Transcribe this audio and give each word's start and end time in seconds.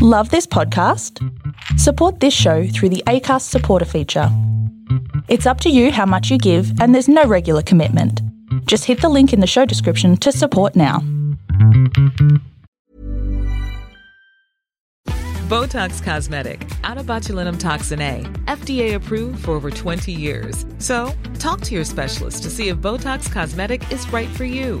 Love 0.00 0.30
this 0.30 0.46
podcast? 0.46 1.18
Support 1.76 2.20
this 2.20 2.32
show 2.32 2.68
through 2.68 2.90
the 2.90 3.02
ACAST 3.08 3.42
supporter 3.42 3.84
feature. 3.84 4.28
It's 5.26 5.44
up 5.44 5.60
to 5.62 5.70
you 5.70 5.90
how 5.90 6.06
much 6.06 6.30
you 6.30 6.38
give, 6.38 6.80
and 6.80 6.94
there's 6.94 7.08
no 7.08 7.24
regular 7.24 7.62
commitment. 7.62 8.22
Just 8.66 8.84
hit 8.84 9.00
the 9.00 9.08
link 9.08 9.32
in 9.32 9.40
the 9.40 9.46
show 9.48 9.64
description 9.64 10.16
to 10.18 10.30
support 10.30 10.76
now. 10.76 11.00
Botox 15.50 16.00
Cosmetic, 16.00 16.70
out 16.84 16.98
of 16.98 17.06
botulinum 17.06 17.58
toxin 17.58 18.00
A, 18.00 18.20
FDA 18.44 18.94
approved 18.94 19.44
for 19.44 19.50
over 19.50 19.68
20 19.68 20.12
years. 20.12 20.64
So, 20.78 21.12
talk 21.40 21.60
to 21.62 21.74
your 21.74 21.82
specialist 21.82 22.44
to 22.44 22.50
see 22.50 22.68
if 22.68 22.76
Botox 22.76 23.32
Cosmetic 23.32 23.90
is 23.90 24.08
right 24.12 24.28
for 24.28 24.44
you. 24.44 24.80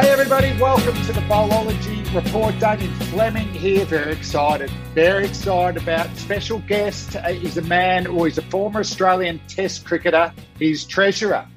Hey 0.00 0.10
everybody, 0.10 0.56
welcome 0.60 0.94
to 1.06 1.12
the 1.12 1.20
Bowlology 1.22 2.14
Report. 2.14 2.56
Damien 2.60 2.94
Fleming 3.10 3.48
here, 3.48 3.84
very 3.84 4.12
excited, 4.12 4.70
very 4.94 5.26
excited 5.26 5.82
about 5.82 6.16
special 6.16 6.60
guest. 6.60 7.16
Uh, 7.16 7.30
He's 7.30 7.56
a 7.56 7.62
man 7.62 8.06
or 8.06 8.26
he's 8.26 8.38
a 8.38 8.42
former 8.42 8.78
Australian 8.78 9.40
Test 9.48 9.84
cricketer. 9.84 10.32
He's 10.56 10.84
treasurer 10.84 11.48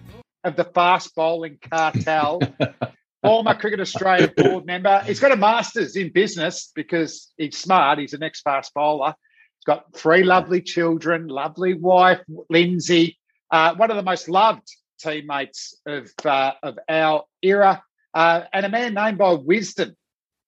of 0.44 0.56
the 0.56 0.64
fast 0.64 1.14
bowling 1.14 1.60
cartel. 1.70 2.42
former 3.22 3.54
Cricket 3.54 3.80
Australia 3.80 4.34
board 4.36 4.66
member. 4.66 5.04
He's 5.06 5.20
got 5.20 5.32
a 5.32 5.38
master's 5.38 5.96
in 5.96 6.12
business 6.12 6.72
because 6.74 7.32
he's 7.38 7.60
smart. 7.60 8.00
He's 8.00 8.14
an 8.14 8.24
ex-fast 8.24 8.74
bowler. 8.74 9.14
He's 9.60 9.66
got 9.66 9.96
three 9.96 10.24
lovely 10.24 10.64
children, 10.64 11.28
lovely 11.28 11.76
wife, 11.76 12.22
Lindsay, 12.50 13.20
uh, 13.52 13.76
one 13.76 13.92
of 13.92 13.98
the 13.98 14.04
most 14.04 14.30
loved 14.30 14.68
teammates 15.00 15.80
of, 15.86 16.10
uh, 16.26 16.54
of 16.64 16.80
our 16.90 17.26
era 17.44 17.84
uh, 18.14 18.42
and 18.54 18.66
a 18.66 18.70
man 18.70 18.94
named 18.94 19.18
by 19.18 19.36
Wisden 19.36 19.96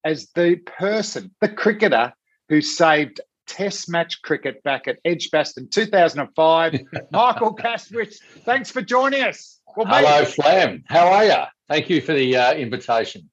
as 0.03 0.29
the 0.35 0.55
person, 0.55 1.33
the 1.41 1.49
cricketer 1.49 2.13
who 2.49 2.61
saved 2.61 3.21
Test 3.45 3.89
match 3.89 4.21
cricket 4.21 4.63
back 4.63 4.87
at 4.87 4.99
Edgbaston 5.03 5.69
2005. 5.69 6.79
Michael 7.11 7.55
Kasprowicz, 7.55 8.19
thanks 8.45 8.71
for 8.71 8.81
joining 8.81 9.21
us. 9.21 9.59
Well, 9.75 9.85
mate, 9.85 10.05
Hello, 10.05 10.25
Flam. 10.25 10.83
How 10.87 11.07
are 11.07 11.25
you? 11.25 11.43
Thank 11.67 11.89
you 11.89 11.99
for 11.99 12.13
the 12.13 12.37
uh, 12.37 12.53
invitation. 12.53 13.29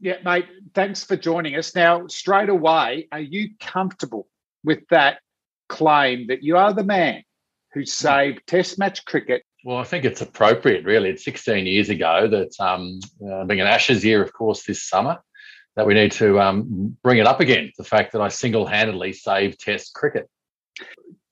yeah, 0.00 0.16
mate, 0.24 0.46
thanks 0.74 1.04
for 1.04 1.16
joining 1.16 1.54
us. 1.56 1.76
Now, 1.76 2.08
straight 2.08 2.48
away, 2.48 3.08
are 3.12 3.20
you 3.20 3.50
comfortable 3.60 4.26
with 4.64 4.80
that 4.90 5.20
claim 5.68 6.26
that 6.26 6.42
you 6.42 6.56
are 6.56 6.72
the 6.72 6.84
man 6.84 7.22
who 7.72 7.84
saved 7.84 8.40
Test 8.46 8.78
match 8.78 9.04
cricket? 9.04 9.44
Well, 9.64 9.78
I 9.78 9.84
think 9.84 10.04
it's 10.04 10.20
appropriate, 10.20 10.84
really. 10.84 11.10
It's 11.10 11.24
16 11.24 11.66
years 11.66 11.88
ago 11.88 12.26
that, 12.28 12.58
um, 12.58 12.98
uh, 13.24 13.44
being 13.44 13.60
an 13.60 13.66
Ashes 13.66 14.04
year, 14.04 14.22
of 14.22 14.32
course, 14.32 14.64
this 14.64 14.82
summer, 14.88 15.18
that 15.76 15.86
we 15.86 15.94
need 15.94 16.12
to 16.12 16.40
um, 16.40 16.96
bring 17.02 17.18
it 17.18 17.26
up 17.26 17.40
again. 17.40 17.70
The 17.78 17.84
fact 17.84 18.12
that 18.12 18.20
I 18.20 18.28
single 18.28 18.66
handedly 18.66 19.12
saved 19.12 19.60
Test 19.60 19.94
cricket. 19.94 20.28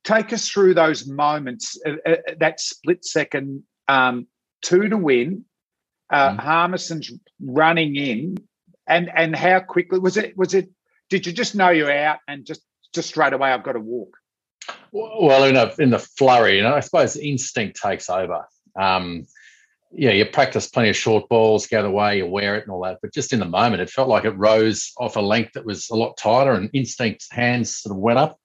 Take 0.05 0.33
us 0.33 0.48
through 0.48 0.75
those 0.75 1.06
moments, 1.06 1.78
uh, 1.84 1.97
uh, 2.06 2.17
that 2.39 2.61
split 2.61 3.05
second, 3.05 3.64
um, 3.89 4.27
two 4.62 4.89
to 4.89 4.97
win. 4.97 5.45
Uh, 6.12 6.31
Mm. 6.31 6.41
Harmison's 6.41 7.12
running 7.41 7.95
in, 7.95 8.36
and 8.89 9.08
and 9.14 9.36
how 9.36 9.61
quickly 9.61 10.01
was 10.01 10.17
it? 10.17 10.36
Was 10.36 10.55
it? 10.55 10.69
Did 11.08 11.25
you 11.27 11.33
just 11.33 11.55
know 11.55 11.70
you're 11.70 11.92
out 11.92 12.19
and 12.27 12.45
just 12.45 12.62
just 12.92 13.08
straight 13.11 13.33
away 13.33 13.52
I've 13.52 13.62
got 13.62 13.74
to 13.74 13.80
walk? 13.80 14.17
Well, 14.93 15.45
in 15.45 15.57
a 15.57 15.73
in 15.79 15.91
the 15.91 15.98
flurry, 15.98 16.57
you 16.57 16.63
know, 16.63 16.75
I 16.75 16.81
suppose 16.81 17.17
instinct 17.17 17.81
takes 17.81 18.11
over. 18.11 18.47
Um, 18.79 19.27
yeah, 19.93 20.11
you 20.11 20.25
practice 20.25 20.69
plenty 20.69 20.91
of 20.91 20.97
short 20.97 21.29
balls, 21.29 21.67
go 21.67 21.83
the 21.83 21.91
way, 21.91 22.19
you 22.19 22.27
wear 22.27 22.57
it 22.57 22.63
and 22.63 22.71
all 22.71 22.85
that. 22.85 22.98
But 23.03 23.13
just 23.13 23.33
in 23.33 23.41
the 23.41 23.45
moment, 23.45 23.83
it 23.83 23.91
felt 23.91 24.09
like 24.09 24.25
it 24.25 24.31
rose 24.31 24.93
off 24.98 25.17
a 25.17 25.21
length 25.21 25.55
that 25.55 25.65
was 25.65 25.91
a 25.91 25.97
lot 25.97 26.17
tighter, 26.17 26.53
and 26.53 26.71
instinct 26.73 27.27
hands 27.31 27.77
sort 27.77 27.97
of 27.97 28.01
went 28.01 28.19
up 28.19 28.39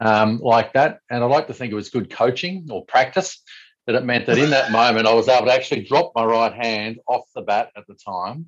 um, 0.00 0.40
like 0.42 0.72
that. 0.72 1.00
And 1.10 1.22
I 1.22 1.26
like 1.26 1.46
to 1.48 1.54
think 1.54 1.72
it 1.72 1.76
was 1.76 1.90
good 1.90 2.10
coaching 2.10 2.68
or 2.70 2.84
practice 2.86 3.42
that 3.86 3.94
it 3.94 4.04
meant 4.04 4.26
that 4.26 4.38
in 4.38 4.50
that 4.50 4.72
moment 4.72 5.06
I 5.06 5.14
was 5.14 5.28
able 5.28 5.46
to 5.46 5.52
actually 5.52 5.84
drop 5.84 6.12
my 6.14 6.24
right 6.24 6.52
hand 6.52 6.98
off 7.06 7.24
the 7.34 7.42
bat 7.42 7.70
at 7.76 7.86
the 7.86 7.94
time, 7.94 8.46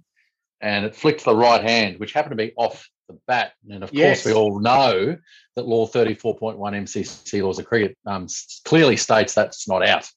and 0.62 0.84
it 0.84 0.94
flicked 0.94 1.24
the 1.24 1.34
right 1.34 1.62
hand, 1.62 1.98
which 1.98 2.12
happened 2.12 2.30
to 2.30 2.36
be 2.36 2.52
off 2.56 2.88
the 3.08 3.18
bat. 3.26 3.52
And 3.68 3.82
of 3.82 3.92
Yes. 3.92 4.22
course, 4.22 4.34
we 4.34 4.40
all 4.40 4.60
know 4.60 5.16
that 5.56 5.66
Law 5.66 5.86
34.1 5.86 6.56
MCC 6.58 7.42
laws 7.42 7.58
of 7.58 7.66
cricket 7.66 7.98
um, 8.06 8.28
clearly 8.64 8.96
states 8.96 9.34
that's 9.34 9.68
not 9.68 9.86
out. 9.86 10.08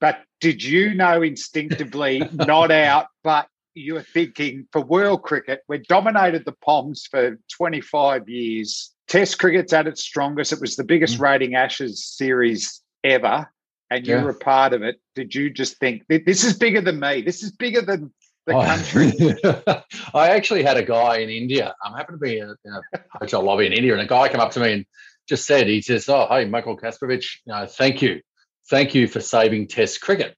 But 0.00 0.20
did 0.40 0.62
you 0.62 0.94
know 0.94 1.22
instinctively 1.22 2.28
not 2.32 2.70
out, 2.70 3.06
but 3.24 3.48
you 3.74 3.94
were 3.94 4.02
thinking 4.02 4.66
for 4.72 4.82
world 4.82 5.22
cricket, 5.22 5.62
we 5.68 5.78
dominated 5.78 6.44
the 6.44 6.52
Poms 6.52 7.06
for 7.10 7.38
25 7.56 8.28
years. 8.28 8.92
Test 9.08 9.38
cricket's 9.38 9.72
at 9.72 9.86
its 9.86 10.02
strongest. 10.02 10.52
It 10.52 10.60
was 10.60 10.76
the 10.76 10.84
biggest 10.84 11.18
Mm. 11.18 11.20
rating 11.20 11.54
Ashes 11.54 12.04
series 12.04 12.82
ever. 13.02 13.50
And 13.90 14.06
you 14.06 14.14
Yeah. 14.14 14.22
were 14.22 14.30
a 14.30 14.34
part 14.34 14.72
of 14.72 14.82
it. 14.82 15.00
Did 15.16 15.34
you 15.34 15.50
just 15.50 15.78
think 15.78 16.04
this 16.08 16.44
is 16.44 16.56
bigger 16.56 16.80
than 16.80 17.00
me? 17.00 17.22
This 17.22 17.42
is 17.42 17.50
bigger 17.50 17.80
than 17.82 18.12
the 18.46 18.56
I- 18.56 18.66
country. 18.66 19.12
I 20.14 20.30
actually 20.30 20.62
had 20.62 20.76
a 20.76 20.82
guy 20.82 21.18
in 21.18 21.28
India. 21.28 21.74
I'm 21.84 21.94
happen 21.94 22.14
to 22.14 22.18
be 22.18 22.38
in 22.38 22.48
a, 22.48 22.54
in 22.64 22.72
a 22.72 22.98
hotel 23.18 23.42
lobby 23.42 23.66
in 23.66 23.72
India, 23.72 23.92
and 23.92 24.02
a 24.02 24.06
guy 24.06 24.28
came 24.28 24.40
up 24.40 24.52
to 24.52 24.60
me 24.60 24.72
and 24.72 24.86
just 25.28 25.46
said, 25.46 25.66
he 25.66 25.82
says, 25.82 26.08
"Oh, 26.08 26.26
hey, 26.28 26.44
Michael 26.46 26.76
Kasprowicz, 26.76 27.26
you 27.46 27.52
know, 27.52 27.66
thank 27.66 28.02
you, 28.02 28.20
thank 28.68 28.94
you 28.94 29.06
for 29.06 29.20
saving 29.20 29.68
Test 29.68 30.00
cricket." 30.00 30.36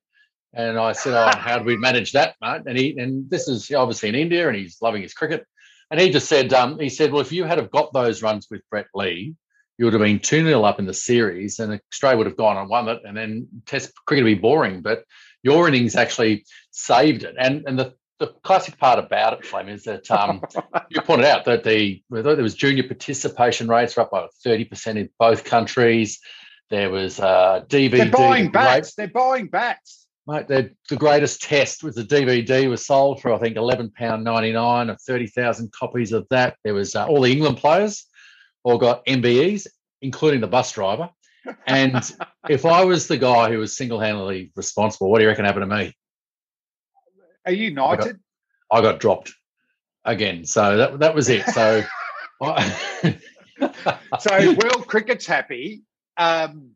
And 0.53 0.79
I 0.79 0.93
said, 0.93 1.15
"Oh, 1.15 1.37
how 1.39 1.59
do 1.59 1.65
we 1.65 1.77
manage 1.77 2.13
that, 2.13 2.35
mate?" 2.41 2.63
And 2.67 2.79
he, 2.79 2.99
and 2.99 3.29
this 3.31 3.49
is 3.49 3.71
obviously 3.73 4.09
in 4.09 4.15
India, 4.15 4.49
and 4.49 4.57
he's 4.57 4.79
loving 4.83 5.03
his 5.03 5.15
cricket. 5.15 5.47
And 5.91 6.01
he 6.01 6.09
just 6.09 6.29
said, 6.29 6.53
um, 6.55 6.79
he 6.79 6.89
said, 6.89 7.13
"Well, 7.13 7.21
if 7.21 7.33
you 7.33 7.45
had 7.45 7.59
have 7.59 7.71
got 7.71 7.93
those 7.93 8.23
runs 8.23 8.49
with 8.51 8.63
Brett 8.71 8.87
Lee, 8.95 9.35
you 9.79 9.85
would 9.85 9.95
have 9.95 10.03
been 10.03 10.19
two 10.19 10.45
0 10.45 10.63
up 10.63 10.79
in 10.79 10.87
the 10.87 10.95
series, 10.95 11.59
and 11.59 11.81
Australia 11.93 12.19
would 12.19 12.27
have 12.27 12.37
gone 12.37 12.57
and 12.57 12.69
won 12.69 12.89
it, 12.89 13.01
and 13.05 13.17
then 13.17 13.49
Test 13.67 13.93
cricket 14.07 14.25
would 14.25 14.37
be 14.37 14.41
boring. 14.41 14.81
But 14.81 15.05
your 15.43 15.69
innings 15.69 15.97
actually 15.97 16.45
saved 16.71 17.25
it. 17.25 17.35
And 17.39 17.65
and 17.67 17.79
the 17.79 17.95
the 18.19 18.29
classic 18.45 18.79
part 18.79 19.01
about 19.01 19.33
it, 19.33 19.45
Flem, 19.45 19.69
is 19.69 19.83
that 19.85 20.09
um, 20.11 20.43
you 20.91 21.01
pointed 21.01 21.27
out 21.27 21.45
that 21.47 21.65
the 21.65 22.03
there 22.11 22.37
was 22.37 22.55
junior 22.55 22.85
participation 22.85 23.69
rates 23.69 23.97
were 23.97 24.03
up 24.03 24.11
by 24.11 24.27
thirty 24.45 24.65
percent 24.65 24.99
in 24.99 25.09
both 25.19 25.45
countries. 25.45 26.21
There 26.71 26.91
was 26.91 27.21
uh, 27.21 27.65
DVD. 27.69 27.91
They're 27.91 28.11
buying 28.11 28.51
bats. 28.51 28.95
They're 28.95 29.09
buying 29.09 29.49
bats. 29.49 30.07
Mate, 30.29 30.47
the, 30.47 30.71
the 30.89 30.95
greatest 30.97 31.43
test 31.43 31.83
was 31.83 31.97
the 31.97 32.05
DVD 32.05 32.71
was 32.71 32.87
sold 32.87 33.21
for 33.21 33.33
I 33.33 33.39
think 33.39 33.57
eleven 33.57 33.91
pound 33.91 34.23
ninety 34.23 34.53
nine 34.53 34.89
or 34.89 34.97
thirty 34.97 35.27
thousand 35.27 35.73
copies 35.73 36.13
of 36.13 36.27
that. 36.31 36.57
There 36.63 36.75
was 36.75 36.95
uh, 36.95 37.07
all 37.07 37.21
the 37.21 37.33
England 37.33 37.59
players 37.59 38.07
all 38.65 38.79
got 38.79 39.05
MBEs, 39.07 39.67
including 40.01 40.41
the 40.41 40.47
bus 40.47 40.73
driver. 40.73 41.11
And 41.67 41.97
if 42.49 42.65
I 42.65 42.85
was 42.85 43.09
the 43.09 43.17
guy 43.17 43.51
who 43.51 43.59
was 43.59 43.77
single 43.77 43.99
handedly 44.01 44.53
responsible, 44.57 45.11
what 45.11 45.19
do 45.19 45.25
you 45.25 45.29
reckon 45.29 45.45
happened 45.45 45.69
to 45.69 45.77
me? 45.77 45.95
Are 47.47 47.53
you 47.53 47.73
knighted? 47.73 48.21
I 48.71 48.81
got 48.81 49.01
dropped 49.01 49.33
again. 50.05 50.45
So 50.45 50.77
that 50.77 50.99
that 51.01 51.15
was 51.15 51.29
it. 51.29 51.45
So 51.49 51.83
I, 52.43 53.19
So 54.21 54.53
world 54.55 54.87
cricket's 54.87 55.27
happy. 55.27 55.83
Um, 56.17 56.71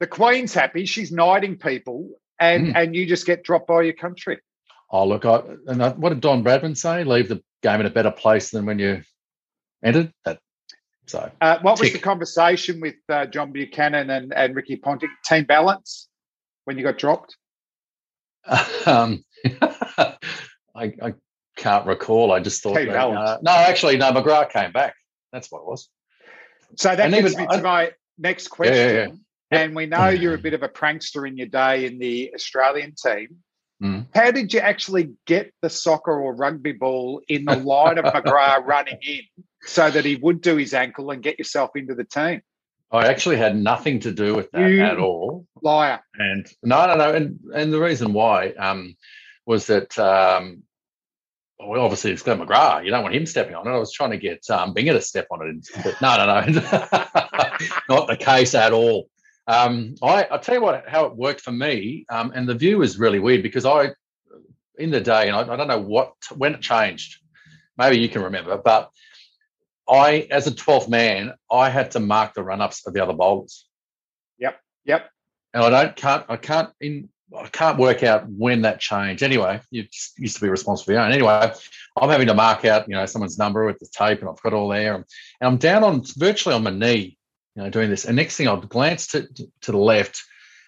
the 0.00 0.06
Queen's 0.06 0.52
happy. 0.52 0.84
She's 0.86 1.10
knighting 1.12 1.56
people, 1.56 2.10
and 2.40 2.68
Mm. 2.68 2.72
and 2.76 2.96
you 2.96 3.06
just 3.06 3.26
get 3.26 3.42
dropped 3.44 3.66
by 3.68 3.82
your 3.82 3.94
country. 3.94 4.38
oh 4.90 5.06
look, 5.06 5.24
I, 5.24 5.42
and 5.66 5.82
I, 5.82 5.90
what 5.90 6.10
did 6.10 6.20
Don 6.20 6.44
Bradman 6.44 6.76
say? 6.76 7.04
Leave 7.04 7.28
the 7.28 7.42
game 7.62 7.80
in 7.80 7.86
a 7.86 7.90
better 7.90 8.10
place 8.10 8.50
than 8.50 8.66
when 8.66 8.78
you 8.78 9.02
entered. 9.84 10.12
That 10.24 10.38
so 11.06 11.30
Uh, 11.40 11.58
what 11.62 11.78
was 11.80 11.92
the 11.92 11.98
conversation 11.98 12.80
with 12.80 12.96
uh, 13.08 13.26
John 13.26 13.52
Buchanan 13.52 14.10
and, 14.10 14.32
and 14.34 14.54
Ricky 14.54 14.76
Ponting? 14.76 15.10
Team 15.24 15.44
balance 15.44 16.08
when 16.64 16.76
you 16.78 16.84
got 16.84 16.98
dropped? 16.98 17.36
um, 18.86 19.24
I, 19.98 20.14
I 21.02 21.14
can't 21.56 21.86
recall. 21.86 22.32
I 22.32 22.40
just 22.40 22.62
thought 22.62 22.76
Team 22.76 22.86
that, 22.86 22.92
balance. 22.94 23.30
uh, 23.30 23.38
no, 23.42 23.50
actually, 23.52 23.96
no. 23.96 24.12
McGrath 24.12 24.50
came 24.50 24.72
back. 24.72 24.94
That's 25.32 25.50
what 25.50 25.60
it 25.60 25.66
was. 25.66 25.88
So 26.76 26.90
that 26.94 27.00
And 27.00 27.14
even- 27.14 27.32
me 27.38 27.46
to 27.46 27.62
my 27.62 27.92
next 28.18 28.44
Yeah, 28.46 28.56
question. 28.56 28.74
yeah, 28.76 28.92
yeah. 28.92 29.06
Yep. 29.52 29.60
And 29.60 29.76
we 29.76 29.86
know 29.86 30.08
you're 30.08 30.34
a 30.34 30.38
bit 30.46 30.54
of 30.54 30.62
a 30.62 30.68
prankster 30.68 31.26
in 31.26 31.36
your 31.36 31.46
day 31.46 31.86
in 31.86 31.98
the 31.98 32.32
Australian 32.34 32.94
team. 33.00 33.36
Mm. 33.82 34.06
How 34.14 34.30
did 34.30 34.54
you 34.54 34.60
actually 34.60 35.12
get 35.26 35.52
the 35.60 35.68
soccer 35.68 36.18
or 36.18 36.34
rugby 36.34 36.72
ball 36.72 37.20
in 37.28 37.44
the 37.44 37.56
line 37.56 37.98
of 37.98 38.06
McGrath 38.06 38.64
running 38.66 38.98
in 39.06 39.20
so 39.62 39.90
that 39.90 40.04
he 40.04 40.16
would 40.16 40.40
do 40.40 40.56
his 40.56 40.72
ankle 40.72 41.10
and 41.10 41.22
get 41.22 41.38
yourself 41.38 41.70
into 41.76 41.94
the 41.94 42.04
team? 42.04 42.40
I 42.90 43.08
actually 43.08 43.36
had 43.36 43.56
nothing 43.56 44.00
to 44.00 44.12
do 44.12 44.34
with 44.34 44.50
that 44.52 44.70
You- 44.70 44.82
at 44.82 44.98
all. 44.98 45.46
Liar. 45.60 46.00
And 46.14 46.46
no, 46.62 46.86
no, 46.86 46.96
no. 46.96 47.12
And 47.12 47.40
and 47.54 47.72
the 47.72 47.80
reason 47.80 48.12
why 48.12 48.50
um, 48.52 48.96
was 49.44 49.66
that 49.66 49.98
um, 49.98 50.62
well, 51.58 51.82
obviously 51.82 52.12
it's 52.12 52.22
Glenn 52.22 52.38
McGrath. 52.38 52.84
You 52.84 52.90
don't 52.90 53.02
want 53.02 53.14
him 53.14 53.26
stepping 53.26 53.54
on 53.54 53.66
it. 53.66 53.70
I 53.70 53.78
was 53.78 53.92
trying 53.92 54.10
to 54.10 54.18
get 54.18 54.48
um, 54.50 54.74
Binger 54.74 54.92
to 54.92 55.00
step 55.00 55.26
on 55.30 55.46
it, 55.48 55.82
but 55.82 56.00
no, 56.00 56.16
no, 56.16 56.26
no, 56.26 56.60
not 57.88 58.08
the 58.08 58.16
case 58.18 58.54
at 58.54 58.72
all. 58.72 59.08
Um, 59.46 59.94
I 60.02 60.24
I'll 60.24 60.40
tell 60.40 60.56
you 60.56 60.60
what 60.60 60.88
how 60.88 61.04
it 61.06 61.16
worked 61.16 61.40
for 61.40 61.52
me, 61.52 62.04
um, 62.08 62.32
and 62.34 62.48
the 62.48 62.54
view 62.54 62.78
was 62.78 62.98
really 62.98 63.18
weird 63.18 63.42
because 63.42 63.64
I, 63.64 63.90
in 64.78 64.90
the 64.90 65.00
day, 65.00 65.28
and 65.28 65.36
I, 65.36 65.52
I 65.52 65.56
don't 65.56 65.68
know 65.68 65.80
what 65.80 66.14
when 66.34 66.54
it 66.54 66.60
changed. 66.60 67.20
Maybe 67.78 67.98
you 67.98 68.08
can 68.08 68.22
remember, 68.22 68.56
but 68.56 68.90
I, 69.88 70.26
as 70.30 70.46
a 70.46 70.50
12th 70.50 70.88
man, 70.88 71.34
I 71.50 71.68
had 71.68 71.90
to 71.92 72.00
mark 72.00 72.34
the 72.34 72.42
run-ups 72.42 72.86
of 72.86 72.94
the 72.94 73.02
other 73.02 73.12
bowlers 73.12 73.66
Yep. 74.38 74.60
Yep. 74.84 75.10
And 75.54 75.64
I 75.64 75.70
don't 75.70 75.96
can't 75.96 76.24
I 76.28 76.36
can't 76.36 76.70
in 76.80 77.08
I 77.36 77.48
can't 77.48 77.78
work 77.78 78.02
out 78.02 78.28
when 78.28 78.62
that 78.62 78.78
changed. 78.78 79.22
Anyway, 79.22 79.60
you 79.70 79.84
used 80.18 80.36
to 80.36 80.42
be 80.42 80.48
responsible 80.48 80.86
for 80.86 80.92
your 80.92 81.00
own. 81.00 81.12
Anyway, 81.12 81.52
I'm 82.00 82.10
having 82.10 82.28
to 82.28 82.34
mark 82.34 82.64
out 82.64 82.88
you 82.88 82.94
know 82.94 83.06
someone's 83.06 83.38
number 83.38 83.64
with 83.64 83.78
the 83.78 83.88
tape, 83.92 84.20
and 84.20 84.28
I've 84.28 84.40
got 84.42 84.52
all 84.52 84.68
there, 84.68 84.94
and 84.94 85.04
I'm 85.40 85.56
down 85.56 85.82
on 85.82 86.02
virtually 86.16 86.54
on 86.54 86.62
my 86.62 86.70
knee, 86.70 87.18
you 87.56 87.62
know, 87.62 87.70
doing 87.70 87.90
this. 87.90 88.04
And 88.04 88.16
next 88.16 88.36
thing 88.36 88.48
I've 88.48 88.68
glanced 88.68 89.12
to, 89.12 89.26
to 89.62 89.72
the 89.72 89.78
left 89.78 90.22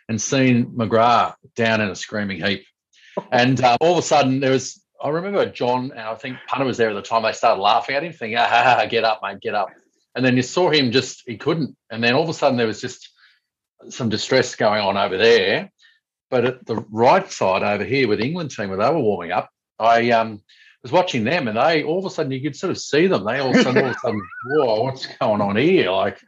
and 0.08 0.20
seen 0.20 0.66
McGrath 0.66 1.34
down 1.54 1.80
in 1.80 1.90
a 1.90 1.94
screaming 1.94 2.42
heap, 2.42 2.64
and 3.32 3.62
uh, 3.62 3.76
all 3.80 3.92
of 3.92 3.98
a 3.98 4.02
sudden 4.02 4.40
there 4.40 4.50
was. 4.50 4.82
I 5.00 5.10
remember 5.10 5.46
John 5.46 5.92
and 5.92 6.00
I 6.00 6.16
think 6.16 6.38
Punter 6.48 6.66
was 6.66 6.76
there 6.76 6.90
at 6.90 6.94
the 6.94 7.02
time. 7.02 7.22
They 7.22 7.30
started 7.30 7.62
laughing 7.62 7.94
at 7.94 8.02
him, 8.02 8.12
thinking, 8.12 8.36
ah, 8.36 8.84
"Get 8.90 9.04
up, 9.04 9.20
mate, 9.22 9.40
get 9.40 9.54
up!" 9.54 9.68
And 10.16 10.24
then 10.24 10.34
you 10.34 10.42
saw 10.42 10.70
him 10.70 10.90
just 10.90 11.22
he 11.24 11.36
couldn't. 11.36 11.76
And 11.88 12.02
then 12.02 12.14
all 12.14 12.24
of 12.24 12.28
a 12.28 12.34
sudden 12.34 12.56
there 12.56 12.66
was 12.66 12.80
just 12.80 13.08
some 13.90 14.08
distress 14.08 14.56
going 14.56 14.80
on 14.80 14.96
over 14.96 15.16
there. 15.16 15.70
But 16.30 16.44
at 16.44 16.66
the 16.66 16.84
right 16.90 17.30
side 17.30 17.62
over 17.62 17.84
here 17.84 18.08
with 18.08 18.20
England 18.20 18.50
team, 18.50 18.70
where 18.70 18.78
they 18.78 18.90
were 18.90 18.98
warming 18.98 19.30
up, 19.30 19.50
I 19.78 20.10
um, 20.10 20.42
was 20.82 20.92
watching 20.92 21.24
them, 21.24 21.48
and 21.48 21.56
they 21.56 21.82
all 21.82 21.98
of 21.98 22.04
a 22.04 22.10
sudden 22.10 22.32
you 22.32 22.40
could 22.40 22.56
sort 22.56 22.70
of 22.70 22.78
see 22.78 23.06
them. 23.06 23.24
They 23.24 23.38
all 23.38 23.50
of 23.50 23.56
a 23.56 23.62
sudden, 23.62 23.82
all 23.82 23.90
of 23.90 23.96
a 23.96 23.98
sudden, 23.98 24.22
whoa, 24.46 24.82
what's 24.82 25.06
going 25.06 25.40
on 25.40 25.56
here? 25.56 25.90
Like, 25.90 26.20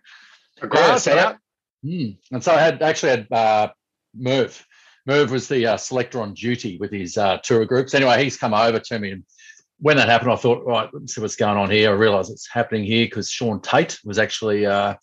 So 0.98 1.18
out. 1.18 1.36
Hmm. 1.84 2.10
And 2.32 2.44
so 2.44 2.52
I 2.54 2.60
had 2.60 2.82
actually 2.82 3.10
had 3.10 3.32
uh, 3.32 3.68
Merv. 4.14 4.66
Merv 5.06 5.30
was 5.30 5.48
the 5.48 5.66
uh, 5.66 5.76
selector 5.76 6.20
on 6.20 6.34
duty 6.34 6.76
with 6.78 6.92
his 6.92 7.16
uh, 7.16 7.38
tour 7.42 7.64
groups. 7.64 7.94
Anyway, 7.94 8.22
he's 8.22 8.36
come 8.36 8.52
over 8.52 8.78
to 8.78 8.98
me, 8.98 9.12
and 9.12 9.24
when 9.78 9.96
that 9.96 10.08
happened, 10.08 10.30
I 10.30 10.36
thought, 10.36 10.64
right, 10.66 10.88
let's 10.92 11.14
see 11.14 11.20
what's 11.20 11.36
going 11.36 11.56
on 11.56 11.70
here. 11.70 11.90
I 11.90 11.94
realised 11.94 12.30
it's 12.30 12.48
happening 12.48 12.84
here 12.84 13.06
because 13.06 13.30
Shaun 13.30 13.60
Tait 13.60 13.98
was 14.04 14.18
actually 14.18 14.66
uh, 14.66 14.94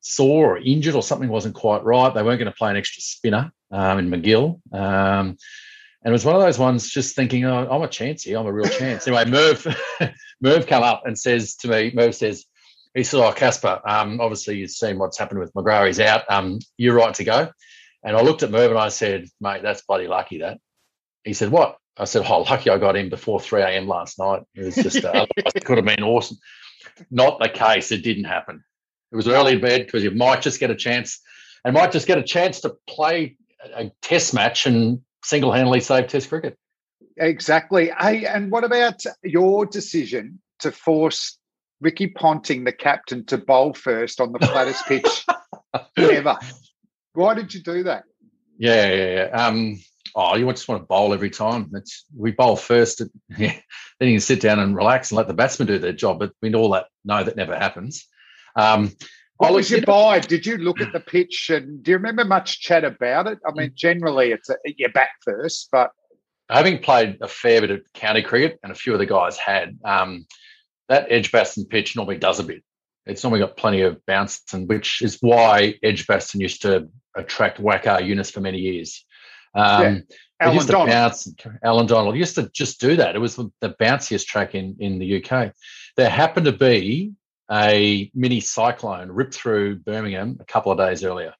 sore 0.00 0.54
or 0.54 0.58
injured 0.58 0.94
or 0.94 1.02
something 1.02 1.28
wasn't 1.28 1.54
quite 1.54 1.84
right. 1.84 2.12
They 2.12 2.22
weren't 2.22 2.40
going 2.40 2.50
to 2.50 2.56
play 2.56 2.70
an 2.70 2.76
extra 2.76 3.02
spinner 3.02 3.52
um, 3.70 3.98
in 3.98 4.10
MacGill. 4.10 4.60
Um, 4.72 5.36
and 6.02 6.12
it 6.12 6.12
was 6.12 6.24
one 6.24 6.36
of 6.36 6.42
those 6.42 6.58
ones 6.58 6.90
just 6.90 7.16
thinking, 7.16 7.44
oh, 7.44 7.68
I'm 7.70 7.82
a 7.82 7.88
chance 7.88 8.24
here. 8.24 8.38
I'm 8.38 8.46
a 8.46 8.52
real 8.52 8.68
chance. 8.68 9.06
Anyway, 9.06 9.24
Merv, 9.26 9.66
Merv 10.40 10.66
come 10.66 10.82
up 10.82 11.02
and 11.04 11.18
says 11.18 11.56
to 11.56 11.68
me, 11.68 11.92
Merv 11.94 12.14
says, 12.14 12.46
he 12.96 13.04
said, 13.04 13.22
oh, 13.22 13.30
Casper, 13.30 13.80
um, 13.86 14.22
obviously 14.22 14.56
you've 14.56 14.70
seen 14.70 14.98
what's 14.98 15.18
happened 15.18 15.38
with 15.38 15.52
McGrath. 15.52 15.86
He's 15.86 16.00
out. 16.00 16.22
Um, 16.30 16.60
you're 16.78 16.94
right 16.94 17.12
to 17.14 17.24
go. 17.24 17.50
And 18.02 18.16
I 18.16 18.22
looked 18.22 18.42
at 18.42 18.50
Merv 18.50 18.70
and 18.70 18.78
I 18.78 18.88
said, 18.88 19.26
mate, 19.38 19.62
that's 19.62 19.82
bloody 19.82 20.08
lucky 20.08 20.38
that. 20.38 20.58
He 21.22 21.34
said, 21.34 21.50
what? 21.50 21.76
I 21.98 22.04
said, 22.06 22.24
oh, 22.26 22.42
lucky 22.42 22.70
I 22.70 22.78
got 22.78 22.96
in 22.96 23.10
before 23.10 23.38
3 23.38 23.62
a.m. 23.62 23.86
last 23.86 24.18
night. 24.18 24.44
It 24.54 24.64
was 24.64 24.76
just, 24.76 25.04
uh, 25.04 25.26
it 25.36 25.64
could 25.64 25.76
have 25.76 25.84
been 25.84 26.04
awesome. 26.04 26.38
Not 27.10 27.38
the 27.38 27.50
case. 27.50 27.92
It 27.92 28.02
didn't 28.02 28.24
happen. 28.24 28.64
It 29.12 29.16
was 29.16 29.28
early 29.28 29.52
in 29.52 29.60
bed 29.60 29.84
because 29.84 30.02
you 30.02 30.10
might 30.12 30.40
just 30.40 30.58
get 30.58 30.70
a 30.70 30.74
chance 30.74 31.20
and 31.66 31.74
might 31.74 31.92
just 31.92 32.06
get 32.06 32.16
a 32.16 32.22
chance 32.22 32.62
to 32.62 32.76
play 32.86 33.36
a 33.74 33.90
test 34.00 34.32
match 34.32 34.66
and 34.66 35.00
single-handedly 35.22 35.80
save 35.80 36.06
test 36.06 36.30
cricket. 36.30 36.56
Exactly. 37.18 37.90
Hey, 37.98 38.24
and 38.24 38.50
what 38.50 38.64
about 38.64 39.02
your 39.22 39.66
decision 39.66 40.40
to 40.60 40.72
force 40.72 41.38
Ricky 41.80 42.08
Ponting, 42.08 42.64
the 42.64 42.72
captain, 42.72 43.24
to 43.26 43.38
bowl 43.38 43.74
first 43.74 44.20
on 44.20 44.32
the 44.32 44.38
flattest 44.38 44.86
pitch 44.86 45.26
ever? 45.98 46.38
Why 47.12 47.34
did 47.34 47.54
you 47.54 47.62
do 47.62 47.82
that? 47.84 48.04
Yeah, 48.58 48.90
yeah, 48.90 49.14
yeah. 49.14 49.46
Um, 49.46 49.80
oh, 50.14 50.36
you 50.36 50.50
just 50.50 50.68
want 50.68 50.82
to 50.82 50.86
bowl 50.86 51.12
every 51.12 51.30
time. 51.30 51.70
It's 51.74 52.06
we 52.16 52.30
bowl 52.30 52.56
first, 52.56 53.02
yeah, 53.38 53.58
then 54.00 54.08
you 54.08 54.14
can 54.14 54.20
sit 54.20 54.40
down 54.40 54.58
and 54.58 54.76
relax 54.76 55.10
and 55.10 55.16
let 55.16 55.28
the 55.28 55.34
batsman 55.34 55.68
do 55.68 55.78
their 55.78 55.92
job. 55.92 56.18
But 56.18 56.32
we 56.42 56.52
all 56.54 56.70
that 56.70 56.86
know 57.04 57.22
that 57.22 57.36
never 57.36 57.56
happens. 57.56 58.06
Um, 58.54 58.92
What 59.38 59.52
was 59.52 59.70
your 59.70 59.82
vibe? 59.82 60.26
Did 60.26 60.46
you 60.46 60.56
look 60.56 60.80
at 60.80 60.94
the 60.94 61.00
pitch 61.00 61.50
and 61.50 61.82
do 61.82 61.90
you 61.90 61.98
remember 61.98 62.24
much 62.24 62.60
chat 62.60 62.84
about 62.84 63.26
it? 63.26 63.38
I 63.46 63.52
mean, 63.52 63.72
generally 63.74 64.32
it's 64.32 64.48
a, 64.48 64.56
you're 64.64 64.88
back 64.90 65.10
first, 65.22 65.68
but 65.70 65.90
having 66.48 66.78
played 66.78 67.18
a 67.20 67.28
fair 67.28 67.60
bit 67.60 67.70
of 67.70 67.82
county 67.92 68.22
cricket, 68.22 68.58
and 68.62 68.72
a 68.72 68.74
few 68.74 68.94
of 68.94 68.98
the 68.98 69.04
guys 69.04 69.36
had, 69.36 69.78
um, 69.84 70.26
that 70.88 71.10
Edgbaston 71.10 71.66
pitch 71.66 71.96
normally 71.96 72.18
does 72.18 72.38
a 72.40 72.44
bit. 72.44 72.62
It's 73.06 73.22
normally 73.22 73.40
got 73.40 73.56
plenty 73.56 73.82
of 73.82 74.04
bounce, 74.06 74.42
and 74.52 74.68
which 74.68 75.00
is 75.02 75.18
why 75.20 75.74
Edgbaston 75.82 76.40
used 76.40 76.62
to 76.62 76.88
attract 77.16 77.60
Waqar 77.60 78.00
Younis 78.00 78.32
for 78.32 78.40
many 78.40 78.58
years. 78.58 79.04
Um, 79.54 79.82
Yeah. 79.82 80.52
Used 80.52 80.66
to 80.66 80.72
Donald. 80.72 80.90
bounce. 80.90 81.32
Allan 81.64 81.86
Donald 81.86 82.14
used 82.14 82.34
to 82.34 82.50
just 82.52 82.78
do 82.78 82.96
that. 82.96 83.16
It 83.16 83.20
was 83.20 83.36
the 83.36 83.70
bounciest 83.80 84.26
track 84.26 84.54
in 84.54 84.76
in 84.80 84.98
the 84.98 85.16
UK. 85.24 85.52
There 85.96 86.10
happened 86.10 86.44
to 86.44 86.52
be 86.52 87.12
a 87.50 88.10
mini 88.14 88.40
cyclone 88.40 89.10
ripped 89.10 89.34
through 89.34 89.76
Birmingham 89.76 90.36
a 90.40 90.44
couple 90.44 90.72
of 90.72 90.78
days 90.78 91.02
earlier. 91.04 91.32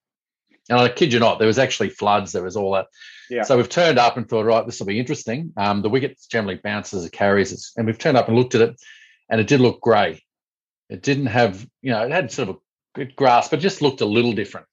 And 0.70 0.78
I 0.80 0.88
kid 0.88 1.12
you 1.12 1.18
not, 1.20 1.38
there 1.38 1.46
was 1.46 1.58
actually 1.58 1.90
floods. 1.90 2.32
There 2.32 2.42
was 2.42 2.56
all 2.56 2.72
that. 2.72 2.86
Yeah. 3.28 3.42
So 3.42 3.56
we've 3.56 3.68
turned 3.68 3.98
up 3.98 4.16
and 4.16 4.26
thought, 4.28 4.46
right, 4.46 4.64
this 4.64 4.78
will 4.78 4.86
be 4.86 4.98
interesting. 4.98 5.52
Um, 5.56 5.82
the 5.82 5.88
wicket 5.90 6.18
generally 6.30 6.56
bounces 6.62 7.04
it 7.04 7.12
carries, 7.12 7.72
and 7.76 7.86
we've 7.86 7.98
turned 7.98 8.16
up 8.16 8.28
and 8.28 8.36
looked 8.36 8.54
at 8.54 8.62
it, 8.62 8.80
and 9.28 9.40
it 9.40 9.46
did 9.46 9.60
look 9.60 9.80
grey. 9.80 10.22
It 10.88 11.02
didn't 11.02 11.26
have, 11.26 11.66
you 11.82 11.90
know, 11.90 12.04
it 12.04 12.12
had 12.12 12.30
sort 12.30 12.48
of 12.48 12.56
a 12.56 12.58
good 12.94 13.16
grass, 13.16 13.48
but 13.48 13.60
just 13.60 13.82
looked 13.82 14.00
a 14.00 14.06
little 14.06 14.32
different. 14.32 14.66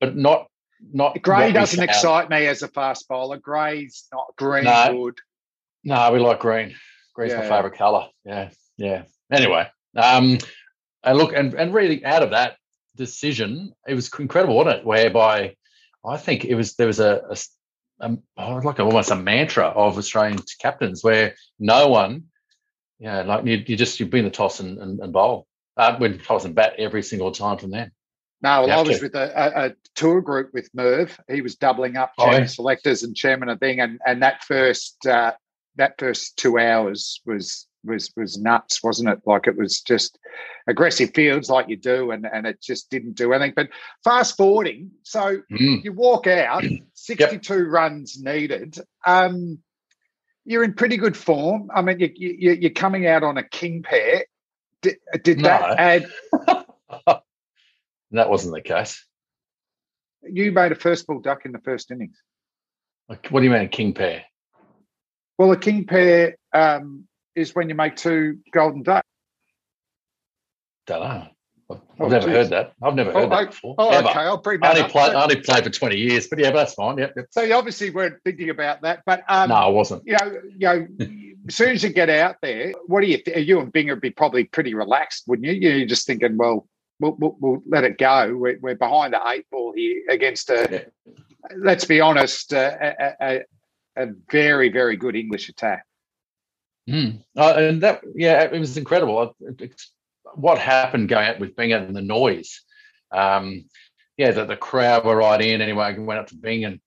But 0.00 0.16
not, 0.16 0.46
not. 0.92 1.20
Gray 1.22 1.52
doesn't 1.52 1.82
excite 1.82 2.30
me 2.30 2.46
as 2.46 2.62
a 2.62 2.68
fast 2.68 3.08
bowler. 3.08 3.38
Grey's 3.38 4.06
not 4.12 4.26
green 4.36 4.64
No. 4.64 4.92
good. 4.92 5.18
No, 5.84 6.12
we 6.12 6.18
like 6.18 6.40
green. 6.40 6.74
Green's 7.14 7.34
my 7.34 7.42
favourite 7.42 7.74
colour. 7.74 8.08
Yeah, 8.24 8.50
yeah. 8.76 9.04
Anyway, 9.32 9.68
um, 9.96 10.38
and 11.02 11.18
look, 11.18 11.32
and 11.32 11.54
and 11.54 11.72
really 11.72 12.04
out 12.04 12.22
of 12.22 12.30
that 12.30 12.56
decision, 12.96 13.72
it 13.86 13.94
was 13.94 14.10
incredible, 14.18 14.56
wasn't 14.56 14.80
it? 14.80 14.84
Whereby 14.84 15.54
I 16.04 16.16
think 16.16 16.44
it 16.44 16.54
was 16.54 16.74
there 16.74 16.88
was 16.88 17.00
a 17.00 17.22
um, 18.00 18.22
oh, 18.36 18.56
like 18.56 18.80
almost 18.80 19.10
a 19.10 19.16
mantra 19.16 19.66
of 19.66 19.96
Australian 19.96 20.38
captains 20.60 21.02
where 21.02 21.34
no 21.58 21.88
one, 21.88 22.24
yeah, 22.98 23.22
like 23.22 23.44
you, 23.44 23.62
you 23.66 23.76
just 23.76 24.00
you 24.00 24.06
bring 24.06 24.24
the 24.24 24.30
toss 24.30 24.60
and, 24.60 24.78
and, 24.78 25.00
and 25.00 25.12
bowl, 25.12 25.46
uh, 25.76 25.96
when 25.98 26.18
toss 26.18 26.44
and 26.44 26.54
bat 26.54 26.74
every 26.78 27.02
single 27.02 27.32
time 27.32 27.58
from 27.58 27.70
there. 27.70 27.92
No, 28.42 28.62
well, 28.66 28.78
I 28.80 28.82
was 28.82 28.98
to. 28.98 29.04
with 29.04 29.14
a, 29.14 29.32
a, 29.34 29.66
a 29.66 29.74
tour 29.94 30.20
group 30.20 30.50
with 30.52 30.68
Merv. 30.74 31.18
He 31.28 31.40
was 31.40 31.56
doubling 31.56 31.96
up 31.96 32.12
Oh, 32.18 32.30
yeah. 32.32 32.44
selectors 32.46 33.02
and 33.02 33.16
chairman 33.16 33.48
of 33.48 33.58
thing, 33.60 33.80
and 33.80 33.98
and 34.06 34.22
that 34.22 34.44
first 34.44 35.06
uh, 35.06 35.32
that 35.76 35.94
first 35.98 36.36
two 36.36 36.58
hours 36.58 37.20
was 37.24 37.66
was 37.82 38.12
was 38.16 38.38
nuts, 38.38 38.82
wasn't 38.82 39.08
it? 39.08 39.20
Like 39.24 39.46
it 39.46 39.56
was 39.56 39.80
just 39.80 40.18
aggressive 40.68 41.14
fields 41.14 41.48
like 41.48 41.68
you 41.68 41.76
do, 41.76 42.10
and 42.10 42.26
and 42.30 42.46
it 42.46 42.60
just 42.62 42.90
didn't 42.90 43.14
do 43.14 43.32
anything. 43.32 43.54
But 43.56 43.68
fast 44.04 44.36
forwarding, 44.36 44.90
so 45.02 45.38
Mm. 45.50 45.82
you 45.82 45.92
walk 45.94 46.26
out, 46.26 46.64
sixty 46.94 47.38
two 47.38 47.64
runs 47.64 48.20
needed. 48.22 48.78
Um, 49.06 49.60
you're 50.46 50.64
in 50.64 50.72
pretty 50.72 50.96
good 50.96 51.16
form. 51.16 51.70
I 51.74 51.82
mean, 51.82 51.98
you, 51.98 52.10
you, 52.16 52.52
you're 52.52 52.70
coming 52.70 53.06
out 53.06 53.22
on 53.24 53.36
a 53.36 53.42
king 53.42 53.82
pair. 53.82 54.24
Did, 54.80 54.96
did 55.22 55.38
No. 55.38 55.48
that 55.48 55.78
add? 55.78 56.06
that 58.12 58.30
wasn't 58.30 58.54
the 58.54 58.60
case. 58.62 59.04
You 60.22 60.52
made 60.52 60.72
a 60.72 60.76
first 60.76 61.06
ball 61.06 61.20
duck 61.20 61.44
in 61.44 61.52
the 61.52 61.58
first 61.58 61.90
innings. 61.90 62.16
Like, 63.08 63.28
what 63.28 63.40
do 63.40 63.44
you 63.44 63.50
mean, 63.50 63.62
a 63.62 63.68
king 63.68 63.92
pair? 63.92 64.24
Well, 65.36 65.52
a 65.52 65.58
king 65.58 65.84
pair 65.84 66.36
um, 66.52 67.06
is 67.34 67.54
when 67.54 67.68
you 67.68 67.74
make 67.74 67.96
two 67.96 68.38
golden 68.52 68.82
ducks. 68.82 69.06
Don't 70.86 71.00
know. 71.00 71.26
I've 71.68 71.78
Oh, 71.98 72.08
never 72.08 72.26
geez. 72.26 72.36
heard 72.36 72.50
that. 72.50 72.72
I've 72.82 72.94
never 72.94 73.12
heard 73.12 73.24
Oh, 73.24 73.28
that 73.30 73.46
before. 73.50 73.74
Oh, 73.78 73.90
Ever. 73.90 74.08
okay. 74.08 74.20
I'll 74.20 74.36
bring 74.36 74.60
I 74.62 74.68
that 74.68 74.70
only 74.76 74.82
up. 74.82 74.90
played. 74.90 75.12
I 75.14 75.22
only 75.22 75.36
played 75.40 75.64
for 75.64 75.70
twenty 75.70 75.96
years, 75.98 76.28
but 76.28 76.38
yeah, 76.38 76.50
but 76.50 76.58
that's 76.58 76.74
fine. 76.74 76.98
Yep. 76.98 77.12
yep. 77.16 77.26
so 77.30 77.42
you 77.42 77.54
obviously 77.54 77.90
weren't 77.90 78.22
thinking 78.24 78.50
about 78.50 78.82
that, 78.82 79.02
but 79.04 79.24
um, 79.28 79.48
no, 79.48 79.54
I 79.56 79.68
wasn't. 79.68 80.02
you 80.06 80.12
know, 80.20 80.40
you 80.56 80.58
know, 80.58 80.86
as 81.48 81.54
soon 81.56 81.70
as 81.70 81.82
you 81.82 81.90
get 81.90 82.08
out 82.10 82.36
there, 82.42 82.72
what 82.86 83.00
do 83.00 83.08
you? 83.08 83.18
Th- 83.18 83.46
you 83.46 83.58
and 83.60 83.72
Binger 83.72 83.90
would 83.90 84.00
be 84.00 84.10
probably 84.10 84.44
pretty 84.44 84.74
relaxed, 84.74 85.24
wouldn't 85.26 85.46
you? 85.46 85.70
You're 85.70 85.86
just 85.88 86.06
thinking, 86.06 86.36
well, 86.36 86.68
we'll, 87.00 87.16
we'll, 87.18 87.36
we'll 87.40 87.62
let 87.66 87.82
it 87.84 87.98
go. 87.98 88.36
We're, 88.36 88.58
we're 88.60 88.74
behind 88.76 89.12
the 89.14 89.20
eight 89.26 89.46
ball 89.50 89.72
here 89.74 90.02
against 90.08 90.50
a. 90.50 90.86
Let's 91.56 91.84
be 91.84 92.00
honest, 92.00 92.52
a, 92.52 92.96
a, 93.20 93.26
a, 93.96 94.04
a 94.04 94.06
very 94.30 94.68
very 94.68 94.96
good 94.96 95.16
English 95.16 95.48
attack. 95.48 95.84
Mm. 96.88 97.24
Uh, 97.36 97.54
and 97.56 97.82
that, 97.82 98.02
yeah, 98.14 98.42
it 98.44 98.52
was 98.60 98.76
incredible. 98.76 99.18
I- 99.18 99.68
what 100.36 100.58
happened 100.58 101.08
going 101.08 101.26
out 101.26 101.40
with 101.40 101.56
Binger 101.56 101.84
and 101.84 101.96
the 101.96 102.02
noise 102.02 102.62
Um, 103.10 103.64
yeah, 104.16 104.30
that 104.30 104.48
the 104.48 104.56
crowd 104.56 105.04
were 105.04 105.16
right 105.16 105.40
in 105.40 105.60
anyway. 105.60 105.84
I 105.84 105.98
went 105.98 106.20
up 106.20 106.28
to 106.28 106.36
Bing 106.36 106.64
and 106.64 106.80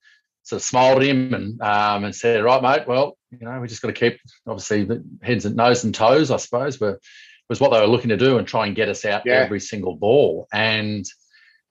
sort 0.43 0.61
of 0.61 0.65
smiled 0.65 0.97
at 0.97 1.07
him 1.07 1.33
and 1.33 1.61
um, 1.61 2.03
and 2.03 2.15
said, 2.15 2.43
"Right, 2.43 2.61
mate. 2.61 2.87
Well, 2.87 3.17
you 3.31 3.45
know, 3.45 3.59
we 3.59 3.67
just 3.67 3.81
got 3.81 3.89
to 3.89 3.93
keep 3.93 4.19
obviously 4.47 4.83
the 4.83 5.03
heads 5.21 5.45
and 5.45 5.55
nose 5.55 5.83
and 5.83 5.93
toes. 5.93 6.31
I 6.31 6.37
suppose 6.37 6.79
were 6.79 6.99
was 7.49 7.59
what 7.59 7.71
they 7.71 7.79
were 7.79 7.87
looking 7.87 8.09
to 8.09 8.17
do 8.17 8.37
and 8.37 8.47
try 8.47 8.67
and 8.67 8.75
get 8.75 8.89
us 8.89 9.05
out 9.05 9.23
yeah. 9.25 9.33
every 9.33 9.59
single 9.59 9.95
ball. 9.95 10.47
And 10.53 11.05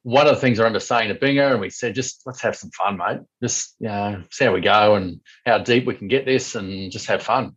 one 0.02 0.26
of 0.26 0.34
the 0.34 0.40
things 0.40 0.58
I 0.58 0.62
remember 0.62 0.80
saying 0.80 1.08
to 1.08 1.14
Binger, 1.14 1.52
and 1.52 1.60
we 1.60 1.70
said, 1.70 1.94
just 1.94 2.22
let's 2.26 2.40
have 2.42 2.56
some 2.56 2.70
fun, 2.70 2.96
mate. 2.96 3.20
Just 3.42 3.76
you 3.78 3.88
know, 3.88 4.22
see 4.30 4.44
how 4.44 4.52
we 4.52 4.60
go 4.60 4.94
and 4.94 5.20
how 5.44 5.58
deep 5.58 5.86
we 5.86 5.94
can 5.94 6.08
get 6.08 6.24
this, 6.24 6.54
and 6.54 6.90
just 6.90 7.06
have 7.06 7.22
fun. 7.22 7.56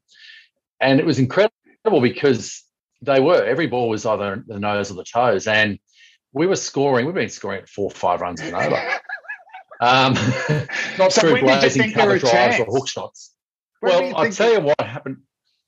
And 0.80 1.00
it 1.00 1.06
was 1.06 1.20
incredible 1.20 1.52
because 2.02 2.64
they 3.02 3.20
were 3.20 3.44
every 3.44 3.68
ball 3.68 3.90
was 3.90 4.06
either 4.06 4.44
the 4.46 4.60
nose 4.60 4.92
or 4.92 4.96
the 4.96 5.04
toes, 5.04 5.48
and 5.48 5.80
we 6.34 6.48
were 6.48 6.56
scoring. 6.56 7.06
We've 7.06 7.16
been 7.16 7.30
scoring 7.30 7.62
at 7.62 7.70
four, 7.70 7.90
five 7.92 8.22
runs 8.22 8.42
and 8.42 8.56
over. 8.56 8.76
um, 9.82 10.14
not 10.98 11.12
so 11.12 11.22
through 11.22 11.42
blazing 11.42 11.92
cover 11.92 12.20
drives 12.20 12.60
or 12.60 12.66
hook 12.66 12.88
shots. 12.88 13.34
Well, 13.82 14.16
I'll 14.16 14.32
tell 14.32 14.54
you 14.54 14.62
what 14.62 14.80
happened. 14.80 15.18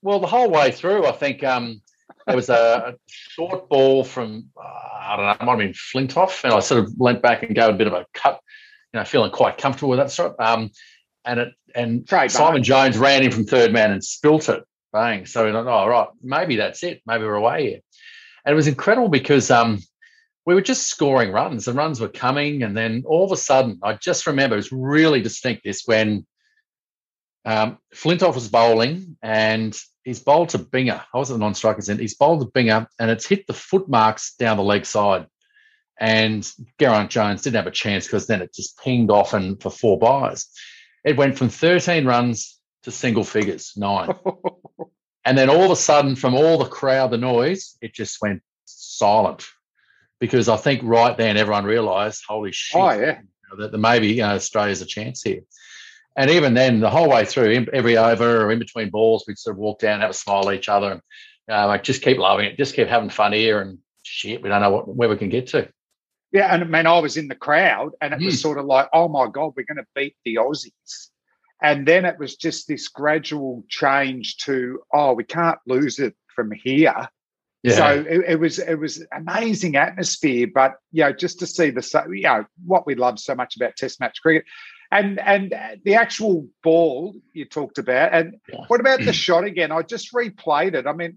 Well, 0.02 0.20
the 0.20 0.26
whole 0.26 0.50
way 0.50 0.70
through, 0.70 1.06
I 1.06 1.12
think 1.12 1.42
um, 1.42 1.80
there 2.26 2.36
was 2.36 2.48
a, 2.50 2.94
short 3.08 3.68
ball 3.68 4.04
from 4.04 4.50
uh, 4.56 4.62
I 4.62 5.16
don't 5.16 5.26
know, 5.26 5.32
it 5.32 5.42
might 5.42 5.50
have 5.50 5.58
been 5.58 5.72
Flintoff, 5.72 6.44
and 6.44 6.52
I 6.52 6.60
sort 6.60 6.84
of 6.84 6.94
leant 6.98 7.22
back 7.22 7.42
and 7.42 7.54
gave 7.54 7.68
a 7.68 7.72
bit 7.72 7.86
of 7.86 7.92
a 7.92 8.06
cut, 8.14 8.40
you 8.92 9.00
know, 9.00 9.04
feeling 9.04 9.30
quite 9.30 9.58
comfortable 9.58 9.90
with 9.90 9.98
that 9.98 10.10
sort. 10.10 10.36
Um, 10.38 10.70
and 11.24 11.40
it 11.40 11.48
and 11.74 12.06
Trade 12.06 12.30
Simon 12.30 12.62
Jones 12.62 12.96
ran 12.96 13.22
in 13.22 13.30
from 13.30 13.44
third 13.44 13.72
man 13.72 13.90
and 13.90 14.04
spilt 14.04 14.48
it, 14.48 14.62
bang. 14.94 15.26
So 15.26 15.44
we're 15.44 15.52
like, 15.52 15.66
oh 15.66 15.86
right, 15.86 16.08
maybe 16.22 16.56
that's 16.56 16.82
it. 16.82 17.02
Maybe 17.04 17.24
we're 17.24 17.34
away 17.34 17.68
here. 17.68 17.80
And 18.46 18.52
it 18.52 18.56
was 18.56 18.68
incredible 18.68 19.08
because 19.08 19.50
um, 19.50 19.80
we 20.46 20.54
were 20.54 20.62
just 20.62 20.88
scoring 20.88 21.32
runs 21.32 21.68
and 21.68 21.76
runs 21.76 22.00
were 22.00 22.08
coming, 22.08 22.62
and 22.62 22.76
then 22.76 23.02
all 23.04 23.24
of 23.24 23.32
a 23.32 23.36
sudden, 23.36 23.80
I 23.82 23.94
just 23.94 24.26
remember 24.26 24.54
it 24.54 24.58
was 24.58 24.72
really 24.72 25.20
distinct. 25.20 25.64
This 25.64 25.82
when 25.84 26.24
um, 27.44 27.78
Flintoff 27.94 28.34
was 28.34 28.48
bowling 28.48 29.16
and 29.22 29.76
he's 30.04 30.20
bowled 30.20 30.50
to 30.50 30.58
Binger. 30.58 31.02
I 31.12 31.18
was 31.18 31.30
at 31.30 31.34
the 31.34 31.38
non-strikers 31.40 31.88
end. 31.88 32.00
He's 32.00 32.16
bowled 32.16 32.40
to 32.40 32.46
Binger 32.46 32.86
and 32.98 33.10
it's 33.10 33.26
hit 33.26 33.46
the 33.46 33.52
foot 33.52 33.88
marks 33.88 34.34
down 34.36 34.56
the 34.56 34.62
leg 34.62 34.86
side. 34.86 35.26
And 36.00 36.50
Geraint 36.80 37.10
Jones 37.10 37.42
didn't 37.42 37.56
have 37.56 37.66
a 37.66 37.70
chance 37.70 38.06
because 38.06 38.26
then 38.26 38.42
it 38.42 38.54
just 38.54 38.78
pinged 38.78 39.10
off 39.10 39.34
and 39.34 39.60
for 39.62 39.70
four 39.70 39.98
byes. 39.98 40.48
It 41.04 41.16
went 41.16 41.36
from 41.36 41.50
13 41.50 42.06
runs 42.06 42.53
to 42.84 42.90
single 42.90 43.24
figures, 43.24 43.72
nine. 43.76 44.14
and 45.24 45.36
then 45.36 45.50
all 45.50 45.64
of 45.64 45.70
a 45.70 45.76
sudden, 45.76 46.16
from 46.16 46.34
all 46.34 46.58
the 46.58 46.64
crowd, 46.66 47.10
the 47.10 47.18
noise, 47.18 47.76
it 47.80 47.94
just 47.94 48.20
went 48.22 48.42
silent. 48.64 49.46
Because 50.20 50.48
I 50.48 50.56
think 50.56 50.82
right 50.84 51.16
then 51.16 51.36
everyone 51.36 51.64
realised, 51.64 52.22
holy 52.26 52.52
shit, 52.52 52.80
oh, 52.80 52.90
yeah. 52.92 53.20
that, 53.58 53.72
that 53.72 53.78
maybe 53.78 54.08
you 54.08 54.22
know, 54.22 54.34
Australia's 54.34 54.80
a 54.80 54.86
chance 54.86 55.22
here. 55.22 55.40
And 56.16 56.30
even 56.30 56.54
then, 56.54 56.80
the 56.80 56.90
whole 56.90 57.08
way 57.08 57.24
through, 57.24 57.66
every 57.72 57.96
over 57.96 58.44
or 58.44 58.52
in 58.52 58.60
between 58.60 58.90
balls, 58.90 59.24
we'd 59.26 59.38
sort 59.38 59.56
of 59.56 59.58
walk 59.58 59.80
down, 59.80 60.00
have 60.00 60.10
a 60.10 60.14
smile 60.14 60.48
at 60.48 60.54
each 60.54 60.68
other, 60.68 60.92
and 60.92 61.02
uh, 61.50 61.66
like 61.66 61.82
just 61.82 62.02
keep 62.02 62.18
loving 62.18 62.46
it, 62.46 62.56
just 62.56 62.76
keep 62.76 62.86
having 62.86 63.10
fun 63.10 63.32
here, 63.32 63.60
and 63.60 63.78
shit, 64.02 64.42
we 64.42 64.48
don't 64.48 64.62
know 64.62 64.70
what, 64.70 64.88
where 64.88 65.08
we 65.08 65.16
can 65.16 65.28
get 65.28 65.48
to. 65.48 65.68
Yeah, 66.30 66.54
and 66.54 66.62
I 66.62 66.66
mean, 66.66 66.86
I 66.86 66.98
was 67.00 67.16
in 67.16 67.28
the 67.28 67.34
crowd, 67.34 67.92
and 68.00 68.14
it 68.14 68.20
mm. 68.20 68.26
was 68.26 68.40
sort 68.40 68.58
of 68.58 68.64
like, 68.64 68.88
oh 68.92 69.08
my 69.08 69.26
god, 69.26 69.54
we're 69.56 69.64
going 69.64 69.78
to 69.78 69.86
beat 69.94 70.16
the 70.24 70.36
Aussies, 70.36 71.08
and 71.64 71.88
then 71.88 72.04
it 72.04 72.18
was 72.18 72.36
just 72.36 72.68
this 72.68 72.88
gradual 72.88 73.64
change 73.70 74.36
to, 74.36 74.80
oh, 74.92 75.14
we 75.14 75.24
can't 75.24 75.58
lose 75.66 75.98
it 75.98 76.14
from 76.36 76.52
here. 76.52 77.08
Yeah. 77.62 77.76
So 77.76 78.04
it, 78.06 78.24
it, 78.28 78.38
was 78.38 78.58
it 78.58 78.74
was 78.74 79.02
amazing 79.16 79.74
atmosphere, 79.74 80.46
but 80.54 80.74
you 80.92 81.04
know, 81.04 81.12
just 81.14 81.38
to 81.38 81.46
see 81.46 81.70
the 81.70 82.04
you 82.10 82.24
know 82.24 82.44
what 82.66 82.86
we 82.86 82.94
love 82.94 83.18
so 83.18 83.34
much 83.34 83.56
about 83.56 83.76
Test 83.76 83.98
match 83.98 84.20
cricket, 84.20 84.44
and 84.92 85.18
and 85.18 85.54
the 85.86 85.94
actual 85.94 86.46
ball 86.62 87.14
you 87.32 87.46
talked 87.46 87.78
about, 87.78 88.12
and 88.12 88.34
yeah. 88.52 88.64
what 88.66 88.80
about 88.80 89.00
the 89.00 89.12
shot 89.24 89.44
again? 89.44 89.72
I 89.72 89.80
just 89.80 90.12
replayed 90.12 90.74
it. 90.74 90.86
I 90.86 90.92
mean, 90.92 91.16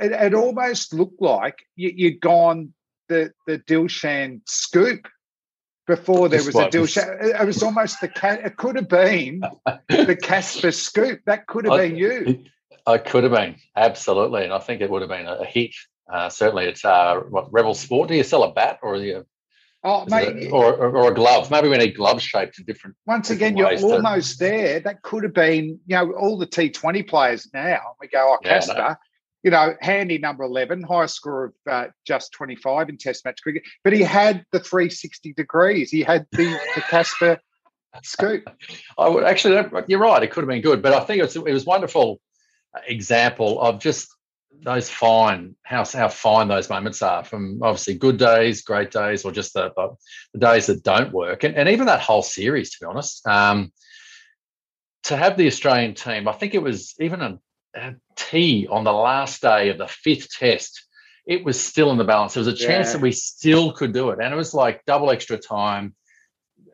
it, 0.00 0.12
it 0.12 0.32
almost 0.32 0.94
looked 0.94 1.20
like 1.20 1.58
you, 1.76 1.92
you'd 1.94 2.20
gone 2.22 2.72
the 3.10 3.32
the 3.46 3.58
Dilshan 3.58 4.40
scoop 4.48 5.06
before 5.86 6.28
there 6.28 6.42
was 6.42 6.54
a 6.54 6.68
Dilshan. 6.68 7.40
It 7.40 7.46
was 7.46 7.62
almost 7.62 8.00
the 8.00 8.08
cat. 8.08 8.44
It 8.44 8.56
could 8.56 8.76
have 8.76 8.88
been 8.88 9.42
the 9.88 10.18
Casper 10.20 10.72
scoop. 10.72 11.20
That 11.26 11.46
could 11.46 11.64
have 11.64 11.74
I, 11.74 11.88
been 11.88 11.96
you. 11.96 12.44
It 12.86 13.04
could 13.06 13.24
have 13.24 13.32
been 13.32 13.56
absolutely, 13.76 14.44
and 14.44 14.52
I 14.52 14.58
think 14.58 14.80
it 14.80 14.90
would 14.90 15.02
have 15.02 15.10
been 15.10 15.26
a, 15.26 15.44
hit. 15.44 15.74
Uh, 16.12 16.28
certainly, 16.28 16.66
it's 16.66 16.84
uh, 16.84 17.16
what 17.28 17.52
Rebel 17.52 17.74
Sport. 17.74 18.08
Do 18.08 18.14
you 18.14 18.24
sell 18.24 18.42
a 18.42 18.52
bat 18.52 18.80
or 18.82 18.96
you 18.96 19.24
Oh, 19.86 20.06
mate, 20.06 20.50
or, 20.50 20.74
or, 20.74 20.96
or, 20.96 21.12
a 21.12 21.14
glove. 21.14 21.50
Maybe 21.50 21.68
we 21.68 21.76
need 21.76 21.94
glove 21.94 22.22
shaped 22.22 22.58
in 22.58 22.64
different. 22.64 22.96
Once 23.04 23.28
different 23.28 23.58
again, 23.58 23.80
you're 23.80 23.92
almost 23.92 24.38
there. 24.38 24.80
That 24.80 25.02
could 25.02 25.24
have 25.24 25.34
been, 25.34 25.78
you 25.86 25.96
know, 25.96 26.12
all 26.12 26.38
the 26.38 26.46
T20 26.46 27.06
players 27.06 27.50
now. 27.52 27.80
We 28.00 28.08
go, 28.08 28.34
oh, 28.34 28.38
Casper, 28.42 28.74
no. 28.78 28.94
You 29.44 29.50
know, 29.50 29.74
handy 29.80 30.18
number 30.18 30.42
11, 30.42 30.82
highest 30.82 31.14
score 31.14 31.44
of 31.44 31.52
uh, 31.70 31.86
just 32.06 32.32
25 32.32 32.88
in 32.88 32.96
Test 32.96 33.24
match 33.24 33.40
cricket. 33.42 33.62
But 33.84 33.92
he 33.92 34.02
had 34.02 34.44
the 34.52 34.58
360 34.58 35.34
degrees. 35.34 35.90
He 35.90 36.02
had 36.02 36.26
the, 36.32 36.58
the 36.74 36.80
Casper 36.80 37.38
scoop. 38.02 38.42
I 38.98 39.08
would 39.08 39.24
actually, 39.24 39.62
you're 39.86 40.00
right. 40.00 40.22
It 40.22 40.30
could 40.30 40.42
have 40.42 40.48
been 40.48 40.62
good, 40.62 40.82
but 40.82 40.94
I 40.94 41.00
think 41.00 41.18
it 41.20 41.24
was, 41.24 41.36
it 41.36 41.44
was 41.44 41.66
wonderful 41.66 42.20
example 42.88 43.60
of 43.60 43.78
just 43.78 44.08
those 44.62 44.88
fine 44.88 45.54
how 45.62 45.84
how 45.84 46.08
fine 46.08 46.48
those 46.48 46.70
moments 46.70 47.02
are 47.02 47.24
from 47.24 47.60
obviously 47.62 47.94
good 47.94 48.16
days, 48.16 48.62
great 48.62 48.90
days, 48.90 49.24
or 49.24 49.32
just 49.32 49.52
the, 49.52 49.70
the 50.32 50.38
days 50.38 50.66
that 50.66 50.82
don't 50.82 51.12
work, 51.12 51.44
and, 51.44 51.54
and 51.56 51.68
even 51.68 51.86
that 51.86 52.00
whole 52.00 52.22
series. 52.22 52.70
To 52.70 52.78
be 52.80 52.86
honest, 52.86 53.26
um, 53.26 53.72
to 55.04 55.16
have 55.16 55.36
the 55.36 55.46
Australian 55.46 55.94
team, 55.94 56.28
I 56.28 56.32
think 56.32 56.54
it 56.54 56.62
was 56.62 56.94
even 57.00 57.20
a, 57.20 57.38
a 57.74 57.94
T 58.16 58.66
on 58.70 58.84
the 58.84 58.92
last 58.92 59.42
day 59.42 59.68
of 59.68 59.78
the 59.78 59.88
fifth 59.88 60.30
test. 60.30 60.86
It 61.26 61.44
was 61.44 61.58
still 61.58 61.90
in 61.90 61.96
the 61.96 62.04
balance. 62.04 62.34
There 62.34 62.42
was 62.42 62.48
a 62.48 62.56
chance 62.56 62.88
yeah. 62.88 62.92
that 62.94 63.00
we 63.00 63.12
still 63.12 63.72
could 63.72 63.92
do 63.92 64.10
it, 64.10 64.18
and 64.20 64.32
it 64.32 64.36
was 64.36 64.52
like 64.52 64.84
double 64.84 65.10
extra 65.10 65.38
time, 65.38 65.94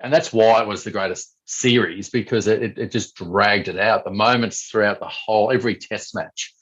and 0.03 0.13
that's 0.13 0.33
why 0.33 0.61
it 0.61 0.67
was 0.67 0.83
the 0.83 0.91
greatest 0.91 1.37
series 1.45 2.11
because 2.11 2.47
it, 2.47 2.79
it, 2.79 2.91
just 2.91 3.17
dragged 3.17 3.69
it 3.69 3.79
out. 3.79 4.05
The 4.05 4.11
moments 4.11 4.69
throughout 4.69 4.99
the 4.99 5.09
whole 5.09 5.53
every 5.53 5.77
test 5.77 6.15
match 6.15 6.55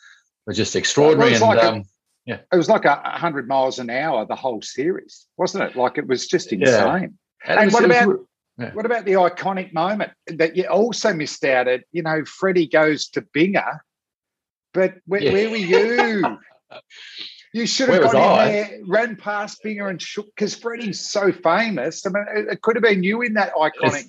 were 0.47 0.53
just 0.53 0.77
extraordinary. 0.77 1.33
and, 1.33 1.43
like 1.43 1.65
um, 1.65 1.77
a, 1.77 1.83
yeah, 2.27 2.41
it 2.53 2.57
was 2.57 2.69
like 2.69 2.85
a 2.85 2.97
hundred 2.97 3.49
miles 3.49 3.79
an 3.79 3.91
hour 3.91 4.27
the 4.27 4.37
whole 4.37 4.61
series, 4.61 5.27
wasn't 5.37 5.65
it? 5.65 5.77
Like 5.77 5.97
it 5.97 6.07
was 6.07 6.27
just 6.27 6.53
insane. 6.53 7.19
Yeah. 7.47 7.53
And, 7.53 7.61
and 7.61 7.73
what 7.73 7.85
about 7.85 8.09
was, 8.09 8.19
yeah. 8.59 8.73
what 8.75 8.85
about 8.85 9.05
the 9.05 9.13
iconic 9.13 9.73
moment 9.73 10.13
that 10.27 10.57
you 10.57 10.65
also 10.65 11.15
missed 11.15 11.45
out 11.45 11.69
at? 11.69 11.85
You 11.93 12.03
know, 12.03 12.25
Freddie 12.27 12.67
goes 12.67 13.09
to 13.11 13.23
Binger, 13.23 13.79
but 14.79 14.95
where, 15.07 15.23
yeah. 15.23 15.33
where 15.33 15.51
were 15.51 15.57
you? 15.57 16.39
You 17.55 17.67
should 17.67 17.89
have 17.89 18.03
Where 18.03 18.13
gone 18.13 18.47
in 18.47 18.53
there, 18.53 18.79
ran 18.87 19.17
past 19.17 19.65
Binger 19.65 19.89
and 19.89 20.01
shook 20.01 20.27
because 20.27 20.55
Freddie's 20.55 21.01
so 21.01 21.33
famous. 21.33 22.05
I 22.05 22.11
mean, 22.11 22.25
it, 22.37 22.53
it, 22.53 22.63
could 22.63 22.77
have 22.77 22.83
been 22.83 23.03
you 23.03 23.23
in 23.23 23.35
that 23.35 23.55
iconic 23.55 24.05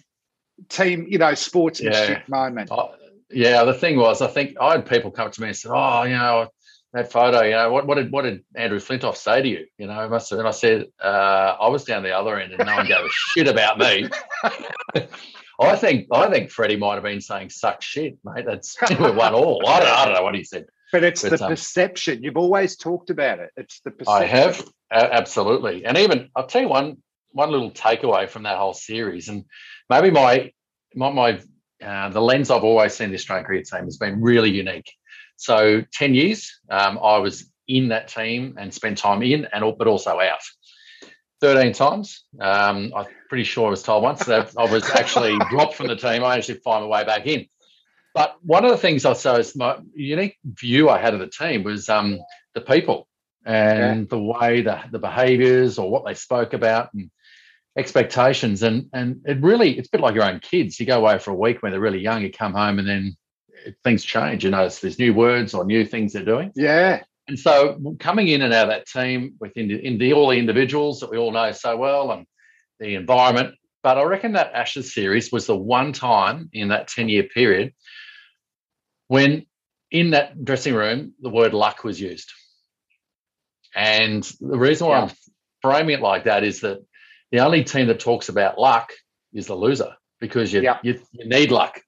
it's, 0.57 0.77
team, 0.77 1.07
you 1.09 1.19
know, 1.19 1.33
sportsmanship 1.35 2.09
yeah. 2.09 2.23
moment. 2.27 2.69
Oh, 2.69 2.91
yeah, 3.31 3.63
the 3.63 3.73
thing 3.73 3.97
was, 3.97 4.21
I 4.21 4.27
think 4.27 4.57
I 4.59 4.73
had 4.73 4.85
people 4.85 5.11
come 5.11 5.31
to 5.31 5.41
me 5.41 5.47
and 5.47 5.55
said, 5.55 5.71
"Oh, 5.73 6.03
you 6.03 6.17
know, 6.17 6.49
that 6.93 7.11
photo, 7.11 7.43
you 7.43 7.51
know, 7.51 7.71
what, 7.71 7.87
what 7.87 7.95
did 7.95 8.11
what 8.11 8.23
did 8.23 8.43
Andrew 8.55 8.79
Flintoff 8.79 9.15
say 9.15 9.41
to 9.41 9.47
you? 9.47 9.65
You 9.77 9.87
know, 9.87 10.09
must 10.09 10.31
have, 10.31 10.39
and 10.39 10.47
I 10.47 10.51
said, 10.51 10.87
uh, 11.01 11.55
I 11.59 11.69
was 11.69 11.85
down 11.85 12.03
the 12.03 12.11
other 12.11 12.37
end, 12.37 12.53
and 12.53 12.65
no 12.65 12.75
one 12.75 12.87
gave 12.87 13.05
a 13.05 13.09
shit 13.09 13.47
about 13.47 13.77
me. 13.77 14.09
I 15.59 15.75
think 15.75 16.07
I 16.11 16.29
think 16.29 16.51
Freddie 16.51 16.77
might 16.77 16.95
have 16.95 17.03
been 17.03 17.21
saying 17.21 17.49
"suck 17.49 17.81
shit, 17.81 18.17
mate." 18.23 18.45
That's 18.45 18.77
we 18.89 19.11
won 19.11 19.33
all. 19.33 19.67
I 19.67 19.79
don't, 19.79 19.89
I 19.89 20.05
don't 20.05 20.13
know 20.13 20.23
what 20.23 20.35
he 20.35 20.43
said. 20.43 20.65
But 20.91 21.03
it's 21.03 21.21
but, 21.21 21.37
the 21.37 21.45
um, 21.45 21.51
perception. 21.51 22.23
You've 22.23 22.37
always 22.37 22.75
talked 22.75 23.09
about 23.09 23.39
it. 23.39 23.51
It's 23.57 23.81
the 23.81 23.91
perception. 23.91 24.23
I 24.23 24.25
have 24.25 24.65
absolutely, 24.91 25.85
and 25.85 25.97
even 25.97 26.29
I'll 26.35 26.47
tell 26.47 26.61
you 26.61 26.69
one 26.69 26.97
one 27.31 27.51
little 27.51 27.71
takeaway 27.71 28.29
from 28.29 28.43
that 28.43 28.57
whole 28.57 28.73
series, 28.73 29.27
and 29.27 29.45
maybe 29.89 30.11
my 30.11 30.51
my, 30.95 31.11
my 31.11 31.39
uh, 31.83 32.09
the 32.09 32.21
lens 32.21 32.49
I've 32.49 32.63
always 32.63 32.93
seen 32.93 33.09
the 33.09 33.15
Australian 33.15 33.45
cricket 33.45 33.67
team 33.67 33.85
has 33.85 33.97
been 33.97 34.21
really 34.21 34.49
unique. 34.49 34.91
So 35.37 35.83
10 35.93 36.13
years, 36.15 36.59
um, 36.69 36.99
I 37.01 37.17
was 37.19 37.49
in 37.67 37.89
that 37.89 38.09
team 38.09 38.55
and 38.59 38.73
spent 38.73 38.97
time 38.97 39.23
in 39.23 39.47
and 39.53 39.63
but 39.77 39.87
also 39.87 40.19
out. 40.19 40.41
13 41.41 41.73
times. 41.73 42.25
Um, 42.39 42.91
I'm 42.95 43.05
pretty 43.29 43.43
sure 43.43 43.67
I 43.67 43.69
was 43.69 43.83
told 43.83 44.03
once 44.03 44.25
that 44.25 44.53
I 44.57 44.71
was 44.71 44.89
actually 44.89 45.37
dropped 45.49 45.75
from 45.75 45.87
the 45.87 45.95
team. 45.95 46.23
I 46.23 46.37
actually 46.37 46.59
find 46.59 46.83
my 46.83 46.89
way 46.89 47.05
back 47.05 47.25
in. 47.25 47.47
But 48.13 48.37
one 48.43 48.65
of 48.65 48.71
the 48.71 48.77
things 48.77 49.05
I 49.05 49.13
saw 49.13 49.35
is 49.35 49.55
my 49.55 49.77
unique 49.93 50.37
view 50.43 50.89
I 50.89 50.99
had 50.99 51.13
of 51.13 51.19
the 51.19 51.27
team 51.27 51.63
was 51.63 51.89
um, 51.89 52.19
the 52.53 52.61
people 52.61 53.07
and 53.45 54.01
yeah. 54.01 54.05
the 54.09 54.19
way 54.19 54.61
the, 54.61 54.81
the 54.91 54.99
behaviors 54.99 55.77
or 55.77 55.89
what 55.89 56.05
they 56.05 56.15
spoke 56.15 56.53
about. 56.53 56.93
And 56.93 57.09
expectations 57.77 58.63
and 58.63 58.89
and 58.93 59.21
it 59.25 59.39
really 59.41 59.77
it's 59.77 59.87
a 59.87 59.91
bit 59.91 60.01
like 60.01 60.15
your 60.15 60.23
own 60.23 60.39
kids 60.39 60.79
you 60.79 60.85
go 60.85 60.97
away 60.97 61.17
for 61.17 61.31
a 61.31 61.35
week 61.35 61.61
when 61.61 61.71
they're 61.71 61.79
really 61.79 61.99
young 61.99 62.21
you 62.21 62.31
come 62.31 62.53
home 62.53 62.79
and 62.79 62.87
then 62.87 63.15
things 63.83 64.03
change 64.03 64.43
you 64.43 64.49
know 64.49 64.67
there's 64.67 64.99
new 64.99 65.13
words 65.13 65.53
or 65.53 65.63
new 65.63 65.85
things 65.85 66.11
they're 66.11 66.25
doing 66.25 66.51
yeah 66.55 67.01
And 67.29 67.37
so 67.37 67.95
coming 67.99 68.27
in 68.27 68.41
and 68.41 68.51
out 68.51 68.63
of 68.63 68.69
that 68.69 68.87
team 68.87 69.35
within 69.39 69.67
the, 69.67 69.75
in 69.75 69.99
the, 69.99 70.13
all 70.13 70.29
the 70.29 70.37
individuals 70.37 70.99
that 70.99 71.11
we 71.11 71.17
all 71.17 71.31
know 71.31 71.51
so 71.51 71.77
well 71.77 72.11
and 72.11 72.25
the 72.79 72.95
environment. 72.95 73.53
But 73.83 73.99
I 73.99 74.03
reckon 74.03 74.33
that 74.33 74.53
Ashes 74.53 74.95
series 74.95 75.31
was 75.31 75.45
the 75.45 75.55
one 75.55 75.93
time 75.93 76.49
in 76.53 76.69
that 76.69 76.87
10 76.87 77.07
year 77.07 77.23
period 77.23 77.73
when 79.09 79.45
in 79.91 80.09
that 80.11 80.43
dressing 80.43 80.73
room 80.73 81.13
the 81.21 81.29
word 81.29 81.53
luck 81.53 81.83
was 81.83 82.01
used. 82.01 82.33
And 83.75 84.23
the 84.41 84.57
reason 84.57 84.87
why 84.87 84.97
yeah. 84.97 85.03
I'm 85.03 85.11
framing 85.61 85.99
it 85.99 86.01
like 86.01 86.23
that 86.23 86.43
is 86.43 86.61
that 86.61 86.83
the 87.31 87.41
only 87.41 87.63
team 87.63 87.87
that 87.87 87.99
talks 87.99 88.29
about 88.29 88.57
luck 88.57 88.91
is 89.33 89.45
the 89.45 89.55
loser 89.55 89.93
because 90.19 90.51
you, 90.51 90.63
yeah. 90.63 90.79
you, 90.81 90.99
you 91.11 91.29
need 91.29 91.51
luck 91.51 91.79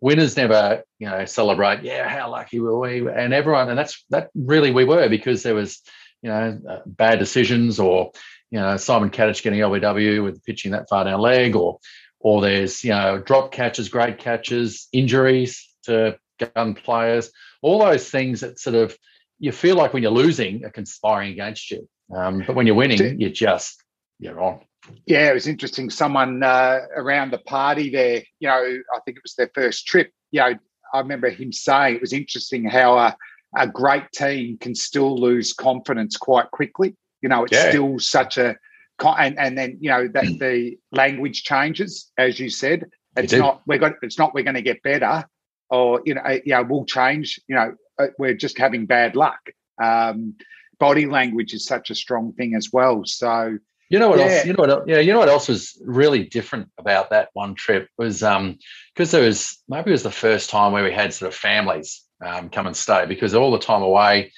winners 0.00 0.36
never, 0.36 0.82
you 0.98 1.08
know, 1.08 1.24
celebrate. 1.24 1.82
Yeah, 1.82 2.08
how 2.08 2.30
lucky 2.30 2.60
were 2.60 2.78
we? 2.78 3.08
And 3.08 3.32
everyone, 3.32 3.68
and 3.68 3.78
that's 3.78 4.04
that 4.10 4.30
really 4.34 4.70
we 4.70 4.84
were 4.84 5.08
because 5.08 5.42
there 5.42 5.54
was, 5.54 5.80
you 6.22 6.30
know, 6.30 6.58
uh, 6.68 6.78
bad 6.86 7.18
decisions 7.18 7.78
or 7.78 8.12
you 8.50 8.58
know 8.58 8.76
Simon 8.76 9.10
Katich 9.10 9.42
getting 9.42 9.60
LBW 9.60 10.24
with 10.24 10.44
pitching 10.44 10.72
that 10.72 10.88
far 10.88 11.04
down 11.04 11.20
leg, 11.20 11.56
or 11.56 11.78
or 12.18 12.40
there's 12.40 12.82
you 12.84 12.90
know 12.90 13.18
drop 13.18 13.52
catches, 13.52 13.88
great 13.88 14.18
catches, 14.18 14.88
injuries 14.92 15.68
to 15.84 16.18
gun 16.54 16.74
players, 16.74 17.30
all 17.62 17.78
those 17.78 18.08
things 18.08 18.40
that 18.40 18.58
sort 18.58 18.76
of 18.76 18.96
you 19.38 19.52
feel 19.52 19.76
like 19.76 19.92
when 19.92 20.02
you're 20.02 20.12
losing 20.12 20.64
are 20.64 20.70
conspiring 20.70 21.32
against 21.32 21.70
you. 21.70 21.88
Um, 22.14 22.44
but 22.46 22.56
when 22.56 22.66
you're 22.66 22.76
winning, 22.76 23.20
you're 23.20 23.30
just 23.30 23.82
you're 24.18 24.40
on. 24.40 24.60
Yeah, 25.06 25.30
it 25.30 25.34
was 25.34 25.46
interesting. 25.46 25.90
Someone 25.90 26.42
uh, 26.42 26.80
around 26.96 27.32
the 27.32 27.38
party 27.38 27.90
there, 27.90 28.22
you 28.38 28.48
know, 28.48 28.54
I 28.54 29.00
think 29.04 29.16
it 29.16 29.22
was 29.22 29.34
their 29.34 29.50
first 29.54 29.86
trip. 29.86 30.10
You 30.30 30.40
know, 30.40 30.54
I 30.92 30.98
remember 30.98 31.28
him 31.30 31.52
saying 31.52 31.96
it 31.96 32.00
was 32.00 32.12
interesting 32.12 32.64
how 32.64 32.98
a, 32.98 33.16
a 33.56 33.66
great 33.66 34.10
team 34.12 34.58
can 34.58 34.74
still 34.74 35.18
lose 35.18 35.52
confidence 35.52 36.16
quite 36.16 36.50
quickly. 36.50 36.96
You 37.22 37.28
know, 37.28 37.44
it's 37.44 37.52
yeah. 37.52 37.70
still 37.70 37.98
such 37.98 38.38
a 38.38 38.56
and 39.02 39.38
and 39.38 39.56
then 39.56 39.78
you 39.80 39.90
know 39.90 40.08
that 40.08 40.24
the 40.40 40.76
language 40.92 41.42
changes 41.44 42.10
as 42.18 42.38
you 42.38 42.50
said. 42.50 42.86
It's 43.16 43.32
not 43.32 43.62
we're 43.66 43.78
got 43.78 43.94
it's 44.02 44.18
not 44.18 44.34
we're 44.34 44.44
going 44.44 44.54
to 44.54 44.62
get 44.62 44.84
better 44.84 45.26
or 45.68 46.00
you 46.04 46.14
know 46.14 46.22
yeah 46.44 46.60
we'll 46.60 46.84
change. 46.84 47.40
You 47.48 47.56
know, 47.56 47.74
uh, 47.98 48.06
we're 48.18 48.34
just 48.34 48.56
having 48.56 48.86
bad 48.86 49.16
luck. 49.16 49.40
Um, 49.82 50.36
body 50.78 51.06
language 51.06 51.52
is 51.52 51.66
such 51.66 51.90
a 51.90 51.94
strong 51.94 52.32
thing 52.34 52.54
as 52.54 52.70
well. 52.72 53.02
So 53.04 53.58
you 53.90 53.98
know 53.98 54.08
what 54.08 54.20
yeah. 54.20 54.26
else? 54.26 54.46
You 54.46 54.52
know 54.52 54.64
what? 54.64 54.88
Yeah, 54.88 55.00
you 55.00 55.12
know 55.12 55.18
what 55.18 55.28
else 55.28 55.48
was 55.48 55.80
really 55.84 56.24
different 56.24 56.70
about 56.78 57.10
that 57.10 57.28
one 57.32 57.54
trip 57.54 57.88
was 57.98 58.22
um 58.22 58.56
because 58.94 59.10
there 59.10 59.24
was 59.24 59.60
maybe 59.68 59.90
it 59.90 59.92
was 59.92 60.04
the 60.04 60.10
first 60.10 60.48
time 60.48 60.72
where 60.72 60.84
we 60.84 60.92
had 60.92 61.12
sort 61.12 61.28
of 61.28 61.34
families 61.34 62.02
um, 62.24 62.50
come 62.50 62.66
and 62.66 62.76
stay 62.76 63.04
because 63.06 63.34
all 63.34 63.50
the 63.50 63.58
time 63.58 63.82
away, 63.82 64.32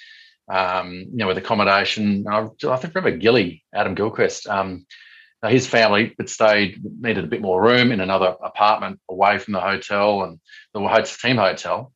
um, 0.51 0.93
you 0.93 1.19
know, 1.19 1.27
with 1.27 1.39
accommodation. 1.39 2.25
I, 2.27 2.49
I 2.67 2.77
think 2.77 2.95
remember 2.95 3.19
Gilly 3.19 3.63
Adam 3.75 3.95
Gilchrist. 3.95 4.49
Um, 4.49 4.87
his 5.47 5.67
family 5.67 6.15
had 6.19 6.31
stayed 6.31 6.81
needed 7.01 7.25
a 7.25 7.29
bit 7.29 7.43
more 7.43 7.61
room 7.63 7.93
in 7.93 8.01
another 8.01 8.37
apartment 8.43 9.01
away 9.11 9.39
from 9.39 9.53
the 9.53 9.61
hotel 9.61 10.23
and 10.23 10.41
the 10.73 10.81
hotel, 10.81 11.17
team 11.21 11.37
hotel. 11.37 11.93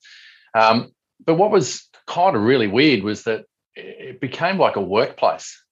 Um, 0.53 0.91
but 1.25 1.37
what 1.37 1.51
was 1.51 1.89
kind 2.07 2.37
of 2.37 2.43
really 2.43 2.67
weird 2.67 3.03
was 3.03 3.23
that 3.23 3.45
it 3.75 4.21
became 4.21 4.59
like 4.59 4.77
a 4.77 4.81
workplace 4.81 5.63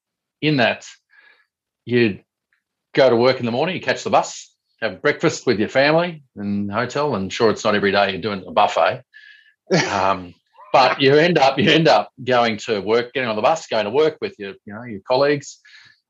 in 0.41 0.59
that 0.59 0.87
you'd 1.85 2.25
go 2.95 3.11
to 3.11 3.17
work 3.17 3.41
in 3.41 3.47
the 3.47 3.53
morning, 3.53 3.75
you 3.75 3.83
catch 3.83 4.05
the 4.05 4.11
bus, 4.11 4.55
have 4.81 5.03
breakfast 5.03 5.47
with 5.47 5.59
your 5.59 5.69
family 5.69 6.23
in 6.37 6.67
the 6.67 6.75
hotel, 6.75 7.15
and 7.15 7.33
sure, 7.33 7.51
it's 7.51 7.65
not 7.65 7.75
every 7.75 7.93
day 7.93 8.13
you're 8.13 8.21
doing 8.21 8.45
a 8.47 8.53
buffet. 8.53 9.03
Um, 9.91 10.35
but 10.75 11.01
you 11.01 11.15
end 11.15 11.39
up 11.39 11.57
you 11.57 11.71
end 11.71 11.87
up 11.87 12.11
going 12.23 12.57
to 12.59 12.81
work, 12.81 13.15
getting 13.15 13.31
on 13.31 13.37
the 13.37 13.43
bus, 13.43 13.69
going 13.69 13.85
to 13.85 13.91
work 13.91 14.19
with 14.21 14.35
your 14.39 14.55
you 14.65 14.75
know 14.75 14.83
your 14.83 15.01
colleagues, 15.07 15.61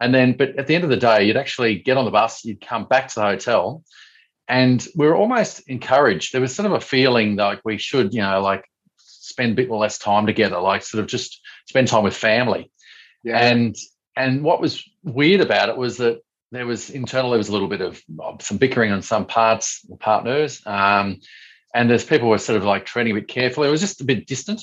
and 0.01 0.13
then 0.13 0.33
but 0.37 0.59
at 0.59 0.67
the 0.67 0.75
end 0.75 0.85
of 0.85 0.91
the 0.91 0.97
day, 0.97 1.25
you'd 1.25 1.37
actually 1.37 1.77
get 1.77 1.99
on 1.99 2.07
the 2.07 2.11
bus, 2.11 2.45
you'd 2.45 2.67
come 2.67 2.87
back 2.87 3.09
to 3.09 3.15
the 3.17 3.27
hotel, 3.27 3.85
and 4.49 4.89
we 4.97 5.07
are 5.07 5.15
almost 5.15 5.69
encouraged. 5.69 6.33
There 6.33 6.41
was 6.41 6.55
sort 6.55 6.65
of 6.67 6.73
a 6.73 6.81
feeling 6.81 7.37
like 7.37 7.61
we 7.65 7.77
should 7.77 8.15
you 8.15 8.23
know 8.23 8.41
like 8.41 8.65
spend 8.97 9.53
a 9.53 9.55
bit 9.55 9.71
less 9.71 9.99
time 9.99 10.27
together, 10.27 10.59
like 10.59 10.83
sort 10.83 11.03
of 11.03 11.09
just 11.09 11.41
spend 11.69 11.87
time 11.89 12.03
with 12.03 12.17
family. 12.17 12.73
Yeah. 13.23 13.39
And 13.39 13.77
and 14.17 14.43
what 14.43 14.61
was 14.61 14.89
weird 15.03 15.41
about 15.41 15.69
it 15.69 15.77
was 15.77 15.99
that 15.99 16.21
there 16.53 16.67
was 16.67 16.91
internally 16.91 17.33
there 17.33 17.39
was 17.39 17.49
a 17.49 17.53
little 17.53 17.69
bit 17.69 17.81
of 17.81 18.03
some 18.41 18.59
bickering 18.59 18.93
on 18.93 19.03
some 19.03 19.27
parts, 19.27 19.85
partners, 19.99 20.63
um, 20.67 21.21
and 21.75 21.91
there's 21.91 22.05
people 22.05 22.29
were 22.29 22.39
sort 22.39 22.57
of 22.57 22.65
like 22.65 22.87
treading 22.87 23.13
a 23.13 23.21
bit 23.21 23.29
carefully. 23.29 23.69
It 23.69 23.73
was 23.73 23.81
just 23.81 24.01
a 24.01 24.05
bit 24.05 24.27
distant. 24.27 24.63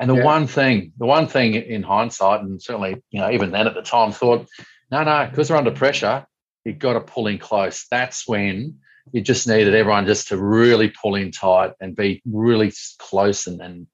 And 0.00 0.08
the 0.08 0.16
yeah. 0.16 0.24
one 0.24 0.46
thing, 0.46 0.92
the 0.98 1.06
one 1.06 1.26
thing 1.26 1.54
in 1.54 1.82
hindsight, 1.82 2.40
and 2.40 2.60
certainly 2.60 3.02
you 3.10 3.20
know 3.20 3.30
even 3.30 3.50
then 3.50 3.66
at 3.66 3.74
the 3.74 3.82
time, 3.82 4.12
thought, 4.12 4.48
no, 4.90 5.02
no, 5.02 5.26
because 5.28 5.50
we're 5.50 5.56
under 5.56 5.70
pressure, 5.70 6.26
you've 6.64 6.78
got 6.78 6.94
to 6.94 7.00
pull 7.00 7.26
in 7.26 7.38
close. 7.38 7.86
That's 7.90 8.26
when 8.26 8.78
you 9.12 9.20
just 9.20 9.46
needed 9.46 9.74
everyone 9.74 10.06
just 10.06 10.28
to 10.28 10.36
really 10.36 10.90
pull 10.90 11.14
in 11.14 11.30
tight 11.30 11.72
and 11.80 11.94
be 11.94 12.22
really 12.26 12.72
close 12.98 13.46
and, 13.46 13.60
and 13.60 13.86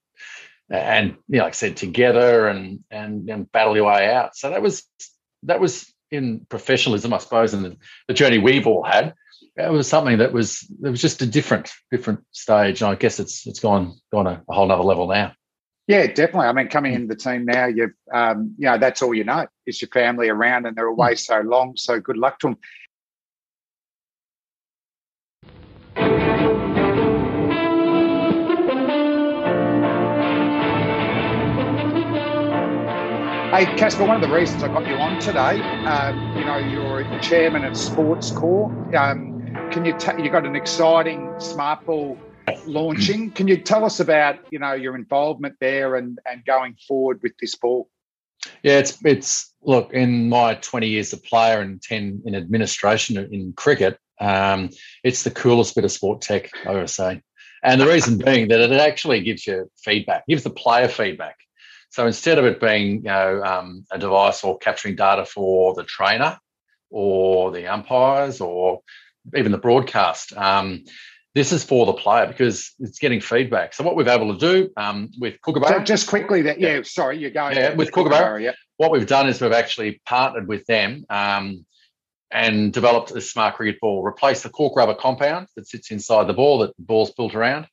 and 0.72 1.16
you 1.28 1.38
know, 1.38 1.44
like 1.44 1.52
I 1.52 1.54
said, 1.54 1.76
together 1.76 2.48
and 2.48 2.80
and 2.90 3.28
and 3.28 3.50
battle 3.50 3.76
your 3.76 3.87
way 3.87 4.11
out. 4.12 4.37
So 4.37 4.50
that 4.50 4.62
was 4.62 4.87
that 5.44 5.61
was 5.61 5.92
in 6.11 6.46
professionalism, 6.48 7.12
I 7.12 7.18
suppose, 7.18 7.54
and 7.54 7.64
the, 7.64 7.76
the 8.08 8.14
journey 8.14 8.38
we've 8.38 8.66
all 8.66 8.82
had. 8.82 9.14
It 9.56 9.70
was 9.70 9.88
something 9.88 10.18
that 10.18 10.32
was 10.32 10.66
it 10.82 10.88
was 10.88 11.00
just 11.00 11.20
a 11.20 11.26
different 11.26 11.70
different 11.90 12.20
stage, 12.32 12.80
and 12.80 12.90
I 12.90 12.94
guess 12.94 13.20
it's 13.20 13.46
it's 13.46 13.61
gone 13.61 13.98
gone 14.11 14.26
a, 14.26 14.42
a 14.48 14.54
whole 14.54 14.70
other 14.70 14.82
level 14.82 15.08
now. 15.08 15.32
Yeah, 15.88 16.06
definitely. 16.06 16.46
I 16.46 16.52
mean, 16.52 16.68
coming 16.68 16.94
into 16.94 17.08
the 17.08 17.16
team 17.16 17.44
now, 17.44 17.66
you 17.66 17.90
um, 18.14 18.54
you 18.56 18.66
know 18.66 18.78
that's 18.78 19.02
all 19.02 19.12
you 19.12 19.24
know 19.24 19.46
is 19.66 19.82
your 19.82 19.90
family 19.90 20.28
around, 20.28 20.64
and 20.64 20.76
they're 20.76 20.87
away 20.87 21.16
so 21.16 21.40
long. 21.40 21.76
So 21.76 22.00
good 22.00 22.16
luck 22.16 22.38
to 22.40 22.48
them. 22.48 22.58
Hey, 33.52 33.66
Casper, 33.76 34.06
one 34.06 34.16
of 34.16 34.22
the 34.22 34.34
reasons 34.34 34.62
I 34.62 34.68
got 34.68 34.88
you 34.88 34.94
on 34.94 35.20
today, 35.20 35.60
um, 35.84 36.38
you 36.38 36.44
know, 36.46 36.56
you're 36.56 37.02
chairman 37.20 37.64
of 37.66 37.74
Sportscor. 37.74 38.94
Um, 38.94 39.70
can 39.70 39.84
you, 39.84 39.92
t- 39.98 40.22
you 40.22 40.30
got 40.30 40.46
an 40.46 40.56
exciting 40.56 41.30
smart 41.38 41.84
ball 41.84 42.16
launching. 42.64 43.30
Can 43.30 43.48
you 43.48 43.58
tell 43.58 43.84
us 43.84 44.00
about, 44.00 44.38
you 44.50 44.58
know, 44.58 44.72
your 44.72 44.96
involvement 44.96 45.56
there 45.60 45.96
and, 45.96 46.18
and 46.24 46.42
going 46.46 46.76
forward 46.88 47.20
with 47.22 47.32
this 47.42 47.54
ball? 47.54 47.90
Yeah, 48.62 48.78
it's, 48.78 48.98
it's, 49.04 49.54
look, 49.60 49.92
in 49.92 50.30
my 50.30 50.54
20 50.54 50.88
years 50.88 51.12
of 51.12 51.22
player 51.22 51.60
and 51.60 51.80
10 51.82 52.22
in 52.24 52.34
administration 52.34 53.18
in 53.18 53.52
cricket, 53.52 53.98
um, 54.18 54.70
it's 55.04 55.24
the 55.24 55.30
coolest 55.30 55.74
bit 55.74 55.84
of 55.84 55.92
sport 55.92 56.22
tech, 56.22 56.50
I 56.66 56.72
would 56.72 56.88
say. 56.88 57.20
And 57.62 57.78
the 57.78 57.86
reason 57.86 58.16
being 58.16 58.48
that 58.48 58.60
it 58.60 58.72
actually 58.72 59.20
gives 59.20 59.46
you 59.46 59.70
feedback, 59.84 60.26
gives 60.26 60.42
the 60.42 60.50
player 60.50 60.88
feedback. 60.88 61.36
So 61.92 62.07
instead 62.07 62.38
of 62.38 62.46
it 62.46 62.59
being 62.59 62.96
you 62.96 63.02
know, 63.02 63.42
um, 63.44 63.85
a 63.90 63.98
device 63.98 64.42
or 64.42 64.57
capturing 64.57 64.96
data 64.96 65.26
for 65.26 65.74
the 65.74 65.85
trainer 65.85 66.38
or 66.90 67.50
the 67.50 67.66
umpires 67.66 68.40
or 68.40 68.81
even 69.37 69.52
the 69.52 69.59
broadcast, 69.59 70.33
um, 70.33 70.85
this 71.35 71.52
is 71.52 71.62
for 71.62 71.85
the 71.85 71.92
player 71.92 72.26
because 72.26 72.72
it's 72.78 72.98
getting 72.98 73.20
feedback. 73.20 73.74
So 73.74 73.85
what 73.85 73.94
we've 73.94 74.09
able 74.09 74.37
to 74.37 74.38
do 74.38 74.70
um, 74.78 75.11
with 75.18 75.38
Kookaburra. 75.42 75.81
So 75.81 75.85
just 75.85 76.07
quickly, 76.07 76.40
that 76.42 76.59
yeah, 76.59 76.76
yeah, 76.76 76.83
sorry, 76.83 77.18
you're 77.18 77.31
going. 77.31 77.57
Yeah, 77.57 77.74
with 77.74 77.92
Kookaburra, 77.92 78.42
yeah. 78.42 78.52
what 78.78 78.90
we've 78.90 79.07
done 79.07 79.28
is 79.28 79.42
we've 79.42 79.52
actually 79.52 80.00
partnered 80.07 80.48
with 80.48 80.64
them 80.64 81.05
um, 81.11 81.66
and 82.31 82.72
developed 82.72 83.11
a 83.11 83.20
smart 83.20 83.57
cricket 83.57 83.81
ball. 83.83 84.02
Replace 84.02 84.42
the 84.42 84.48
cork 84.48 84.76
rubber 84.76 84.94
compound 84.94 85.48
that 85.57 85.68
sits 85.68 85.90
inside 85.90 86.26
the 86.26 86.33
ball 86.33 86.61
that 86.61 86.74
the 86.78 86.85
ball's 86.85 87.12
built 87.12 87.35
around. 87.35 87.66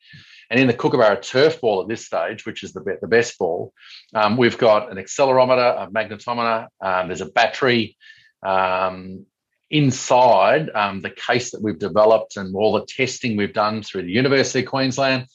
And 0.50 0.60
in 0.60 0.68
the 0.68 0.74
Kookaburra 0.74 1.22
turf 1.22 1.62
ball 1.62 1.82
at 1.82 1.88
this 1.88 2.06
stage, 2.06 2.46
which 2.46 2.64
is 2.64 2.74
the, 2.74 2.98
the 3.02 3.08
best 3.08 3.38
ball, 3.38 3.74
um, 4.16 4.36
we've 4.36 4.58
got 4.58 4.92
an 4.92 4.98
accelerometer, 4.98 5.88
a 5.88 5.92
magnetometer, 5.92 6.68
um, 6.82 7.08
there's 7.08 7.22
a 7.22 7.28
battery. 7.28 7.98
Um, 8.42 9.26
inside 9.72 10.70
um, 10.74 11.02
the 11.02 11.10
case 11.10 11.52
that 11.52 11.62
we've 11.62 11.80
developed 11.80 12.38
and 12.38 12.56
all 12.56 12.74
the 12.74 12.86
testing 12.86 13.38
we've 13.38 13.54
done 13.54 13.84
through 13.84 14.02
the 14.02 14.12
University 14.12 14.62
of 14.62 14.66
Queensland, 14.66 15.28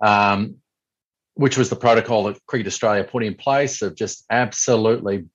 um, 0.00 0.56
which 1.34 1.56
was 1.56 1.70
the 1.70 1.76
protocol 1.76 2.24
that 2.24 2.44
Cricket 2.46 2.66
Australia 2.66 3.04
put 3.04 3.22
in 3.22 3.34
place 3.34 3.82
of 3.82 3.94
just 3.94 4.24
absolutely 4.30 5.26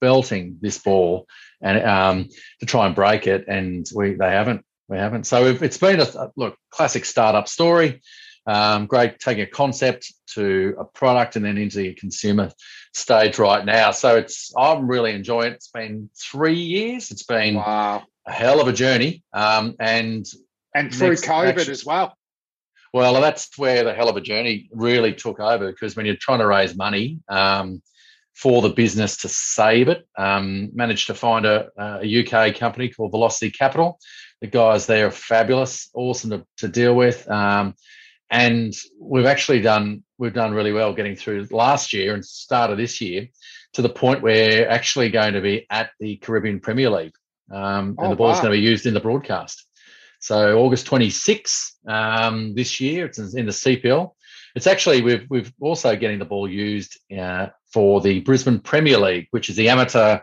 belting 0.00 0.58
this 0.60 0.78
ball 0.78 1.26
and 1.60 1.82
um, 1.84 2.28
to 2.60 2.66
try 2.66 2.86
and 2.86 2.94
break 2.94 3.26
it, 3.26 3.44
and 3.48 3.88
we 3.94 4.14
they 4.14 4.30
haven't 4.30 4.64
we 4.88 4.98
haven't. 4.98 5.26
So 5.26 5.46
it's 5.46 5.78
been 5.78 6.00
a 6.00 6.30
look 6.36 6.56
classic 6.70 7.04
startup 7.04 7.48
story. 7.48 8.02
Um, 8.46 8.86
great 8.86 9.18
taking 9.20 9.44
a 9.44 9.46
concept 9.46 10.12
to 10.34 10.74
a 10.78 10.84
product 10.84 11.36
and 11.36 11.44
then 11.44 11.58
into 11.58 11.78
the 11.78 11.94
consumer 11.94 12.50
stage 12.92 13.38
right 13.38 13.64
now. 13.64 13.92
So 13.92 14.16
it's 14.16 14.52
I'm 14.56 14.88
really 14.88 15.12
enjoying 15.12 15.52
it. 15.52 15.54
It's 15.54 15.68
been 15.68 16.10
three 16.16 16.58
years. 16.58 17.10
It's 17.10 17.22
been 17.22 17.54
wow. 17.54 18.02
a 18.26 18.32
hell 18.32 18.60
of 18.60 18.68
a 18.68 18.72
journey. 18.72 19.22
Um, 19.32 19.76
and 19.78 20.26
and 20.74 20.92
through 20.92 21.16
COVID 21.16 21.50
action, 21.50 21.70
as 21.70 21.84
well. 21.84 22.16
Well, 22.92 23.20
that's 23.20 23.56
where 23.56 23.84
the 23.84 23.94
hell 23.94 24.08
of 24.08 24.16
a 24.16 24.20
journey 24.20 24.68
really 24.72 25.14
took 25.14 25.38
over 25.40 25.70
because 25.70 25.96
when 25.96 26.06
you're 26.06 26.16
trying 26.16 26.40
to 26.40 26.46
raise 26.46 26.74
money, 26.74 27.20
um, 27.28 27.82
for 28.34 28.62
the 28.62 28.68
business 28.70 29.18
to 29.18 29.28
save 29.28 29.88
it. 29.88 30.06
Um, 30.16 30.70
managed 30.74 31.06
to 31.08 31.14
find 31.14 31.44
a, 31.46 31.68
a, 31.78 32.26
UK 32.26 32.56
company 32.56 32.88
called 32.88 33.10
Velocity 33.10 33.50
Capital. 33.50 33.98
The 34.40 34.46
guys 34.46 34.86
there 34.86 35.06
are 35.06 35.12
fabulous, 35.12 35.90
awesome 35.94 36.30
to, 36.30 36.46
to 36.58 36.68
deal 36.68 36.94
with. 36.94 37.28
Um, 37.30 37.74
and 38.32 38.74
we've 38.98 39.26
actually 39.26 39.60
done 39.60 40.02
we've 40.18 40.32
done 40.32 40.54
really 40.54 40.72
well 40.72 40.94
getting 40.94 41.14
through 41.14 41.46
last 41.50 41.92
year 41.92 42.14
and 42.14 42.24
start 42.24 42.70
of 42.70 42.78
this 42.78 43.00
year 43.00 43.28
to 43.74 43.82
the 43.82 43.88
point 43.88 44.22
where 44.22 44.68
actually 44.68 45.10
going 45.10 45.34
to 45.34 45.40
be 45.40 45.66
at 45.70 45.90
the 46.00 46.16
Caribbean 46.16 46.58
Premier 46.58 46.90
League, 46.90 47.14
um, 47.50 47.90
and 47.90 47.98
oh, 47.98 48.08
the 48.08 48.16
ball's 48.16 48.36
wow. 48.36 48.44
going 48.44 48.52
to 48.52 48.58
be 48.58 48.66
used 48.66 48.86
in 48.86 48.94
the 48.94 49.00
broadcast. 49.00 49.66
So 50.18 50.58
August 50.58 50.86
26 50.86 51.78
um, 51.86 52.54
this 52.54 52.80
year, 52.80 53.06
it's 53.06 53.18
in 53.18 53.46
the 53.46 53.52
CPL. 53.52 54.12
It's 54.54 54.66
actually 54.66 55.02
we've 55.02 55.26
we've 55.28 55.52
also 55.60 55.94
getting 55.94 56.18
the 56.18 56.24
ball 56.24 56.48
used 56.48 56.98
uh, 57.16 57.48
for 57.72 58.00
the 58.00 58.20
Brisbane 58.20 58.60
Premier 58.60 58.98
League, 58.98 59.28
which 59.30 59.50
is 59.50 59.56
the 59.56 59.68
amateur 59.68 60.20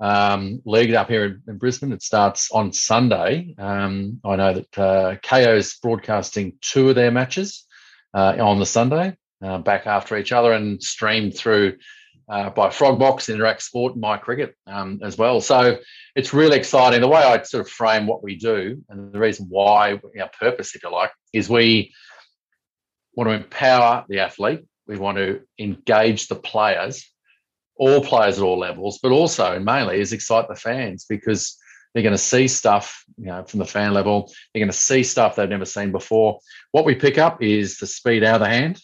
um, 0.00 0.60
league 0.64 0.92
up 0.94 1.08
here 1.08 1.24
in, 1.24 1.42
in, 1.48 1.58
Brisbane. 1.58 1.92
It 1.92 2.02
starts 2.02 2.50
on 2.50 2.72
Sunday. 2.72 3.54
Um, 3.58 4.20
I 4.24 4.36
know 4.36 4.54
that 4.54 4.78
uh, 4.78 5.16
Kayo 5.22 5.56
is 5.56 5.78
broadcasting 5.82 6.54
two 6.60 6.90
of 6.90 6.94
their 6.94 7.10
matches 7.10 7.64
uh, 8.14 8.36
on 8.38 8.58
the 8.58 8.66
Sunday, 8.66 9.16
uh, 9.42 9.58
back 9.58 9.86
after 9.86 10.16
each 10.16 10.32
other, 10.32 10.52
and 10.52 10.82
streamed 10.82 11.36
through 11.36 11.76
uh, 12.28 12.50
by 12.50 12.68
Frogbox, 12.68 13.32
Interact 13.32 13.62
Sport, 13.62 13.92
and 13.92 14.00
My 14.00 14.18
Cricket 14.18 14.54
um, 14.66 15.00
as 15.02 15.16
well. 15.16 15.40
So 15.40 15.78
it's 16.14 16.34
really 16.34 16.56
exciting. 16.56 17.00
The 17.00 17.08
way 17.08 17.22
I 17.22 17.40
sort 17.42 17.66
of 17.66 17.70
frame 17.70 18.06
what 18.06 18.22
we 18.22 18.36
do, 18.36 18.82
and 18.88 19.12
the 19.12 19.18
reason 19.18 19.46
why 19.48 20.00
our 20.20 20.30
purpose, 20.38 20.74
if 20.74 20.82
you 20.82 20.90
like, 20.90 21.12
is 21.32 21.48
we 21.48 21.94
want 23.14 23.30
to 23.30 23.34
empower 23.34 24.04
the 24.08 24.20
athlete. 24.20 24.64
We 24.86 24.98
want 24.98 25.18
to 25.18 25.40
engage 25.58 26.28
the 26.28 26.36
players 26.36 27.10
all 27.78 28.00
players 28.00 28.38
at 28.38 28.44
all 28.44 28.58
levels, 28.58 28.98
but 29.02 29.12
also 29.12 29.52
and 29.52 29.64
mainly 29.64 30.00
is 30.00 30.12
excite 30.12 30.48
the 30.48 30.54
fans 30.54 31.04
because 31.08 31.56
they're 31.92 32.02
going 32.02 32.14
to 32.14 32.18
see 32.18 32.46
stuff, 32.48 33.04
you 33.16 33.26
know, 33.26 33.44
from 33.44 33.58
the 33.58 33.64
fan 33.64 33.94
level. 33.94 34.30
They're 34.52 34.60
going 34.60 34.70
to 34.70 34.76
see 34.76 35.02
stuff 35.02 35.36
they've 35.36 35.48
never 35.48 35.64
seen 35.64 35.92
before. 35.92 36.40
What 36.72 36.84
we 36.84 36.94
pick 36.94 37.16
up 37.16 37.42
is 37.42 37.78
the 37.78 37.86
speed 37.86 38.22
out 38.22 38.36
of 38.36 38.40
the 38.42 38.48
hand, 38.48 38.82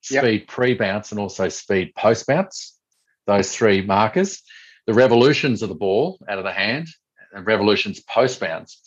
speed 0.00 0.40
yep. 0.40 0.46
pre-bounce, 0.46 1.10
and 1.10 1.20
also 1.20 1.48
speed 1.48 1.94
post-bounce. 1.94 2.78
Those 3.26 3.54
three 3.54 3.82
markers. 3.82 4.42
The 4.86 4.94
revolutions 4.94 5.62
of 5.62 5.68
the 5.68 5.74
ball 5.74 6.18
out 6.28 6.38
of 6.38 6.44
the 6.44 6.52
hand 6.52 6.88
and 7.32 7.46
revolutions 7.46 8.00
post-bounce. 8.00 8.80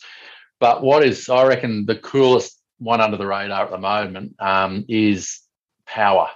But 0.60 0.82
what 0.82 1.04
is, 1.04 1.28
I 1.28 1.46
reckon, 1.46 1.86
the 1.86 1.96
coolest 1.96 2.60
one 2.78 3.00
under 3.00 3.16
the 3.16 3.26
radar 3.26 3.64
at 3.64 3.70
the 3.70 3.78
moment 3.78 4.34
um, 4.40 4.84
is 4.88 5.40
power. 5.86 6.30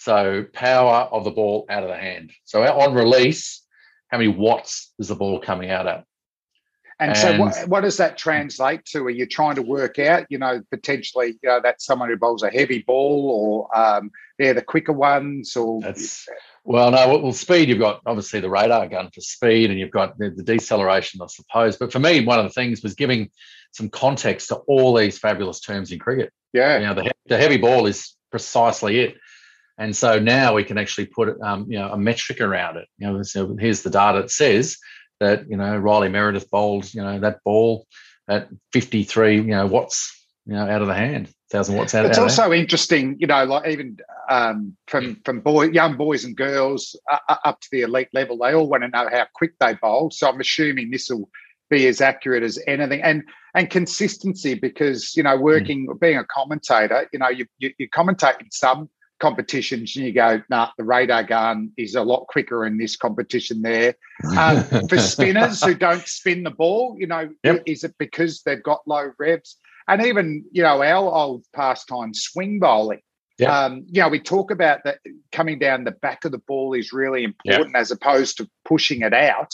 So 0.00 0.46
power 0.54 1.10
of 1.12 1.24
the 1.24 1.30
ball 1.30 1.66
out 1.68 1.82
of 1.82 1.90
the 1.90 1.96
hand. 1.96 2.32
So 2.46 2.62
on 2.62 2.94
release, 2.94 3.62
how 4.08 4.16
many 4.16 4.28
watts 4.28 4.94
is 4.98 5.08
the 5.08 5.14
ball 5.14 5.40
coming 5.40 5.70
out 5.70 5.86
at? 5.86 6.04
And, 6.98 7.10
and 7.10 7.18
so, 7.18 7.38
what, 7.38 7.68
what, 7.68 7.80
does 7.82 7.98
that 7.98 8.16
translate 8.16 8.86
to? 8.86 9.04
Are 9.04 9.10
you 9.10 9.26
trying 9.26 9.56
to 9.56 9.62
work 9.62 9.98
out, 9.98 10.24
you 10.30 10.38
know, 10.38 10.62
potentially, 10.70 11.38
you 11.42 11.50
know, 11.50 11.60
that's 11.62 11.84
someone 11.84 12.08
who 12.08 12.16
bowls 12.16 12.42
a 12.42 12.50
heavy 12.50 12.82
ball, 12.82 13.68
or 13.72 13.78
um, 13.78 14.10
they're 14.38 14.54
the 14.54 14.62
quicker 14.62 14.92
ones, 14.92 15.54
or 15.54 15.82
that's 15.82 16.26
well, 16.64 16.90
no, 16.90 17.18
well, 17.18 17.32
speed. 17.32 17.68
You've 17.68 17.78
got 17.78 18.00
obviously 18.06 18.40
the 18.40 18.50
radar 18.50 18.86
gun 18.88 19.10
for 19.14 19.20
speed, 19.20 19.70
and 19.70 19.78
you've 19.78 19.90
got 19.90 20.16
the, 20.18 20.30
the 20.30 20.42
deceleration, 20.42 21.20
I 21.22 21.26
suppose. 21.26 21.76
But 21.76 21.92
for 21.92 21.98
me, 21.98 22.24
one 22.24 22.38
of 22.38 22.44
the 22.46 22.52
things 22.52 22.82
was 22.82 22.94
giving 22.94 23.30
some 23.72 23.90
context 23.90 24.48
to 24.48 24.56
all 24.66 24.94
these 24.94 25.18
fabulous 25.18 25.60
terms 25.60 25.92
in 25.92 25.98
cricket. 25.98 26.32
Yeah, 26.54 26.78
you 26.78 26.86
know, 26.86 26.94
the, 26.94 27.12
the 27.26 27.38
heavy 27.38 27.58
ball 27.58 27.86
is 27.86 28.14
precisely 28.30 29.00
it. 29.00 29.16
And 29.80 29.96
so 29.96 30.18
now 30.18 30.54
we 30.54 30.62
can 30.62 30.76
actually 30.76 31.06
put 31.06 31.40
um, 31.40 31.64
you 31.68 31.78
know 31.78 31.90
a 31.90 31.96
metric 31.96 32.40
around 32.42 32.76
it. 32.76 32.86
You 32.98 33.06
know, 33.06 33.22
so 33.22 33.56
here's 33.58 33.82
the 33.82 33.88
data 33.88 34.20
that 34.20 34.30
says 34.30 34.76
that 35.20 35.48
you 35.48 35.56
know 35.56 35.74
Riley 35.78 36.10
Meredith 36.10 36.50
bowled 36.50 36.92
you 36.92 37.02
know 37.02 37.18
that 37.20 37.42
ball 37.44 37.86
at 38.28 38.48
53 38.72 39.36
you 39.36 39.42
know 39.42 39.66
watts 39.66 40.22
you 40.44 40.52
know 40.52 40.68
out 40.68 40.82
of 40.82 40.86
the 40.86 40.94
hand, 40.94 41.32
thousand 41.50 41.76
watts 41.76 41.94
out. 41.94 42.04
It's 42.04 42.18
out 42.18 42.24
also 42.24 42.52
interesting, 42.52 43.16
you 43.18 43.26
know, 43.26 43.42
like 43.44 43.68
even 43.68 43.96
um, 44.28 44.76
from 44.86 45.16
from 45.24 45.40
boy, 45.40 45.70
young 45.70 45.96
boys 45.96 46.26
and 46.26 46.36
girls 46.36 46.94
uh, 47.10 47.36
up 47.42 47.58
to 47.62 47.68
the 47.72 47.80
elite 47.80 48.10
level, 48.12 48.36
they 48.36 48.52
all 48.52 48.68
want 48.68 48.82
to 48.82 48.88
know 48.88 49.08
how 49.10 49.26
quick 49.34 49.54
they 49.60 49.74
bowl. 49.80 50.10
So 50.10 50.28
I'm 50.28 50.40
assuming 50.40 50.90
this 50.90 51.08
will 51.08 51.30
be 51.70 51.86
as 51.86 52.02
accurate 52.02 52.42
as 52.42 52.58
anything 52.66 53.00
and 53.00 53.22
and 53.54 53.70
consistency 53.70 54.54
because 54.54 55.16
you 55.16 55.22
know 55.22 55.38
hmm. 55.38 55.42
working 55.42 55.86
mm. 55.86 55.98
being 56.00 56.18
a 56.18 56.24
commentator 56.24 57.08
you 57.12 57.18
know 57.20 57.28
you, 57.28 57.46
you, 57.58 57.72
you 57.78 57.88
commentate 57.88 58.40
in 58.40 58.50
some 58.50 58.90
competitions 59.20 59.94
and 59.96 60.06
you 60.06 60.12
go, 60.12 60.42
nah, 60.50 60.70
the 60.76 60.84
radar 60.84 61.22
gun 61.22 61.70
is 61.76 61.94
a 61.94 62.02
lot 62.02 62.26
quicker 62.26 62.66
in 62.66 62.78
this 62.78 62.96
competition 62.96 63.62
there. 63.62 63.94
Um, 64.36 64.64
for 64.88 64.98
spinners 64.98 65.62
who 65.62 65.74
don't 65.74 66.06
spin 66.06 66.42
the 66.42 66.50
ball, 66.50 66.96
you 66.98 67.06
know, 67.06 67.30
yep. 67.44 67.62
is 67.66 67.84
it 67.84 67.94
because 67.98 68.42
they've 68.42 68.62
got 68.62 68.80
low 68.86 69.12
revs? 69.18 69.56
And 69.86 70.04
even, 70.04 70.44
you 70.50 70.62
know, 70.62 70.82
our 70.82 71.12
old 71.12 71.44
pastime 71.54 72.14
swing 72.14 72.58
bowling. 72.58 73.00
Yep. 73.38 73.48
Um, 73.48 73.86
you 73.88 74.02
know, 74.02 74.08
we 74.08 74.20
talk 74.20 74.50
about 74.50 74.80
that 74.84 74.98
coming 75.32 75.58
down 75.58 75.84
the 75.84 75.92
back 75.92 76.24
of 76.24 76.32
the 76.32 76.38
ball 76.38 76.74
is 76.74 76.92
really 76.92 77.24
important 77.24 77.72
yep. 77.72 77.80
as 77.80 77.90
opposed 77.90 78.36
to 78.38 78.48
pushing 78.64 79.02
it 79.02 79.14
out. 79.14 79.52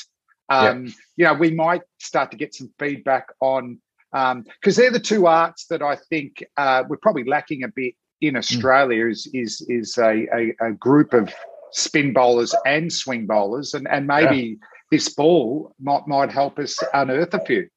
Um, 0.48 0.94
You 1.16 1.24
know, 1.24 1.34
we 1.34 1.50
might 1.50 1.82
start 1.98 2.30
to 2.30 2.36
get 2.36 2.54
some 2.54 2.70
feedback 2.78 3.28
on 3.40 3.80
because 4.12 4.78
um, 4.78 4.82
they're 4.82 4.90
the 4.90 5.00
two 5.00 5.26
arts 5.26 5.66
that 5.66 5.82
I 5.82 5.96
think 5.96 6.44
uh, 6.56 6.84
we're 6.88 6.96
probably 6.96 7.24
lacking 7.24 7.64
a 7.64 7.68
bit 7.68 7.94
in 8.20 8.34
hmm. 8.34 8.38
Australia 8.38 9.06
is 9.06 9.28
is 9.32 9.64
is 9.68 9.98
a, 9.98 10.26
a, 10.34 10.54
a, 10.60 10.72
group 10.72 11.12
of 11.12 11.32
spin 11.72 12.12
bowlers 12.12 12.54
and 12.64 12.92
swing 12.92 13.26
bowlers, 13.26 13.74
and 13.74 13.86
and 13.88 14.06
maybe 14.06 14.36
yeah. 14.38 14.66
this 14.90 15.14
ball 15.14 15.74
might 15.80 16.06
might 16.06 16.30
help 16.32 16.58
us 16.58 16.78
unearth 16.94 17.34
a 17.34 17.44
few. 17.44 17.68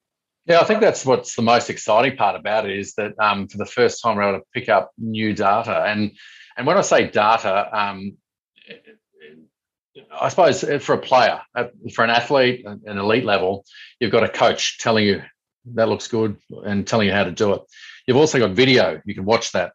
Yeah, 0.46 0.62
I 0.62 0.64
think 0.64 0.82
that's 0.82 1.06
what's 1.06 1.36
the 1.36 1.42
most 1.42 1.70
exciting 1.70 2.18
part 2.18 2.36
about 2.36 2.68
it 2.68 2.78
is 2.78 2.94
that 2.96 3.14
um, 3.20 3.48
for 3.48 3.58
the 3.58 3.66
first 3.66 4.02
time 4.02 4.18
we're 4.18 4.30
able 4.30 4.40
to 4.40 4.46
pick 4.54 4.70
up 4.70 4.92
new 4.98 5.34
data, 5.34 5.84
and 5.84 6.12
and 6.58 6.66
when 6.66 6.78
I 6.78 6.82
say 6.82 7.08
data, 7.08 7.70
um, 7.78 8.18
I 10.12 10.30
suppose 10.30 10.64
for 10.84 10.94
a 10.94 10.98
player, 10.98 11.42
uh, 11.56 11.66
for 11.94 12.04
an 12.04 12.10
athlete, 12.10 12.66
an 12.66 12.98
elite 12.98 13.26
level, 13.26 13.66
you've 14.00 14.12
got 14.12 14.24
a 14.24 14.30
coach 14.30 14.80
telling 14.80 15.06
you 15.06 15.22
that 15.76 15.90
looks 15.90 16.08
good 16.08 16.38
and 16.64 16.88
telling 16.88 17.08
you 17.08 17.14
how 17.14 17.26
to 17.26 17.32
do 17.32 17.54
it. 17.54 17.62
You've 18.08 18.18
also 18.18 18.40
got 18.40 18.52
video; 18.52 19.02
you 19.06 19.14
can 19.14 19.26
watch 19.26 19.52
that. 19.52 19.74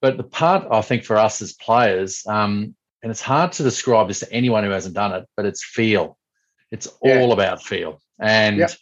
But 0.00 0.16
the 0.16 0.24
part 0.24 0.66
I 0.70 0.82
think 0.82 1.04
for 1.04 1.16
us 1.16 1.40
as 1.42 1.54
players, 1.54 2.24
um, 2.26 2.74
and 3.02 3.10
it's 3.10 3.22
hard 3.22 3.52
to 3.52 3.62
describe 3.62 4.08
this 4.08 4.20
to 4.20 4.32
anyone 4.32 4.64
who 4.64 4.70
hasn't 4.70 4.94
done 4.94 5.12
it, 5.12 5.26
but 5.36 5.46
it's 5.46 5.64
feel. 5.64 6.18
It's 6.70 6.88
yeah. 7.02 7.20
all 7.20 7.32
about 7.32 7.62
feel. 7.62 8.00
And 8.18 8.58
yep. 8.58 8.72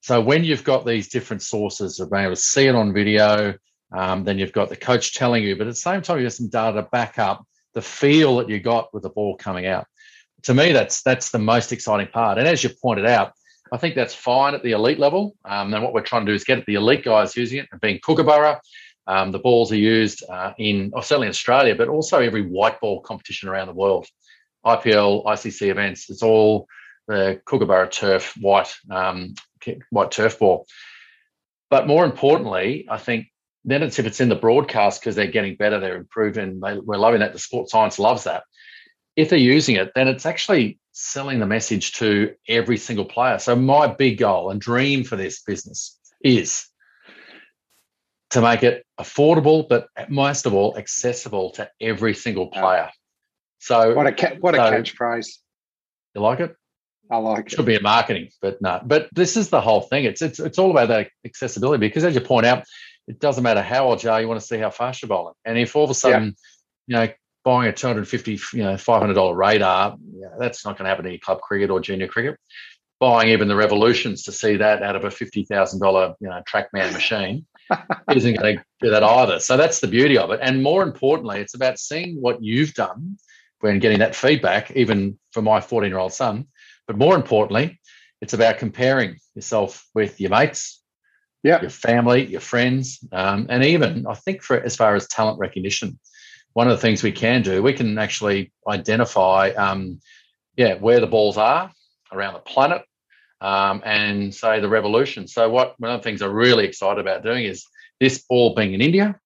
so 0.00 0.20
when 0.20 0.44
you've 0.44 0.64
got 0.64 0.86
these 0.86 1.08
different 1.08 1.42
sources 1.42 2.00
of 2.00 2.10
being 2.10 2.24
able 2.24 2.34
to 2.34 2.40
see 2.40 2.66
it 2.66 2.74
on 2.74 2.92
video, 2.92 3.54
um, 3.92 4.24
then 4.24 4.38
you've 4.38 4.52
got 4.52 4.68
the 4.68 4.76
coach 4.76 5.14
telling 5.14 5.42
you, 5.42 5.56
but 5.56 5.66
at 5.66 5.70
the 5.70 5.74
same 5.74 6.00
time, 6.02 6.18
you 6.18 6.24
have 6.24 6.32
some 6.32 6.48
data 6.48 6.76
to 6.76 6.88
back 6.90 7.18
up 7.18 7.44
the 7.74 7.82
feel 7.82 8.36
that 8.36 8.48
you 8.48 8.60
got 8.60 8.92
with 8.94 9.02
the 9.02 9.10
ball 9.10 9.36
coming 9.36 9.66
out. 9.66 9.86
To 10.44 10.54
me, 10.54 10.72
that's 10.72 11.02
that's 11.02 11.30
the 11.30 11.38
most 11.38 11.72
exciting 11.72 12.08
part. 12.08 12.38
And 12.38 12.48
as 12.48 12.64
you 12.64 12.70
pointed 12.82 13.06
out, 13.06 13.32
I 13.72 13.76
think 13.76 13.94
that's 13.94 14.14
fine 14.14 14.54
at 14.54 14.62
the 14.62 14.72
elite 14.72 14.98
level. 14.98 15.36
Um, 15.44 15.72
and 15.74 15.82
what 15.82 15.92
we're 15.92 16.02
trying 16.02 16.24
to 16.24 16.32
do 16.32 16.34
is 16.34 16.44
get 16.44 16.58
at 16.58 16.66
the 16.66 16.74
elite 16.74 17.04
guys 17.04 17.36
using 17.36 17.58
it 17.58 17.68
and 17.70 17.80
being 17.80 17.98
Kookaburra 17.98 18.60
um, 19.10 19.32
the 19.32 19.40
balls 19.40 19.72
are 19.72 19.76
used 19.76 20.22
uh, 20.30 20.52
in 20.56 20.92
oh, 20.94 21.00
certainly 21.00 21.26
in 21.26 21.30
Australia, 21.30 21.74
but 21.74 21.88
also 21.88 22.20
every 22.20 22.42
white 22.42 22.80
ball 22.80 23.00
competition 23.00 23.48
around 23.48 23.66
the 23.66 23.74
world. 23.74 24.06
IPL, 24.64 25.24
ICC 25.24 25.68
events, 25.68 26.08
it's 26.08 26.22
all 26.22 26.68
the 27.08 27.40
Kookaburra 27.44 27.90
turf, 27.90 28.34
white, 28.40 28.72
um, 28.88 29.34
white 29.90 30.12
turf 30.12 30.38
ball. 30.38 30.64
But 31.70 31.88
more 31.88 32.04
importantly, 32.04 32.86
I 32.88 32.98
think 32.98 33.26
then 33.64 33.82
it's 33.82 33.98
if 33.98 34.06
it's 34.06 34.20
in 34.20 34.28
the 34.28 34.36
broadcast 34.36 35.00
because 35.00 35.16
they're 35.16 35.26
getting 35.26 35.56
better, 35.56 35.80
they're 35.80 35.96
improving, 35.96 36.60
they, 36.60 36.78
we're 36.78 36.96
loving 36.96 37.18
that. 37.18 37.32
The 37.32 37.40
sports 37.40 37.72
science 37.72 37.98
loves 37.98 38.24
that. 38.24 38.44
If 39.16 39.28
they're 39.28 39.40
using 39.40 39.74
it, 39.74 39.90
then 39.96 40.06
it's 40.06 40.24
actually 40.24 40.78
selling 40.92 41.40
the 41.40 41.46
message 41.46 41.94
to 41.94 42.32
every 42.46 42.76
single 42.76 43.06
player. 43.06 43.40
So 43.40 43.56
my 43.56 43.88
big 43.88 44.18
goal 44.18 44.50
and 44.50 44.60
dream 44.60 45.02
for 45.02 45.16
this 45.16 45.42
business 45.42 45.98
is 46.22 46.69
to 48.30 48.40
make 48.40 48.62
it 48.62 48.84
affordable, 48.98 49.68
but 49.68 49.88
most 50.08 50.46
of 50.46 50.54
all, 50.54 50.76
accessible 50.76 51.50
to 51.52 51.68
every 51.80 52.14
single 52.14 52.46
player. 52.48 52.90
So 53.58 53.94
what 53.94 54.06
a 54.06 54.12
ca- 54.12 54.36
what 54.40 54.54
a 54.54 54.58
so, 54.58 54.72
catchphrase! 54.72 55.38
You 56.14 56.22
like 56.22 56.40
it? 56.40 56.54
I 57.10 57.16
like 57.16 57.46
it. 57.46 57.52
Should 57.52 57.66
be 57.66 57.74
in 57.74 57.82
marketing, 57.82 58.30
but 58.40 58.62
no. 58.62 58.80
But 58.84 59.08
this 59.12 59.36
is 59.36 59.50
the 59.50 59.60
whole 59.60 59.82
thing. 59.82 60.04
It's 60.04 60.22
it's 60.22 60.38
it's 60.40 60.58
all 60.58 60.70
about 60.70 60.88
that 60.88 61.10
accessibility 61.24 61.80
because, 61.80 62.04
as 62.04 62.14
you 62.14 62.20
point 62.20 62.46
out, 62.46 62.64
it 63.08 63.18
doesn't 63.18 63.42
matter 63.42 63.62
how 63.62 63.88
old 63.88 64.02
you 64.02 64.10
are. 64.10 64.20
You 64.20 64.28
want 64.28 64.40
to 64.40 64.46
see 64.46 64.58
how 64.58 64.70
fast 64.70 65.02
you're 65.02 65.08
bowling, 65.08 65.34
and 65.44 65.58
if 65.58 65.74
all 65.76 65.84
of 65.84 65.90
a 65.90 65.94
sudden, 65.94 66.36
yeah. 66.86 67.02
you 67.02 67.06
know, 67.06 67.12
buying 67.44 67.68
a 67.68 67.72
250, 67.72 68.32
you 68.52 68.62
know, 68.62 68.74
$500 68.74 69.36
radar, 69.36 69.96
yeah, 70.12 70.28
that's 70.38 70.64
not 70.64 70.76
going 70.76 70.84
to 70.84 70.90
happen 70.90 71.06
in 71.06 71.18
club 71.18 71.40
cricket 71.40 71.70
or 71.70 71.80
junior 71.80 72.06
cricket. 72.06 72.38
Buying 72.98 73.30
even 73.30 73.48
the 73.48 73.56
revolutions 73.56 74.24
to 74.24 74.32
see 74.32 74.56
that 74.56 74.82
out 74.82 74.94
of 74.94 75.04
a 75.04 75.08
$50,000, 75.08 76.14
you 76.20 76.28
know, 76.28 76.42
TrackMan 76.46 76.92
machine 76.92 77.46
isn't 78.14 78.34
going 78.34 78.56
to 78.56 78.64
do 78.80 78.90
that 78.90 79.02
either. 79.02 79.40
So 79.40 79.56
that's 79.56 79.80
the 79.80 79.86
beauty 79.86 80.18
of 80.18 80.30
it. 80.30 80.40
And 80.42 80.62
more 80.62 80.82
importantly, 80.82 81.40
it's 81.40 81.54
about 81.54 81.78
seeing 81.78 82.16
what 82.20 82.42
you've 82.42 82.74
done 82.74 83.18
when 83.60 83.78
getting 83.78 83.98
that 83.98 84.16
feedback, 84.16 84.70
even 84.72 85.18
for 85.32 85.42
my 85.42 85.60
14 85.60 85.90
year 85.90 85.98
old 85.98 86.12
son. 86.12 86.46
But 86.86 86.98
more 86.98 87.14
importantly, 87.14 87.80
it's 88.20 88.32
about 88.32 88.58
comparing 88.58 89.16
yourself 89.34 89.86
with 89.94 90.20
your 90.20 90.30
mates, 90.30 90.82
yeah, 91.42 91.60
your 91.60 91.70
family, 91.70 92.26
your 92.26 92.40
friends, 92.40 92.98
um, 93.12 93.46
and 93.48 93.64
even 93.64 94.06
I 94.06 94.14
think 94.14 94.42
for 94.42 94.60
as 94.60 94.76
far 94.76 94.94
as 94.94 95.08
talent 95.08 95.38
recognition, 95.38 95.98
one 96.52 96.68
of 96.68 96.76
the 96.76 96.80
things 96.80 97.02
we 97.02 97.12
can 97.12 97.42
do, 97.42 97.62
we 97.62 97.72
can 97.72 97.96
actually 97.98 98.52
identify, 98.68 99.50
um, 99.50 100.00
yeah, 100.56 100.74
where 100.74 101.00
the 101.00 101.06
balls 101.06 101.38
are 101.38 101.70
around 102.12 102.34
the 102.34 102.40
planet, 102.40 102.82
um, 103.40 103.82
and 103.84 104.34
say 104.34 104.60
the 104.60 104.68
revolution. 104.68 105.26
So 105.26 105.48
what 105.48 105.74
one 105.78 105.90
of 105.90 106.00
the 106.00 106.04
things 106.04 106.22
I'm 106.22 106.32
really 106.32 106.66
excited 106.66 107.00
about 107.00 107.22
doing 107.22 107.44
is 107.44 107.66
this 107.98 108.24
all 108.28 108.54
being 108.54 108.74
in 108.74 108.80
India, 108.80 109.18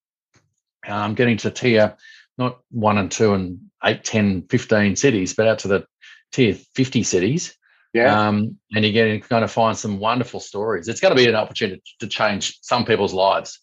um, 0.87 1.15
getting 1.15 1.37
to 1.37 1.51
tier 1.51 1.95
not 2.37 2.59
one 2.71 2.97
and 2.97 3.11
two 3.11 3.33
and 3.33 3.59
eight, 3.83 4.03
10, 4.03 4.43
15 4.49 4.95
cities, 4.95 5.33
but 5.33 5.47
out 5.47 5.59
to 5.59 5.67
the 5.67 5.85
tier 6.31 6.53
50 6.53 7.03
cities. 7.03 7.55
Yeah. 7.93 8.27
Um, 8.27 8.57
and 8.73 8.83
you're 8.83 8.91
getting 8.91 9.23
going 9.29 9.41
to 9.41 9.47
find 9.47 9.77
some 9.77 9.99
wonderful 9.99 10.41
stories. 10.41 10.89
It's 10.89 10.99
going 10.99 11.15
to 11.15 11.23
be 11.23 11.29
an 11.29 11.35
opportunity 11.35 11.81
to 11.99 12.07
change 12.07 12.59
some 12.61 12.83
people's 12.83 13.13
lives. 13.13 13.59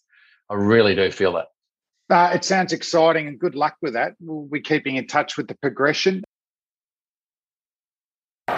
I 0.49 0.55
really 0.55 0.95
do 0.95 1.11
feel 1.11 1.33
that. 1.33 1.47
Uh, 2.09 2.31
it 2.33 2.43
sounds 2.43 2.73
exciting 2.73 3.27
and 3.27 3.39
good 3.39 3.55
luck 3.55 3.77
with 3.81 3.93
that. 3.93 4.13
We'll 4.19 4.47
be 4.47 4.61
keeping 4.61 4.95
in 4.95 5.07
touch 5.07 5.37
with 5.37 5.47
the 5.47 5.55
progression. 5.55 6.23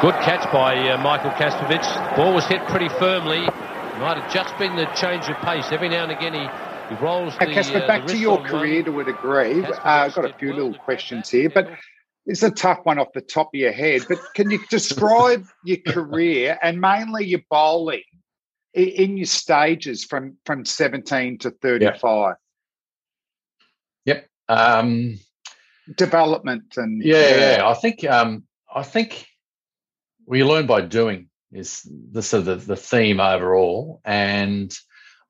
Good 0.01 0.13
catch 0.15 0.51
by 0.51 0.89
uh, 0.89 0.97
Michael 1.01 1.31
Kasprowicz. 1.31 2.15
Ball 2.17 2.33
was 2.33 2.45
hit 2.45 2.61
pretty 2.67 2.89
firmly. 2.89 3.39
Might 3.39 4.17
have 4.17 4.31
just 4.31 4.55
been 4.59 4.75
the 4.75 4.85
change 4.95 5.27
of 5.29 5.37
pace. 5.37 5.71
Every 5.71 5.87
now 5.89 6.03
and 6.03 6.11
again 6.11 6.33
he, 6.33 6.41
he 6.95 7.01
rolls 7.03 7.33
the, 7.37 7.45
Casper, 7.47 7.77
uh, 7.79 7.87
back 7.87 8.05
to 8.07 8.17
your 8.17 8.37
career 8.43 8.83
one. 8.83 8.93
to 8.93 8.99
a 8.99 9.03
degree. 9.05 9.63
Uh, 9.63 9.71
I've 9.83 10.13
got 10.13 10.25
a 10.25 10.33
few 10.33 10.53
little 10.53 10.73
questions 10.75 11.29
here, 11.29 11.49
but 11.49 11.69
it's 12.25 12.43
a 12.43 12.51
tough 12.51 12.79
one 12.83 12.99
off 12.99 13.13
the 13.13 13.21
top 13.21 13.47
of 13.53 13.57
your 13.59 13.71
head. 13.71 14.03
But 14.07 14.19
can 14.35 14.51
you 14.51 14.59
describe 14.69 15.45
your 15.63 15.77
career 15.77 16.59
and 16.61 16.81
mainly 16.81 17.25
your 17.25 17.41
bowling 17.49 18.03
i- 18.75 18.79
in 18.79 19.15
your 19.17 19.25
stages 19.27 20.03
from, 20.03 20.35
from 20.45 20.65
17 20.65 21.39
to 21.39 21.51
35? 21.51 22.35
Yep. 24.05 24.27
Um, 24.49 25.19
Development 25.95 26.63
and 26.77 27.01
yeah, 27.03 27.57
yeah. 27.57 27.67
I 27.67 27.73
think 27.75 28.03
um, 28.05 28.43
I 28.73 28.83
think 28.83 29.27
we 30.25 30.43
learn 30.43 30.65
by 30.67 30.81
doing 30.81 31.29
is 31.51 31.87
the 32.11 32.21
sort 32.21 32.41
of 32.41 32.45
the, 32.45 32.55
the 32.55 32.75
theme 32.75 33.19
overall. 33.19 34.01
And 34.03 34.75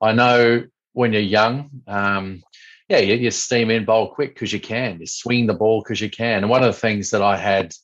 I 0.00 0.12
know 0.12 0.64
when 0.92 1.12
you're 1.12 1.22
young, 1.22 1.82
um, 1.86 2.42
yeah, 2.88 2.98
you, 2.98 3.14
you 3.14 3.30
steam 3.30 3.70
in 3.70 3.84
bowl 3.84 4.14
quick 4.14 4.34
because 4.34 4.52
you 4.52 4.60
can. 4.60 5.00
You 5.00 5.06
swing 5.06 5.46
the 5.46 5.54
ball 5.54 5.82
because 5.82 6.00
you 6.00 6.10
can. 6.10 6.38
And 6.38 6.50
one 6.50 6.62
of 6.62 6.72
the 6.72 6.80
things 6.80 7.10
that 7.10 7.22
I 7.22 7.36
had, 7.36 7.74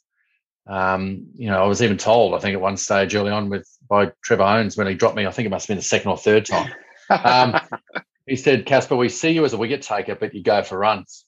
um, 0.66 1.26
you 1.34 1.48
know, 1.48 1.62
I 1.62 1.66
was 1.66 1.82
even 1.82 1.96
told, 1.96 2.34
I 2.34 2.38
think 2.38 2.54
at 2.54 2.60
one 2.60 2.76
stage 2.76 3.14
early 3.14 3.30
on 3.30 3.48
with 3.48 3.68
by 3.88 4.12
Trevor 4.22 4.44
Hohns 4.44 4.76
when 4.76 4.86
he 4.86 4.94
dropped 4.94 5.16
me, 5.16 5.26
I 5.26 5.30
think 5.30 5.46
it 5.46 5.50
must 5.50 5.66
have 5.66 5.74
been 5.74 5.78
the 5.78 5.82
second 5.82 6.10
or 6.10 6.18
third 6.18 6.46
time. 6.46 6.72
Um, 7.10 7.60
he 8.26 8.36
said, 8.36 8.66
Casper, 8.66 8.96
we 8.96 9.08
see 9.08 9.30
you 9.30 9.44
as 9.44 9.52
a 9.52 9.58
wicket 9.58 9.82
taker, 9.82 10.14
but 10.14 10.34
you 10.34 10.42
go 10.42 10.62
for 10.62 10.78
runs. 10.78 11.24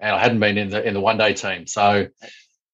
And 0.00 0.14
I 0.14 0.18
hadn't 0.20 0.38
been 0.38 0.56
in 0.56 0.70
the 0.70 0.86
in 0.86 0.94
the 0.94 1.00
one 1.00 1.18
day 1.18 1.34
team. 1.34 1.66
So 1.66 2.06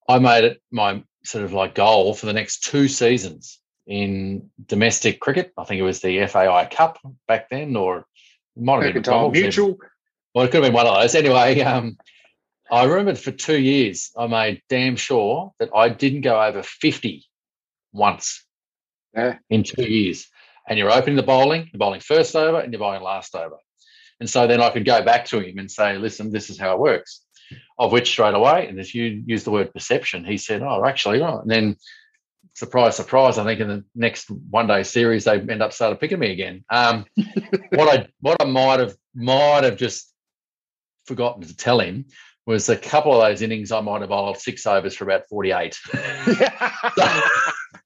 I 0.06 0.18
made 0.18 0.44
it 0.44 0.62
my 0.70 1.02
sort 1.24 1.44
of 1.44 1.52
like 1.52 1.74
goal 1.74 2.14
for 2.14 2.26
the 2.26 2.32
next 2.32 2.64
two 2.64 2.88
seasons 2.88 3.58
in 3.86 4.50
domestic 4.66 5.20
cricket. 5.20 5.52
I 5.58 5.64
think 5.64 5.78
it 5.80 5.84
was 5.84 6.00
the 6.00 6.26
FAI 6.26 6.66
Cup 6.66 6.98
back 7.28 7.50
then, 7.50 7.76
or 7.76 7.98
it 7.98 8.62
might 8.62 8.74
have 8.74 8.80
been 8.82 8.88
Mercantile 8.94 9.22
Dogs 9.24 9.38
even. 9.38 9.46
Mutual. 9.46 9.78
Well, 10.34 10.44
it 10.44 10.48
could 10.50 10.62
have 10.62 10.72
been 10.72 10.74
one 10.74 10.86
of 10.86 10.94
those. 10.94 11.14
Anyway, 11.14 11.60
um, 11.60 11.96
I 12.70 12.84
remembered 12.84 13.18
for 13.18 13.30
two 13.30 13.58
years, 13.58 14.10
I 14.16 14.26
made 14.26 14.62
damn 14.68 14.96
sure 14.96 15.52
that 15.58 15.70
I 15.74 15.88
didn't 15.90 16.22
go 16.22 16.42
over 16.42 16.62
50 16.62 17.24
once 17.92 18.44
Yeah. 19.14 19.38
in 19.50 19.62
two 19.62 19.84
years. 19.88 20.26
And 20.68 20.78
you're 20.78 20.90
opening 20.90 21.16
the 21.16 21.22
bowling, 21.22 21.68
you're 21.72 21.78
bowling 21.78 22.00
first 22.00 22.34
over 22.34 22.58
and 22.60 22.72
you're 22.72 22.80
bowling 22.80 23.02
last 23.02 23.34
over. 23.34 23.56
And 24.18 24.30
so 24.30 24.46
then 24.46 24.60
I 24.60 24.70
could 24.70 24.84
go 24.84 25.02
back 25.02 25.26
to 25.26 25.40
him 25.40 25.58
and 25.58 25.70
say, 25.70 25.98
listen, 25.98 26.32
this 26.32 26.48
is 26.48 26.58
how 26.58 26.72
it 26.72 26.78
works. 26.78 27.23
Of 27.78 27.92
which 27.92 28.08
straight 28.08 28.34
away, 28.34 28.68
and 28.68 28.78
if 28.78 28.94
you 28.94 29.22
use 29.26 29.44
the 29.44 29.50
word 29.50 29.72
perception, 29.72 30.24
he 30.24 30.38
said, 30.38 30.62
oh, 30.62 30.84
actually, 30.84 31.20
right. 31.20 31.40
And 31.42 31.50
then 31.50 31.76
surprise, 32.54 32.96
surprise, 32.96 33.36
I 33.38 33.44
think 33.44 33.60
in 33.60 33.68
the 33.68 33.84
next 33.94 34.30
one 34.30 34.66
day 34.66 34.82
series, 34.84 35.24
they 35.24 35.40
end 35.40 35.62
up 35.62 35.72
started 35.72 36.00
picking 36.00 36.18
me 36.20 36.30
again. 36.32 36.64
Um, 36.70 37.04
what 37.70 37.88
I 37.98 38.06
what 38.20 38.40
I 38.40 38.44
might 38.44 38.80
have 38.80 38.96
might 39.14 39.64
have 39.64 39.76
just 39.76 40.12
forgotten 41.06 41.42
to 41.42 41.56
tell 41.56 41.80
him 41.80 42.06
was 42.46 42.68
a 42.68 42.76
couple 42.76 43.12
of 43.12 43.26
those 43.26 43.42
innings 43.42 43.72
I 43.72 43.80
might 43.80 44.00
have 44.02 44.10
bowled 44.10 44.38
six 44.38 44.66
overs 44.66 44.94
for 44.94 45.04
about 45.04 45.26
48. 45.28 45.78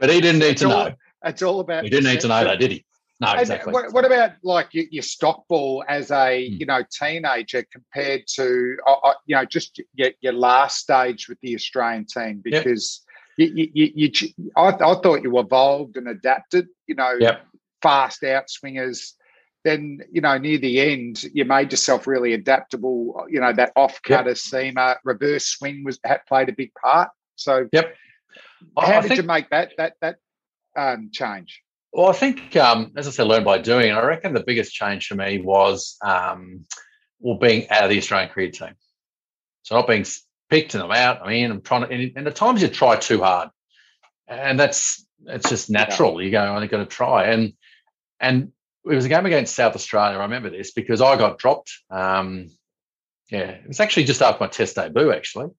but 0.00 0.08
he 0.08 0.20
didn't 0.20 0.40
need 0.40 0.46
It's 0.52 0.62
to 0.62 0.70
all- 0.70 0.84
know. 0.86 0.94
It's 1.22 1.42
all 1.42 1.60
about. 1.60 1.84
He 1.84 1.90
didn't 1.90 2.10
need 2.10 2.20
to 2.20 2.28
know 2.28 2.44
that, 2.44 2.58
did 2.58 2.70
he? 2.72 2.84
No, 3.20 3.32
exactly. 3.34 3.72
What, 3.72 3.92
what 3.92 4.04
about 4.06 4.32
like 4.42 4.72
your, 4.72 4.86
your 4.90 5.02
stock 5.02 5.46
ball 5.48 5.84
as 5.88 6.10
a 6.10 6.48
Hmm. 6.48 6.56
you 6.60 6.66
know 6.66 6.82
teenager 6.90 7.62
compared 7.70 8.26
to 8.36 8.76
uh, 8.86 8.92
uh, 9.04 9.14
you 9.26 9.36
know 9.36 9.44
just 9.44 9.80
your, 9.94 10.10
your 10.20 10.32
last 10.32 10.78
stage 10.78 11.28
with 11.28 11.38
the 11.42 11.54
Australian 11.54 12.06
team 12.06 12.40
Yep. 12.44 12.64
because 12.64 13.04
you, 13.36 13.46
you, 13.74 13.92
you, 13.94 14.10
you 14.14 14.50
I, 14.56 14.68
I 14.68 14.94
thought 15.02 15.22
you 15.22 15.38
evolved 15.38 15.96
and 15.96 16.08
adapted. 16.08 16.68
You 16.86 16.94
know, 16.94 17.12
Yep. 17.20 17.46
fast 17.82 18.24
out 18.24 18.48
swingers. 18.50 19.14
Then 19.64 20.00
you 20.10 20.22
know 20.22 20.38
near 20.38 20.56
the 20.56 20.80
end 20.80 21.22
you 21.34 21.44
made 21.44 21.70
yourself 21.70 22.06
really 22.06 22.32
adaptable. 22.32 23.26
You 23.28 23.40
know 23.40 23.52
that 23.52 23.72
off 23.76 24.00
cutter 24.02 24.30
seamer 24.32 24.96
reverse 25.04 25.44
swing 25.44 25.84
was 25.84 25.98
had 26.04 26.24
played 26.26 26.48
a 26.48 26.52
big 26.52 26.72
part. 26.82 27.10
So 27.36 27.68
Yep. 27.72 27.94
How 28.78 28.86
I 28.86 29.00
did 29.02 29.08
think- 29.08 29.20
you 29.20 29.26
make 29.26 29.50
that 29.50 29.72
that 29.76 29.94
that 30.00 30.16
um, 30.76 31.10
change? 31.12 31.62
Well, 31.92 32.08
I 32.08 32.12
think, 32.12 32.56
um, 32.56 32.92
as 32.96 33.08
I 33.08 33.10
said, 33.10 33.26
learn 33.26 33.44
by 33.44 33.58
doing. 33.58 33.90
And 33.90 33.98
I 33.98 34.04
reckon 34.04 34.32
the 34.32 34.44
biggest 34.44 34.72
change 34.72 35.08
for 35.08 35.16
me 35.16 35.40
was, 35.40 35.96
um, 36.02 36.66
well, 37.18 37.38
being 37.38 37.68
out 37.70 37.84
of 37.84 37.90
the 37.90 37.98
Australian 37.98 38.30
cricket 38.30 38.54
team. 38.54 38.74
So 39.62 39.74
not 39.74 39.88
being 39.88 40.04
picked 40.48 40.74
and 40.74 40.82
I'm 40.82 40.90
out. 40.90 41.22
I 41.22 41.28
mean, 41.28 41.50
I'm 41.50 41.62
trying 41.62 41.86
to, 41.86 41.94
and, 41.94 42.12
and 42.16 42.26
at 42.26 42.34
times 42.36 42.62
you 42.62 42.68
try 42.68 42.96
too 42.96 43.22
hard, 43.22 43.50
and 44.28 44.58
that's 44.58 45.06
it's 45.26 45.48
just 45.48 45.70
natural. 45.70 46.20
You 46.22 46.30
go, 46.30 46.54
I 46.54 46.66
got 46.66 46.78
to 46.78 46.86
try, 46.86 47.26
and 47.26 47.52
and 48.18 48.52
it 48.84 48.94
was 48.94 49.04
a 49.04 49.08
game 49.08 49.26
against 49.26 49.54
South 49.54 49.74
Australia. 49.74 50.18
I 50.18 50.22
remember 50.22 50.50
this 50.50 50.72
because 50.72 51.00
I 51.00 51.16
got 51.16 51.38
dropped. 51.38 51.72
Um, 51.90 52.46
yeah, 53.30 53.50
it 53.50 53.68
was 53.68 53.80
actually 53.80 54.04
just 54.04 54.22
after 54.22 54.42
my 54.42 54.48
Test 54.48 54.76
debut. 54.76 55.12
Actually, 55.12 55.50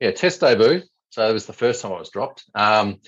yeah, 0.00 0.12
Test 0.12 0.40
debut. 0.40 0.82
So 1.10 1.28
it 1.28 1.32
was 1.32 1.46
the 1.46 1.52
first 1.52 1.82
time 1.82 1.92
I 1.92 1.98
was 1.98 2.10
dropped. 2.10 2.44
Um, 2.54 3.00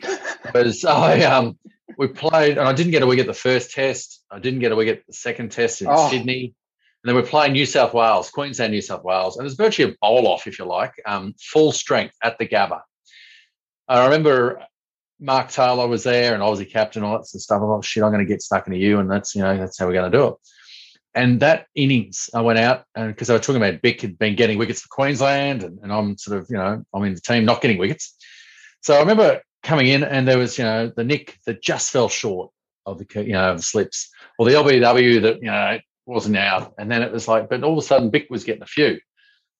was 0.54 0.84
I 0.84 1.22
um 1.22 1.58
we 1.98 2.08
played 2.08 2.58
and 2.58 2.68
I 2.68 2.72
didn't 2.72 2.92
get 2.92 3.02
a 3.02 3.06
wicket 3.06 3.26
the 3.26 3.34
first 3.34 3.72
test. 3.72 4.24
I 4.30 4.38
didn't 4.38 4.60
get 4.60 4.72
a 4.72 4.76
wicket 4.76 5.04
the 5.06 5.12
second 5.12 5.50
test 5.52 5.82
in 5.82 5.88
Oh. 5.90 6.10
Sydney. 6.10 6.54
And 7.04 7.08
then 7.08 7.16
we're 7.16 7.28
playing 7.28 7.52
New 7.52 7.66
South 7.66 7.94
Wales, 7.94 8.30
Queensland, 8.30 8.72
New 8.72 8.80
South 8.80 9.02
Wales. 9.02 9.36
And 9.36 9.42
it 9.42 9.46
was 9.46 9.54
virtually 9.54 9.92
a 9.92 9.96
bowl 10.00 10.28
off, 10.28 10.46
if 10.46 10.58
you 10.58 10.64
like, 10.64 10.92
um, 11.04 11.34
full 11.40 11.72
strength 11.72 12.14
at 12.22 12.38
the 12.38 12.46
Gabba. 12.46 12.80
I 13.88 14.04
remember 14.04 14.62
Mark 15.18 15.50
Taylor 15.50 15.88
was 15.88 16.04
there 16.04 16.32
and 16.34 16.42
Aussie 16.42 16.70
captain, 16.70 17.02
all 17.02 17.18
that 17.18 17.26
sort 17.26 17.40
of 17.40 17.42
stuff. 17.42 17.56
I 17.58 17.64
thought, 17.64 17.84
shit, 17.84 18.02
I'm 18.04 18.12
going 18.12 18.24
to 18.24 18.32
get 18.32 18.40
stuck 18.42 18.66
into 18.68 18.78
you. 18.78 19.00
And 19.00 19.10
that's, 19.10 19.34
you 19.34 19.42
know, 19.42 19.56
that's 19.56 19.78
how 19.78 19.86
we're 19.86 19.92
going 19.94 20.10
to 20.10 20.16
do 20.16 20.28
it. 20.28 20.34
And 21.14 21.40
that 21.40 21.66
innings, 21.74 22.30
I 22.32 22.40
went 22.40 22.58
out 22.58 22.84
and 22.94 23.08
because 23.08 23.28
I 23.28 23.34
was 23.34 23.42
talking 23.44 23.60
about 23.60 23.82
Bick 23.82 24.00
had 24.00 24.18
been 24.18 24.34
getting 24.34 24.56
wickets 24.56 24.80
for 24.80 24.88
Queensland 24.88 25.62
and, 25.62 25.78
and 25.82 25.92
I'm 25.92 26.16
sort 26.16 26.38
of, 26.38 26.46
you 26.48 26.56
know, 26.56 26.82
I'm 26.94 27.04
in 27.04 27.14
the 27.14 27.20
team 27.20 27.44
not 27.44 27.60
getting 27.60 27.76
wickets. 27.78 28.16
So 28.80 28.94
I 28.94 29.00
remember 29.00 29.42
coming 29.62 29.88
in 29.88 30.02
and 30.04 30.26
there 30.26 30.38
was, 30.38 30.58
you 30.58 30.64
know, 30.64 30.92
the 30.94 31.04
nick 31.04 31.38
that 31.46 31.62
just 31.62 31.90
fell 31.90 32.08
short 32.08 32.50
of 32.86 32.98
the, 32.98 33.24
you 33.24 33.32
know, 33.32 33.56
the 33.56 33.62
slips 33.62 34.10
or 34.38 34.46
the 34.46 34.52
LBW 34.56 35.22
that, 35.22 35.36
you 35.36 35.46
know, 35.50 35.78
wasn't 36.06 36.36
out. 36.36 36.74
And 36.78 36.90
then 36.90 37.02
it 37.02 37.12
was 37.12 37.28
like, 37.28 37.48
but 37.48 37.62
all 37.62 37.72
of 37.72 37.78
a 37.78 37.86
sudden 37.86 38.10
Bick 38.10 38.26
was 38.28 38.44
getting 38.44 38.62
a 38.62 38.66
few. 38.66 38.98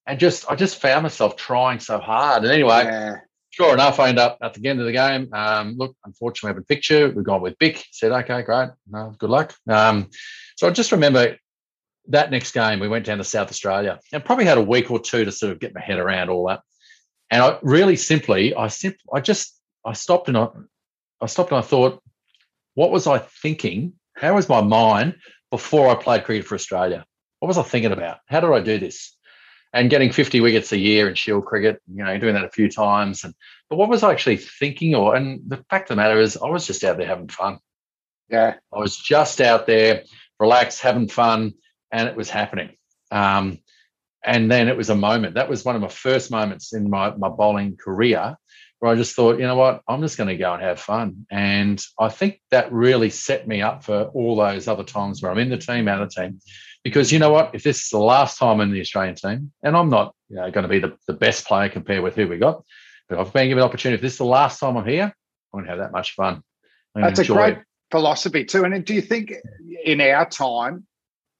And 0.06 0.18
just, 0.18 0.50
I 0.50 0.56
just 0.56 0.80
found 0.80 1.04
myself 1.04 1.36
trying 1.36 1.78
so 1.78 1.98
hard. 1.98 2.42
And 2.42 2.52
anyway, 2.52 2.84
Yeah. 2.84 3.16
sure 3.50 3.72
enough, 3.72 4.00
I 4.00 4.08
end 4.08 4.18
up 4.18 4.38
at 4.42 4.54
the 4.54 4.68
end 4.68 4.80
of 4.80 4.86
the 4.86 4.92
game. 4.92 5.32
Um, 5.32 5.76
look, 5.76 5.94
unfortunately, 6.04 6.48
I 6.48 6.54
have 6.54 6.62
a 6.62 6.66
picture. 6.66 7.08
We've 7.08 7.24
gone 7.24 7.40
with 7.40 7.56
Bick. 7.58 7.84
Said, 7.92 8.10
okay, 8.10 8.42
great. 8.42 8.70
No, 8.90 9.14
good 9.18 9.30
luck. 9.30 9.54
Um, 9.68 10.10
so 10.56 10.66
I 10.66 10.70
just 10.72 10.90
remember 10.90 11.36
that 12.08 12.32
next 12.32 12.50
game, 12.52 12.80
we 12.80 12.88
went 12.88 13.06
down 13.06 13.18
to 13.18 13.24
South 13.24 13.48
Australia 13.48 14.00
and 14.12 14.24
probably 14.24 14.44
had 14.44 14.58
a 14.58 14.62
week 14.62 14.90
or 14.90 14.98
two 14.98 15.24
to 15.24 15.30
sort 15.30 15.52
of 15.52 15.60
get 15.60 15.72
my 15.72 15.80
head 15.80 15.98
around 16.00 16.30
all 16.30 16.48
that. 16.48 16.62
And 17.30 17.40
I 17.40 17.58
really 17.62 17.94
simply, 17.94 18.54
I 18.56 18.66
simply, 18.66 18.98
I 19.14 19.20
just, 19.20 19.56
I 19.84 19.92
stopped 19.94 20.28
and 20.28 20.36
I, 20.36 20.48
I 21.20 21.26
stopped 21.26 21.50
and 21.50 21.58
I 21.58 21.62
thought, 21.62 22.02
what 22.74 22.90
was 22.90 23.06
I 23.06 23.18
thinking? 23.18 23.94
How 24.14 24.34
was 24.34 24.48
my 24.48 24.60
mind 24.60 25.16
before 25.50 25.88
I 25.88 25.94
played 25.94 26.24
cricket 26.24 26.46
for 26.46 26.54
Australia? 26.54 27.04
What 27.40 27.48
was 27.48 27.58
I 27.58 27.62
thinking 27.62 27.92
about? 27.92 28.18
How 28.26 28.40
did 28.40 28.50
I 28.50 28.60
do 28.60 28.78
this? 28.78 29.16
And 29.72 29.90
getting 29.90 30.12
50 30.12 30.40
wickets 30.40 30.72
a 30.72 30.78
year 30.78 31.08
in 31.08 31.14
Shield 31.14 31.46
cricket, 31.46 31.80
you 31.92 32.04
know, 32.04 32.18
doing 32.18 32.34
that 32.34 32.44
a 32.44 32.50
few 32.50 32.70
times. 32.70 33.24
And 33.24 33.34
but 33.70 33.76
what 33.76 33.88
was 33.88 34.02
I 34.02 34.12
actually 34.12 34.36
thinking? 34.36 34.94
Or 34.94 35.14
and 35.16 35.40
the 35.46 35.64
fact 35.70 35.90
of 35.90 35.96
the 35.96 36.02
matter 36.02 36.20
is, 36.20 36.36
I 36.36 36.48
was 36.48 36.66
just 36.66 36.84
out 36.84 36.98
there 36.98 37.06
having 37.06 37.28
fun. 37.28 37.58
Yeah. 38.28 38.54
I 38.72 38.78
was 38.78 38.96
just 38.96 39.40
out 39.40 39.66
there, 39.66 40.04
relaxed, 40.38 40.80
having 40.80 41.08
fun, 41.08 41.54
and 41.90 42.08
it 42.08 42.16
was 42.16 42.30
happening. 42.30 42.76
Um, 43.10 43.58
and 44.24 44.50
then 44.50 44.68
it 44.68 44.76
was 44.76 44.90
a 44.90 44.94
moment. 44.94 45.34
That 45.34 45.48
was 45.48 45.64
one 45.64 45.74
of 45.74 45.82
my 45.82 45.88
first 45.88 46.30
moments 46.30 46.72
in 46.72 46.88
my, 46.88 47.14
my 47.16 47.28
bowling 47.28 47.76
career 47.76 48.36
where 48.82 48.90
I 48.90 48.96
just 48.96 49.14
thought, 49.14 49.38
you 49.38 49.46
know 49.46 49.54
what, 49.54 49.80
I'm 49.86 50.00
just 50.00 50.18
going 50.18 50.26
to 50.26 50.36
go 50.36 50.52
and 50.52 50.60
have 50.60 50.80
fun. 50.80 51.24
And 51.30 51.80
I 52.00 52.08
think 52.08 52.40
that 52.50 52.72
really 52.72 53.10
set 53.10 53.46
me 53.46 53.62
up 53.62 53.84
for 53.84 54.06
all 54.06 54.34
those 54.34 54.66
other 54.66 54.82
times 54.82 55.22
where 55.22 55.30
I'm 55.30 55.38
in 55.38 55.50
the 55.50 55.56
team, 55.56 55.86
out 55.86 56.02
of 56.02 56.12
the 56.12 56.20
team. 56.20 56.40
Because 56.82 57.12
you 57.12 57.20
know 57.20 57.30
what, 57.30 57.54
if 57.54 57.62
this 57.62 57.84
is 57.84 57.90
the 57.90 57.98
last 57.98 58.40
time 58.40 58.60
in 58.60 58.72
the 58.72 58.80
Australian 58.80 59.14
team, 59.14 59.52
and 59.62 59.76
I'm 59.76 59.88
not 59.88 60.16
you 60.28 60.34
know, 60.34 60.50
going 60.50 60.64
to 60.64 60.68
be 60.68 60.80
the, 60.80 60.96
the 61.06 61.12
best 61.12 61.46
player 61.46 61.68
compared 61.68 62.02
with 62.02 62.16
who 62.16 62.26
we 62.26 62.38
got, 62.38 62.64
but 63.08 63.20
I've 63.20 63.32
been 63.32 63.46
given 63.46 63.62
an 63.62 63.68
opportunity. 63.68 63.94
If 63.94 64.00
this 64.02 64.14
is 64.14 64.18
the 64.18 64.24
last 64.24 64.58
time 64.58 64.76
I'm 64.76 64.84
here, 64.84 65.14
I'm 65.54 65.60
going 65.60 65.64
to 65.66 65.70
have 65.70 65.78
that 65.78 65.92
much 65.92 66.16
fun. 66.16 66.42
That's 66.96 67.20
a 67.20 67.24
great 67.24 67.58
it. 67.58 67.64
philosophy 67.92 68.44
too. 68.44 68.64
And 68.64 68.84
do 68.84 68.94
you 68.94 69.00
think 69.00 69.32
in 69.84 70.00
our 70.00 70.28
time, 70.28 70.88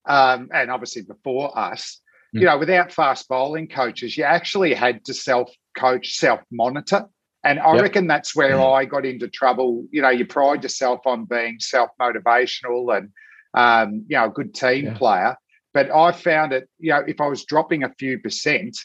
um, 0.08 0.48
and 0.54 0.70
obviously 0.70 1.02
before 1.02 1.58
us, 1.58 1.98
mm. 2.36 2.38
you 2.38 2.46
know, 2.46 2.58
without 2.58 2.92
fast 2.92 3.28
bowling 3.28 3.66
coaches, 3.66 4.16
you 4.16 4.22
actually 4.22 4.74
had 4.74 5.04
to 5.06 5.12
self 5.12 5.50
coach, 5.76 6.14
self 6.14 6.38
monitor. 6.52 7.06
And 7.44 7.58
I 7.58 7.74
yep. 7.74 7.82
reckon 7.82 8.06
that's 8.06 8.36
where 8.36 8.56
mm. 8.56 8.74
I 8.74 8.84
got 8.84 9.04
into 9.04 9.28
trouble. 9.28 9.84
You 9.90 10.02
know, 10.02 10.10
you 10.10 10.26
pride 10.26 10.62
yourself 10.62 11.00
on 11.06 11.24
being 11.24 11.58
self 11.58 11.90
motivational 12.00 12.96
and, 12.96 13.10
um, 13.54 14.04
you 14.08 14.16
know, 14.16 14.26
a 14.26 14.30
good 14.30 14.54
team 14.54 14.86
yeah. 14.86 14.94
player. 14.94 15.36
But 15.74 15.90
I 15.90 16.12
found 16.12 16.52
it, 16.52 16.68
you 16.78 16.92
know, 16.92 17.02
if 17.06 17.20
I 17.20 17.26
was 17.26 17.44
dropping 17.44 17.82
a 17.82 17.92
few 17.98 18.18
percent, 18.18 18.78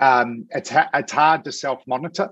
um, 0.00 0.46
it's, 0.50 0.70
ha- 0.70 0.90
it's 0.94 1.12
hard 1.12 1.44
to 1.44 1.52
self 1.52 1.82
monitor. 1.86 2.30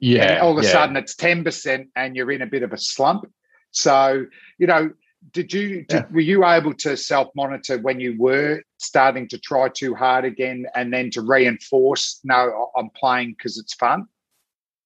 Yeah. 0.00 0.32
And 0.32 0.40
all 0.40 0.52
of 0.52 0.58
a 0.58 0.66
yeah. 0.66 0.72
sudden 0.72 0.96
it's 0.96 1.14
10% 1.14 1.88
and 1.94 2.16
you're 2.16 2.32
in 2.32 2.42
a 2.42 2.46
bit 2.46 2.62
of 2.62 2.72
a 2.72 2.78
slump. 2.78 3.24
So, 3.70 4.24
you 4.58 4.66
know, 4.66 4.90
did 5.32 5.52
you 5.52 5.84
did, 5.84 5.90
yeah. 5.90 6.04
were 6.10 6.20
you 6.20 6.44
able 6.44 6.74
to 6.74 6.96
self 6.96 7.28
monitor 7.34 7.78
when 7.78 8.00
you 8.00 8.16
were 8.18 8.62
starting 8.78 9.28
to 9.28 9.38
try 9.38 9.68
too 9.68 9.94
hard 9.94 10.24
again 10.24 10.66
and 10.74 10.92
then 10.92 11.10
to 11.10 11.22
reinforce 11.22 12.20
no 12.24 12.70
i'm 12.76 12.90
playing 12.90 13.34
because 13.36 13.58
it's 13.58 13.74
fun 13.74 14.06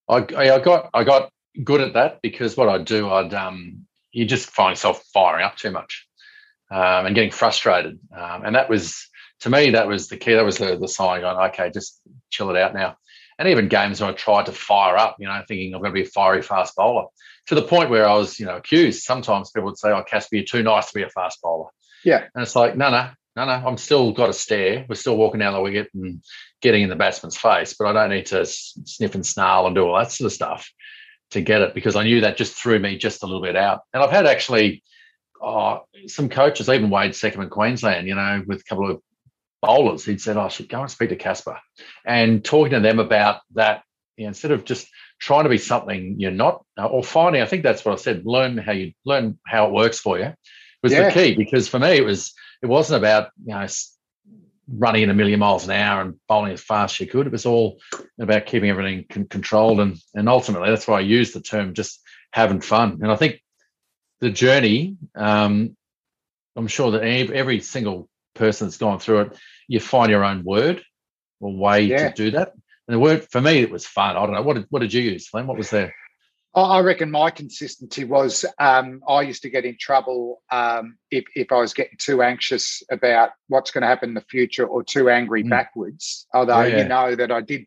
I, 0.09 0.27
I 0.37 0.59
got 0.59 0.91
i 0.95 1.05
got 1.05 1.31
good 1.63 1.81
at 1.81 1.95
that 1.95 2.21
because 2.23 2.57
what 2.57 2.69
i'd 2.69 2.85
do 2.85 3.11
i'd 3.11 3.35
um 3.35 3.87
you 4.11 4.25
just 4.25 4.51
find 4.51 4.73
yourself 4.73 5.03
firing 5.13 5.45
up 5.45 5.57
too 5.57 5.71
much 5.71 6.07
um, 6.71 7.07
and 7.07 7.15
getting 7.15 7.31
frustrated. 7.31 7.99
Um, 8.17 8.45
and 8.45 8.55
that 8.55 8.71
was 8.71 9.09
to 9.41 9.51
me 9.51 9.71
that 9.71 9.89
was 9.89 10.09
the 10.09 10.17
key. 10.17 10.35
That 10.35 10.45
was 10.45 10.59
the, 10.59 10.77
the 10.77 10.89
sign 10.89 11.21
going 11.21 11.51
okay 11.51 11.71
just 11.71 12.01
chill 12.31 12.51
it 12.51 12.57
out 12.57 12.75
now. 12.75 12.97
And 13.39 13.49
even 13.49 13.69
games 13.69 14.01
when 14.01 14.11
i 14.11 14.13
tried 14.13 14.47
to 14.47 14.53
fire 14.53 14.97
up 14.97 15.17
you 15.19 15.27
know 15.27 15.43
thinking 15.49 15.75
i'm 15.75 15.81
going 15.81 15.93
to 15.93 15.95
be 15.95 16.07
a 16.07 16.11
fiery 16.11 16.43
fast 16.43 16.77
bowler 16.77 17.07
to 17.47 17.55
the 17.55 17.63
point 17.63 17.91
where 17.91 18.09
I 18.09 18.15
was, 18.15 18.39
you 18.39 18.47
know, 18.47 18.57
accused. 18.57 19.03
Sometimes 19.03 19.51
people 19.51 19.67
would 19.67 19.79
say, 19.79 19.91
"Oh, 19.91 20.05
Kasper, 20.05 20.37
you're 20.37 20.45
too 20.45 20.63
nice 20.63 20.87
to 20.89 20.95
be 20.95 21.03
a 21.03 21.09
fast 21.09 21.43
bowler." 21.43 21.71
Yeah, 22.05 22.25
and 22.35 22.43
it's 22.43 22.57
like, 22.57 22.77
no, 22.77 22.91
no, 22.91 23.11
no, 23.37 23.45
no. 23.45 23.53
I'm 23.53 23.79
still 23.79 24.13
got 24.13 24.31
a 24.31 24.33
stare. 24.33 24.85
We're 24.89 24.95
still 24.95 25.17
walking 25.17 25.41
down 25.41 25.55
the 25.55 25.61
wicket 25.61 25.89
and 25.95 26.23
getting 26.61 26.83
in 26.83 26.89
the 26.89 26.97
batsman's 26.97 27.37
face, 27.37 27.75
but 27.79 27.87
I 27.87 27.93
don't 27.93 28.11
need 28.11 28.27
to 28.27 28.45
sniff 28.45 29.15
and 29.15 29.27
snarl 29.27 29.67
and 29.67 29.75
do 29.75 29.87
all 29.87 29.99
that 29.99 30.13
sort 30.13 30.27
of 30.27 30.33
stuff 30.33 30.71
to 31.31 31.41
get 31.41 31.63
it 31.63 31.75
because 31.75 31.97
I 31.97 32.05
knew 32.05 32.21
that 32.23 32.37
just 32.37 32.55
threw 32.55 32.79
me 32.79 32.99
just 32.99 33.23
a 33.23 33.27
little 33.27 33.43
bit 33.43 33.57
out. 33.57 33.81
And 33.95 34.03
I've 34.03 34.11
had 34.11 34.27
actually 34.27 34.83
oh, 35.41 35.81
some 36.07 36.29
coaches, 36.29 36.69
even 36.69 36.91
Wade 36.91 37.13
Seccombe 37.13 37.43
in 37.43 37.51
Queensland, 37.51 38.07
you 38.07 38.15
know, 38.15 38.43
with 38.47 38.61
a 38.61 38.65
couple 38.65 38.91
of 38.91 39.01
bowlers, 39.61 40.05
he'd 40.05 40.21
said, 40.21 40.37
oh, 40.37 40.43
I 40.43 40.49
should 40.49 40.69
go 40.69 40.81
and 40.81 40.91
speak 40.91 41.11
to 41.11 41.17
Kasper 41.17 41.59
and 42.05 42.45
talking 42.45 42.73
to 42.73 42.81
them 42.81 42.99
about 42.99 43.41
that. 43.55 43.83
You 44.17 44.25
know, 44.25 44.29
instead 44.29 44.51
of 44.51 44.65
just 44.65 44.89
trying 45.23 45.45
to 45.45 45.51
be 45.51 45.59
something 45.59 46.17
you're 46.19 46.31
not, 46.31 46.65
uh, 46.77 46.87
or 46.87 47.03
finding. 47.03 47.41
I 47.41 47.47
think 47.47 47.63
that's 47.63 47.85
what 47.85 47.93
I 47.93 47.97
said. 47.97 48.27
Learn 48.27 48.59
how 48.59 48.73
you 48.73 48.93
learn 49.07 49.39
how 49.47 49.67
it 49.67 49.73
works 49.73 49.99
for 49.99 50.19
you 50.19 50.35
was 50.83 50.93
yeah. 50.93 51.09
the 51.09 51.13
key 51.13 51.35
because 51.35 51.69
for 51.69 51.79
me 51.79 51.93
it 51.93 52.05
was 52.05 52.35
it 52.63 52.67
wasn't 52.67 52.99
about 52.99 53.31
you 53.45 53.55
know 53.55 53.67
running 54.69 55.03
at 55.03 55.11
a 55.11 55.15
million 55.15 55.41
miles 55.41 55.65
an 55.65 55.73
hour 55.73 56.01
and 56.01 56.15
bowling 56.29 56.53
as 56.53 56.63
fast 56.63 56.95
as 56.95 57.01
you 57.01 57.07
could. 57.07 57.27
It 57.27 57.33
was 57.33 57.47
all 57.47 57.81
about 58.21 58.47
keeping 58.47 58.71
everything 58.71 59.05
con- 59.11 59.27
controlled 59.27 59.81
and 59.81 59.99
and 60.15 60.29
ultimately 60.29 60.71
that's 60.71 60.89
why 60.89 60.99
I 60.99 61.01
use 61.01 61.33
the 61.33 61.41
term 61.41 61.75
just 61.75 62.01
having 62.33 62.61
fun. 62.61 63.01
And 63.03 63.11
I 63.11 63.17
think 63.17 63.43
the 64.21 64.31
journey. 64.31 64.97
Um, 65.15 65.77
I'm 66.55 66.69
sure 66.69 66.93
that 66.93 67.03
every 67.03 67.61
single 67.61 68.09
person 68.35 68.67
that's 68.67 68.77
gone 68.77 68.99
through 68.99 69.21
it, 69.21 69.39
you 69.69 69.81
find 69.81 70.11
your 70.11 70.25
own 70.25 70.45
word 70.45 70.83
or 71.41 71.55
way 71.55 71.83
yeah. 71.83 72.09
to 72.11 72.15
do 72.15 72.31
that. 72.33 72.53
And 72.87 72.95
the 72.95 72.99
word 72.99 73.27
for 73.31 73.41
me, 73.41 73.59
it 73.59 73.71
was 73.71 73.87
fun. 73.87 74.17
I 74.17 74.27
don't 74.27 74.35
know. 74.35 74.43
What 74.43 74.57
did, 74.57 74.67
what 74.69 74.81
did 74.81 74.93
you 74.93 75.03
use, 75.03 75.29
Flem? 75.29 75.47
What 75.47 75.57
was 75.57 75.71
there? 75.71 75.95
I 76.55 76.81
reckon 76.81 77.11
my 77.11 77.31
consistency 77.31 78.05
was 78.05 78.45
um, 78.59 79.01
I 79.09 79.23
used 79.23 79.43
to 79.43 79.51
get 79.51 79.65
in 79.65 79.77
trouble 79.81 80.43
um, 80.51 80.99
if, 81.11 81.25
if 81.35 81.51
I 81.51 81.57
was 81.57 81.73
getting 81.73 81.97
too 81.99 82.23
anxious 82.23 82.83
about 82.91 83.31
what's 83.49 83.71
going 83.71 83.83
to 83.83 83.89
happen 83.89 84.11
in 84.11 84.15
the 84.15 84.25
future 84.29 84.67
or 84.67 84.85
too 84.85 85.09
angry 85.09 85.45
mm. 85.45 85.49
backwards. 85.49 86.27
Although 86.35 86.63
yeah. 86.63 86.79
you 86.79 86.89
know 86.89 87.15
that 87.15 87.33
I 87.33 87.41
did 87.41 87.67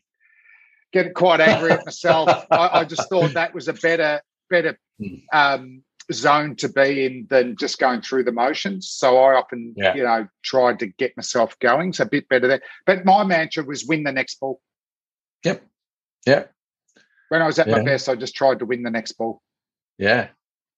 get 0.94 1.16
quite 1.16 1.42
angry 1.42 1.72
at 1.72 1.86
myself. 1.86 2.30
I, 2.52 2.70
I, 2.80 2.86
just 2.86 3.10
thought 3.10 3.34
that 3.34 3.56
was 3.56 3.68
a 3.68 3.74
better 3.74 4.22
better 4.52 4.78
mm. 5.02 5.24
um, 5.34 5.84
zone 6.14 6.56
to 6.58 6.70
be 6.70 7.06
in 7.06 7.28
than 7.28 7.58
just 7.58 7.80
going 7.80 8.02
through 8.02 8.26
the 8.26 8.32
motions. 8.32 8.88
So 8.88 9.18
I 9.18 9.34
often 9.34 9.74
yeah. 9.76 9.96
you 9.96 10.04
know 10.04 10.28
tried 10.44 10.78
to 10.80 10.88
get 10.88 11.18
myself 11.18 11.58
going. 11.60 11.94
So 11.94 12.04
a 12.04 12.08
bit 12.08 12.30
better 12.30 12.48
there. 12.48 12.62
But 12.86 13.04
my 13.04 13.24
mantra 13.24 13.64
was 13.64 13.84
win 13.84 14.04
the 14.04 14.12
next 14.12 14.40
ball. 14.40 14.62
Yep. 15.44 15.66
Yep. 16.28 16.55
When 17.30 17.42
I 17.42 17.48
was 17.48 17.60
at 17.60 17.68
yeah. 17.68 17.78
my 17.78 17.84
best, 17.84 18.10
I 18.10 18.16
just 18.16 18.36
tried 18.36 18.60
to 18.60 18.66
win 18.66 18.84
the 18.84 18.90
next 18.90 19.14
ball. 19.14 19.42
Yeah. 19.98 20.30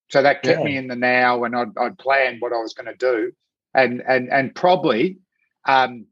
So 0.10 0.22
that 0.22 0.44
kept 0.44 0.60
yeah. 0.60 0.66
me 0.66 0.78
in 0.78 0.88
the 0.88 0.96
now, 0.96 1.44
and 1.44 1.56
I'd, 1.56 1.78
I'd 1.78 1.98
plan 1.98 2.38
what 2.40 2.54
I 2.54 2.58
was 2.58 2.74
going 2.74 2.86
to 2.86 2.96
do, 2.96 3.32
and 3.74 4.02
and 4.08 4.32
and 4.32 4.56
probably, 4.56 5.18
um, 5.68 6.06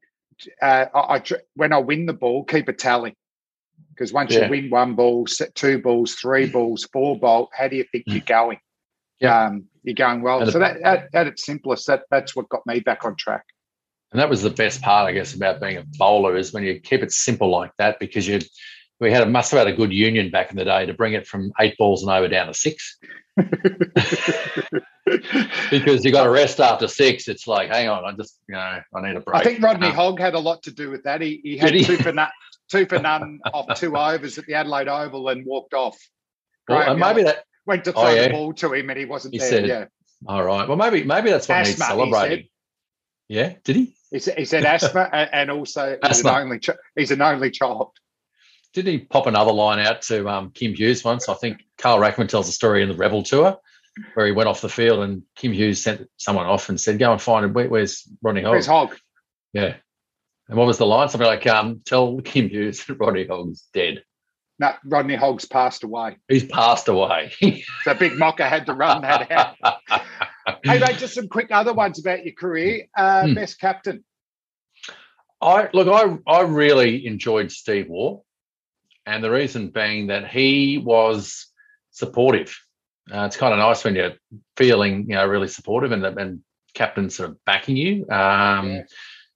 uh, 0.61 0.87
I, 0.93 1.15
I 1.15 1.23
when 1.55 1.71
I 1.71 1.77
win 1.77 2.05
the 2.05 2.13
ball, 2.13 2.43
keep 2.43 2.67
a 2.67 2.73
tally, 2.73 3.15
because 3.93 4.11
once 4.11 4.33
yeah. 4.33 4.45
you 4.45 4.49
win 4.49 4.69
one 4.69 4.95
ball, 4.95 5.25
two 5.53 5.81
balls, 5.81 6.15
three 6.15 6.47
balls, 6.47 6.83
four 6.91 7.17
ball, 7.17 7.49
how 7.53 7.69
do 7.69 7.77
you 7.77 7.85
think 7.89 8.03
you're 8.07 8.19
going? 8.19 8.59
Yeah, 9.21 9.45
um, 9.45 9.65
you're 9.83 9.95
going 9.95 10.21
well. 10.21 10.41
And 10.41 10.51
so 10.51 10.59
that, 10.59 10.81
at, 10.81 11.07
at 11.13 11.27
its 11.27 11.45
simplest, 11.45 11.87
that 11.87 12.03
that's 12.11 12.35
what 12.35 12.49
got 12.49 12.65
me 12.65 12.81
back 12.81 13.05
on 13.05 13.15
track. 13.15 13.45
And 14.11 14.19
that 14.19 14.29
was 14.29 14.41
the 14.41 14.49
best 14.49 14.81
part, 14.81 15.07
I 15.07 15.13
guess, 15.13 15.33
about 15.33 15.61
being 15.61 15.77
a 15.77 15.85
bowler 15.97 16.35
is 16.35 16.53
when 16.53 16.63
you 16.63 16.79
keep 16.79 17.01
it 17.01 17.11
simple 17.11 17.49
like 17.49 17.71
that 17.77 17.99
because 17.99 18.27
you 18.27 18.39
we 18.99 19.11
had 19.11 19.23
a 19.23 19.25
must 19.25 19.51
have 19.51 19.59
had 19.59 19.67
a 19.67 19.75
good 19.75 19.91
union 19.91 20.31
back 20.31 20.51
in 20.51 20.57
the 20.57 20.65
day 20.65 20.85
to 20.85 20.93
bring 20.93 21.13
it 21.13 21.27
from 21.27 21.51
eight 21.59 21.77
balls 21.77 22.01
and 22.01 22.11
over 22.11 22.27
down 22.27 22.47
to 22.47 22.53
six. 22.53 22.97
because 25.69 26.05
you 26.05 26.11
got 26.11 26.23
to 26.23 26.29
rest 26.29 26.59
after 26.59 26.87
six. 26.87 27.27
It's 27.27 27.47
like, 27.47 27.69
hang 27.69 27.89
on, 27.89 28.05
I 28.05 28.13
just 28.13 28.39
you 28.47 28.55
know 28.55 28.79
I 28.95 29.01
need 29.01 29.17
a 29.17 29.19
break. 29.19 29.35
I 29.35 29.43
think 29.43 29.61
Rodney 29.61 29.87
um, 29.87 29.93
Hogg 29.93 30.19
had 30.19 30.33
a 30.33 30.39
lot 30.39 30.63
to 30.63 30.71
do 30.71 30.89
with 30.89 31.03
that. 31.03 31.21
He, 31.21 31.41
he 31.43 31.57
had 31.57 31.73
he? 31.73 31.83
two 31.83 31.97
for 31.97 32.13
none, 32.13 32.29
two 32.69 32.85
for 32.85 32.99
none 32.99 33.39
off 33.53 33.77
two 33.77 33.97
overs 33.97 34.37
at 34.37 34.45
the 34.45 34.53
Adelaide 34.53 34.87
Oval 34.87 35.27
and 35.29 35.45
walked 35.45 35.73
off. 35.73 35.97
Well, 36.69 36.95
maybe 36.95 37.23
that 37.23 37.43
went 37.65 37.83
to 37.85 37.91
oh, 37.91 38.01
throw 38.01 38.11
oh, 38.11 38.13
yeah. 38.13 38.27
the 38.27 38.33
ball 38.33 38.53
to 38.53 38.73
him 38.73 38.89
and 38.89 38.97
he 38.97 39.05
wasn't 39.05 39.33
he 39.33 39.39
there. 39.39 39.49
Said, 39.49 39.67
yeah. 39.67 39.85
All 40.27 40.43
right. 40.43 40.67
Well, 40.67 40.77
maybe 40.77 41.03
maybe 41.03 41.29
that's 41.29 41.47
what 41.47 41.57
Asthma, 41.57 41.71
needs 41.71 41.87
celebrating. 41.87 42.47
Yeah, 43.27 43.53
did 43.63 43.75
he? 43.75 43.95
He 44.11 44.19
said, 44.19 44.37
he 44.37 44.45
said 44.45 44.65
asthma, 44.65 45.09
and 45.11 45.49
also 45.51 45.97
he's 46.07 46.21
an 46.21 46.27
only 46.27 46.59
ch- 46.59 46.69
he's 46.95 47.11
an 47.11 47.21
only 47.21 47.51
child. 47.51 47.91
Didn't 48.75 48.91
he 48.91 48.99
pop 48.99 49.25
another 49.25 49.53
line 49.53 49.79
out 49.79 50.01
to 50.03 50.27
um, 50.27 50.51
Kim 50.51 50.73
Hughes 50.73 51.01
once? 51.01 51.29
I 51.29 51.33
think 51.33 51.63
Carl 51.77 51.97
Rackemann 51.97 52.27
tells 52.27 52.49
a 52.49 52.51
story 52.51 52.83
in 52.83 52.89
the 52.89 52.95
Rebel 52.95 53.23
Tour 53.23 53.57
where 54.13 54.25
he 54.25 54.33
went 54.33 54.49
off 54.49 54.59
the 54.59 54.67
field 54.67 54.99
and 54.99 55.23
Kim 55.37 55.53
Hughes 55.53 55.81
sent 55.81 56.09
someone 56.17 56.45
off 56.45 56.67
and 56.67 56.79
said, 56.79 56.99
"Go 56.99 57.13
and 57.13 57.21
find 57.21 57.45
him. 57.45 57.53
Where, 57.53 57.69
where's 57.69 58.05
Rodney 58.21 58.41
Hogg?" 58.41 58.51
Where's 58.51 58.67
Hogg? 58.67 58.97
Yeah. 59.53 59.75
And 60.49 60.57
what 60.57 60.67
was 60.67 60.77
the 60.77 60.85
line? 60.85 61.07
Something 61.07 61.25
like, 61.25 61.47
um, 61.47 61.81
"Tell 61.85 62.19
Kim 62.19 62.49
Hughes 62.49 62.85
that 62.85 62.99
Rodney 62.99 63.25
Hogg's 63.25 63.63
dead." 63.73 64.03
No, 64.59 64.73
Rodney 64.83 65.15
Hogg's 65.15 65.45
passed 65.45 65.83
away. 65.83 66.17
He's 66.27 66.45
passed 66.45 66.89
away. 66.89 67.31
so 67.83 67.93
Big 67.93 68.17
Mocker 68.17 68.45
had 68.45 68.65
to 68.65 68.73
run 68.73 69.01
that 69.03 69.31
out. 69.31 69.55
hey, 70.63 70.79
mate, 70.79 70.97
just 70.97 71.13
some 71.13 71.29
quick 71.29 71.47
other 71.51 71.73
ones 71.73 71.99
about 71.99 72.25
your 72.25 72.35
career. 72.35 72.87
Uh, 72.95 73.27
hmm. 73.27 73.33
Best 73.35 73.59
captain. 73.59 74.03
I 75.41 75.69
look. 75.73 75.87
I 75.87 76.17
I 76.29 76.41
really 76.41 77.05
enjoyed 77.05 77.51
Steve 77.51 77.87
Waugh, 77.87 78.21
and 79.05 79.23
the 79.23 79.31
reason 79.31 79.69
being 79.69 80.07
that 80.07 80.27
he 80.27 80.77
was 80.77 81.47
supportive. 81.91 82.57
Uh, 83.11 83.25
it's 83.25 83.37
kind 83.37 83.53
of 83.53 83.59
nice 83.59 83.83
when 83.83 83.95
you're 83.95 84.13
feeling, 84.57 85.05
you 85.09 85.15
know, 85.15 85.25
really 85.25 85.47
supportive 85.47 85.91
and 85.91 86.03
and 86.05 86.41
captain 86.73 87.09
sort 87.09 87.29
of 87.29 87.37
backing 87.45 87.77
you. 87.77 88.01
Um, 88.09 88.71
yeah. 88.71 88.81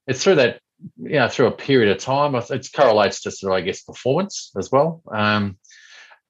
It's 0.08 0.24
through 0.24 0.36
that, 0.36 0.60
you 0.98 1.20
know, 1.20 1.30
through 1.30 1.48
a 1.48 1.52
period 1.52 1.92
of 1.92 2.00
time. 2.00 2.36
It 2.36 2.70
correlates 2.74 3.22
to 3.22 3.32
sort 3.32 3.54
of, 3.54 3.58
I 3.58 3.62
guess, 3.62 3.84
performance 3.84 4.52
as 4.58 4.72
well. 4.72 5.04
Um, 5.14 5.58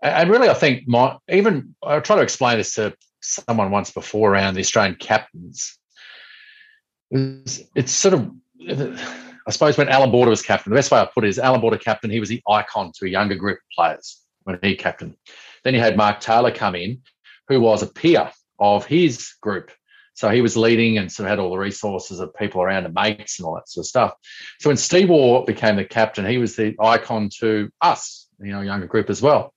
and 0.03 0.29
really, 0.29 0.49
I 0.49 0.53
think 0.53 0.87
my 0.87 1.17
even 1.29 1.75
I 1.83 1.99
try 1.99 2.17
to 2.17 2.21
explain 2.21 2.57
this 2.57 2.75
to 2.75 2.93
someone 3.21 3.71
once 3.71 3.91
before 3.91 4.31
around 4.31 4.53
the 4.53 4.61
Australian 4.61 4.95
captains. 4.95 5.77
It's, 7.11 7.61
it's 7.75 7.91
sort 7.91 8.13
of, 8.13 8.31
I 9.49 9.51
suppose, 9.51 9.79
when 9.79 9.89
Allan 9.89 10.11
Border 10.11 10.29
was 10.29 10.43
captain, 10.43 10.69
the 10.69 10.77
best 10.77 10.91
way 10.91 10.99
I 10.99 11.09
put 11.11 11.23
it 11.23 11.29
is 11.29 11.39
Allan 11.39 11.59
Border 11.59 11.79
captain, 11.79 12.11
he 12.11 12.19
was 12.19 12.29
the 12.29 12.39
icon 12.47 12.91
to 12.97 13.05
a 13.05 13.09
younger 13.09 13.33
group 13.33 13.57
of 13.57 13.75
players 13.75 14.21
when 14.43 14.59
he 14.61 14.75
captained. 14.75 15.15
Then 15.63 15.73
you 15.73 15.79
had 15.79 15.97
Mark 15.97 16.19
Taylor 16.19 16.51
come 16.51 16.75
in, 16.75 17.01
who 17.47 17.59
was 17.59 17.81
a 17.81 17.87
peer 17.87 18.29
of 18.59 18.85
his 18.85 19.33
group. 19.41 19.71
So 20.13 20.29
he 20.29 20.41
was 20.41 20.55
leading 20.55 20.99
and 20.99 21.11
sort 21.11 21.25
of 21.25 21.31
had 21.31 21.39
all 21.39 21.49
the 21.49 21.57
resources 21.57 22.19
of 22.19 22.35
people 22.35 22.61
around 22.61 22.85
and 22.85 22.93
mates 22.93 23.39
and 23.39 23.47
all 23.47 23.55
that 23.55 23.67
sort 23.67 23.85
of 23.85 23.87
stuff. 23.87 24.13
So 24.59 24.69
when 24.69 24.77
Steve 24.77 25.09
Waugh 25.09 25.45
became 25.45 25.77
the 25.77 25.83
captain, 25.83 26.27
he 26.27 26.37
was 26.37 26.55
the 26.55 26.75
icon 26.79 27.29
to 27.39 27.71
us, 27.81 28.27
you 28.39 28.51
know, 28.51 28.61
younger 28.61 28.85
group 28.85 29.09
as 29.09 29.19
well. 29.19 29.55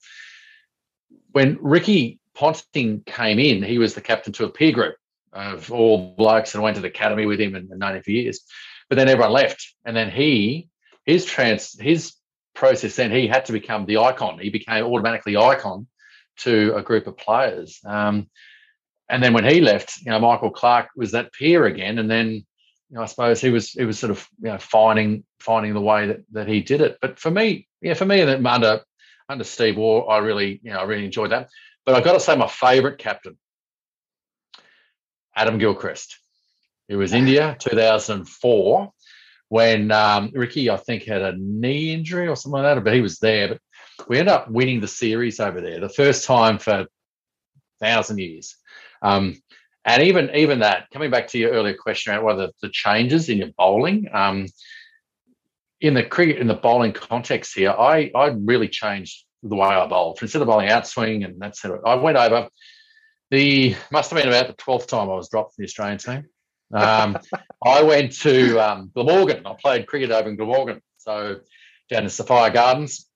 When 1.32 1.58
Ricky 1.60 2.18
Ponting 2.34 3.02
came 3.04 3.38
in, 3.38 3.62
he 3.62 3.76
was 3.76 3.92
the 3.92 4.00
captain 4.00 4.32
to 4.32 4.46
a 4.46 4.50
peer 4.50 4.72
group 4.72 4.94
of 5.34 5.70
all 5.70 6.14
blokes 6.16 6.54
and 6.54 6.62
went 6.62 6.76
to 6.76 6.80
the 6.82 6.88
academy 6.88 7.26
with 7.26 7.40
him 7.42 7.54
and, 7.54 7.70
and 7.70 7.78
known 7.78 7.96
him 7.96 8.02
for 8.02 8.10
years. 8.10 8.40
But 8.92 8.96
then 8.96 9.08
everyone 9.08 9.32
left, 9.32 9.74
and 9.86 9.96
then 9.96 10.10
he 10.10 10.68
his 11.06 11.24
trans 11.24 11.80
his 11.80 12.12
process 12.54 12.94
then 12.94 13.10
he 13.10 13.26
had 13.26 13.46
to 13.46 13.52
become 13.52 13.86
the 13.86 13.96
icon. 13.96 14.38
He 14.38 14.50
became 14.50 14.84
automatically 14.84 15.34
icon 15.34 15.86
to 16.40 16.74
a 16.76 16.82
group 16.82 17.06
of 17.06 17.16
players. 17.16 17.80
Um, 17.86 18.28
and 19.08 19.22
then 19.22 19.32
when 19.32 19.46
he 19.46 19.62
left, 19.62 19.96
you 20.02 20.10
know, 20.10 20.18
Michael 20.20 20.50
Clarke 20.50 20.90
was 20.94 21.12
that 21.12 21.32
peer 21.32 21.64
again, 21.64 21.98
and 21.98 22.10
then 22.10 22.32
you 22.32 22.44
know, 22.90 23.00
I 23.00 23.06
suppose 23.06 23.40
he 23.40 23.48
was 23.48 23.70
he 23.70 23.86
was 23.86 23.98
sort 23.98 24.10
of 24.10 24.28
you 24.42 24.50
know 24.50 24.58
finding 24.58 25.24
finding 25.40 25.72
the 25.72 25.80
way 25.80 26.08
that 26.08 26.20
that 26.32 26.46
he 26.46 26.60
did 26.60 26.82
it. 26.82 26.98
But 27.00 27.18
for 27.18 27.30
me, 27.30 27.68
yeah, 27.80 27.94
for 27.94 28.04
me, 28.04 28.20
under 28.20 28.82
under 29.26 29.44
Steve 29.44 29.78
Waugh, 29.78 30.04
I 30.04 30.18
really 30.18 30.60
you 30.62 30.70
know 30.70 30.80
I 30.80 30.84
really 30.84 31.06
enjoyed 31.06 31.32
that. 31.32 31.48
But 31.86 31.94
I've 31.94 32.04
got 32.04 32.12
to 32.12 32.20
say, 32.20 32.36
my 32.36 32.46
favourite 32.46 32.98
captain, 32.98 33.38
Adam 35.34 35.56
Gilchrist. 35.56 36.18
It 36.88 36.96
was 36.96 37.12
India 37.12 37.56
2004 37.58 38.92
when 39.48 39.90
um, 39.90 40.30
Ricky, 40.34 40.70
I 40.70 40.78
think, 40.78 41.04
had 41.04 41.20
a 41.20 41.36
knee 41.36 41.92
injury 41.92 42.26
or 42.26 42.36
something 42.36 42.62
like 42.62 42.74
that, 42.74 42.84
but 42.84 42.94
he 42.94 43.02
was 43.02 43.18
there. 43.18 43.48
But 43.48 44.08
we 44.08 44.18
ended 44.18 44.32
up 44.32 44.50
winning 44.50 44.80
the 44.80 44.88
series 44.88 45.40
over 45.40 45.60
there, 45.60 45.78
the 45.78 45.88
first 45.88 46.24
time 46.24 46.58
for 46.58 46.86
thousand 47.80 48.18
years. 48.18 48.56
Um, 49.02 49.36
and 49.84 50.02
even 50.04 50.30
even 50.34 50.60
that, 50.60 50.88
coming 50.90 51.10
back 51.10 51.28
to 51.28 51.38
your 51.38 51.50
earlier 51.50 51.74
question 51.74 52.14
about 52.14 52.24
whether 52.24 52.50
the 52.62 52.70
changes 52.70 53.28
in 53.28 53.38
your 53.38 53.50
bowling, 53.58 54.08
um, 54.12 54.46
in 55.80 55.94
the 55.94 56.04
cricket, 56.04 56.38
in 56.38 56.46
the 56.46 56.54
bowling 56.54 56.92
context 56.92 57.54
here, 57.54 57.72
I 57.72 58.10
I 58.14 58.28
really 58.28 58.68
changed 58.68 59.24
the 59.42 59.56
way 59.56 59.68
I 59.68 59.86
bowled. 59.86 60.18
Instead 60.22 60.40
of 60.40 60.48
bowling 60.48 60.68
outswing 60.68 61.24
and 61.24 61.40
that 61.40 61.56
sort 61.56 61.78
of, 61.78 61.84
I 61.84 61.96
went 61.96 62.16
over. 62.16 62.48
The 63.30 63.74
must 63.90 64.10
have 64.10 64.18
been 64.18 64.28
about 64.28 64.46
the 64.46 64.52
twelfth 64.54 64.86
time 64.86 65.10
I 65.10 65.14
was 65.14 65.28
dropped 65.28 65.54
from 65.54 65.62
the 65.62 65.66
Australian 65.66 65.98
team. 65.98 66.26
Um, 66.72 67.18
I 67.64 67.82
went 67.82 68.12
to 68.20 68.58
um, 68.58 68.90
Glamorgan. 68.94 69.46
I 69.46 69.54
played 69.54 69.86
cricket 69.86 70.10
over 70.10 70.28
in 70.28 70.36
Glamorgan, 70.36 70.80
so 70.98 71.40
down 71.90 72.04
in 72.04 72.10
Sophia 72.10 72.50
Gardens. 72.50 73.08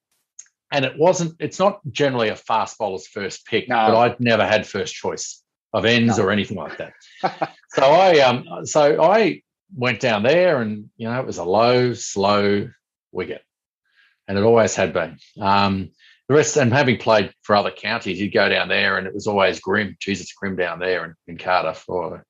And 0.71 0.83
it 0.83 0.97
wasn't. 0.97 1.35
It's 1.39 1.59
not 1.59 1.79
generally 1.91 2.29
a 2.29 2.35
fast 2.35 2.77
bowler's 2.77 3.07
first 3.07 3.45
pick, 3.45 3.69
no. 3.69 3.75
but 3.75 3.97
I'd 3.97 4.19
never 4.19 4.45
had 4.45 4.67
first 4.67 4.93
choice 4.93 5.41
of 5.73 5.85
ends 5.85 6.17
no. 6.17 6.25
or 6.25 6.31
anything 6.31 6.57
like 6.57 6.77
that. 6.77 6.93
so 7.69 7.83
I 7.83 8.19
um 8.19 8.65
so 8.65 9.01
I 9.01 9.43
went 9.75 10.01
down 10.01 10.23
there, 10.23 10.61
and 10.61 10.89
you 10.97 11.07
know 11.07 11.19
it 11.19 11.25
was 11.25 11.37
a 11.37 11.45
low, 11.45 11.93
slow 11.93 12.69
wicket, 13.11 13.43
and 14.27 14.37
it 14.37 14.43
always 14.43 14.75
had 14.75 14.93
been. 14.93 15.17
Um, 15.39 15.91
the 16.27 16.35
rest, 16.35 16.57
and 16.57 16.73
having 16.73 16.97
played 16.97 17.33
for 17.43 17.55
other 17.55 17.71
counties, 17.71 18.19
you'd 18.19 18.33
go 18.33 18.49
down 18.49 18.67
there, 18.67 18.97
and 18.97 19.07
it 19.07 19.13
was 19.13 19.27
always 19.27 19.61
grim. 19.61 19.95
Jesus, 19.99 20.33
grim 20.33 20.57
down 20.57 20.79
there 20.79 21.05
in, 21.05 21.15
in 21.27 21.37
Cardiff. 21.37 21.85
Or 21.87 22.25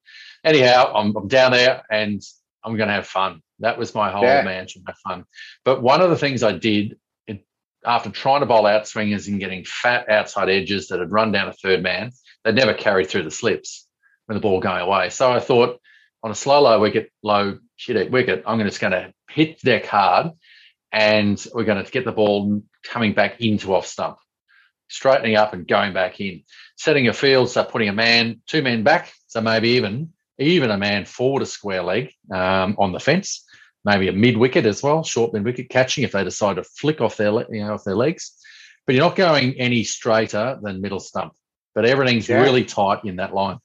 anyhow, 0.48 0.92
I'm, 0.96 1.16
I'm 1.16 1.28
down 1.28 1.52
there 1.52 1.84
and 1.90 2.22
I'm 2.64 2.78
going 2.78 2.88
to 2.88 2.96
have 2.96 3.08
fun. 3.08 3.42
That 3.60 3.78
was 3.78 3.96
my 3.96 4.12
whole 4.12 4.24
yeah. 4.24 4.44
mansion, 4.44 4.84
have 4.88 4.98
fun. 4.98 5.26
But 5.64 5.82
one 5.82 6.02
of 6.02 6.10
the 6.10 6.18
things 6.18 6.44
I 6.44 6.52
did 6.52 6.98
it, 7.26 7.46
after 7.86 8.10
trying 8.10 8.42
to 8.42 8.46
bowl 8.46 8.66
out 8.66 8.88
swingers 8.88 9.28
and 9.28 9.40
getting 9.40 9.66
fat 9.66 10.10
outside 10.10 10.50
edges 10.50 10.88
that 10.88 11.00
had 11.00 11.12
run 11.12 11.32
down 11.32 11.48
a 11.48 11.54
third 11.54 11.82
man, 11.82 12.12
they'd 12.44 12.56
never 12.56 12.74
carried 12.74 13.10
through 13.10 13.24
the 13.24 13.32
slips 13.32 13.88
when 14.26 14.36
the 14.36 14.42
ball 14.42 14.60
going 14.60 14.82
away. 14.82 15.10
So 15.10 15.32
I 15.32 15.40
thought 15.40 15.80
on 16.24 16.32
a 16.32 16.36
slow, 16.36 16.62
low 16.62 16.80
wicket, 16.80 17.12
low 17.24 17.58
shit 17.76 18.12
wicket, 18.12 18.44
I'm 18.46 18.60
just 18.60 18.80
going 18.80 18.94
to 18.94 19.14
hit 19.30 19.62
deck 19.62 19.86
hard 19.86 20.32
and 20.92 21.44
we're 21.54 21.64
going 21.64 21.84
to 21.84 21.92
get 21.92 22.06
the 22.06 22.12
ball 22.12 22.62
coming 22.84 23.14
back 23.14 23.42
into 23.42 23.74
off 23.74 23.88
stump, 23.88 24.18
straightening 24.88 25.36
up 25.36 25.54
and 25.54 25.68
going 25.68 25.94
back 25.94 26.20
in, 26.20 26.44
setting 26.76 27.08
a 27.08 27.14
field, 27.14 27.50
so 27.50 27.64
putting 27.64 27.90
a 27.90 27.94
man, 27.94 28.42
two 28.48 28.62
men 28.62 28.84
back, 28.84 29.12
so 29.28 29.42
maybe 29.42 29.70
even 29.70 30.14
even 30.40 30.72
a 30.72 30.78
man 30.78 31.06
forward 31.06 31.42
a 31.42 31.46
square 31.46 31.84
leg 31.84 32.12
um, 32.32 32.76
on 32.78 32.92
the 32.92 33.00
fence, 33.00 33.46
maybe 33.84 34.08
a 34.08 34.14
mid 34.14 34.38
wicket 34.38 34.66
as 34.66 34.84
well, 34.84 35.04
short 35.04 35.34
mid 35.34 35.44
wicket 35.44 35.70
catching 35.70 36.04
if 36.04 36.12
they 36.12 36.24
decide 36.24 36.58
to 36.58 36.64
flick 36.64 37.02
off 37.02 37.18
their 37.18 37.32
you 37.54 37.64
know 37.64 37.74
off 37.74 37.84
their 37.84 37.96
legs. 37.96 38.34
But 38.86 38.96
you're 38.96 39.04
not 39.04 39.16
going 39.16 39.54
any 39.56 39.84
straighter 39.84 40.58
than 40.62 40.82
middle 40.82 41.00
stump. 41.00 41.34
But 41.76 41.86
everything's 41.86 42.28
yeah. 42.28 42.42
really 42.42 42.66
tight 42.66 43.04
in 43.04 43.18
that 43.18 43.34
line. 43.34 43.60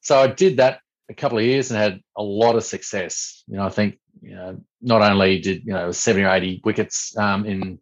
So 0.00 0.18
I 0.18 0.26
did 0.26 0.56
that 0.56 0.80
a 1.08 1.14
couple 1.14 1.38
of 1.38 1.44
years 1.44 1.70
and 1.70 1.78
had 1.78 2.00
a 2.16 2.22
lot 2.22 2.56
of 2.56 2.64
success. 2.64 3.44
You 3.46 3.56
know, 3.56 3.64
I 3.64 3.68
think 3.68 3.98
you 4.20 4.34
know 4.34 4.60
not 4.80 5.02
only 5.02 5.40
did 5.40 5.64
you 5.64 5.72
know 5.72 5.92
70 5.92 6.24
or 6.24 6.30
80 6.30 6.62
wickets 6.64 7.16
um, 7.16 7.44
in 7.46 7.78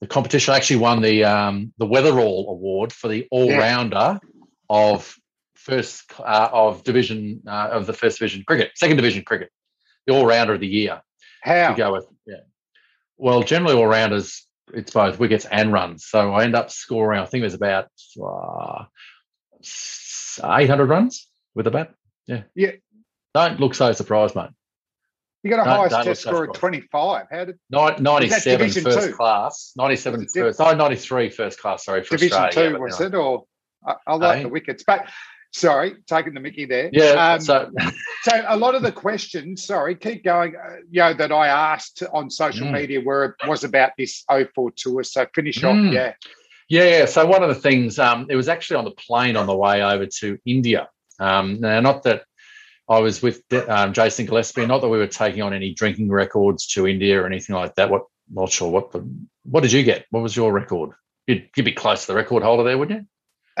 the 0.00 0.06
competition, 0.06 0.54
I 0.54 0.56
actually 0.56 0.76
won 0.76 1.02
the 1.02 1.24
um, 1.24 1.72
the 1.78 1.86
Wetherell 1.86 2.48
Award 2.48 2.92
for 2.92 3.08
the 3.08 3.26
all 3.30 3.50
rounder 3.50 4.18
yeah. 4.22 4.30
of 4.68 5.16
first 5.60 6.12
uh, 6.18 6.48
of 6.52 6.82
division 6.84 7.42
uh, 7.46 7.68
of 7.72 7.86
the 7.86 7.92
first 7.92 8.18
division 8.18 8.42
cricket, 8.46 8.72
second 8.74 8.96
division 8.96 9.22
cricket, 9.22 9.50
the 10.06 10.14
all 10.14 10.26
rounder 10.26 10.54
of 10.54 10.60
the 10.60 10.66
year. 10.66 11.00
How 11.42 11.70
to 11.70 11.76
go 11.76 11.92
with? 11.92 12.06
Yeah. 12.26 12.36
Well, 13.16 13.42
generally 13.42 13.74
all 13.74 13.86
rounders, 13.86 14.46
it's 14.72 14.92
both 14.92 15.18
wickets 15.18 15.46
and 15.46 15.72
runs. 15.72 16.06
So 16.06 16.32
I 16.32 16.44
end 16.44 16.54
up 16.54 16.70
scoring. 16.70 17.20
I 17.20 17.26
think 17.26 17.42
it 17.42 17.46
was 17.46 17.54
about 17.54 17.88
uh, 18.22 18.84
800 20.42 20.86
runs 20.86 21.28
with 21.54 21.66
a 21.66 21.70
bat. 21.70 21.94
Yeah. 22.26 22.42
Yeah. 22.54 22.72
Don't 23.34 23.60
look 23.60 23.74
so 23.74 23.92
surprised, 23.92 24.34
mate. 24.34 24.50
You 25.42 25.50
got 25.50 25.66
a 25.66 25.70
highest 25.70 26.04
test 26.04 26.22
score 26.22 26.44
of 26.44 26.52
25. 26.54 27.26
How 27.30 27.44
did 27.44 27.58
97 27.70 28.70
first 28.82 29.08
two? 29.08 29.14
class, 29.14 29.72
97 29.74 30.26
first, 30.34 30.60
oh, 30.60 30.74
93 30.74 31.30
first 31.30 31.58
class, 31.58 31.84
sorry, 31.86 32.04
for 32.04 32.16
Division 32.16 32.36
Australia. 32.36 32.76
two, 32.76 32.82
was 32.82 33.00
it? 33.00 33.14
Or 33.14 33.44
I, 34.06 34.16
like 34.16 34.36
hey. 34.36 34.42
the 34.42 34.50
wickets. 34.50 34.84
But 34.86 35.08
sorry, 35.52 35.96
taking 36.06 36.34
the 36.34 36.40
Mickey 36.40 36.64
there. 36.64 36.90
Yeah. 36.92 37.32
Um, 37.34 37.40
so, 37.40 37.70
so 38.22 38.44
a 38.46 38.56
lot 38.56 38.74
of 38.74 38.82
the 38.82 38.92
questions, 38.92 39.64
sorry, 39.64 39.94
keep 39.94 40.24
going, 40.24 40.54
uh, 40.56 40.76
you 40.90 41.00
know, 41.00 41.14
that 41.14 41.32
I 41.32 41.48
asked 41.48 42.02
on 42.12 42.30
social 42.30 42.66
mm. 42.66 42.72
media 42.72 43.00
were 43.00 43.36
was 43.46 43.64
about 43.64 43.92
this 43.98 44.24
04 44.28 44.72
tour. 44.76 45.02
So 45.02 45.26
finish 45.34 45.60
mm. 45.60 45.88
off, 45.88 45.92
yeah. 45.92 46.12
Yeah, 46.68 47.06
so 47.06 47.26
one 47.26 47.42
of 47.42 47.48
the 47.48 47.56
things, 47.56 47.98
um, 47.98 48.26
it 48.30 48.36
was 48.36 48.48
actually 48.48 48.76
on 48.76 48.84
the 48.84 48.92
plane 48.92 49.36
on 49.36 49.46
the 49.46 49.56
way 49.56 49.82
over 49.82 50.06
to 50.20 50.38
India. 50.46 50.88
Um, 51.18 51.60
now, 51.60 51.80
not 51.80 52.04
that 52.04 52.22
I 52.88 52.98
was 53.00 53.22
with 53.22 53.42
um, 53.68 53.92
Jason 53.92 54.26
Gillespie. 54.26 54.66
Not 54.66 54.80
that 54.80 54.88
we 54.88 54.98
were 54.98 55.06
taking 55.06 55.42
on 55.42 55.52
any 55.52 55.74
drinking 55.74 56.10
records 56.10 56.66
to 56.68 56.86
India 56.86 57.20
or 57.20 57.26
anything 57.26 57.54
like 57.54 57.74
that. 57.76 57.90
What? 57.90 58.04
Not 58.32 58.50
sure 58.50 58.70
what. 58.70 58.92
The, 58.92 59.08
what 59.44 59.62
did 59.62 59.72
you 59.72 59.82
get? 59.82 60.06
What 60.10 60.22
was 60.22 60.36
your 60.36 60.52
record? 60.52 60.90
You'd, 61.26 61.48
you'd 61.56 61.64
be 61.64 61.72
close 61.72 62.02
to 62.02 62.06
the 62.08 62.16
record 62.16 62.42
holder 62.42 62.64
there, 62.64 62.78
wouldn't 62.78 63.00
you? 63.00 63.06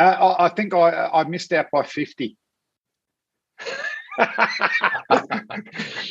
Uh, 0.00 0.34
I, 0.38 0.46
I 0.46 0.48
think 0.48 0.72
I, 0.72 1.10
I 1.12 1.24
missed 1.24 1.52
out 1.52 1.66
by 1.70 1.82
fifty. 1.82 2.38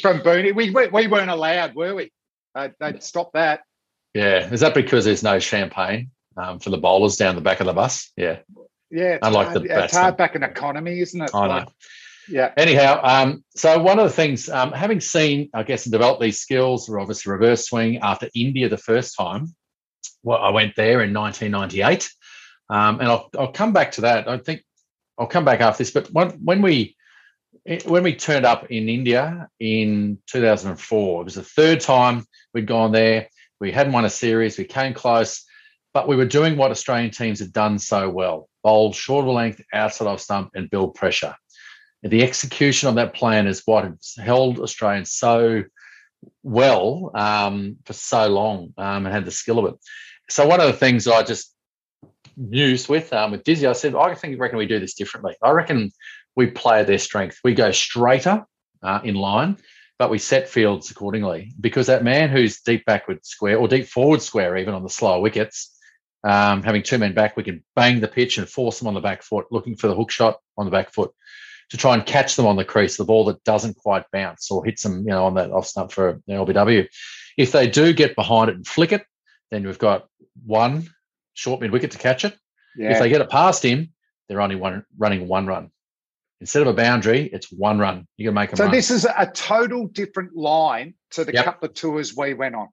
From 0.02 0.20
Booney, 0.22 0.54
we, 0.54 0.70
we, 0.70 0.88
we 0.88 1.08
weren't 1.08 1.30
allowed, 1.30 1.74
were 1.76 1.96
we? 1.96 2.12
Uh, 2.54 2.70
they'd 2.80 3.02
stop 3.04 3.32
that. 3.34 3.62
Yeah, 4.14 4.52
is 4.52 4.60
that 4.62 4.74
because 4.74 5.06
there's 5.06 5.24
no 5.24 5.40
champagne 5.40 6.12
um, 6.38 6.60
for 6.60 6.70
the 6.70 6.78
bowlers 6.78 7.18
down 7.18 7.36
the 7.36 7.42
back 7.42 7.60
of 7.62 7.66
the 7.66 7.74
bus? 7.74 8.12
Yeah, 8.16 8.40
yeah. 8.92 9.18
Unlike 9.22 9.48
hard, 9.48 9.64
the 9.64 9.84
it's 9.84 9.96
hard 9.96 10.18
back 10.18 10.36
in 10.36 10.44
economy, 10.44 11.00
isn't 11.00 11.22
it? 11.22 11.32
I 11.34 11.48
know. 11.48 11.54
Like, 11.54 11.70
yeah. 12.30 12.52
Anyhow, 12.58 13.02
um, 13.04 13.44
so 13.56 13.80
one 13.80 13.98
of 13.98 14.06
the 14.06 14.16
things, 14.16 14.50
um, 14.50 14.72
having 14.72 15.02
seen, 15.02 15.50
I 15.54 15.64
guess, 15.64 15.86
and 15.86 15.92
developed 15.92 16.22
these 16.22 16.40
skills, 16.40 16.88
were 16.88 17.00
obviously 17.00 17.32
reverse 17.32 17.68
swing 17.68 17.98
after 17.98 18.30
India 18.36 18.70
the 18.70 18.78
first 18.78 19.16
time. 19.18 19.56
Well, 20.22 20.38
I 20.38 20.50
went 20.52 20.76
there 20.76 21.02
in 21.02 21.14
1998, 21.14 22.10
um, 22.70 22.99
and 22.99 23.09
I'll, 23.09 23.30
I'll 23.38 23.51
come 23.51 23.74
back 23.74 23.93
to 23.93 24.01
that. 24.01 24.28
I 24.28 24.38
think 24.38 24.63
I'll 25.17 25.28
come 25.28 25.45
back 25.45 25.61
after 25.61 25.84
this, 25.84 25.91
but 25.91 26.07
when, 26.11 26.32
when 26.43 26.61
we 26.61 26.95
when 27.86 28.03
we 28.03 28.15
turned 28.15 28.45
up 28.45 28.72
in 28.72 28.88
India 28.88 29.47
in 29.59 30.17
2004, 30.28 31.22
it 31.22 31.26
was 31.26 31.36
the 31.36 31.43
third 31.43 31.82
time 31.82 32.26
we'd 32.53 32.65
gone 32.67 32.91
there. 32.91 33.28
We 33.59 33.72
hadn't 33.72 33.93
won 33.93 34.05
a 34.05 34.09
series. 34.09 34.57
We 34.57 34.63
came 34.63 34.93
close, 34.93 35.43
but 35.93 36.07
we 36.07 36.15
were 36.15 36.26
doing 36.26 36.55
what 36.55 36.72
Australian 36.72 37.11
teams 37.11 37.39
had 37.39 37.51
done 37.51 37.80
so 37.80 38.09
well: 38.09 38.49
bowl 38.63 38.93
shorter 38.93 39.30
length, 39.30 39.61
outside 39.74 40.07
off 40.07 40.22
stump, 40.22 40.51
and 40.55 40.70
build 40.70 40.95
pressure 40.95 41.36
the 42.03 42.24
execution 42.24 42.88
of 42.88 42.95
that 42.95 43.13
plan 43.13 43.47
is 43.47 43.63
what 43.65 43.84
has 43.84 44.15
held 44.17 44.59
Australians 44.59 45.11
so 45.11 45.63
well 46.43 47.11
um, 47.13 47.78
for 47.86 47.93
so 47.93 48.28
long 48.28 48.74
um, 48.78 49.05
and 49.05 49.13
had 49.13 49.26
the 49.26 49.32
skill 49.32 49.59
of 49.59 49.74
it. 49.74 49.80
So 50.30 50.47
one 50.47 50.61
of 50.61 50.67
the 50.67 50.74
things 50.74 51.07
I 51.07 51.24
just 51.24 51.53
used 52.50 52.88
with 52.90 53.12
um, 53.14 53.32
with 53.32 53.44
Dizzy, 53.44 53.68
I 53.68 53.74
said, 53.74 53.96
I 53.96 54.16
think 54.16 54.40
reckon 54.40 54.58
we 54.58 54.66
do 54.66 54.80
this 54.80 54.94
differently. 54.94 55.36
I 55.42 55.52
reckon 55.52 55.92
we 56.36 56.48
play 56.48 56.84
their 56.84 56.98
strength. 56.98 57.40
We 57.44 57.54
go 57.54 57.72
straighter 57.72 58.46
uh, 58.82 59.02
in 59.04 59.16
line, 59.16 59.58
but 59.98 60.10
we 60.10 60.20
set 60.20 60.48
fields 60.48 60.90
accordingly 60.90 61.52
because 61.60 61.88
that 61.88 62.04
man 62.04 62.30
who's 62.30 62.62
deep 62.62 62.86
backward 62.86 63.26
square 63.26 63.58
or 63.58 63.68
deep 63.68 63.88
forward 63.88 64.22
square, 64.22 64.58
even 64.58 64.74
on 64.74 64.84
the 64.84 64.90
slower 64.90 65.20
wickets, 65.20 65.76
um, 66.24 66.64
having 66.64 66.84
two 66.84 66.98
men 66.98 67.14
back, 67.14 67.36
we 67.36 67.44
can 67.44 67.64
bang 67.76 68.00
the 68.00 68.08
pitch 68.08 68.38
and 68.38 68.50
force 68.50 68.80
them 68.80 68.88
on 68.88 68.94
the 68.94 69.02
back 69.02 69.24
foot, 69.24 69.48
looking 69.52 69.76
for 69.76 69.88
the 69.88 69.96
hook 69.96 70.12
shot 70.12 70.38
on 70.58 70.66
the 70.66 70.72
back 70.72 70.92
foot. 70.92 71.12
to 71.70 71.78
try 71.78 71.94
and 71.94 72.06
catch 72.06 72.36
them 72.36 72.48
on 72.48 72.56
the 72.56 72.66
crease, 72.66 72.98
the 72.98 73.06
ball 73.06 73.26
that 73.26 73.44
doesn't 73.44 73.78
quite 73.78 74.04
bounce 74.12 74.50
or 74.50 74.66
hits 74.66 74.82
them, 74.82 75.02
you 75.02 75.12
know, 75.12 75.26
on 75.26 75.36
that 75.36 75.52
off 75.52 75.68
stump 75.68 75.92
for 75.92 76.10
an 76.10 76.24
LBW. 76.28 76.88
If 77.38 77.52
they 77.52 77.70
do 77.70 77.94
get 77.94 78.16
behind 78.16 78.50
it 78.50 78.56
and 78.56 78.66
flick 78.66 78.92
it, 78.92 79.04
then 79.52 79.66
we've 79.66 79.78
got 79.78 80.08
one 80.46 80.90
short 81.40 81.62
mid 81.62 81.72
wicket 81.72 81.92
to 81.92 81.98
catch 81.98 82.26
it. 82.26 82.38
Yeah. 82.76 82.92
If 82.92 83.00
they 83.00 83.10
get 83.10 83.22
it 83.22 83.30
past 83.30 83.64
him, 83.64 83.94
they're 84.28 84.42
only 84.42 84.56
one 84.56 84.86
running 84.98 85.28
one 85.28 85.48
run. 85.48 85.72
Instead 86.42 86.62
of 86.62 86.68
a 86.68 86.74
boundary, 86.74 87.30
it's 87.34 87.52
one 87.52 87.80
run. 87.80 88.08
You 88.18 88.28
can 88.28 88.34
make 88.34 88.50
them 88.52 88.58
so 88.58 88.64
run. 88.66 88.72
this 88.74 88.92
is 88.92 89.06
a 89.06 89.30
total 89.34 89.88
different 89.88 90.36
line 90.36 90.94
to 91.12 91.26
the 91.26 91.34
Yep. 91.34 91.46
couple 91.46 91.70
of 91.70 91.76
tours 91.76 92.16
we 92.16 92.34
went 92.34 92.56
on. 92.56 92.68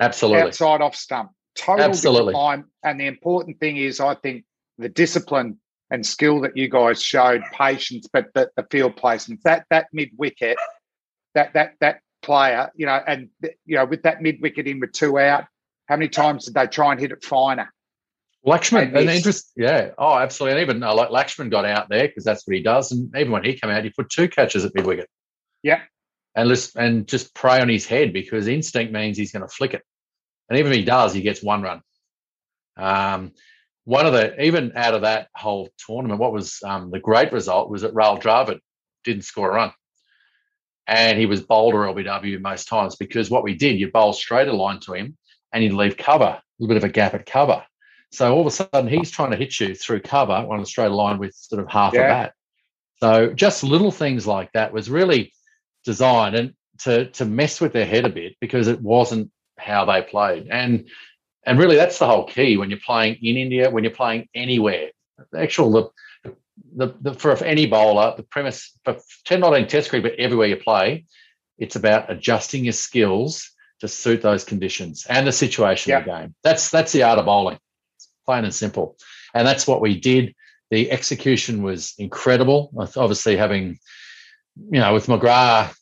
Absolutely. 0.00 0.42
outside 0.42 0.80
off 0.82 0.94
stump. 0.94 1.30
Total 1.54 1.84
Absolutely. 1.84 2.32
different 2.32 2.44
line. 2.44 2.64
And 2.82 3.00
the 3.00 3.06
important 3.06 3.60
thing 3.60 3.78
is, 3.78 4.00
I 4.00 4.14
think 4.16 4.44
the 4.76 4.90
discipline 4.90 5.58
and 5.90 6.04
skill 6.04 6.40
that 6.42 6.56
you 6.56 6.68
guys 6.68 7.02
showed, 7.02 7.42
patience, 7.52 8.06
but 8.12 8.26
the, 8.34 8.50
the 8.56 8.66
field 8.70 8.96
placements, 8.96 9.42
that 9.44 9.64
that 9.70 9.86
mid 9.92 10.10
wicket, 10.18 10.58
that 11.34 11.54
that 11.54 11.74
that 11.80 12.00
player, 12.22 12.70
you 12.74 12.84
know, 12.86 13.00
and 13.06 13.28
you 13.64 13.76
know, 13.76 13.86
with 13.86 14.02
that 14.02 14.20
mid 14.20 14.42
wicket 14.42 14.66
in 14.66 14.80
with 14.80 14.92
two 14.92 15.18
out, 15.18 15.44
how 15.86 15.96
many 15.96 16.08
times 16.08 16.44
did 16.44 16.54
they 16.54 16.66
try 16.66 16.90
and 16.92 17.00
hit 17.00 17.12
it 17.12 17.24
finer? 17.24 17.72
Lakshman, 18.46 18.88
And 18.88 18.96
and 18.96 19.10
interest, 19.10 19.50
yeah, 19.56 19.90
oh, 19.98 20.16
absolutely. 20.16 20.60
And 20.60 20.70
even 20.70 20.82
uh, 20.82 20.94
like 20.94 21.08
Lakshman 21.10 21.50
got 21.50 21.64
out 21.64 21.88
there 21.88 22.06
because 22.06 22.24
that's 22.24 22.46
what 22.46 22.56
he 22.56 22.62
does. 22.62 22.92
And 22.92 23.14
even 23.16 23.32
when 23.32 23.44
he 23.44 23.54
came 23.54 23.70
out, 23.70 23.82
he 23.82 23.90
put 23.90 24.08
two 24.08 24.28
catches 24.28 24.64
at 24.64 24.74
mid 24.74 24.86
wicket. 24.86 25.08
Yeah. 25.62 25.80
and 26.36 26.70
and 26.76 27.08
just 27.08 27.34
pray 27.34 27.60
on 27.60 27.68
his 27.68 27.86
head 27.86 28.12
because 28.12 28.46
instinct 28.46 28.92
means 28.92 29.18
he's 29.18 29.32
going 29.32 29.42
to 29.42 29.52
flick 29.52 29.74
it. 29.74 29.82
And 30.48 30.58
even 30.58 30.70
if 30.70 30.78
he 30.78 30.84
does, 30.84 31.12
he 31.12 31.22
gets 31.22 31.42
one 31.42 31.62
run. 31.62 31.82
Um, 32.76 33.32
one 33.84 34.06
of 34.06 34.12
the 34.12 34.40
even 34.42 34.72
out 34.76 34.94
of 34.94 35.02
that 35.02 35.28
whole 35.34 35.68
tournament, 35.84 36.20
what 36.20 36.32
was 36.32 36.60
um, 36.64 36.90
the 36.90 37.00
great 37.00 37.32
result 37.32 37.70
was 37.70 37.82
that 37.82 37.94
Rahul 37.94 38.20
Dravid 38.20 38.60
didn't 39.02 39.22
score 39.22 39.50
a 39.50 39.54
run, 39.54 39.72
and 40.86 41.18
he 41.18 41.26
was 41.26 41.40
bowled 41.40 41.74
or 41.74 41.86
LBW 41.86 42.40
most 42.40 42.68
times 42.68 42.96
because 42.96 43.30
what 43.30 43.44
we 43.44 43.54
did, 43.54 43.78
you 43.78 43.90
bowl 43.90 44.12
straight 44.12 44.48
a 44.48 44.52
line 44.52 44.80
to 44.80 44.92
him, 44.92 45.16
and 45.52 45.64
he'd 45.64 45.72
leave 45.72 45.96
cover, 45.96 46.24
a 46.24 46.42
little 46.58 46.68
bit 46.68 46.76
of 46.76 46.88
a 46.88 46.92
gap 46.92 47.14
at 47.14 47.26
cover. 47.26 47.64
So 48.16 48.34
all 48.34 48.40
of 48.40 48.46
a 48.46 48.50
sudden, 48.50 48.88
he's 48.88 49.10
trying 49.10 49.30
to 49.32 49.36
hit 49.36 49.60
you 49.60 49.74
through 49.74 50.00
cover 50.00 50.32
on 50.32 50.60
a 50.60 50.66
straight 50.66 50.90
line 50.90 51.18
with 51.18 51.34
sort 51.34 51.62
of 51.62 51.68
half 51.70 51.92
Yeah. 51.92 52.00
a 52.00 52.08
bat. 52.08 52.32
So 53.00 53.32
just 53.34 53.62
little 53.62 53.90
things 53.90 54.26
like 54.26 54.50
that 54.52 54.72
was 54.72 54.88
really 54.88 55.34
designed 55.84 56.34
and 56.34 56.54
to 56.80 57.10
to 57.10 57.24
mess 57.24 57.60
with 57.60 57.72
their 57.72 57.84
head 57.86 58.04
a 58.04 58.08
bit 58.08 58.36
because 58.40 58.68
it 58.68 58.80
wasn't 58.80 59.30
how 59.58 59.84
they 59.84 60.00
played. 60.02 60.48
And 60.50 60.88
and 61.44 61.58
really 61.58 61.76
that's 61.76 61.98
the 61.98 62.06
whole 62.06 62.24
key 62.26 62.56
when 62.56 62.70
you're 62.70 62.78
playing 62.84 63.18
in 63.22 63.36
India, 63.36 63.70
when 63.70 63.84
you're 63.84 63.92
playing 63.92 64.28
anywhere. 64.34 64.88
The 65.30 65.40
actual 65.40 65.70
the 65.70 65.90
the, 66.74 66.94
the 67.02 67.14
for 67.14 67.36
any 67.44 67.66
bowler, 67.66 68.14
the 68.16 68.22
premise 68.22 68.78
for 68.84 68.96
10 69.26 69.40
not 69.40 69.52
only 69.52 69.66
test 69.66 69.90
cricket, 69.90 70.12
but 70.12 70.18
everywhere 70.18 70.46
you 70.46 70.56
play, 70.56 71.04
it's 71.58 71.76
about 71.76 72.10
adjusting 72.10 72.64
your 72.64 72.72
skills 72.72 73.50
to 73.80 73.88
suit 73.88 74.22
those 74.22 74.42
conditions 74.42 75.06
and 75.06 75.26
the 75.26 75.32
situation 75.32 75.92
of 75.92 76.04
the 76.04 76.10
game. 76.10 76.34
That's 76.42 76.70
that's 76.70 76.92
the 76.92 77.02
art 77.02 77.18
of 77.18 77.26
bowling. 77.26 77.58
Plain 78.26 78.44
and 78.44 78.54
simple. 78.54 78.96
And 79.34 79.46
that's 79.46 79.66
what 79.66 79.80
we 79.80 79.98
did. 79.98 80.34
The 80.70 80.90
execution 80.90 81.62
was 81.62 81.94
incredible. 81.98 82.72
Obviously, 82.96 83.36
having, 83.36 83.78
you 84.70 84.80
know, 84.80 84.92
with 84.94 85.06
McGrath 85.06 85.74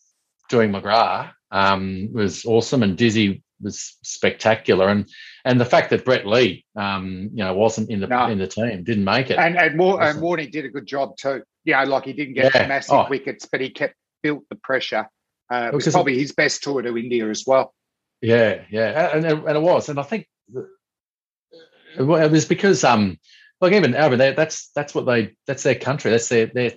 doing 0.51 0.71
McGrath 0.71 1.33
um, 1.51 2.11
was 2.13 2.45
awesome, 2.45 2.83
and 2.83 2.97
Dizzy 2.97 3.43
was 3.63 3.97
spectacular. 4.03 4.89
And 4.89 5.09
and 5.47 5.59
the 5.59 5.65
fact 5.65 5.91
that 5.91 6.05
Brett 6.05 6.27
Lee, 6.27 6.67
um, 6.77 7.31
you 7.33 7.43
know, 7.45 7.55
wasn't 7.55 7.89
in 7.89 8.01
the 8.01 8.07
No. 8.07 8.27
in 8.27 8.39
the 8.39 8.47
team, 8.47 8.85
didn't 8.85 9.05
make 9.05 9.31
it. 9.31 9.39
And 9.39 9.57
and, 9.57 9.79
War, 9.79 10.03
and 10.03 10.21
Warney 10.21 10.51
did 10.51 10.67
a 10.67 10.69
good 10.69 10.87
job 10.87 11.17
too. 11.17 11.43
You 11.65 11.75
know, 11.77 11.85
like 11.85 12.05
he 12.05 12.13
didn't 12.13 12.35
get 12.35 12.55
Yeah. 12.55 12.67
massive 12.67 12.95
Oh. 12.95 13.07
wickets, 13.09 13.49
but 13.51 13.63
he 13.63 13.71
kept 13.71 13.95
built 14.23 14.45
the 14.51 14.57
pressure. 14.57 15.09
Uh, 15.51 15.71
it 15.73 15.75
was 15.75 15.89
probably 15.89 16.19
his 16.19 16.33
best 16.33 16.63
tour 16.63 16.83
to 16.83 16.97
India 16.97 17.29
as 17.29 17.45
well. 17.47 17.75
Yeah, 18.21 18.63
yeah, 18.71 19.15
and, 19.15 19.25
and 19.25 19.49
and 19.49 19.57
it 19.57 19.63
was, 19.63 19.89
and 19.89 19.99
I 19.99 20.03
think 20.03 20.27
the- 21.97 22.25
it 22.25 22.31
was 22.31 22.45
because 22.45 22.85
um, 22.85 23.19
like 23.61 23.73
even 23.73 23.95
over 23.95 24.17
there, 24.17 24.33
that's 24.33 24.71
that's 24.75 24.95
what 24.95 25.07
they 25.07 25.35
that's 25.47 25.63
their 25.63 25.75
country, 25.75 26.11
that's 26.11 26.29
their 26.29 26.47
their 26.47 26.73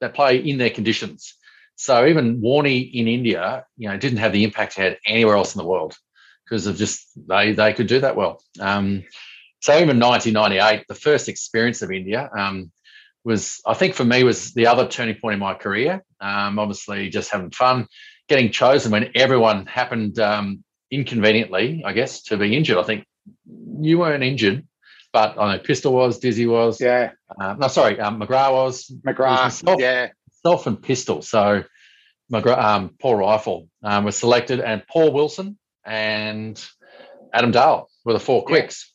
they 0.00 0.08
play 0.08 0.36
in 0.36 0.58
their 0.58 0.70
conditions. 0.70 1.34
So 1.76 2.06
even 2.06 2.40
Warney 2.40 2.92
in 2.92 3.08
India, 3.08 3.64
you 3.76 3.88
know, 3.88 3.96
didn't 3.96 4.18
have 4.18 4.32
the 4.32 4.44
impact 4.44 4.74
he 4.74 4.82
had 4.82 4.98
anywhere 5.06 5.36
else 5.36 5.54
in 5.54 5.58
the 5.58 5.66
world 5.68 5.96
because 6.44 6.66
of 6.66 6.76
just 6.76 7.06
they 7.28 7.52
they 7.52 7.72
could 7.72 7.86
do 7.86 8.00
that 8.00 8.16
well. 8.16 8.42
Um, 8.60 9.04
so 9.60 9.72
even 9.78 10.00
1998, 10.00 10.86
the 10.88 10.94
first 10.94 11.28
experience 11.28 11.82
of 11.82 11.92
India 11.92 12.28
um, 12.36 12.72
was, 13.24 13.60
I 13.64 13.74
think 13.74 13.94
for 13.94 14.04
me, 14.04 14.24
was 14.24 14.52
the 14.54 14.66
other 14.66 14.88
turning 14.88 15.14
point 15.14 15.34
in 15.34 15.40
my 15.40 15.54
career. 15.54 16.02
Um, 16.20 16.58
obviously, 16.58 17.08
just 17.10 17.30
having 17.30 17.52
fun, 17.52 17.86
getting 18.28 18.50
chosen 18.50 18.90
when 18.90 19.12
everyone 19.14 19.66
happened 19.66 20.18
um, 20.18 20.64
inconveniently, 20.90 21.84
I 21.86 21.92
guess, 21.92 22.22
to 22.24 22.36
be 22.36 22.56
injured. 22.56 22.78
I 22.78 22.82
think 22.82 23.04
you 23.80 23.98
weren't 23.98 24.22
injured, 24.22 24.66
but 25.12 25.38
I 25.38 25.56
know 25.56 25.62
Pistol 25.62 25.92
was, 25.92 26.18
Dizzy 26.18 26.46
was. 26.46 26.80
Yeah, 26.80 27.12
Uh, 27.40 27.54
no, 27.58 27.68
sorry, 27.68 27.98
um, 28.00 28.20
McGrath 28.20 28.52
was. 28.52 28.90
McGrath. 29.06 29.42
myself. 29.44 29.80
Yeah, 29.80 30.08
Self 30.42 30.66
and 30.66 30.80
Pistol. 30.82 31.22
So 31.22 31.64
McGrath, 32.32 32.58
um, 32.58 32.94
Paul 33.00 33.16
Reiffel 33.16 33.68
um, 33.82 34.04
was 34.04 34.16
selected, 34.16 34.60
and 34.60 34.86
Paul 34.86 35.12
Wilson 35.12 35.58
and 35.84 36.62
Adam 37.32 37.50
Dale 37.50 37.88
were 38.04 38.12
the 38.12 38.20
four 38.20 38.40
Yeah. 38.42 38.46
quicks 38.46 38.92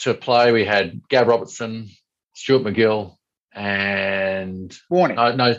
to 0.00 0.14
play. 0.14 0.52
We 0.52 0.64
had 0.64 1.00
Gav 1.08 1.26
Robertson, 1.26 1.88
Stuart 2.34 2.62
MacGill, 2.64 3.16
and 3.52 4.70
Warney. 4.90 5.14
no, 5.16 5.34
no, 5.34 5.54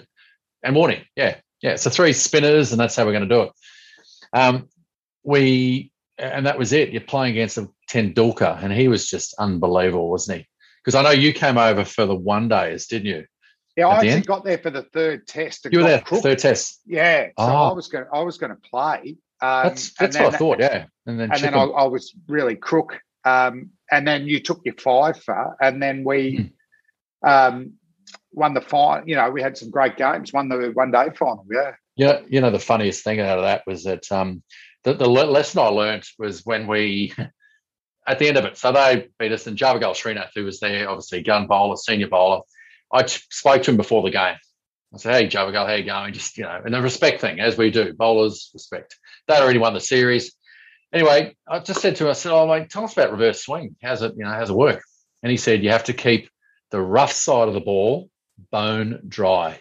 and 0.63 0.75
Warney. 0.75 1.05
Yeah, 1.15 1.37
yeah. 1.61 1.75
So 1.75 1.89
three 1.89 2.13
spinners, 2.13 2.71
and 2.71 2.79
that's 2.79 2.95
how 2.95 3.05
we're 3.05 3.11
going 3.13 3.27
to 3.29 3.35
do 3.35 3.41
it. 3.43 3.51
Um, 4.33 4.67
we 5.23 5.90
and 6.21 6.45
that 6.45 6.57
was 6.57 6.71
it. 6.73 6.89
You're 6.91 7.01
playing 7.01 7.31
against 7.33 7.57
a 7.57 7.67
Tendulkar, 7.89 8.61
and 8.63 8.71
he 8.71 8.87
was 8.87 9.07
just 9.09 9.33
unbelievable, 9.39 10.09
wasn't 10.09 10.39
he? 10.39 10.47
Because 10.83 10.95
I 10.95 11.03
know 11.03 11.11
you 11.11 11.33
came 11.33 11.57
over 11.57 11.83
for 11.85 12.05
the 12.05 12.15
one 12.15 12.47
days, 12.47 12.87
didn't 12.87 13.07
you? 13.07 13.25
yeah, 13.77 13.87
at 13.87 14.03
I 14.03 14.07
actually 14.07 14.21
got 14.21 14.43
there 14.43 14.57
for 14.57 14.69
the 14.69 14.83
third 14.83 15.27
test. 15.27 15.67
You 15.71 15.79
were 15.79 15.85
there 15.85 16.01
crooked. 16.01 16.23
third 16.23 16.39
test. 16.39 16.81
Yeah, 16.85 17.25
so 17.27 17.31
Oh. 17.37 17.69
I 17.69 17.73
was 17.73 17.87
going. 17.87 18.05
I 18.13 18.21
was 18.21 18.37
going 18.37 18.51
to 18.55 18.61
play. 18.69 19.17
Um, 19.41 19.63
That's 19.69 19.93
that's 19.93 20.17
what 20.19 20.35
I 20.35 20.37
thought. 20.37 20.59
Yeah, 20.59 20.85
and 21.07 21.19
then 21.19 21.31
And 21.31 21.41
then 21.41 21.53
I, 21.55 21.63
I 21.63 21.85
was 21.87 22.13
really 22.27 22.55
crook. 22.55 22.99
Um, 23.25 23.71
and 23.91 24.07
then 24.07 24.25
you 24.25 24.39
took 24.39 24.61
your 24.65 24.75
five 24.75 25.21
for, 25.21 25.55
and 25.61 25.81
then 25.81 26.03
we 26.03 26.51
Hmm. 27.23 27.29
um, 27.29 27.73
won 28.31 28.53
the 28.53 28.61
final. 28.61 29.07
You 29.07 29.15
know, 29.15 29.29
we 29.29 29.41
had 29.41 29.57
some 29.57 29.69
great 29.69 29.97
games. 29.97 30.33
Won 30.33 30.49
the 30.49 30.71
one 30.73 30.91
day 30.91 31.07
final. 31.15 31.45
Yeah, 31.51 31.71
Yeah, 31.95 32.19
you 32.27 32.41
know 32.41 32.51
the 32.51 32.59
funniest 32.59 33.03
thing 33.03 33.19
out 33.19 33.37
of 33.39 33.43
that 33.45 33.63
was 33.67 33.83
that 33.83 34.11
um, 34.11 34.43
the, 34.83 34.93
the 34.93 35.07
lesson 35.07 35.59
I 35.59 35.67
learned 35.67 36.07
was 36.17 36.45
when 36.45 36.67
we 36.67 37.13
at 38.07 38.19
the 38.19 38.27
end 38.27 38.37
of 38.37 38.45
it. 38.45 38.57
So 38.57 38.71
they 38.71 39.07
beat 39.19 39.31
us, 39.31 39.47
and 39.47 39.57
Javagal 39.57 39.95
Srinath, 39.95 40.31
who 40.35 40.45
was 40.45 40.59
there, 40.59 40.89
obviously 40.89 41.21
gun 41.21 41.47
bowler, 41.47 41.77
senior 41.77 42.07
bowler. 42.07 42.41
I 42.91 43.05
spoke 43.05 43.63
to 43.63 43.71
him 43.71 43.77
before 43.77 44.03
the 44.03 44.11
game. 44.11 44.35
I 44.93 44.97
said, 44.97 45.15
"Hey, 45.15 45.27
Javagal, 45.27 45.67
how 45.67 45.73
you 45.73 45.83
going?" 45.83 46.13
Just 46.13 46.37
you 46.37 46.43
know, 46.43 46.61
and 46.63 46.73
the 46.73 46.81
respect 46.81 47.21
thing, 47.21 47.39
as 47.39 47.57
we 47.57 47.71
do, 47.71 47.93
bowlers 47.93 48.51
respect. 48.53 48.97
They 49.27 49.35
already 49.35 49.59
won 49.59 49.73
the 49.73 49.79
series. 49.79 50.35
Anyway, 50.93 51.37
I 51.47 51.59
just 51.59 51.81
said 51.81 51.95
to 51.97 52.05
him, 52.05 52.09
I 52.09 52.13
said, 52.13 52.33
"Oh, 52.33 52.47
mate, 52.47 52.69
tell 52.69 52.83
us 52.83 52.93
about 52.93 53.11
reverse 53.11 53.45
swing. 53.45 53.75
How's 53.81 54.01
it? 54.01 54.13
You 54.17 54.25
know, 54.25 54.31
how's 54.31 54.49
it 54.49 54.55
work?" 54.55 54.83
And 55.23 55.31
he 55.31 55.37
said, 55.37 55.63
"You 55.63 55.69
have 55.69 55.85
to 55.85 55.93
keep 55.93 56.29
the 56.71 56.81
rough 56.81 57.13
side 57.13 57.47
of 57.47 57.53
the 57.53 57.61
ball 57.61 58.09
bone 58.51 59.01
dry." 59.07 59.59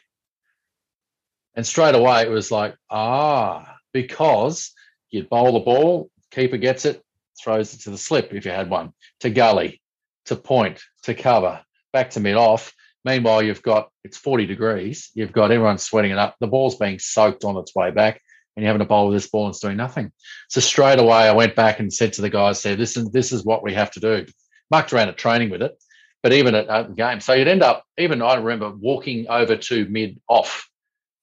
And 1.55 1.67
straight 1.67 1.95
away 1.95 2.23
it 2.23 2.31
was 2.31 2.51
like, 2.51 2.77
ah, 2.89 3.77
because 3.93 4.73
you 5.11 5.25
bowl 5.25 5.53
the 5.53 5.61
ball, 5.61 6.11
keeper 6.31 6.57
gets 6.57 6.85
it, 6.85 7.03
throws 7.43 7.75
it 7.75 7.81
to 7.81 7.91
the 7.91 7.99
slip 7.99 8.33
if 8.33 8.45
you 8.45 8.51
had 8.51 8.71
one, 8.71 8.93
to 9.21 9.31
gully, 9.31 9.81
to 10.27 10.37
point, 10.37 10.83
to 11.03 11.15
cover, 11.15 11.61
back 11.93 12.11
to 12.11 12.21
mid 12.21 12.37
off. 12.37 12.73
Meanwhile, 13.05 13.43
you've 13.43 13.63
got 13.63 13.91
it's 14.05 14.19
40 14.19 14.47
degrees, 14.47 15.11
you've 15.15 15.33
got 15.33 15.51
everyone 15.51 15.79
sweating 15.79 16.11
it 16.11 16.19
up, 16.19 16.37
the 16.41 16.47
ball's 16.47 16.77
being 16.77 16.99
soaked 16.99 17.45
on 17.45 17.57
its 17.57 17.75
way 17.75 17.91
back, 17.91 18.21
and 18.57 18.63
you're 18.63 18.69
having 18.69 18.85
to 18.85 18.89
bowl 18.89 19.09
with 19.09 19.17
this 19.17 19.31
ball 19.31 19.47
and 19.47 19.53
it's 19.53 19.61
doing 19.61 19.77
nothing. 19.77 20.13
So 20.49 20.61
straight 20.61 20.99
away 20.99 21.29
I 21.29 21.33
went 21.33 21.57
back 21.57 21.81
and 21.81 21.93
said 21.93 22.13
to 22.15 22.23
the 22.23 22.31
guys, 22.31 22.61
said, 22.61 22.79
this 22.79 22.97
is 22.97 23.11
this 23.11 23.33
is 23.33 23.45
what 23.45 23.63
we 23.63 23.73
have 23.75 23.91
to 23.93 24.01
do. 24.01 24.27
Mucked 24.71 24.93
around 24.93 25.09
at 25.09 25.17
training 25.17 25.51
with 25.51 25.63
it, 25.63 25.77
but 26.23 26.33
even 26.33 26.55
at, 26.55 26.67
the 26.67 26.95
game. 26.95 27.21
So 27.21 27.33
you'd 27.33 27.49
end 27.49 27.63
up, 27.63 27.85
even 27.99 28.23
I 28.23 28.35
remember 28.35 28.71
walking 28.71 29.27
over 29.29 29.57
to 29.57 29.87
mid 29.89 30.21
off 30.29 30.69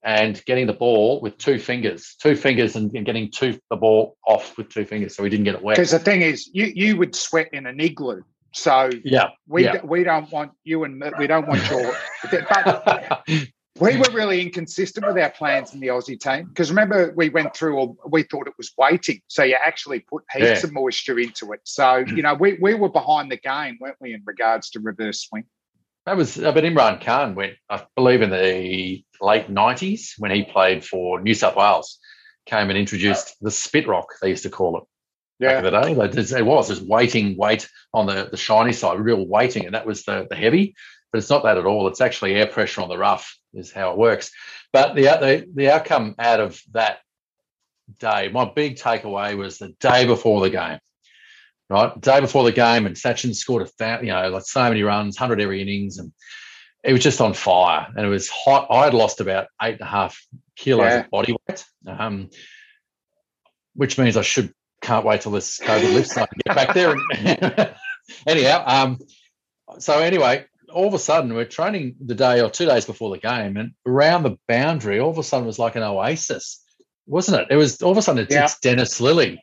and 0.08 0.42
getting 0.46 0.66
the 0.68 0.74
ball 0.74 1.20
with 1.20 1.38
two 1.38 1.60
fingers, 1.60 2.16
two 2.22 2.34
fingers, 2.34 2.78
and, 2.78 2.96
and 2.96 3.06
getting 3.06 3.30
two 3.30 3.60
the 3.70 3.76
ball 3.76 4.16
off 4.26 4.58
with 4.58 4.70
two 4.70 4.86
fingers, 4.86 5.14
so 5.16 5.22
we 5.22 5.30
didn't 5.30 5.44
get 5.44 5.54
it 5.56 5.62
wet. 5.62 5.76
because 5.76 5.92
the 5.92 6.00
thing 6.00 6.22
is, 6.22 6.50
you 6.54 6.72
you 6.74 6.96
would 6.96 7.14
sweat 7.14 7.50
in 7.52 7.66
an 7.68 7.80
igloo. 7.80 8.22
So 8.54 8.90
Yeah, 9.04 9.32
we 9.48 9.66
yeah. 9.66 9.84
we 9.84 10.06
don't 10.06 10.32
want 10.32 10.54
you 10.64 10.86
and 10.86 11.04
we 11.20 11.28
don't 11.28 11.46
want 11.46 11.70
your. 11.70 11.94
But 12.24 13.22
we 13.80 13.98
were 13.98 14.10
really 14.14 14.42
inconsistent 14.42 15.06
with 15.06 15.18
our 15.18 15.30
plans 15.30 15.74
in 15.74 15.82
the 15.82 15.88
Aussie 15.88 16.20
team 16.20 16.46
because 16.46 16.70
remember 16.70 17.14
we 17.16 17.28
went 17.28 17.54
through 17.54 17.78
or 17.78 17.96
we 18.10 18.24
thought 18.24 18.48
it 18.48 18.54
was 18.58 18.72
waiting, 18.78 19.22
so 19.28 19.44
you 19.44 19.58
actually 19.62 20.00
put 20.00 20.24
heaps 20.32 20.46
Yeah. 20.46 20.64
of 20.64 20.72
moisture 20.72 21.20
into 21.20 21.52
it. 21.52 21.60
So 21.66 21.98
you 22.16 22.24
know 22.24 22.34
we 22.34 22.58
we 22.62 22.76
were 22.76 22.90
behind 22.90 23.30
the 23.30 23.38
game, 23.38 23.78
weren't 23.82 23.98
we, 24.00 24.14
in 24.14 24.24
regards 24.26 24.70
to 24.72 24.80
reverse 24.80 25.28
swing? 25.28 25.44
That 26.08 26.16
was, 26.16 26.42
uh, 26.42 26.54
but 26.54 26.64
Imran 26.64 27.04
Khan 27.04 27.36
went, 27.36 27.56
I 27.70 27.86
believe, 27.98 28.22
in 28.22 28.30
the 28.30 29.04
late 29.20 29.50
90s 29.50 30.14
when 30.18 30.32
he 30.32 30.46
played 30.46 30.86
for 30.86 31.20
New 31.20 31.34
South 31.34 31.58
Wales, 31.58 32.00
came 32.46 32.70
and 32.70 32.80
introduced 32.80 33.36
the 33.42 33.52
spit 33.52 33.88
rock, 33.88 34.14
they 34.22 34.30
used 34.30 34.44
to 34.44 34.50
call 34.50 34.78
it. 34.78 34.84
Yeah. 35.40 35.50
Back 35.50 35.58
in 35.58 35.64
the 36.10 36.24
day, 36.24 36.40
it 36.40 36.46
was 36.46 36.70
just 36.70 36.88
weighting 36.88 37.36
weight 37.36 37.68
on 37.94 38.06
the, 38.06 38.30
the 38.32 38.38
shiny 38.38 38.72
side, 38.72 39.02
real 39.02 39.28
weighting, 39.28 39.66
and 39.66 39.76
that 39.76 39.86
was 39.86 40.06
the, 40.06 40.26
the 40.30 40.38
heavy. 40.38 40.76
But 41.12 41.18
it's 41.18 41.30
not 41.30 41.44
that 41.44 41.58
at 41.58 41.66
all. 41.66 41.90
It's 41.90 42.00
actually 42.00 42.36
air 42.36 42.48
pressure 42.48 42.82
on 42.82 42.88
the 42.88 42.98
rough 42.98 43.38
is 43.54 43.74
how 43.74 43.92
it 43.92 43.98
works. 43.98 44.32
But 44.72 44.96
the 44.96 45.04
the, 45.04 45.46
the 45.54 45.72
outcome 45.72 46.16
out 46.20 46.40
of 46.40 46.62
that 46.72 47.00
day, 48.00 48.30
my 48.30 48.46
big 48.46 48.78
takeaway 48.78 49.38
was 49.38 49.58
the 49.58 49.76
day 49.82 50.06
before 50.06 50.40
the 50.40 50.50
game 50.50 50.80
right? 51.70 52.00
Day 52.02 52.20
before 52.22 52.44
the 52.44 52.52
game, 52.52 52.86
and 52.86 52.96
Sachin 52.96 53.36
scored 53.36 53.64
a 53.64 53.66
fa- 53.66 54.00
you 54.02 54.10
know 54.10 54.30
like 54.30 54.44
so 54.46 54.64
many 54.64 54.84
runs, 54.84 55.18
hundred 55.18 55.42
every 55.42 55.62
innings, 55.62 55.98
and 55.98 56.12
it 56.84 56.94
was 56.94 57.04
just 57.04 57.22
on 57.22 57.34
fire. 57.34 57.88
And 57.96 58.06
it 58.06 58.10
was 58.10 58.30
hot. 58.30 58.68
I 58.70 58.86
had 58.86 58.94
lost 58.94 59.20
about 59.22 59.48
eight 59.62 59.74
and 59.74 59.82
a 59.82 59.86
half 59.86 60.20
kilos 60.56 60.86
Yeah. 60.92 61.00
of 61.02 61.10
body 61.10 61.36
weight, 61.48 61.66
um, 61.88 62.30
which 63.74 63.98
means 63.98 64.18
I 64.18 64.22
should 64.22 64.54
can't 64.82 65.06
wait 65.06 65.22
till 65.22 65.32
this 65.32 65.60
COVID 65.60 65.94
lifts 65.94 66.14
so 66.14 66.22
I 66.22 66.28
can 66.28 66.40
get 66.46 66.56
back 66.56 66.74
there. 66.74 67.76
Anyhow, 68.28 68.64
um, 68.66 69.00
so 69.80 70.00
anyway, 70.00 70.46
all 70.72 70.88
of 70.88 70.94
a 70.94 71.00
sudden 71.00 71.34
we're 71.34 71.46
training 71.46 71.96
the 72.04 72.16
day 72.16 72.42
or 72.42 72.50
two 72.50 72.66
days 72.66 72.86
before 72.86 73.10
the 73.10 73.18
game, 73.18 73.58
and 73.58 73.72
around 73.86 74.24
the 74.24 74.38
boundary, 74.48 75.00
all 75.00 75.10
of 75.10 75.18
a 75.18 75.24
sudden 75.24 75.46
it 75.46 75.48
was 75.48 75.60
like 75.60 75.76
an 75.76 75.84
oasis, 75.84 76.64
wasn't 77.06 77.42
it? 77.42 77.48
It 77.52 77.58
was 77.58 77.82
all 77.82 77.92
of 77.92 77.98
a 77.98 78.02
sudden 78.02 78.24
it's, 78.24 78.34
Yeah. 78.34 78.46
it's 78.46 78.60
Dennis 78.60 79.02
Lillee, 79.02 79.40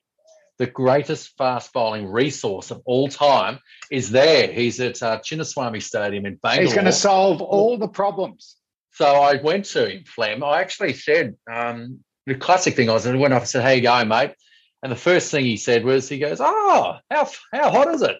the 0.58 0.66
greatest 0.66 1.36
fast 1.36 1.72
bowling 1.72 2.06
resource 2.06 2.70
of 2.70 2.82
all 2.84 3.08
time, 3.08 3.58
is 3.90 4.10
there. 4.10 4.52
He's 4.52 4.80
at 4.80 5.02
uh, 5.02 5.18
Chinnaswamy 5.18 5.82
Stadium 5.82 6.26
in 6.26 6.36
Bangalore. 6.36 6.64
He's 6.64 6.74
going 6.74 6.86
to 6.86 6.92
solve 6.92 7.42
all 7.42 7.76
the 7.76 7.88
problems. 7.88 8.56
So 8.92 9.06
I 9.06 9.42
went 9.42 9.64
to 9.66 9.88
him, 9.88 10.04
Flem. 10.04 10.44
I 10.44 10.60
actually 10.60 10.92
said 10.92 11.34
um, 11.52 12.04
the 12.26 12.36
classic 12.36 12.76
thing. 12.76 12.88
I 12.88 12.92
was 12.92 13.06
I 13.06 13.14
went 13.16 13.34
up 13.34 13.42
and 13.42 13.48
said, 13.48 13.62
"How 13.62 13.70
you 13.70 13.82
going, 13.82 14.08
mate?" 14.08 14.34
And 14.82 14.92
the 14.92 14.96
first 14.96 15.30
thing 15.30 15.44
he 15.44 15.56
said 15.56 15.84
was, 15.84 16.08
"He 16.08 16.18
goes, 16.18 16.38
oh, 16.40 16.98
how 17.10 17.28
how 17.52 17.70
hot 17.70 17.92
is 17.92 18.02
it?" 18.02 18.16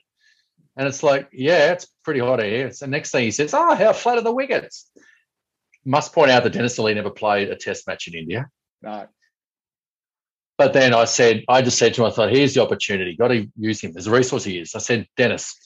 And 0.76 0.88
it's 0.88 1.04
like, 1.04 1.28
"Yeah, 1.32 1.72
it's 1.72 1.86
pretty 2.02 2.20
hot 2.20 2.42
here." 2.42 2.72
So 2.72 2.86
the 2.86 2.90
next 2.90 3.12
thing 3.12 3.24
he 3.24 3.30
says, 3.30 3.54
"Oh, 3.54 3.74
how 3.76 3.92
flat 3.92 4.18
are 4.18 4.22
the 4.22 4.34
wickets?" 4.34 4.90
Must 5.84 6.12
point 6.12 6.30
out 6.30 6.42
that 6.42 6.54
Dennis 6.54 6.78
Lillee 6.78 6.94
never 6.94 7.10
played 7.10 7.50
a 7.50 7.56
Test 7.56 7.86
match 7.86 8.08
in 8.08 8.14
India. 8.14 8.48
No. 8.82 9.06
But 10.56 10.72
then 10.72 10.94
I 10.94 11.04
said, 11.04 11.44
I 11.48 11.62
just 11.62 11.78
said 11.78 11.94
to 11.94 12.02
him, 12.02 12.06
I 12.06 12.10
thought, 12.10 12.30
here's 12.30 12.54
the 12.54 12.62
opportunity. 12.62 13.16
Got 13.16 13.28
to 13.28 13.46
use 13.56 13.80
him. 13.80 13.92
There's 13.92 14.06
a 14.06 14.12
resource 14.12 14.44
he 14.44 14.58
is. 14.58 14.74
I 14.74 14.78
said, 14.78 15.06
Dennis, 15.16 15.56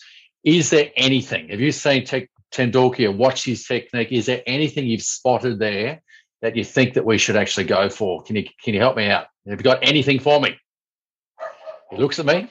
is 0.45 0.70
there 0.70 0.91
anything? 0.97 1.51
Have 1.51 1.61
you 1.61 1.72
seen 1.72 2.05
Te- 2.05 2.28
Tendulkar 2.53 3.14
watch 3.14 3.45
his 3.45 3.66
technique? 3.66 4.12
Is 4.12 4.26
there 4.26 4.43
anything 4.47 4.86
you've 4.86 5.03
spotted 5.03 5.59
there 5.59 6.01
that 6.41 6.57
you 6.57 6.64
think 6.64 6.95
that 6.95 7.05
we 7.05 7.18
should 7.18 7.36
actually 7.36 7.64
go 7.64 7.91
for? 7.91 8.22
Can 8.22 8.36
you 8.36 8.45
can 8.62 8.72
you 8.72 8.80
help 8.80 8.97
me 8.97 9.07
out? 9.07 9.26
Have 9.49 9.59
you 9.59 9.64
got 9.64 9.80
anything 9.82 10.20
for 10.20 10.41
me? 10.41 10.57
He 11.91 11.97
looks 11.97 12.18
at 12.18 12.26
me. 12.26 12.49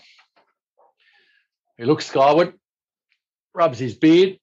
He 1.77 1.85
looks 1.85 2.05
skyward, 2.05 2.53
rubs 3.53 3.79
his 3.79 3.95
beard, 3.95 4.39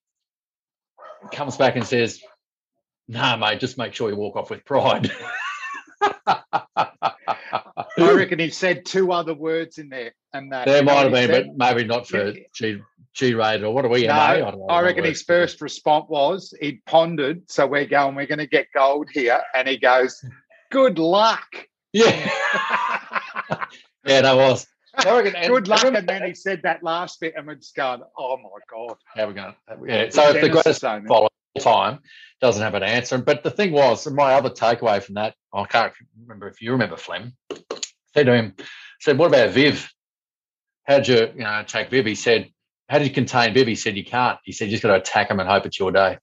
comes 1.32 1.56
back 1.56 1.76
and 1.76 1.84
says, 1.84 2.20
"Nah, 3.08 3.36
mate, 3.36 3.60
just 3.60 3.76
make 3.76 3.92
sure 3.92 4.08
you 4.08 4.16
walk 4.16 4.36
off 4.36 4.50
with 4.50 4.64
pride." 4.64 5.10
I 7.98 8.12
reckon 8.12 8.38
he 8.38 8.50
said 8.50 8.84
two 8.84 9.12
other 9.12 9.34
words 9.34 9.78
in 9.78 9.88
there. 9.88 10.12
And 10.32 10.50
that, 10.52 10.66
There 10.66 10.82
might 10.82 11.04
have 11.04 11.12
been, 11.12 11.30
said? 11.30 11.56
but 11.58 11.74
maybe 11.76 11.86
not 11.86 12.08
for 12.08 12.32
G 12.54 12.82
G 13.14 13.34
rated 13.34 13.62
or 13.62 13.72
what 13.72 13.84
are 13.84 13.88
we? 13.88 14.06
No, 14.06 14.14
MA? 14.14 14.20
I, 14.20 14.40
don't 14.40 14.58
know 14.58 14.66
I 14.66 14.82
reckon 14.82 15.04
his 15.04 15.22
first 15.22 15.60
response 15.60 16.06
was 16.08 16.52
he'd 16.60 16.84
pondered. 16.84 17.48
So 17.48 17.66
we're 17.66 17.86
going, 17.86 18.16
we're 18.16 18.26
going 18.26 18.40
to 18.40 18.48
get 18.48 18.66
gold 18.74 19.08
here. 19.12 19.40
And 19.54 19.68
he 19.68 19.78
goes, 19.78 20.24
good 20.70 20.98
luck. 20.98 21.46
Yeah, 21.96 22.10
yeah, 24.04 24.22
that 24.22 24.34
was. 24.34 24.66
I 24.96 25.16
reckon, 25.16 25.36
and 25.36 25.46
good 25.46 25.68
luck. 25.68 25.84
And 25.84 26.08
then 26.08 26.24
he 26.24 26.34
said 26.34 26.62
that 26.64 26.82
last 26.82 27.20
bit 27.20 27.34
and 27.36 27.46
we're 27.46 27.54
just 27.54 27.76
going, 27.76 28.00
oh 28.18 28.36
my 28.36 28.48
God. 28.68 28.96
How 29.14 29.28
we 29.28 29.34
going? 29.34 29.54
Yeah. 29.86 30.08
So 30.10 30.30
if 30.30 30.34
the 30.34 30.40
Dennis 30.40 30.50
greatest 30.50 30.66
is 30.66 30.76
saying 30.78 31.04
it. 31.04 31.06
follow 31.06 31.28
all 31.28 31.30
time 31.60 32.00
doesn't 32.40 32.62
have 32.62 32.74
an 32.74 32.82
answer, 32.82 33.18
but 33.18 33.42
the 33.42 33.50
thing 33.50 33.72
was, 33.72 34.06
my 34.10 34.34
other 34.34 34.50
takeaway 34.50 35.02
from 35.02 35.14
that, 35.14 35.34
I 35.52 35.64
can't 35.64 35.92
remember 36.20 36.48
if 36.48 36.60
you 36.60 36.72
remember 36.72 36.96
Flem. 36.96 37.36
Said 38.14 38.26
to 38.26 38.34
him, 38.34 38.54
said, 39.00 39.18
"What 39.18 39.28
about 39.28 39.50
Viv? 39.50 39.90
How'd 40.84 41.08
you, 41.08 41.16
you 41.34 41.42
know, 41.44 41.60
attack 41.60 41.90
Viv?" 41.90 42.06
He 42.06 42.14
said, 42.14 42.50
"How 42.88 42.98
did 42.98 43.08
you 43.08 43.14
contain 43.14 43.54
Viv?" 43.54 43.66
He 43.66 43.74
said, 43.76 43.96
"You 43.96 44.04
can't." 44.04 44.38
He 44.44 44.52
said, 44.52 44.66
"You 44.66 44.72
just 44.72 44.82
got 44.82 44.90
to 44.90 45.00
attack 45.00 45.30
him 45.30 45.40
and 45.40 45.48
hope 45.48 45.66
it's 45.66 45.78
your 45.78 45.92
day." 45.92 46.18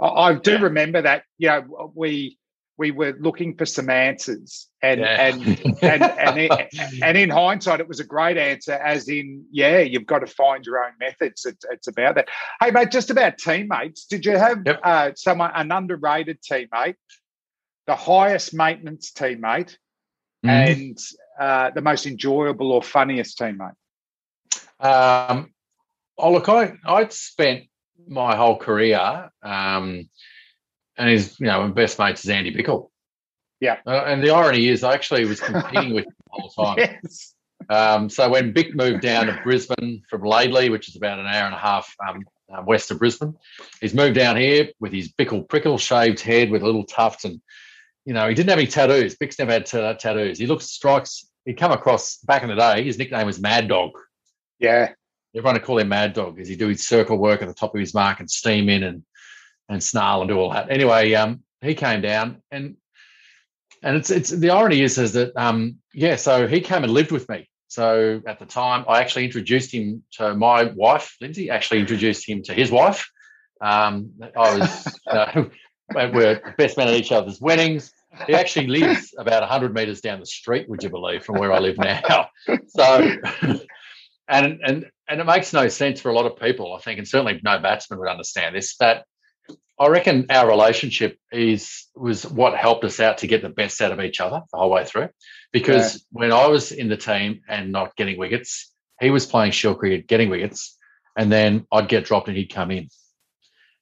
I, 0.00 0.06
I 0.06 0.34
do 0.34 0.52
Yeah. 0.52 0.60
remember 0.62 1.02
that. 1.02 1.24
You 1.38 1.48
know, 1.48 1.92
we 1.94 2.38
we 2.82 2.90
were 2.90 3.14
looking 3.20 3.56
for 3.56 3.64
some 3.64 3.88
answers, 3.88 4.68
and 4.82 5.00
Yeah. 5.00 5.26
and 5.28 5.40
and 5.82 6.02
and, 6.02 6.38
it, 6.38 6.50
and 7.02 7.16
in 7.16 7.30
hindsight, 7.30 7.78
it 7.80 7.86
was 7.86 8.00
a 8.00 8.04
great 8.04 8.36
answer. 8.36 8.72
As 8.72 9.08
in, 9.08 9.44
yeah, 9.52 9.78
you've 9.78 10.06
got 10.06 10.18
to 10.18 10.26
find 10.26 10.66
your 10.66 10.84
own 10.84 10.92
methods. 10.98 11.46
It's, 11.46 11.64
it's 11.70 11.86
about 11.86 12.16
that. 12.16 12.28
Hey, 12.60 12.70
mate, 12.72 12.90
just 12.90 13.10
about 13.10 13.38
teammates. 13.38 14.06
Did 14.06 14.26
you 14.26 14.36
have 14.36 14.62
Yep. 14.66 14.80
uh, 14.82 15.10
someone 15.14 15.52
an 15.54 15.70
underrated 15.70 16.38
teammate, 16.42 16.96
the 17.86 17.94
highest 17.94 18.52
maintenance 18.54 19.12
teammate, 19.12 19.76
Mm-hmm. 20.44 20.72
and 20.72 20.98
uh, 21.40 21.70
the 21.70 21.80
most 21.82 22.04
enjoyable 22.04 22.72
or 22.72 22.82
funniest 22.82 23.38
teammate? 23.38 23.76
Um, 24.80 25.54
oh, 26.18 26.32
look, 26.32 26.48
I 26.48 26.72
I 26.84 27.06
spent 27.08 27.66
my 28.08 28.34
whole 28.34 28.56
career, 28.56 29.30
um, 29.42 30.08
and 31.02 31.10
his 31.10 31.38
you 31.40 31.46
know 31.46 31.68
best 31.68 31.98
mates 31.98 32.24
is 32.24 32.30
Andy 32.30 32.54
Bichel. 32.54 32.88
Yeah. 33.60 33.78
uh, 33.86 34.04
and 34.06 34.22
the 34.22 34.30
irony 34.30 34.68
is, 34.68 34.82
I 34.82 34.94
actually 34.94 35.24
was 35.24 35.40
competing 35.40 35.94
with 35.94 36.04
him 36.04 36.14
the 36.26 36.30
whole 36.30 36.50
time. 36.50 36.76
Yes. 37.02 37.34
Um, 37.70 38.08
so 38.08 38.28
when 38.28 38.52
Bick 38.52 38.74
moved 38.74 39.02
down 39.02 39.26
to 39.26 39.40
Brisbane 39.44 40.02
from 40.10 40.22
Laidley, 40.22 40.68
which 40.68 40.88
is 40.88 40.96
about 40.96 41.20
an 41.20 41.26
hour 41.26 41.46
and 41.46 41.54
a 41.54 41.58
half 41.58 41.94
um, 42.04 42.24
uh, 42.52 42.60
west 42.66 42.90
of 42.90 42.98
Brisbane, 42.98 43.36
he's 43.80 43.94
moved 43.94 44.16
down 44.16 44.36
here 44.36 44.68
with 44.80 44.92
his 44.92 45.12
Bickle 45.12 45.48
prickle 45.48 45.78
shaved 45.78 46.18
head 46.18 46.50
with 46.50 46.62
a 46.62 46.66
little 46.66 46.84
tuft, 46.84 47.24
and 47.24 47.40
you 48.04 48.14
know 48.14 48.28
he 48.28 48.34
didn't 48.34 48.50
have 48.50 48.58
any 48.58 48.66
tattoos. 48.66 49.14
Bick's 49.14 49.38
never 49.38 49.52
had 49.52 49.66
ta- 49.66 49.92
tattoos. 49.92 50.38
He 50.40 50.46
looks 50.48 50.66
strikes. 50.66 51.28
He'd 51.44 51.56
come 51.56 51.70
across 51.70 52.16
back 52.18 52.42
in 52.42 52.48
the 52.48 52.56
day. 52.56 52.82
His 52.82 52.98
nickname 52.98 53.26
was 53.26 53.40
Mad 53.40 53.68
Dog. 53.68 53.92
Yeah. 54.58 54.92
Everyone 55.34 55.54
would 55.54 55.62
call 55.62 55.78
him 55.78 55.88
Mad 55.88 56.14
Dog 56.14 56.34
because 56.34 56.48
he'd 56.48 56.58
do 56.58 56.68
his 56.68 56.86
circle 56.86 57.16
work 57.16 57.42
at 57.42 57.48
the 57.48 57.54
top 57.54 57.74
of 57.74 57.80
his 57.80 57.94
mark 57.94 58.18
and 58.18 58.28
steam 58.28 58.68
in 58.68 58.82
and 58.82 59.04
and 59.72 59.82
snarl 59.82 60.20
and 60.20 60.28
do 60.28 60.38
all 60.38 60.50
that. 60.52 60.70
Anyway, 60.70 61.14
um, 61.14 61.42
he 61.60 61.74
came 61.74 62.00
down 62.00 62.42
and 62.50 62.76
and 63.82 63.96
it's 63.96 64.10
it's 64.10 64.30
the 64.30 64.50
irony 64.50 64.82
is 64.82 64.98
is 64.98 65.12
that 65.14 65.32
um 65.36 65.76
yeah, 65.94 66.16
so 66.16 66.46
he 66.46 66.60
came 66.60 66.84
and 66.84 66.92
lived 66.92 67.12
with 67.12 67.28
me. 67.28 67.48
So 67.68 68.20
at 68.26 68.38
the 68.38 68.46
time, 68.46 68.84
I 68.88 69.00
actually 69.00 69.24
introduced 69.24 69.72
him 69.72 70.02
to 70.12 70.34
my 70.34 70.64
wife, 70.64 71.16
Lindsay. 71.20 71.50
Actually 71.50 71.80
introduced 71.80 72.28
him 72.28 72.42
to 72.44 72.54
his 72.54 72.70
wife. 72.70 73.10
Um, 73.60 74.10
I 74.36 74.58
was 74.58 74.98
uh, 75.06 75.44
we're 75.94 76.54
best 76.58 76.76
men 76.76 76.88
at 76.88 76.94
each 76.94 77.12
other's 77.12 77.40
weddings. 77.40 77.92
He 78.26 78.34
actually 78.34 78.66
lives 78.66 79.14
about 79.16 79.40
100 79.40 79.74
meters 79.74 80.02
down 80.02 80.20
the 80.20 80.26
street, 80.26 80.68
would 80.68 80.82
you 80.82 80.90
believe, 80.90 81.24
from 81.24 81.38
where 81.38 81.50
I 81.52 81.60
live 81.60 81.78
now. 81.78 82.28
So, 82.66 83.16
and 84.28 84.60
and 84.64 84.90
and 85.08 85.20
it 85.20 85.24
makes 85.24 85.52
no 85.52 85.68
sense 85.68 86.00
for 86.00 86.10
a 86.10 86.14
lot 86.14 86.26
of 86.26 86.38
people, 86.38 86.74
I 86.74 86.80
think, 86.80 86.98
and 86.98 87.08
certainly 87.08 87.40
no 87.42 87.58
batsman 87.58 87.98
would 87.98 88.08
understand 88.08 88.54
this. 88.54 88.76
That 88.76 89.04
I 89.78 89.88
reckon 89.88 90.26
our 90.30 90.48
relationship 90.48 91.18
is 91.32 91.86
was 91.96 92.24
what 92.24 92.56
helped 92.56 92.84
us 92.84 93.00
out 93.00 93.18
to 93.18 93.26
get 93.26 93.42
the 93.42 93.48
best 93.48 93.80
out 93.80 93.90
of 93.90 94.00
each 94.00 94.20
other 94.20 94.42
the 94.52 94.58
whole 94.58 94.70
way 94.70 94.84
through. 94.84 95.08
Because 95.52 96.04
when 96.10 96.32
I 96.32 96.46
was 96.46 96.72
in 96.72 96.88
the 96.88 96.96
team 96.96 97.40
and 97.48 97.72
not 97.72 97.96
getting 97.96 98.16
wickets, 98.16 98.72
he 99.00 99.10
was 99.10 99.26
playing 99.26 99.52
shield 99.52 99.78
cricket, 99.78 100.06
getting 100.06 100.30
wickets, 100.30 100.78
and 101.16 101.32
then 101.32 101.66
I'd 101.72 101.88
get 101.88 102.04
dropped 102.04 102.28
and 102.28 102.36
he'd 102.36 102.54
come 102.54 102.70
in. 102.70 102.88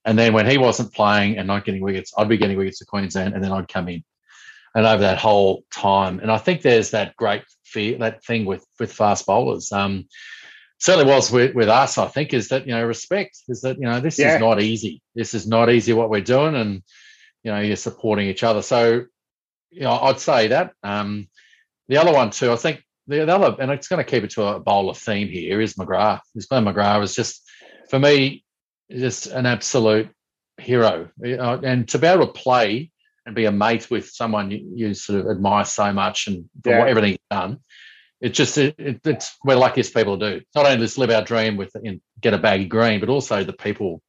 And 0.04 0.18
then 0.18 0.32
when 0.32 0.46
he 0.46 0.56
wasn't 0.56 0.94
playing 0.94 1.36
and 1.36 1.46
not 1.46 1.64
getting 1.64 1.82
wickets, 1.82 2.12
I'd 2.16 2.28
be 2.28 2.38
getting 2.38 2.56
wickets 2.56 2.78
to 2.78 2.86
Queensland, 2.86 3.34
and 3.34 3.44
then 3.44 3.52
I'd 3.52 3.68
come 3.68 3.88
in. 3.88 4.02
And 4.74 4.86
over 4.86 5.02
that 5.02 5.18
whole 5.18 5.64
time, 5.72 6.20
and 6.20 6.30
I 6.30 6.38
think 6.38 6.62
there's 6.62 6.92
that 6.92 7.16
great 7.16 7.42
fear, 7.64 7.98
that 7.98 8.24
thing 8.24 8.46
with 8.46 8.64
with 8.78 8.92
fast 8.92 9.26
bowlers. 9.26 9.70
Um, 9.72 10.06
certainly 10.80 11.10
was 11.12 11.30
with, 11.30 11.54
with 11.54 11.68
us. 11.68 11.98
I 11.98 12.06
think 12.06 12.34
is 12.34 12.48
that 12.48 12.66
you 12.66 12.72
know 12.72 12.84
respect 12.84 13.38
is 13.48 13.60
that 13.60 13.76
you 13.76 13.84
know 13.84 14.00
this 14.00 14.18
Yeah. 14.18 14.34
is 14.34 14.40
not 14.40 14.60
easy. 14.60 15.02
This 15.14 15.34
is 15.34 15.46
not 15.46 15.70
easy 15.70 15.92
what 15.92 16.10
we're 16.10 16.20
doing, 16.22 16.56
and 16.56 16.82
you 17.44 17.52
know 17.52 17.60
you're 17.60 17.76
supporting 17.76 18.26
each 18.28 18.42
other. 18.42 18.62
So 18.62 19.04
you 19.70 19.80
know 19.82 19.92
I'd 19.92 20.20
say 20.20 20.48
that. 20.48 20.72
Um, 20.82 21.28
the 21.88 21.98
other 21.98 22.12
one 22.12 22.30
too, 22.30 22.50
I 22.52 22.56
think 22.56 22.82
the, 23.06 23.24
the 23.24 23.34
other, 23.34 23.56
and 23.60 23.70
it's 23.70 23.88
going 23.88 24.04
to 24.04 24.08
keep 24.10 24.22
it 24.24 24.30
to 24.30 24.42
a 24.44 24.60
bowler 24.60 24.94
theme 24.94 25.28
here 25.28 25.60
is 25.60 25.74
McGrath. 25.74 26.20
Is 26.34 26.46
Glenn 26.46 26.64
McGrath 26.64 27.00
was 27.00 27.14
just 27.14 27.42
for 27.90 27.98
me 27.98 28.44
just 28.90 29.26
an 29.26 29.46
absolute 29.46 30.08
hero, 30.58 31.08
and 31.22 31.88
to 31.88 31.98
be 31.98 32.06
able 32.06 32.26
to 32.26 32.32
play 32.32 32.90
and 33.26 33.34
be 33.34 33.44
a 33.44 33.52
mate 33.52 33.90
with 33.90 34.08
someone 34.08 34.50
you, 34.50 34.72
you 34.74 34.94
sort 34.94 35.20
of 35.20 35.26
admire 35.30 35.64
so 35.64 35.92
much 35.92 36.26
and 36.26 36.48
for 36.64 36.70
Yeah. 36.70 36.86
everything 36.86 37.10
he's 37.10 37.18
done. 37.30 37.58
It's 38.20 38.36
just 38.36 38.58
it, 38.58 38.74
it, 38.78 39.00
it's 39.04 39.36
we're 39.44 39.56
luckiest 39.56 39.94
people 39.94 40.18
to 40.18 40.38
do. 40.40 40.44
Not 40.54 40.66
only 40.66 40.78
just 40.78 40.98
live 40.98 41.10
our 41.10 41.22
dream 41.22 41.56
with 41.56 41.74
and 41.74 42.00
get 42.20 42.34
a 42.34 42.38
baggy 42.38 42.66
green, 42.66 43.00
but 43.00 43.08
also 43.08 43.44
the 43.44 43.52
people 43.52 44.02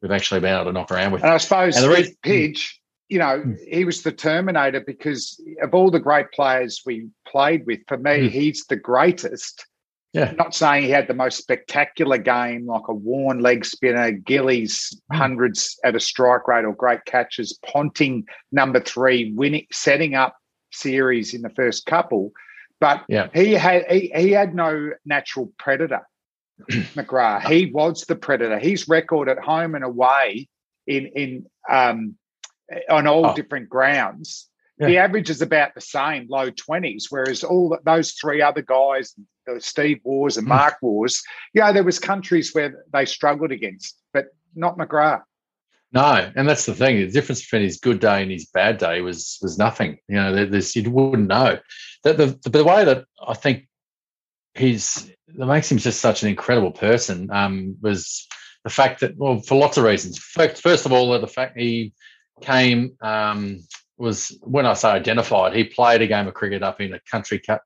we've 0.00 0.10
actually 0.12 0.40
been 0.40 0.54
able 0.54 0.64
to 0.66 0.72
knock 0.72 0.90
around 0.90 1.12
with. 1.12 1.22
And 1.22 1.30
I 1.32 1.36
suppose 1.36 1.76
And 1.76 1.84
the 1.84 1.90
reason- 1.94 2.14
Pidge, 2.24 2.80
you 3.10 3.18
know, 3.18 3.40
Hmm. 3.42 3.52
he 3.70 3.84
was 3.84 4.02
the 4.02 4.12
Terminator 4.12 4.80
because 4.80 5.38
of 5.62 5.74
all 5.74 5.90
the 5.90 6.00
great 6.00 6.30
players 6.32 6.80
we 6.86 7.08
played 7.28 7.66
with. 7.66 7.80
For 7.86 7.98
me, 7.98 8.20
Hmm. 8.22 8.26
he's 8.28 8.64
the 8.66 8.76
greatest. 8.76 9.66
Yeah. 10.14 10.32
Not 10.38 10.54
saying 10.54 10.84
he 10.84 10.90
had 10.90 11.06
the 11.06 11.14
most 11.14 11.36
spectacular 11.36 12.18
game 12.18 12.66
like 12.66 12.88
a 12.88 12.94
Warne 12.94 13.40
leg 13.40 13.64
spinner, 13.66 14.10
Gilly's 14.10 14.98
Hmm. 15.12 15.18
hundreds 15.18 15.78
at 15.84 15.94
a 15.94 16.00
strike 16.00 16.48
rate 16.48 16.64
or 16.64 16.74
great 16.74 17.04
catches, 17.04 17.58
Ponting 17.64 18.24
number 18.52 18.80
three, 18.80 19.32
winning, 19.34 19.66
setting 19.70 20.14
up 20.14 20.34
series 20.72 21.34
in 21.34 21.42
the 21.42 21.50
first 21.50 21.84
couple. 21.84 22.32
But 22.80 23.04
Yeah. 23.08 23.28
he 23.34 23.52
had 23.52 23.84
he, 23.90 24.10
he 24.14 24.30
had 24.30 24.54
no 24.54 24.90
natural 25.04 25.52
predator. 25.58 26.00
McGrath. 26.70 27.42
He 27.46 27.66
was 27.66 28.04
the 28.04 28.16
predator. 28.16 28.58
His 28.58 28.88
record 28.88 29.28
at 29.28 29.38
home 29.38 29.74
and 29.74 29.84
away 29.84 30.48
in 30.86 31.06
in 31.06 31.46
um, 31.68 32.16
on 32.88 33.06
all 33.06 33.26
Oh. 33.26 33.34
different 33.34 33.68
grounds. 33.68 34.46
The 34.78 34.96
average 34.96 35.28
is 35.28 35.42
about 35.42 35.74
the 35.74 35.82
same, 35.82 36.26
low 36.30 36.48
twenties. 36.50 37.08
Whereas 37.10 37.44
all 37.44 37.76
those 37.84 38.12
three 38.12 38.40
other 38.40 38.62
guys, 38.62 39.14
Steve 39.58 39.98
Waughs 40.04 40.38
and 40.38 40.46
Mm. 40.46 40.50
Mark 40.56 40.76
Waughs, 40.82 41.20
yeah, 41.52 41.70
there 41.70 41.84
was 41.84 41.98
countries 41.98 42.54
where 42.54 42.82
they 42.90 43.04
struggled 43.04 43.52
against, 43.52 44.00
but 44.14 44.28
not 44.54 44.78
McGrath. 44.78 45.20
No, 45.92 46.30
and 46.36 46.48
that's 46.48 46.66
the 46.66 46.74
thing. 46.74 46.98
The 46.98 47.10
difference 47.10 47.42
between 47.42 47.62
his 47.62 47.78
good 47.78 47.98
day 47.98 48.22
and 48.22 48.30
his 48.30 48.46
bad 48.46 48.78
day 48.78 49.00
was 49.00 49.38
was 49.42 49.58
nothing. 49.58 49.98
You 50.08 50.16
know, 50.16 50.46
there's 50.46 50.76
you 50.76 50.88
wouldn't 50.90 51.28
know. 51.28 51.58
The, 52.04 52.12
the, 52.12 52.26
the, 52.44 52.50
the 52.50 52.64
way 52.64 52.84
that 52.84 53.04
I 53.26 53.34
think 53.34 53.66
he's 54.54 55.10
that 55.36 55.46
makes 55.46 55.70
him 55.70 55.78
just 55.78 56.00
such 56.00 56.22
an 56.22 56.28
incredible 56.28 56.72
person 56.72 57.30
um, 57.32 57.76
was 57.80 58.26
the 58.64 58.70
fact 58.70 59.00
that, 59.00 59.16
well, 59.16 59.40
for 59.40 59.56
lots 59.56 59.78
of 59.78 59.84
reasons. 59.84 60.18
First, 60.18 60.62
first 60.62 60.86
of 60.86 60.92
all, 60.92 61.18
the 61.18 61.26
fact 61.26 61.58
he 61.58 61.92
came 62.40 62.96
um, 63.00 63.60
was 63.96 64.36
when 64.42 64.66
I 64.66 64.74
say 64.74 64.90
identified, 64.90 65.54
he 65.54 65.64
played 65.64 66.02
a 66.02 66.06
game 66.06 66.28
of 66.28 66.34
cricket 66.34 66.62
up 66.62 66.80
in 66.80 66.92
a 66.92 67.00
country 67.10 67.38
cup 67.38 67.62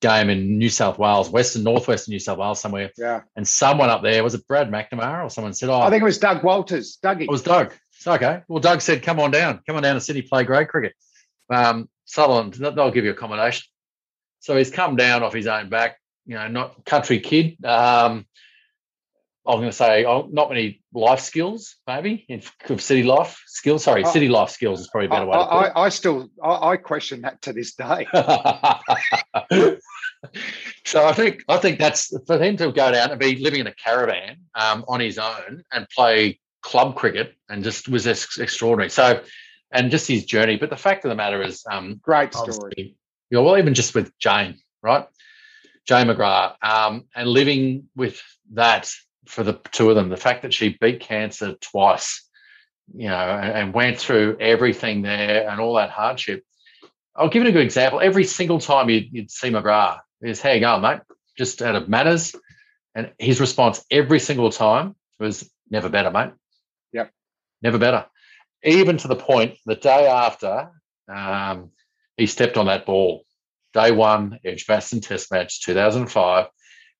game 0.00 0.28
in 0.30 0.58
New 0.58 0.68
South 0.68 0.98
Wales, 0.98 1.30
western 1.30 1.62
northwestern 1.64 2.12
New 2.12 2.18
South 2.18 2.38
Wales 2.38 2.60
somewhere, 2.60 2.90
Yeah, 2.98 3.22
and 3.34 3.46
someone 3.46 3.88
up 3.88 4.02
there 4.02 4.22
was 4.22 4.34
it 4.34 4.46
Brad 4.46 4.70
McNamara 4.70 5.24
or 5.24 5.30
someone 5.30 5.54
said, 5.54 5.68
"Oh, 5.68 5.80
I 5.80 5.90
think 5.90 6.02
it 6.02 6.04
was 6.04 6.18
Doug 6.18 6.44
Walters. 6.44 6.98
Dougie. 7.02 7.22
it 7.22 7.30
was 7.30 7.42
Doug. 7.42 7.72
It's 7.96 8.06
okay. 8.06 8.42
Well, 8.48 8.60
Doug 8.60 8.80
said, 8.82 9.02
"Come 9.02 9.18
on 9.20 9.30
down. 9.30 9.60
Come 9.66 9.76
on 9.76 9.82
down 9.82 9.94
to 9.94 10.00
Sydney, 10.00 10.22
play 10.22 10.44
grade 10.44 10.68
cricket." 10.68 10.94
Um, 11.50 11.88
Sutherland, 12.04 12.54
th- 12.54 12.74
they'll 12.74 12.90
give 12.90 13.04
you 13.04 13.10
accommodation. 13.12 13.64
So 14.40 14.56
he's 14.56 14.70
come 14.70 14.96
down 14.96 15.22
off 15.22 15.32
his 15.32 15.46
own 15.46 15.68
back. 15.70 15.98
You 16.26 16.34
know, 16.36 16.48
not 16.48 16.84
country 16.84 17.20
kid. 17.20 17.64
Um, 17.64 18.26
I 19.46 19.52
was 19.52 19.60
going 19.60 19.70
to 19.70 19.76
say, 19.76 20.04
oh, 20.04 20.28
not 20.30 20.48
many 20.48 20.82
life 20.92 21.20
skills, 21.20 21.76
maybe 21.86 22.24
in 22.28 22.42
city 22.78 23.02
life 23.02 23.40
skills. 23.46 23.84
Sorry, 23.84 24.04
Oh. 24.04 24.12
city 24.12 24.28
life 24.28 24.50
skills 24.50 24.80
is 24.80 24.88
probably 24.88 25.06
a 25.06 25.10
better 25.10 25.26
way 25.26 25.38
to 25.38 25.44
put 25.44 25.50
I, 25.52 25.66
it. 25.66 25.72
I, 25.76 25.80
I 25.82 25.88
still 25.88 26.28
I, 26.42 26.70
I 26.70 26.76
question 26.76 27.22
that 27.22 27.42
to 27.42 27.52
this 27.52 27.74
day. 27.74 28.06
so 30.84 31.06
I 31.06 31.12
think 31.12 31.44
I 31.48 31.58
think 31.58 31.78
that's 31.78 32.12
for 32.26 32.38
him 32.42 32.56
to 32.56 32.72
go 32.72 32.92
down 32.92 33.10
and 33.10 33.20
be 33.20 33.36
living 33.36 33.60
in 33.60 33.66
a 33.66 33.74
caravan 33.74 34.38
um, 34.54 34.84
on 34.88 35.00
his 35.00 35.18
own 35.18 35.62
and 35.72 35.88
play 35.90 36.40
club 36.62 36.96
cricket 36.96 37.34
and 37.48 37.62
just 37.62 37.88
was 37.88 38.06
ex- 38.06 38.38
extraordinary. 38.38 38.90
So 38.90 39.22
and 39.72 39.90
just 39.90 40.08
his 40.08 40.24
journey. 40.24 40.56
But 40.56 40.70
the 40.70 40.76
fact 40.76 41.04
of 41.04 41.10
the 41.10 41.14
matter 41.14 41.42
is, 41.42 41.64
um, 41.70 42.00
Great 42.02 42.34
story. 42.34 42.72
you 42.76 42.94
know, 43.30 43.42
well, 43.42 43.58
even 43.58 43.74
just 43.74 43.94
with 43.94 44.16
Jane, 44.18 44.58
right? 44.82 45.06
Jane 45.86 46.06
McGrath, 46.06 46.54
um, 46.62 47.04
and 47.14 47.28
living 47.28 47.84
with 47.94 48.20
that 48.54 48.90
for 49.26 49.42
the 49.42 49.60
two 49.72 49.90
of 49.90 49.96
them, 49.96 50.08
the 50.08 50.16
fact 50.16 50.42
that 50.42 50.54
she 50.54 50.76
beat 50.80 51.00
cancer 51.00 51.54
twice, 51.60 52.28
you 52.94 53.08
know, 53.08 53.14
and, 53.14 53.52
and 53.52 53.74
went 53.74 53.98
through 53.98 54.36
everything 54.40 55.02
there 55.02 55.48
and 55.48 55.60
all 55.60 55.74
that 55.74 55.90
hardship. 55.90 56.44
I'll 57.14 57.28
give 57.28 57.42
you 57.42 57.48
a 57.48 57.52
good 57.52 57.64
example. 57.64 58.00
Every 58.00 58.24
single 58.24 58.60
time 58.60 58.90
you'd, 58.90 59.12
you'd 59.12 59.30
see 59.30 59.50
McGrath, 59.50 60.00
is 60.22 60.40
how 60.40 60.50
you 60.50 60.60
going, 60.60 60.82
mate? 60.82 61.00
Just 61.36 61.62
out 61.62 61.74
of 61.74 61.88
manners. 61.88 62.34
And 62.94 63.12
his 63.18 63.40
response 63.40 63.84
every 63.90 64.20
single 64.20 64.50
time 64.50 64.96
was 65.18 65.50
never 65.70 65.88
better, 65.88 66.10
mate. 66.10 66.32
Yep. 66.92 67.10
Never 67.62 67.78
better. 67.78 68.06
Even 68.62 68.96
to 68.98 69.08
the 69.08 69.16
point 69.16 69.58
the 69.66 69.74
day 69.74 70.06
after 70.06 70.70
um, 71.08 71.70
he 72.16 72.26
stepped 72.26 72.56
on 72.56 72.66
that 72.66 72.86
ball, 72.86 73.24
day 73.74 73.90
one, 73.90 74.38
Edgbaston 74.44 75.00
Test 75.00 75.30
Match 75.30 75.62
2005. 75.62 76.46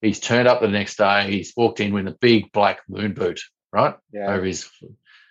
He's 0.03 0.20
turned 0.20 0.47
up 0.49 0.61
the 0.61 0.68
next 0.68 0.97
day. 0.99 1.30
He's 1.30 1.53
walked 1.57 1.80
in 1.80 1.92
with 1.92 2.07
a 2.07 2.16
big 2.20 2.53
black 2.53 2.80
moon 2.88 3.14
boot, 3.14 3.40
right? 3.72 3.94
Yeah. 4.12 4.32
Over 4.34 4.44
his, 4.44 4.70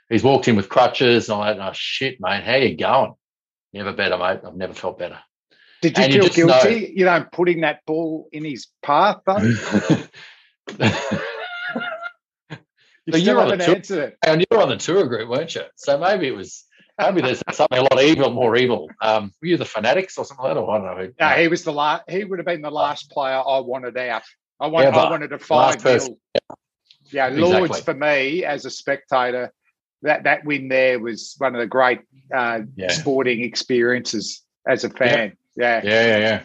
he's 0.09 0.23
walked 0.23 0.47
in 0.47 0.55
with 0.55 0.69
crutches 0.69 1.29
and 1.29 1.37
all 1.37 1.43
that. 1.45 1.59
Oh, 1.59 1.71
shit, 1.73 2.19
mate. 2.19 2.43
How 2.43 2.55
you 2.55 2.75
going? 2.75 3.13
Never 3.73 3.93
better, 3.93 4.17
mate. 4.17 4.39
I've 4.45 4.55
never 4.55 4.73
felt 4.73 4.97
better. 4.99 5.19
Did 5.81 5.97
you 5.97 6.03
And 6.03 6.13
you 6.13 6.29
feel 6.29 6.47
know- 6.47 6.61
guilty? 6.63 6.93
You 6.95 7.05
know, 7.05 7.25
putting 7.31 7.61
that 7.61 7.81
ball 7.85 8.27
in 8.31 8.43
his 8.43 8.67
path, 8.81 9.17
though. 9.25 9.37
You 13.07 13.13
still 13.13 13.35
you're 13.35 13.39
on 13.41 13.55
the 13.57 13.83
tour- 13.83 14.13
and 14.25 14.41
you 14.41 14.47
were 14.49 14.63
on 14.63 14.69
the 14.69 14.77
tour 14.77 15.05
group, 15.05 15.29
weren't 15.29 15.53
you? 15.53 15.61
So 15.75 15.99
maybe 15.99 16.27
it 16.27 16.35
was 16.35 16.65
maybe 16.99 17.21
there's 17.21 17.43
something 17.51 17.77
a 17.77 17.83
lot 17.83 18.01
evil, 18.01 18.31
more 18.31 18.55
evil. 18.55 18.89
Um, 18.99 19.31
were 19.41 19.47
you 19.49 19.57
the 19.57 19.65
fanatics 19.65 20.17
or 20.17 20.25
something 20.25 20.43
like 20.43 20.55
that? 20.55 20.59
Or 20.59 20.71
I 20.71 20.77
don't 20.79 20.97
know. 20.97 21.13
No, 21.19 21.27
he 21.35 21.47
was 21.47 21.63
the 21.63 21.71
last. 21.71 22.09
He 22.09 22.23
would 22.23 22.39
have 22.39 22.47
been 22.47 22.63
the 22.63 22.71
last 22.71 23.11
player 23.11 23.35
I 23.35 23.59
wanted 23.59 23.95
out. 23.97 24.23
I 24.59 24.67
want. 24.67 24.85
Ever. 24.85 24.95
I 24.97 25.09
wanted 25.09 25.29
to 25.29 25.39
five 25.39 25.83
nil. 25.83 26.17
Yeah, 27.11 27.27
Lords 27.27 27.77
Exactly. 27.77 27.81
for 27.81 27.93
me 27.93 28.43
as 28.45 28.65
a 28.65 28.69
spectator. 28.69 29.51
That 30.01 30.23
that 30.23 30.45
win 30.45 30.67
there 30.67 30.99
was 30.99 31.35
one 31.37 31.55
of 31.55 31.59
the 31.59 31.67
great 31.67 32.01
uh, 32.33 32.61
Yeah. 32.75 32.89
sporting 32.89 33.41
experiences 33.43 34.43
as 34.67 34.83
a 34.83 34.89
fan. 34.89 35.33
Yeah, 35.55 35.81
Yeah, 35.83 36.05
yeah, 36.05 36.17
yeah. 36.17 36.43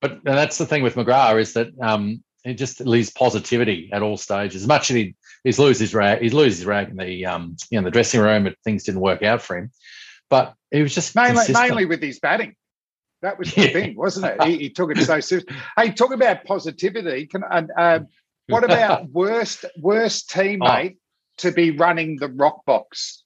But 0.00 0.12
and 0.12 0.22
that's 0.24 0.58
the 0.58 0.66
thing 0.66 0.82
with 0.82 0.94
McGrath 0.94 1.40
is 1.40 1.54
that 1.54 1.68
um, 1.80 2.22
he 2.44 2.54
just 2.54 2.80
leaves 2.80 3.10
positivity 3.10 3.90
at 3.92 4.02
all 4.02 4.16
stages. 4.16 4.62
As 4.62 4.68
much 4.68 4.90
as 4.90 4.96
he 4.96 5.14
he's 5.42 5.58
lose 5.58 5.78
his 5.80 5.94
rag, 5.94 6.20
he's 6.20 6.34
lose 6.34 6.58
his 6.58 6.66
rag 6.66 6.90
in 6.90 6.96
the 6.96 7.26
um, 7.26 7.56
you 7.70 7.78
know 7.80 7.84
the 7.84 7.90
dressing 7.90 8.20
room, 8.20 8.46
and 8.46 8.54
things 8.64 8.84
didn't 8.84 9.00
work 9.00 9.22
out 9.22 9.42
for 9.42 9.56
him. 9.56 9.70
But 10.28 10.54
he 10.70 10.82
was 10.82 10.94
just 10.94 11.14
mainly 11.14 11.34
consistent. 11.36 11.68
mainly 11.68 11.84
with 11.86 12.02
his 12.02 12.18
batting. 12.20 12.54
That 13.22 13.38
was 13.38 13.52
the 13.54 13.62
Yeah. 13.62 13.72
thing, 13.72 13.96
wasn't 13.96 14.26
it? 14.26 14.42
He, 14.46 14.58
he 14.58 14.70
took 14.70 14.90
it 14.90 15.02
so 15.02 15.20
seriously. 15.20 15.54
Hey, 15.76 15.90
talk 15.90 16.12
about 16.12 16.44
positivity. 16.44 17.26
Can 17.26 17.42
and 17.50 17.70
uh, 17.76 18.00
what 18.48 18.64
about 18.64 19.08
worst 19.10 19.64
worst 19.80 20.30
teammate 20.30 20.96
to 21.38 21.52
be 21.52 21.70
running 21.70 22.16
the 22.16 22.28
rock 22.28 22.64
box, 22.64 23.24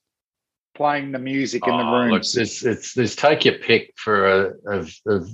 playing 0.74 1.12
the 1.12 1.18
music 1.18 1.66
in 1.66 1.76
the 1.76 1.84
room? 1.84 2.10
look, 2.10 2.12
rooms? 2.18 2.32
there's, 2.34 2.64
it's, 2.64 2.94
there's 2.94 3.16
take 3.16 3.44
your 3.44 3.54
pick 3.58 3.92
for 3.96 4.26
a 4.26 4.52
of, 4.78 4.94
of 5.06 5.28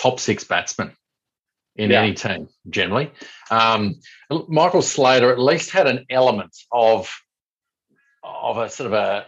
top 0.00 0.18
six 0.20 0.44
batsmen 0.44 0.92
in 1.76 1.90
Yeah. 1.90 2.02
any 2.02 2.14
team 2.14 2.48
generally. 2.68 3.10
Um, 3.50 4.00
Michael 4.48 4.82
Slater 4.82 5.30
at 5.30 5.38
least 5.38 5.70
had 5.70 5.86
an 5.86 6.04
element 6.10 6.54
of 6.72 7.10
of 8.24 8.58
a 8.58 8.68
sort 8.68 8.86
of 8.88 8.92
a, 8.92 9.26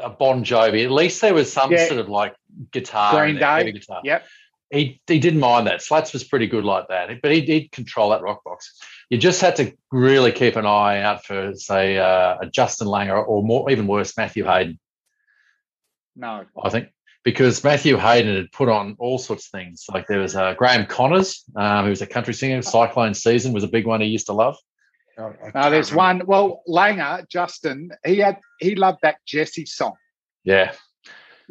a 0.00 0.10
Bon 0.10 0.42
Jovi. 0.44 0.84
At 0.84 0.90
least 0.90 1.20
there 1.20 1.34
was 1.34 1.52
some 1.52 1.70
Yeah. 1.70 1.86
sort 1.86 2.00
of 2.00 2.08
like 2.08 2.34
guitar, 2.72 3.12
Green 3.12 3.36
in 3.36 3.42
heavy 3.42 3.72
Day. 3.72 3.78
guitar. 3.78 4.00
Yep. 4.04 4.26
He 4.70 5.00
he 5.06 5.18
didn't 5.18 5.40
mind 5.40 5.66
that. 5.66 5.82
Slats 5.82 6.12
was 6.12 6.24
pretty 6.24 6.46
good 6.46 6.64
like 6.64 6.88
that, 6.88 7.10
but 7.20 7.30
he 7.30 7.42
did 7.42 7.72
control 7.72 8.10
that 8.10 8.22
rock 8.22 8.42
box. 8.42 8.80
You 9.10 9.18
just 9.18 9.40
had 9.40 9.56
to 9.56 9.72
really 9.90 10.32
keep 10.32 10.56
an 10.56 10.64
eye 10.64 11.02
out 11.02 11.24
for, 11.26 11.54
say, 11.54 11.98
uh, 11.98 12.38
a 12.40 12.46
Justin 12.46 12.86
Langer 12.86 13.26
or 13.26 13.42
more, 13.42 13.70
even 13.70 13.86
worse, 13.86 14.16
Matthew 14.16 14.44
Hayden. 14.44 14.78
No. 16.16 16.46
I 16.62 16.70
think, 16.70 16.88
because 17.22 17.62
Matthew 17.62 17.98
Hayden 17.98 18.34
had 18.34 18.50
put 18.52 18.70
on 18.70 18.96
all 18.98 19.18
sorts 19.18 19.46
of 19.46 19.50
things. 19.50 19.84
Like 19.92 20.06
there 20.06 20.20
was 20.20 20.34
uh, 20.34 20.54
Graham 20.54 20.86
Connors, 20.86 21.44
um, 21.54 21.84
who 21.84 21.90
was 21.90 22.00
a 22.00 22.06
country 22.06 22.32
singer. 22.32 22.62
Cyclone 22.62 23.12
Season 23.12 23.52
was 23.52 23.64
a 23.64 23.68
big 23.68 23.86
one 23.86 24.00
he 24.00 24.06
used 24.06 24.26
to 24.26 24.32
love. 24.32 24.56
No, 25.18 25.70
there's 25.70 25.92
one. 25.92 26.22
Well, 26.24 26.62
Langer, 26.66 27.28
Justin, 27.28 27.90
he 28.04 28.18
had 28.18 28.38
he 28.58 28.74
loved 28.74 29.00
that 29.02 29.16
Jessie 29.26 29.66
song. 29.66 29.92
Yeah. 30.44 30.72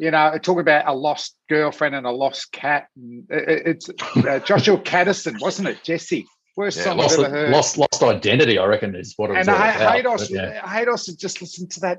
You 0.02 0.10
know, 0.10 0.36
talk 0.42 0.58
about 0.58 0.88
a 0.88 0.92
lost 0.94 1.36
girlfriend 1.48 1.94
and 1.94 2.06
a 2.06 2.10
lost 2.10 2.50
cat. 2.50 2.88
And 2.96 3.24
it- 3.30 3.48
it- 3.48 3.66
it's 3.66 3.90
uh, 4.16 4.40
Joshua 4.40 4.76
Kadison, 4.92 5.40
wasn't 5.40 5.68
it? 5.68 5.84
Jessie, 5.84 6.26
worst 6.56 6.78
yeah. 6.78 6.84
song 6.84 6.96
Lost, 6.98 7.18
I've 7.20 7.26
ever 7.26 7.34
heard. 7.36 7.50
lost, 7.50 7.78
lost 7.78 8.02
identity, 8.02 8.58
I 8.58 8.64
reckon, 8.66 8.96
is 8.96 9.14
what 9.16 9.30
it 9.30 9.34
was 9.38 9.46
and 9.46 9.56
all 9.56 9.62
about. 9.62 10.28
Yeah. 10.30 10.60
Haydos 10.62 11.06
had 11.06 11.18
just 11.18 11.40
listened 11.40 11.70
to 11.72 11.80
that 11.80 11.98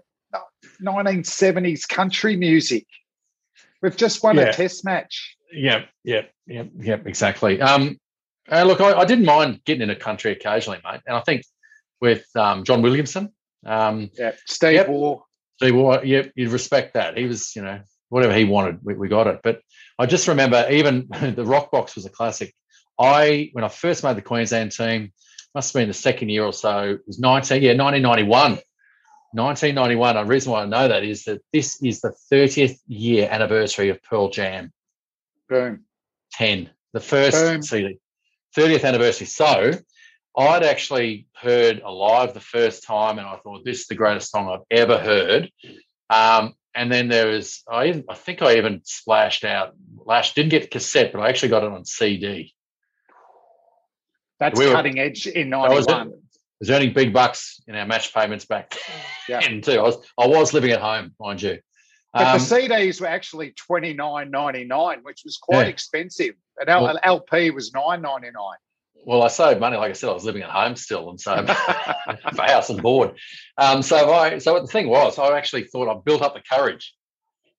1970s 0.81 1.87
country 1.87 2.35
music. 2.35 2.85
We've 3.81 3.95
just 3.95 4.23
won 4.23 4.37
Yeah. 4.37 4.43
a 4.49 4.53
test 4.53 4.83
match. 4.85 5.37
Yeah, 5.51 5.85
yeah, 6.03 6.23
yeah, 6.47 6.63
yeah, 6.79 6.97
exactly. 7.05 7.61
Um, 7.61 7.97
uh, 8.51 8.63
look, 8.63 8.81
I, 8.81 8.93
I 8.93 9.05
didn't 9.05 9.25
mind 9.25 9.61
getting 9.65 9.83
in 9.83 9.89
a 9.89 9.95
country 9.95 10.31
occasionally, 10.31 10.79
mate. 10.83 11.01
And 11.07 11.15
I 11.15 11.21
think 11.21 11.43
with 12.01 12.25
um, 12.35 12.63
John 12.63 12.81
Williamson, 12.81 13.29
um, 13.65 14.09
Yeah, 14.17 14.33
Steve 14.45 14.73
Yep. 14.73 14.89
Waugh. 14.89 15.19
See, 15.61 15.71
well, 15.71 16.03
yeah, 16.03 16.23
you'd 16.35 16.51
respect 16.51 16.95
that. 16.95 17.17
He 17.17 17.25
was, 17.25 17.55
you 17.55 17.61
know, 17.61 17.79
whatever 18.13 18.33
he 18.35 18.45
wanted, 18.45 18.77
we, 18.83 18.93
we 18.93 19.07
got 19.07 19.25
it. 19.25 19.39
But 19.43 19.61
I 19.97 20.05
just 20.05 20.27
remember 20.27 20.67
even 20.69 21.07
the 21.35 21.43
Rock 21.43 21.71
Box 21.71 21.95
was 21.95 22.05
a 22.05 22.09
classic. 22.09 22.53
I, 22.99 23.49
when 23.53 23.63
I 23.63 23.69
first 23.69 24.03
made 24.03 24.15
the 24.15 24.21
Queensland 24.21 24.71
team, 24.71 25.11
must 25.55 25.73
have 25.73 25.81
been 25.81 25.87
the 25.87 25.95
second 25.95 26.29
year 26.29 26.43
or 26.43 26.53
so, 26.53 26.91
it 26.91 27.01
was 27.07 27.19
19, 27.19 27.63
yeah, 27.63 27.73
1991. 27.73 28.59
1991. 29.31 30.15
The 30.15 30.25
reason 30.25 30.51
why 30.51 30.61
I 30.61 30.65
know 30.65 30.87
that 30.87 31.03
is 31.03 31.23
that 31.23 31.41
this 31.51 31.81
is 31.81 32.01
the 32.01 32.13
30th 32.31 32.79
year 32.87 33.27
anniversary 33.31 33.89
of 33.89 34.01
Pearl 34.03 34.29
Jam. 34.29 34.71
Boom. 35.49 35.85
10, 36.33 36.69
the 36.93 36.99
first 36.99 37.37
Boom. 37.37 37.63
CD, 37.63 37.99
30th 38.55 38.83
anniversary. 38.85 39.25
So 39.25 39.73
I'd 40.37 40.63
actually 40.63 41.25
heard 41.35 41.81
Alive 41.83 42.35
the 42.35 42.39
first 42.39 42.83
time, 42.83 43.17
and 43.17 43.27
I 43.27 43.37
thought 43.37 43.65
this 43.65 43.81
is 43.81 43.87
the 43.87 43.95
greatest 43.95 44.29
song 44.29 44.49
I've 44.49 44.65
ever 44.69 44.99
heard. 44.99 45.51
Um, 46.11 46.53
and 46.75 46.91
then 46.91 47.07
there 47.07 47.27
was, 47.27 47.61
I, 47.69 47.87
even, 47.87 48.03
I 48.09 48.15
think 48.15 48.41
I 48.41 48.57
even 48.57 48.81
splashed 48.83 49.43
out, 49.45 49.73
Lash 50.05 50.33
didn't 50.33 50.49
get 50.49 50.71
cassette, 50.71 51.11
but 51.13 51.19
I 51.21 51.29
actually 51.29 51.49
got 51.49 51.63
it 51.63 51.71
on 51.71 51.85
CD. 51.85 52.53
That's 54.39 54.59
We 54.59 54.67
were- 54.67 54.73
cutting 54.73 54.99
edge 54.99 55.27
in 55.27 55.49
That 55.51 55.69
was 55.69 55.85
it. 55.85 55.91
91. 55.91 56.21
was 56.59 56.69
earning 56.69 56.93
big 56.93 57.13
bucks 57.13 57.61
in 57.67 57.75
our 57.75 57.85
match 57.85 58.13
payments 58.13 58.45
back 58.45 58.75
Yeah. 59.29 59.41
then 59.41 59.61
too. 59.61 59.79
I 59.79 59.83
was 59.83 59.97
I 60.17 60.27
was 60.27 60.53
living 60.53 60.71
at 60.71 60.81
home, 60.81 61.13
mind 61.19 61.41
you. 61.41 61.59
But 62.13 62.27
Um, 62.27 62.37
the 62.39 62.43
CDs 62.45 63.01
were 63.01 63.07
actually 63.07 63.51
twenty 63.51 63.93
nine 63.93 64.31
ninety 64.31 64.63
nine, 64.65 64.99
which 65.03 65.21
was 65.25 65.37
quite 65.37 65.63
Yeah. 65.63 65.69
expensive. 65.69 66.35
An 66.59 66.69
L- 66.69 66.83
Well- 66.83 66.99
LP 67.03 67.49
was 67.51 67.73
nine 67.73 68.01
ninety 68.01 68.29
nine. 68.31 68.57
Well, 69.05 69.21
I 69.21 69.27
saved 69.27 69.59
money. 69.59 69.77
Like 69.77 69.91
I 69.91 69.93
said, 69.93 70.09
I 70.09 70.13
was 70.13 70.23
living 70.23 70.43
at 70.43 70.49
home 70.49 70.75
still, 70.75 71.09
and 71.09 71.19
so 71.19 71.45
for 71.45 72.41
house 72.41 72.69
and 72.69 72.81
board. 72.81 73.15
Um, 73.57 73.81
so 73.81 74.11
I 74.11 74.37
so 74.39 74.59
the 74.59 74.67
thing 74.67 74.87
was, 74.87 75.19
I 75.19 75.37
actually 75.37 75.65
thought 75.65 75.89
I 75.89 75.99
built 76.03 76.21
up 76.21 76.35
the 76.35 76.41
courage. 76.41 76.93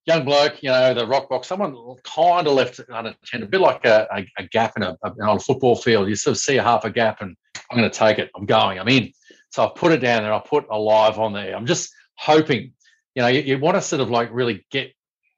Young 0.07 0.25
bloke, 0.27 0.63
you 0.63 0.69
know, 0.69 0.93
the 0.93 1.07
rock 1.07 1.31
box. 1.31 1.49
Someone 1.49 1.75
kind 2.05 2.47
of 2.47 2.53
left 2.53 2.79
unattended, 2.89 3.49
a 3.49 3.51
bit 3.51 3.61
like 3.61 3.87
a, 3.87 4.07
a, 4.15 4.43
a 4.43 4.47
gap 4.49 4.75
in 4.77 4.83
a, 4.83 4.99
a 5.03 5.11
on 5.23 5.37
a 5.37 5.41
football 5.41 5.77
field. 5.77 6.09
You 6.09 6.17
sort 6.17 6.37
of 6.37 6.39
see 6.39 6.57
a 6.59 6.63
half 6.63 6.85
a 6.85 6.91
gap, 6.91 7.23
and 7.23 7.37
I'm 7.71 7.79
going 7.79 7.91
to 7.91 7.99
take 7.99 8.19
it. 8.19 8.31
I'm 8.37 8.45
going. 8.45 8.79
I'm 8.79 8.89
in. 8.89 9.13
So 9.51 9.65
I 9.65 9.71
put 9.75 9.93
it 9.93 9.99
down 9.99 10.23
there. 10.23 10.33
I 10.33 10.41
put 10.41 10.67
a 10.71 10.79
live 10.79 11.19
on 11.19 11.33
there. 11.33 11.57
I'm 11.57 11.67
just 11.67 11.91
hoping, 12.17 12.73
you 13.15 13.23
know, 13.23 13.29
you, 13.29 13.41
you 13.41 13.59
want 13.59 13.77
to 13.77 13.81
sort 13.81 14.03
of 14.03 14.11
like 14.11 14.29
really 14.33 14.67
get, 14.71 14.93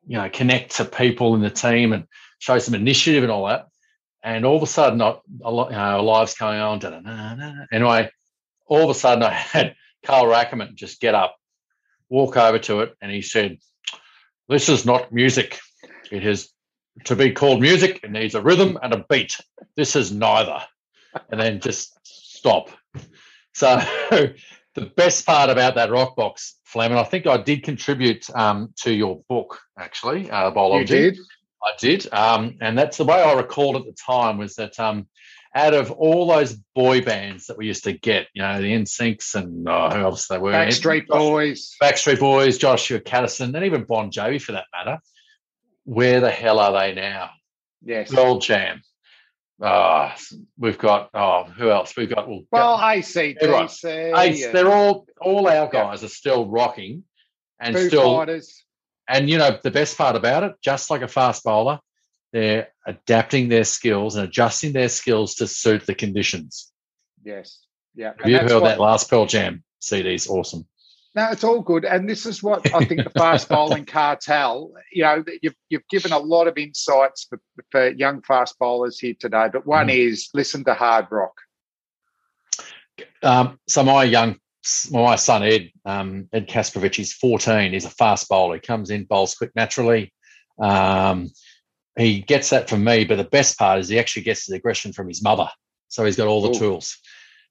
you 0.06 0.16
know, 0.16 0.28
connect 0.30 0.76
to 0.76 0.84
people 0.84 1.34
in 1.34 1.42
the 1.42 1.50
team 1.50 1.92
and 1.92 2.06
show 2.38 2.58
some 2.58 2.74
initiative 2.74 3.22
and 3.22 3.30
all 3.30 3.46
that. 3.46 3.66
And 4.26 4.44
all 4.44 4.56
of 4.56 4.62
a 4.64 4.66
sudden, 4.66 5.00
I, 5.00 5.18
a 5.44 5.50
lot, 5.52 5.70
you 5.70 5.76
know, 5.76 6.02
live's 6.02 6.34
going 6.34 6.58
on. 6.58 6.80
Anyway, 7.72 8.10
all 8.66 8.82
of 8.82 8.90
a 8.90 8.94
sudden, 8.94 9.22
I 9.22 9.30
had 9.54 9.76
Carl 10.04 10.26
Rackemann 10.26 10.74
just 10.74 11.00
get 11.00 11.14
up, 11.14 11.36
walk 12.08 12.36
over 12.36 12.58
to 12.58 12.80
it, 12.80 12.96
and 13.00 13.12
he 13.12 13.22
said, 13.22 13.58
"This 14.48 14.68
is 14.68 14.84
not 14.84 15.12
music. 15.12 15.60
It 16.10 16.26
is 16.26 16.50
to 17.04 17.14
be 17.14 17.30
called 17.30 17.60
music. 17.60 18.00
It 18.02 18.10
needs 18.10 18.34
a 18.34 18.42
rhythm 18.42 18.76
and 18.82 18.92
a 18.92 19.04
beat. 19.08 19.38
This 19.76 19.94
is 19.94 20.10
neither." 20.10 20.60
And 21.30 21.40
then 21.40 21.60
just 21.60 21.96
stop. 22.02 22.70
So 23.54 23.80
the 24.10 24.86
best 24.96 25.24
part 25.24 25.50
about 25.50 25.76
that 25.76 25.92
rock 25.92 26.16
box, 26.16 26.56
Flem, 26.64 26.90
and 26.90 26.98
I 26.98 27.04
think 27.04 27.28
I 27.28 27.36
did 27.36 27.62
contribute 27.62 28.28
um, 28.34 28.74
to 28.82 28.92
your 28.92 29.22
book 29.28 29.60
actually, 29.78 30.28
uh, 30.30 30.48
You 30.48 30.54
Bowlology. 30.54 30.86
did? 30.86 31.18
I 31.66 31.72
did, 31.78 32.12
um, 32.12 32.58
and 32.60 32.78
that's 32.78 32.96
the 32.96 33.04
way 33.04 33.20
I 33.20 33.32
recalled 33.32 33.76
at 33.76 33.84
the 33.84 33.92
time 33.92 34.38
was 34.38 34.54
that 34.54 34.78
um, 34.78 35.08
out 35.54 35.74
of 35.74 35.90
all 35.90 36.26
those 36.28 36.52
boy 36.74 37.00
bands 37.00 37.46
that 37.46 37.58
we 37.58 37.66
used 37.66 37.84
to 37.84 37.92
get, 37.92 38.28
you 38.34 38.42
know, 38.42 38.60
the 38.60 38.72
NSYNCs 38.72 39.34
and 39.34 39.68
uh, 39.68 39.92
who 39.92 40.00
else 40.00 40.28
they 40.28 40.38
were, 40.38 40.52
Backstreet 40.52 41.06
Boys. 41.06 41.74
Backstreet 41.82 42.20
Boys, 42.20 42.58
Joshua 42.58 43.00
Kadison, 43.00 43.54
and 43.54 43.64
even 43.64 43.84
Bon 43.84 44.10
Jovi 44.10 44.40
for 44.40 44.52
that 44.52 44.66
matter. 44.72 44.98
Where 45.84 46.20
the 46.20 46.30
hell 46.30 46.60
are 46.60 46.72
they 46.72 46.94
now? 46.94 47.30
Yes. 47.82 48.10
Gold 48.10 48.42
Jam. 48.42 48.82
Oh, 49.60 50.12
we've 50.58 50.76
got 50.76 51.08
oh, 51.14 51.44
who 51.44 51.70
else? 51.70 51.96
We've 51.96 52.10
got 52.10 52.28
well, 52.28 52.44
Well, 52.50 52.90
Ace. 52.90 53.14
ACDC. 53.14 54.14
and 54.14 54.54
They're 54.54 54.70
all 54.70 55.06
all 55.20 55.48
our 55.48 55.68
guys 55.68 56.04
are 56.04 56.08
still 56.08 56.46
rocking 56.46 57.04
and 57.58 57.74
Foo 57.74 57.88
still 57.88 58.16
Fighters. 58.18 58.65
And 59.08 59.28
you 59.30 59.38
know 59.38 59.58
the 59.62 59.70
best 59.70 59.96
part 59.96 60.16
about 60.16 60.42
it, 60.44 60.54
just 60.62 60.90
like 60.90 61.02
a 61.02 61.08
fast 61.08 61.44
bowler, 61.44 61.80
they're 62.32 62.68
adapting 62.86 63.48
their 63.48 63.64
skills 63.64 64.16
and 64.16 64.26
adjusting 64.26 64.72
their 64.72 64.88
skills 64.88 65.34
to 65.36 65.46
suit 65.46 65.86
the 65.86 65.94
conditions. 65.94 66.72
Yes. 67.24 67.60
Yeah. 67.94 68.12
Have 68.18 68.28
you 68.30 68.38
heard 68.38 68.64
that 68.64 68.80
last 68.80 69.08
Pearl 69.08 69.26
Jam 69.26 69.64
CD? 69.80 70.14
is 70.14 70.28
awesome. 70.28 70.66
No, 71.14 71.30
it's 71.30 71.44
all 71.44 71.62
good. 71.62 71.86
And 71.86 72.06
this 72.06 72.26
is 72.26 72.42
what 72.42 72.74
I 72.74 72.84
think 72.84 73.02
the 73.04 73.10
fast 73.18 73.48
bowling 73.56 73.86
cartel, 73.86 74.72
you 74.92 75.02
know, 75.02 75.22
that 75.22 75.38
you've, 75.42 75.54
you've 75.70 75.88
given 75.88 76.12
a 76.12 76.18
lot 76.18 76.46
of 76.46 76.58
insights 76.58 77.24
for, 77.24 77.40
for 77.70 77.88
young 77.88 78.20
fast 78.20 78.58
bowlers 78.58 78.98
here 78.98 79.14
today. 79.18 79.48
But 79.50 79.66
one 79.66 79.86
Mm. 79.88 80.10
is 80.10 80.28
listen 80.34 80.62
to 80.64 80.74
hard 80.74 81.06
rock. 81.10 81.32
Um, 83.22 83.58
so 83.66 83.82
my 83.82 84.04
young, 84.04 84.38
my 84.90 85.16
son 85.16 85.42
Ed, 85.42 85.70
um, 85.84 86.28
Ed 86.32 86.48
Kasprowicz, 86.48 86.94
he's 86.94 87.12
14. 87.12 87.72
He's 87.72 87.84
a 87.84 87.90
fast 87.90 88.28
bowler. 88.28 88.54
He 88.54 88.60
comes 88.60 88.90
in, 88.90 89.04
bowls 89.04 89.34
quick 89.34 89.50
naturally. 89.54 90.12
Um, 90.58 91.30
he 91.96 92.20
gets 92.20 92.50
that 92.50 92.68
from 92.68 92.84
me, 92.84 93.04
but 93.04 93.16
the 93.16 93.24
best 93.24 93.58
part 93.58 93.78
is 93.78 93.88
he 93.88 93.98
actually 93.98 94.22
gets 94.22 94.46
his 94.46 94.54
aggression 94.54 94.92
from 94.92 95.08
his 95.08 95.22
mother. 95.22 95.48
So 95.88 96.04
he's 96.04 96.16
got 96.16 96.28
all 96.28 96.42
the 96.42 96.50
Ooh. 96.50 96.58
tools. 96.58 96.98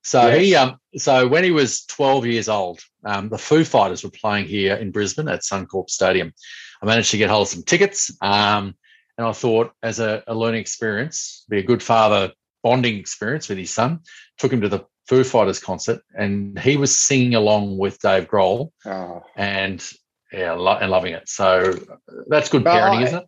So 0.03 0.37
he, 0.37 0.55
um, 0.55 0.77
so 0.97 1.27
when 1.27 1.43
he 1.43 1.49
was 1.49 1.83
12 1.85 2.27
years 2.27 2.47
old, 2.47 2.79
um, 3.03 3.29
the 3.29 3.39
Foo 3.39 3.63
Fighters 3.63 4.03
were 4.03 4.11
playing 4.11 4.45
here 4.45 4.75
in 4.75 4.91
Brisbane 4.91 5.27
at 5.27 5.41
Suncorp 5.41 5.89
Stadium. 5.89 6.31
I 6.81 6.85
managed 6.85 7.09
to 7.11 7.17
get 7.17 7.31
hold 7.31 7.47
of 7.47 7.47
some 7.47 7.63
tickets, 7.63 8.15
um, 8.21 8.75
and 9.17 9.25
I 9.25 9.31
thought, 9.31 9.71
as 9.81 9.99
a, 9.99 10.23
a 10.27 10.35
learning 10.35 10.61
experience, 10.61 11.45
be 11.49 11.57
a 11.57 11.63
good 11.63 11.81
father 11.81 12.33
bonding 12.61 12.97
experience 12.97 13.49
with 13.49 13.57
his 13.57 13.71
son. 13.71 14.01
Took 14.37 14.53
him 14.53 14.61
to 14.61 14.69
the 14.69 14.85
Foo 15.07 15.23
Fighters 15.23 15.59
concert, 15.59 16.01
and 16.17 16.57
he 16.59 16.77
was 16.77 16.97
singing 16.97 17.35
along 17.35 17.77
with 17.77 17.99
Dave 17.99 18.27
Grohl, 18.27 18.71
Oh, 18.85 19.23
and 19.35 19.83
yeah, 20.33 20.53
lo- 20.53 20.77
and 20.81 20.89
loving 20.91 21.13
it. 21.13 21.27
So 21.29 21.73
that's 22.27 22.49
good 22.49 22.65
Well, 22.65 22.75
parenting, 22.75 22.99
I- 22.99 23.03
isn't 23.03 23.19
it? 23.19 23.25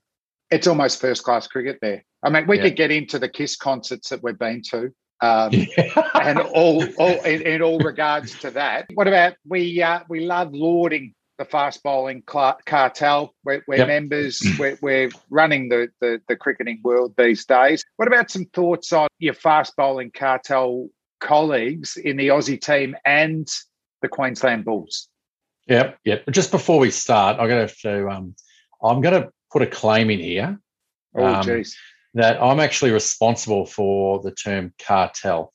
it's 0.51 0.67
almost 0.67 0.99
first 1.01 1.23
class 1.23 1.47
cricket 1.47 1.77
there. 1.81 2.03
I 2.23 2.29
mean, 2.29 2.47
we 2.47 2.57
Yeah. 2.57 2.63
could 2.63 2.75
get 2.75 2.91
into 2.91 3.19
the 3.19 3.29
Kiss 3.29 3.55
concerts 3.55 4.09
that 4.09 4.23
we've 4.23 4.39
been 4.39 4.61
to. 4.71 4.91
Um, 5.19 5.49
Yeah. 5.51 6.09
and 6.13 6.39
all, 6.39 6.87
all 6.99 7.23
in, 7.23 7.41
in 7.41 7.63
all 7.63 7.79
regards 7.79 8.37
to 8.41 8.51
that. 8.51 8.85
What 8.93 9.07
about 9.07 9.33
we? 9.47 9.81
Uh, 9.81 10.01
we 10.09 10.19
love 10.27 10.53
lauding 10.53 11.15
the 11.39 11.45
fast 11.45 11.81
bowling 11.81 12.21
cartel. 12.21 13.33
We're, 13.43 13.63
we're 13.67 13.77
Yep. 13.77 13.87
members. 13.87 14.39
We're, 14.59 14.77
we're 14.79 15.09
running 15.31 15.69
the, 15.69 15.89
the 16.01 16.21
the 16.27 16.35
cricketing 16.35 16.81
world 16.83 17.15
these 17.17 17.45
days. 17.45 17.83
What 17.95 18.07
about 18.07 18.29
some 18.29 18.45
thoughts 18.53 18.93
on 18.93 19.07
your 19.17 19.33
fast 19.33 19.75
bowling 19.75 20.11
cartel 20.11 20.87
colleagues 21.19 21.97
in 21.97 22.17
the 22.17 22.29
Aussie 22.29 22.59
team 22.59 22.95
and 23.05 23.47
the 24.01 24.07
Queensland 24.07 24.65
Bulls? 24.65 25.07
Yep, 25.67 25.99
yep. 26.05 26.23
Just 26.31 26.51
before 26.51 26.79
we 26.79 26.91
start, 26.91 27.37
I'm 27.39 27.47
going 27.47 27.67
to 27.67 27.73
have 27.73 27.77
to. 27.79 28.09
Um, 28.09 28.35
I'm 28.81 29.01
going 29.01 29.21
to 29.21 29.29
put 29.51 29.61
a 29.61 29.67
claim 29.67 30.09
in 30.09 30.19
here 30.19 30.59
Oh, 31.15 31.25
Um, 31.25 31.43
jeez. 31.43 31.73
that 32.13 32.41
I'm 32.41 32.59
actually 32.59 32.91
responsible 32.91 33.65
for 33.65 34.21
the 34.21 34.31
term 34.31 34.73
cartel. 34.79 35.53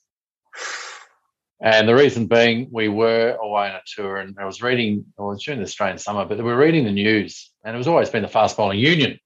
And 1.61 1.89
the 1.89 1.95
reason 1.95 2.27
being, 2.27 2.69
we 2.73 2.89
were 2.89 3.37
away 3.41 3.69
on 3.69 3.77
a 3.77 3.83
tour, 3.87 4.17
and 4.17 4.37
I 4.39 4.45
was 4.45 4.61
reading. 4.63 5.05
I 5.19 5.23
was 5.23 5.45
during 5.45 5.61
the 5.61 5.65
Australian 5.65 5.99
summer, 5.99 6.25
but 6.25 6.37
we 6.39 6.43
were 6.45 6.57
reading 6.57 6.85
the 6.85 6.91
news, 6.91 7.53
and 7.65 7.75
it 7.75 7.79
was 7.79 7.87
always 7.87 8.11
been 8.11 8.23
the 8.23 8.29
fast 8.29 8.57
bowling 8.57 8.81
union. 8.81 9.19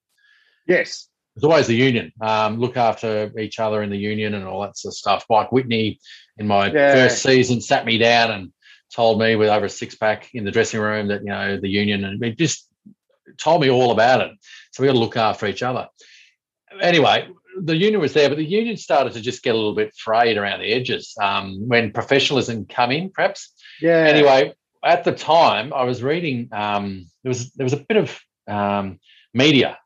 Yes. 0.67 1.09
It's 1.37 1.45
always 1.45 1.67
the 1.67 1.75
union. 1.77 2.13
Um, 2.21 2.59
look 2.59 2.77
after 2.79 3.31
each 3.39 3.61
other 3.61 3.83
in 3.83 3.91
the 3.91 3.99
union 3.99 4.35
and 4.35 4.45
all 4.45 4.63
that 4.63 4.77
sort 4.79 4.93
of 4.93 4.97
stuff. 4.97 5.27
Mike 5.29 5.53
Whitney, 5.53 6.01
in 6.39 6.47
my 6.47 6.73
Yeah. 6.73 6.93
first 6.93 7.23
season, 7.23 7.61
sat 7.61 7.85
me 7.85 7.99
down 7.99 8.31
and 8.31 8.53
told 8.95 9.21
me 9.21 9.37
with 9.37 9.51
over 9.51 9.67
a 9.67 9.71
six 9.71 9.95
pack 9.95 10.31
in 10.33 10.45
the 10.45 10.51
dressing 10.51 10.81
room 10.81 11.09
that 11.09 11.21
you 11.21 11.29
know 11.29 11.59
the 11.61 11.69
union, 11.69 12.05
and 12.05 12.25
he 12.25 12.33
just 12.33 12.67
told 13.37 13.61
me 13.61 13.69
all 13.71 13.91
about 13.91 14.23
it. 14.23 14.31
So 14.73 14.83
we 14.83 14.87
got 14.87 14.95
to 14.95 14.99
look 14.99 15.17
after 15.17 15.47
each 15.47 15.63
other. 15.63 15.89
Anyway, 16.81 17.29
the 17.61 17.77
union 17.77 18.01
was 18.01 18.13
there, 18.15 18.29
but 18.29 18.39
the 18.39 18.45
union 18.45 18.77
started 18.77 19.13
to 19.15 19.21
just 19.21 19.43
get 19.43 19.55
a 19.55 19.59
little 19.59 19.75
bit 19.75 19.95
frayed 19.95 20.37
around 20.39 20.61
the 20.61 20.73
edges 20.73 21.15
um, 21.21 21.69
when 21.69 21.93
professionalism 21.93 22.67
come 22.67 22.93
in, 22.93 23.11
perhaps 23.11 23.53
Yeah. 23.81 24.07
anyway, 24.07 24.53
at 24.85 25.05
the 25.05 25.13
time, 25.13 25.73
I 25.75 25.85
was 25.85 26.03
reading. 26.03 26.49
Um, 26.53 27.07
there 27.23 27.31
was 27.31 27.51
there 27.53 27.65
was 27.65 27.73
a 27.75 27.85
bit 27.89 27.97
of 27.99 28.19
um, 28.49 29.01
media 29.35 29.79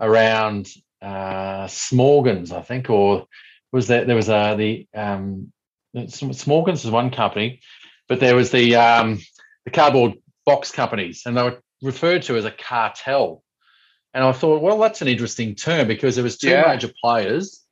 around 0.00 0.68
uh, 1.04 1.66
Smorgons, 1.66 2.52
I 2.52 2.62
think, 2.62 2.88
or 2.90 3.26
was 3.72 3.86
there 3.88 4.04
there 4.04 4.16
was 4.16 4.28
uh, 4.28 4.54
the 4.54 4.86
um, 4.94 5.52
Smorgons 5.94 6.84
was 6.84 6.90
one 6.90 7.10
company, 7.10 7.60
but 8.08 8.20
there 8.20 8.36
was 8.36 8.50
the 8.50 8.76
um, 8.76 9.18
the 9.64 9.70
cardboard 9.70 10.14
box 10.46 10.70
companies, 10.70 11.22
and 11.26 11.36
they 11.36 11.42
were 11.42 11.60
referred 11.82 12.22
to 12.22 12.36
as 12.36 12.44
a 12.44 12.50
cartel. 12.50 13.42
And 14.14 14.22
I 14.22 14.32
thought, 14.32 14.62
well, 14.62 14.78
that's 14.78 15.02
an 15.02 15.08
interesting 15.08 15.56
term 15.56 15.88
because 15.88 16.14
there 16.14 16.24
was 16.24 16.38
two 16.38 16.50
Yeah. 16.50 16.68
major 16.68 16.92
players, 17.02 17.64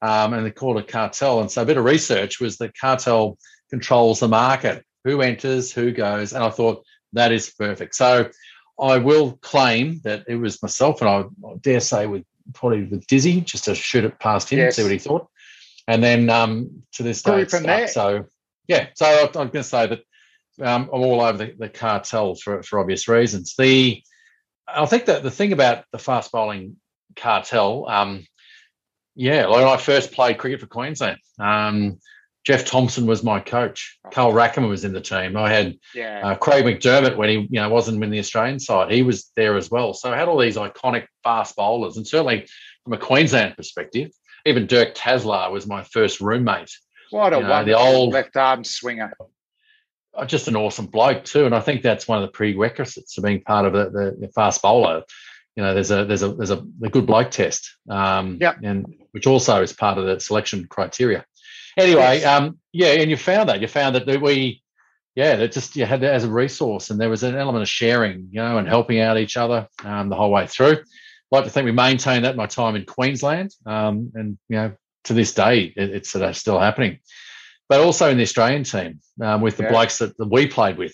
um, 0.00 0.32
and 0.32 0.46
they 0.46 0.50
called 0.50 0.78
it 0.78 0.88
cartel. 0.88 1.40
And 1.40 1.50
so 1.50 1.62
a 1.62 1.66
bit 1.66 1.76
of 1.76 1.84
research 1.84 2.40
was 2.40 2.56
the 2.56 2.72
cartel 2.72 3.38
controls 3.68 4.20
the 4.20 4.28
market, 4.28 4.84
who 5.04 5.20
enters, 5.20 5.72
who 5.72 5.92
goes, 5.92 6.32
and 6.32 6.42
I 6.42 6.50
thought 6.50 6.84
that 7.12 7.32
is 7.32 7.50
perfect. 7.50 7.94
So 7.94 8.30
I 8.80 8.96
will 8.96 9.36
claim 9.42 10.00
that 10.04 10.24
it 10.26 10.36
was 10.36 10.62
myself, 10.62 11.02
and 11.02 11.10
I, 11.10 11.18
I 11.46 11.56
dare 11.60 11.80
say 11.80 12.06
with 12.06 12.24
probably 12.54 12.84
with 12.84 13.06
Dizzy 13.06 13.40
just 13.40 13.64
to 13.64 13.74
shoot 13.74 14.04
it 14.04 14.18
past 14.18 14.50
him, 14.50 14.58
Yes. 14.58 14.76
see 14.76 14.82
what 14.82 14.92
he 14.92 14.98
thought, 14.98 15.28
and 15.86 16.02
then 16.02 16.30
um, 16.30 16.82
to 16.92 17.02
this 17.02 17.22
day 17.22 17.44
from 17.44 17.64
there. 17.64 17.88
So 17.88 18.26
yeah, 18.68 18.88
so 18.94 19.06
I, 19.06 19.22
I'm 19.26 19.32
going 19.32 19.50
to 19.50 19.64
say 19.64 19.86
that 19.86 20.00
um, 20.62 20.90
I'm 20.92 21.02
all 21.02 21.20
over 21.20 21.38
the, 21.38 21.54
the 21.58 21.68
cartel 21.68 22.34
for 22.34 22.62
for 22.62 22.78
obvious 22.78 23.08
reasons. 23.08 23.54
The 23.56 24.02
I 24.68 24.86
think 24.86 25.06
that 25.06 25.22
the 25.22 25.30
thing 25.30 25.52
about 25.52 25.84
the 25.92 25.98
fast 25.98 26.30
bowling 26.32 26.76
cartel, 27.16 27.88
um, 27.88 28.24
yeah, 29.14 29.46
like 29.46 29.64
when 29.64 29.68
I 29.68 29.76
first 29.76 30.12
played 30.12 30.38
cricket 30.38 30.60
for 30.60 30.66
Queensland, 30.66 31.18
um, 31.38 31.98
Jeff 32.46 32.64
Thomson 32.64 33.06
was 33.06 33.22
my 33.22 33.38
coach. 33.38 33.98
Carl 34.12 34.32
Rackemann 34.32 34.68
was 34.70 34.84
in 34.84 34.92
the 34.94 35.00
team. 35.00 35.36
I 35.36 35.52
had 35.52 35.76
Yeah. 35.94 36.20
uh, 36.30 36.34
Craig 36.36 36.64
McDermott 36.64 37.16
when 37.16 37.28
he 37.28 37.34
you 37.50 37.60
know 37.60 37.68
wasn't 37.68 38.02
in 38.02 38.10
the 38.10 38.18
Australian 38.18 38.58
side. 38.58 38.90
He 38.90 39.02
was 39.02 39.30
there 39.36 39.56
as 39.56 39.70
well. 39.70 39.92
So 39.92 40.10
I 40.12 40.16
had 40.16 40.26
all 40.28 40.38
these 40.38 40.56
iconic 40.56 41.06
fast 41.22 41.54
bowlers, 41.56 41.96
and 41.96 42.06
certainly 42.06 42.46
from 42.84 42.94
a 42.94 42.98
Queensland 42.98 43.56
perspective, 43.56 44.10
even 44.46 44.66
Dirk 44.66 44.94
Tazelaar 44.94 45.50
was 45.52 45.66
my 45.66 45.82
first 45.84 46.20
roommate. 46.20 46.70
what 47.10 47.32
a 47.34 47.36
you 47.38 47.42
know, 47.42 47.64
the 47.64 47.76
old- 47.76 48.12
left 48.14 48.36
arm 48.36 48.64
swinger. 48.64 49.12
Uh, 50.16 50.24
Just 50.24 50.48
an 50.48 50.56
awesome 50.56 50.86
bloke 50.86 51.24
too, 51.24 51.44
and 51.44 51.54
I 51.54 51.60
think 51.60 51.82
that's 51.82 52.08
one 52.08 52.18
of 52.22 52.26
the 52.26 52.32
prerequisites 52.32 53.16
of 53.18 53.24
being 53.24 53.42
part 53.42 53.66
of 53.66 53.72
the, 53.72 53.90
the, 53.90 54.16
the 54.26 54.28
fast 54.32 54.60
bowler. 54.62 55.02
You 55.56 55.62
know, 55.64 55.74
there's 55.74 55.90
a 55.90 56.04
there's 56.04 56.22
a 56.22 56.32
there's 56.32 56.50
a, 56.50 56.64
a 56.82 56.88
good 56.88 57.06
bloke 57.06 57.30
test, 57.30 57.76
um, 57.88 58.38
Yep. 58.40 58.56
and 58.62 58.94
which 59.12 59.26
also 59.26 59.62
is 59.62 59.72
part 59.72 59.98
of 59.98 60.06
the 60.06 60.18
selection 60.20 60.66
criteria. 60.68 61.24
Anyway, 61.80 62.20
Yes. 62.20 62.24
um, 62.24 62.58
yeah, 62.72 62.88
and 62.88 63.10
you 63.10 63.16
found 63.16 63.48
that 63.48 63.60
you 63.60 63.68
found 63.68 63.94
that 63.96 64.20
we, 64.20 64.62
yeah, 65.14 65.36
that 65.36 65.52
just 65.52 65.76
you 65.76 65.86
had 65.86 66.00
that 66.02 66.14
as 66.14 66.24
a 66.24 66.30
resource, 66.30 66.90
and 66.90 67.00
there 67.00 67.10
was 67.10 67.22
an 67.22 67.36
element 67.36 67.62
of 67.62 67.68
sharing, 67.68 68.28
you 68.30 68.40
know, 68.40 68.58
and 68.58 68.68
helping 68.68 69.00
out 69.00 69.18
each 69.18 69.36
other 69.36 69.68
um, 69.84 70.08
the 70.08 70.16
whole 70.16 70.30
way 70.30 70.46
through. 70.46 70.72
I'd 70.72 71.36
like 71.36 71.44
to 71.44 71.50
think 71.50 71.64
we 71.64 71.72
maintained 71.72 72.24
that 72.24 72.36
my 72.36 72.46
time 72.46 72.76
in 72.76 72.84
Queensland, 72.84 73.54
um, 73.66 74.12
and 74.14 74.38
you 74.48 74.56
know, 74.56 74.72
to 75.04 75.14
this 75.14 75.32
day, 75.34 75.72
it, 75.76 75.90
it's 75.90 76.14
of 76.14 76.36
still 76.36 76.58
happening. 76.58 76.98
But 77.68 77.80
also 77.80 78.10
in 78.10 78.16
the 78.16 78.24
Australian 78.24 78.64
team 78.64 79.00
um, 79.22 79.40
with 79.40 79.56
the 79.56 79.62
Yeah. 79.62 79.70
blokes 79.70 79.98
that, 79.98 80.16
that 80.18 80.26
we 80.28 80.48
played 80.48 80.76
with 80.76 80.92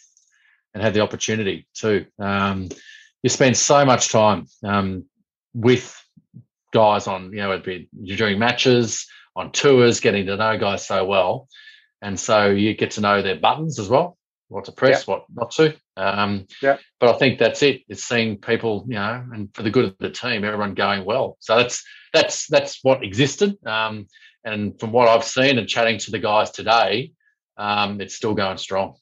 and 0.75 0.83
had 0.83 0.93
the 0.93 1.01
opportunity 1.01 1.67
too. 1.75 2.05
Um, 2.19 2.69
you 3.23 3.31
spend 3.31 3.57
so 3.57 3.85
much 3.87 4.11
time 4.11 4.45
um, 4.63 5.07
with 5.55 5.99
guys 6.75 7.07
on, 7.07 7.33
you 7.33 7.39
know, 7.39 7.51
it'd 7.53 7.65
be 7.65 7.89
you're 7.99 8.19
doing 8.19 8.39
matches 8.39 9.07
on 9.37 9.53
tours, 9.53 10.01
getting 10.01 10.27
to 10.27 10.37
know 10.37 10.59
guys 10.59 10.87
so 10.87 11.05
well, 11.05 11.49
and 12.03 12.19
so 12.19 12.49
you 12.49 12.75
get 12.75 12.93
to 12.93 13.01
know 13.01 13.23
their 13.23 13.37
buttons 13.37 13.79
as 13.79 13.89
well, 13.89 14.17
what 14.49 14.65
to 14.65 14.73
press, 14.73 15.07
what 15.07 15.25
not 15.33 15.51
to. 15.53 15.77
Um, 15.97 16.47
Yeah. 16.63 16.79
But 16.99 17.15
I 17.15 17.19
think 17.19 17.39
that's 17.39 17.63
it. 17.63 17.83
It's 17.89 18.05
seeing 18.05 18.39
people, 18.39 18.85
you 18.89 18.95
know, 18.95 19.25
and 19.33 19.55
for 19.55 19.63
the 19.63 19.71
good 19.71 19.85
of 19.85 19.99
the 19.99 20.11
team, 20.11 20.45
everyone 20.45 20.75
going 20.75 21.05
well. 21.05 21.37
So 21.41 21.57
that's 21.57 21.85
that's 22.13 22.47
that's 22.49 22.79
what 22.83 23.05
existed. 23.05 23.57
Um, 23.67 24.07
and 24.45 24.79
from 24.81 24.93
what 24.93 25.09
I've 25.09 25.25
seen 25.25 25.59
and 25.59 25.69
chatting 25.69 25.99
to 25.99 26.11
the 26.11 26.19
guys 26.19 26.51
today, 26.51 27.13
um, 27.59 28.01
it's 28.01 28.15
still 28.15 28.35
going 28.35 28.59
strong. 28.59 28.95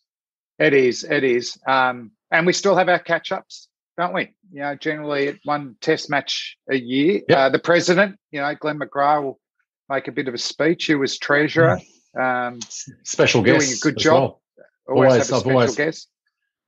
It 0.58 0.72
is. 0.72 1.04
It 1.04 1.24
is. 1.24 1.58
Um, 1.66 2.12
and 2.30 2.46
we 2.46 2.52
still 2.52 2.76
have 2.76 2.88
our 2.88 2.98
catch 2.98 3.30
ups, 3.30 3.68
don't 3.98 4.14
we? 4.14 4.34
You 4.52 4.60
know, 4.60 4.74
generally 4.74 5.38
one 5.44 5.76
test 5.80 6.08
match 6.10 6.56
a 6.70 6.76
year. 6.76 7.20
Yep. 7.28 7.38
Uh, 7.38 7.48
the 7.50 7.58
president, 7.58 8.16
you 8.30 8.40
know, 8.40 8.54
Glenn 8.54 8.78
McGrath 8.78 9.22
will 9.22 9.40
make 9.88 10.08
a 10.08 10.12
bit 10.12 10.28
of 10.28 10.34
a 10.34 10.38
speech. 10.38 10.84
He 10.86 10.94
was 10.94 11.18
treasurer. 11.18 11.78
Um, 12.18 12.60
Special 13.02 13.42
guest, 13.42 13.66
Doing 13.66 13.76
a 13.76 13.80
good 13.80 13.98
job. 14.00 14.14
well. 14.14 14.42
always, 14.88 15.12
Always, 15.12 15.28
have 15.28 15.32
a 15.32 15.34
I've 15.36 15.40
special 15.40 15.50
always- 15.52 15.76
guest. 15.76 16.08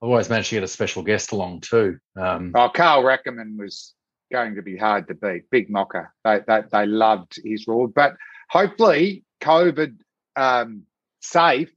I've 0.03 0.09
always 0.11 0.29
managed 0.29 0.51
to 0.51 0.57
get 0.57 0.63
a 0.63 0.69
special 0.69 1.03
guest 1.03 1.33
along 1.33 1.61
too. 1.63 1.99
Um, 2.21 2.53
Oh, 2.55 2.69
Carl 2.69 3.03
Rackemann 3.03 3.57
was 3.59 3.95
going 4.31 4.57
to 4.57 4.63
be 4.63 4.77
hard 4.77 5.09
to 5.09 5.15
beat. 5.15 5.49
Big 5.51 5.71
mocker. 5.71 6.13
They 6.25 6.41
they, 6.47 6.63
they 6.71 6.85
loved 6.87 7.39
his 7.43 7.67
rule. 7.67 7.87
But 7.89 8.17
hopefully, 8.51 9.25
COVID 9.41 9.97
um, 10.37 10.83
safe, 11.23 11.71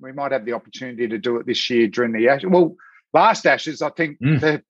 we 0.00 0.12
might 0.12 0.32
have 0.32 0.46
the 0.46 0.54
opportunity 0.54 1.06
to 1.08 1.18
do 1.18 1.36
it 1.36 1.46
this 1.46 1.68
year 1.68 1.86
during 1.88 2.12
the 2.12 2.28
Ashes. 2.28 2.48
Well, 2.50 2.76
last 3.12 3.44
Ashes, 3.46 3.82
I 3.82 3.90
think 3.90 4.18
Mm. 4.20 4.40
the 4.40 4.62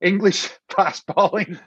English 0.00 0.48
fast 0.68 1.06
bowling 1.06 1.58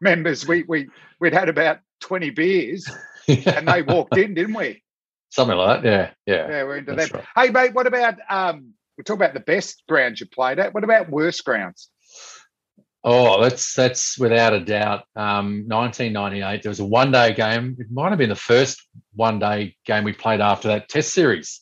members, 0.00 0.46
we 0.46 0.64
we 0.68 0.88
we'd 1.20 1.32
had 1.34 1.48
about 1.48 1.78
twenty 2.00 2.30
beers 2.30 2.88
and 3.28 3.68
they 3.68 3.82
walked 3.82 4.16
in, 4.16 4.34
didn't 4.34 4.54
we? 4.54 4.82
something 5.30 5.56
like 5.58 5.82
that. 5.82 6.14
Yeah, 6.26 6.34
yeah. 6.34 6.48
Yeah, 6.48 6.62
we're 6.64 6.76
into 6.78 6.94
That's 6.94 7.12
that. 7.12 7.24
right. 7.36 7.46
Hey, 7.46 7.50
mate, 7.52 7.74
what 7.74 7.86
about 7.86 8.14
um? 8.30 8.72
We 8.96 9.04
talk 9.04 9.16
about 9.16 9.34
the 9.34 9.40
best 9.40 9.84
grounds 9.88 10.20
you 10.20 10.26
played 10.26 10.58
at. 10.58 10.74
What 10.74 10.84
about 10.84 11.08
worst 11.10 11.44
grounds? 11.44 11.88
Oh, 13.04 13.40
that's 13.40 13.74
that's 13.74 14.18
without 14.18 14.52
a 14.54 14.60
doubt. 14.60 15.04
Um, 15.14 15.64
1998. 15.68 16.62
There 16.62 16.70
was 16.70 16.80
a 16.80 16.84
one-day 16.84 17.34
game. 17.34 17.76
It 17.78 17.86
might 17.90 18.08
have 18.08 18.18
been 18.18 18.28
the 18.28 18.34
first 18.34 18.82
one-day 19.14 19.76
game 19.84 20.02
we 20.04 20.12
played 20.12 20.40
after 20.40 20.68
that 20.68 20.88
Test 20.88 21.12
series, 21.14 21.60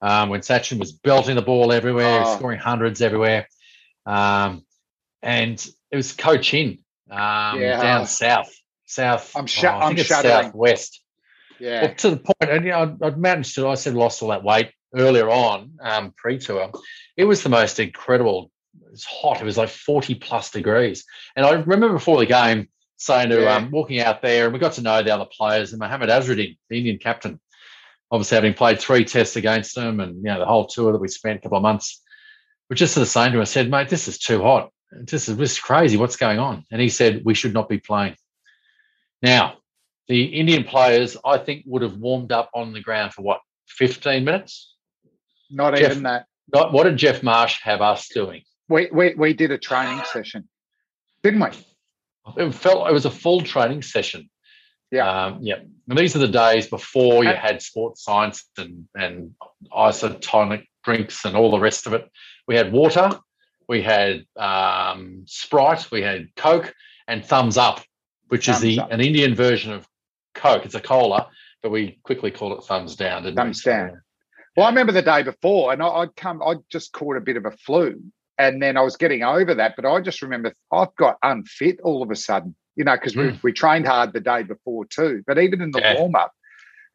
um, 0.00 0.30
when 0.30 0.40
Sachin 0.40 0.78
was 0.78 0.92
belting 0.92 1.36
the 1.36 1.42
ball 1.42 1.72
everywhere, 1.72 2.22
Oh. 2.24 2.36
scoring 2.36 2.58
hundreds 2.58 3.02
everywhere, 3.02 3.46
um, 4.06 4.64
and 5.22 5.64
it 5.90 5.96
was 5.96 6.12
Cochin 6.14 6.78
um, 7.10 7.60
Yeah. 7.60 7.80
down 7.80 8.06
south, 8.06 8.54
south. 8.86 9.32
I'm 9.36 9.46
shu- 9.46 9.66
oh, 9.66 9.70
I 9.70 9.86
I'm 9.86 9.92
it's 9.96 10.04
shuddering. 10.06 10.34
southwest. 10.46 11.02
Yeah, 11.60 11.82
Well, 11.86 11.94
to 11.96 12.10
the 12.10 12.16
point, 12.18 12.50
and 12.52 12.64
you 12.64 12.70
know, 12.70 12.82
I'd, 12.82 13.02
I'd 13.02 13.18
managed 13.18 13.54
to. 13.56 13.68
I 13.68 13.74
said 13.74 13.94
lost 13.94 14.22
all 14.22 14.28
that 14.28 14.44
weight 14.44 14.70
earlier 14.94 15.28
on, 15.28 15.72
um, 15.80 16.14
pre-tour. 16.16 16.70
It 17.16 17.24
was 17.24 17.42
the 17.42 17.48
most 17.48 17.80
incredible. 17.80 18.52
It 18.86 18.90
was 18.92 19.04
hot. 19.04 19.40
It 19.40 19.44
was 19.44 19.58
like 19.58 19.68
forty 19.68 20.14
plus 20.14 20.50
degrees, 20.52 21.04
and 21.34 21.44
I 21.44 21.52
remember 21.52 21.92
before 21.92 22.18
the 22.18 22.26
game 22.26 22.68
saying 22.96 23.30
to 23.30 23.42
Yeah. 23.42 23.56
um, 23.56 23.70
walking 23.72 24.00
out 24.00 24.22
there, 24.22 24.44
and 24.44 24.52
we 24.52 24.58
got 24.60 24.74
to 24.74 24.82
know 24.82 25.02
the 25.02 25.12
other 25.14 25.26
players. 25.36 25.72
And 25.72 25.80
Mohammed 25.80 26.08
Azharuddin, 26.10 26.56
the 26.68 26.76
Indian 26.78 26.98
captain, 26.98 27.40
obviously 28.10 28.36
having 28.36 28.54
played 28.54 28.78
three 28.80 29.04
tests 29.04 29.34
against 29.36 29.74
them, 29.74 29.98
and 30.00 30.16
you 30.16 30.22
know 30.24 30.38
the 30.38 30.46
whole 30.46 30.66
tour 30.66 30.92
that 30.92 31.00
we 31.00 31.08
spent 31.08 31.38
a 31.40 31.42
couple 31.42 31.58
of 31.58 31.62
months, 31.62 32.00
we're 32.70 32.76
just 32.76 32.96
of 32.96 33.08
saying 33.08 33.32
to 33.32 33.38
him, 33.38 33.40
I 33.42 33.44
said, 33.44 33.68
"Mate, 33.68 33.88
this 33.88 34.06
is 34.06 34.18
too 34.18 34.42
hot. 34.42 34.70
This 34.90 35.28
is 35.28 35.36
this 35.36 35.52
is 35.52 35.58
crazy. 35.58 35.96
What's 35.96 36.16
going 36.16 36.38
on?" 36.38 36.64
And 36.70 36.80
he 36.80 36.88
said, 36.88 37.24
"We 37.24 37.34
should 37.34 37.54
not 37.54 37.68
be 37.68 37.78
playing." 37.78 38.16
Now, 39.22 39.58
the 40.06 40.24
Indian 40.24 40.64
players, 40.64 41.16
I 41.24 41.38
think, 41.38 41.64
would 41.66 41.82
have 41.82 41.96
warmed 41.96 42.32
up 42.32 42.50
on 42.54 42.72
the 42.72 42.80
ground 42.80 43.12
for 43.12 43.22
what, 43.22 43.40
15 43.66 44.24
minutes? 44.24 44.74
not 45.50 45.74
Geoff- 45.74 45.90
even 45.90 46.02
that. 46.04 46.26
Not, 46.52 46.72
what 46.72 46.84
did 46.84 46.96
Geoff 46.96 47.22
Marsh 47.22 47.60
have 47.62 47.82
us 47.82 48.08
doing? 48.08 48.42
We, 48.68 48.88
we 48.92 49.14
we 49.14 49.32
did 49.34 49.50
a 49.50 49.58
training 49.58 50.02
session, 50.12 50.48
didn't 51.22 51.40
we? 51.40 52.42
It 52.42 52.54
felt 52.54 52.88
it 52.88 52.92
was 52.92 53.06
a 53.06 53.10
full 53.10 53.42
training 53.42 53.82
session. 53.82 54.28
Yeah. 54.90 55.26
Um, 55.26 55.38
yeah. 55.42 55.60
And 55.88 55.98
these 55.98 56.16
are 56.16 56.20
the 56.20 56.28
days 56.28 56.66
before 56.66 57.24
you 57.24 57.34
had 57.34 57.60
sports 57.62 58.04
science 58.04 58.44
and, 58.56 58.88
and 58.94 59.34
isotonic 59.72 60.66
drinks 60.84 61.24
and 61.24 61.36
all 61.36 61.50
the 61.50 61.58
rest 61.58 61.86
of 61.86 61.92
it. 61.94 62.10
We 62.46 62.56
had 62.56 62.72
water, 62.72 63.10
we 63.68 63.82
had 63.82 64.24
um, 64.36 65.24
Sprite, 65.26 65.90
we 65.90 66.02
had 66.02 66.34
Coke, 66.36 66.74
and 67.06 67.24
Thums 67.24 67.56
Up, 67.58 67.84
which 68.28 68.48
is 68.48 68.60
the 68.60 68.80
Up. 68.80 68.90
an 68.90 69.00
Indian 69.00 69.34
version 69.34 69.72
of 69.72 69.86
Coke. 70.34 70.64
It's 70.64 70.74
a 70.74 70.80
cola, 70.80 71.28
but 71.62 71.70
we 71.70 71.98
quickly 72.02 72.30
called 72.30 72.58
it 72.58 72.64
Thumbs 72.64 72.96
Down, 72.96 73.22
didn't 73.22 73.36
Thumbs 73.36 73.62
we? 73.64 73.70
down. 73.72 74.00
Well, 74.56 74.66
I 74.66 74.70
remember 74.70 74.92
the 74.92 75.02
day 75.02 75.22
before, 75.22 75.72
and 75.72 75.82
I'd 75.82 76.16
come. 76.16 76.42
I 76.42 76.54
just 76.70 76.92
caught 76.92 77.16
a 77.16 77.20
bit 77.20 77.36
of 77.36 77.44
a 77.44 77.52
flu, 77.52 78.02
and 78.38 78.60
then 78.60 78.76
I 78.76 78.80
was 78.80 78.96
getting 78.96 79.22
over 79.22 79.54
that. 79.54 79.74
But 79.76 79.84
I 79.86 80.00
just 80.00 80.22
remember 80.22 80.52
I've 80.72 80.94
got 80.96 81.16
unfit 81.22 81.78
all 81.84 82.02
of 82.02 82.10
a 82.10 82.16
sudden, 82.16 82.56
you 82.74 82.84
know, 82.84 82.94
because 82.96 83.14
we, 83.14 83.24
Mm. 83.24 83.42
we 83.42 83.52
trained 83.52 83.86
hard 83.86 84.12
the 84.14 84.20
day 84.20 84.42
before 84.42 84.86
too. 84.86 85.22
But 85.26 85.38
even 85.38 85.60
in 85.60 85.70
the 85.70 85.80
Yeah. 85.80 85.94
warm 85.94 86.16
up, 86.16 86.32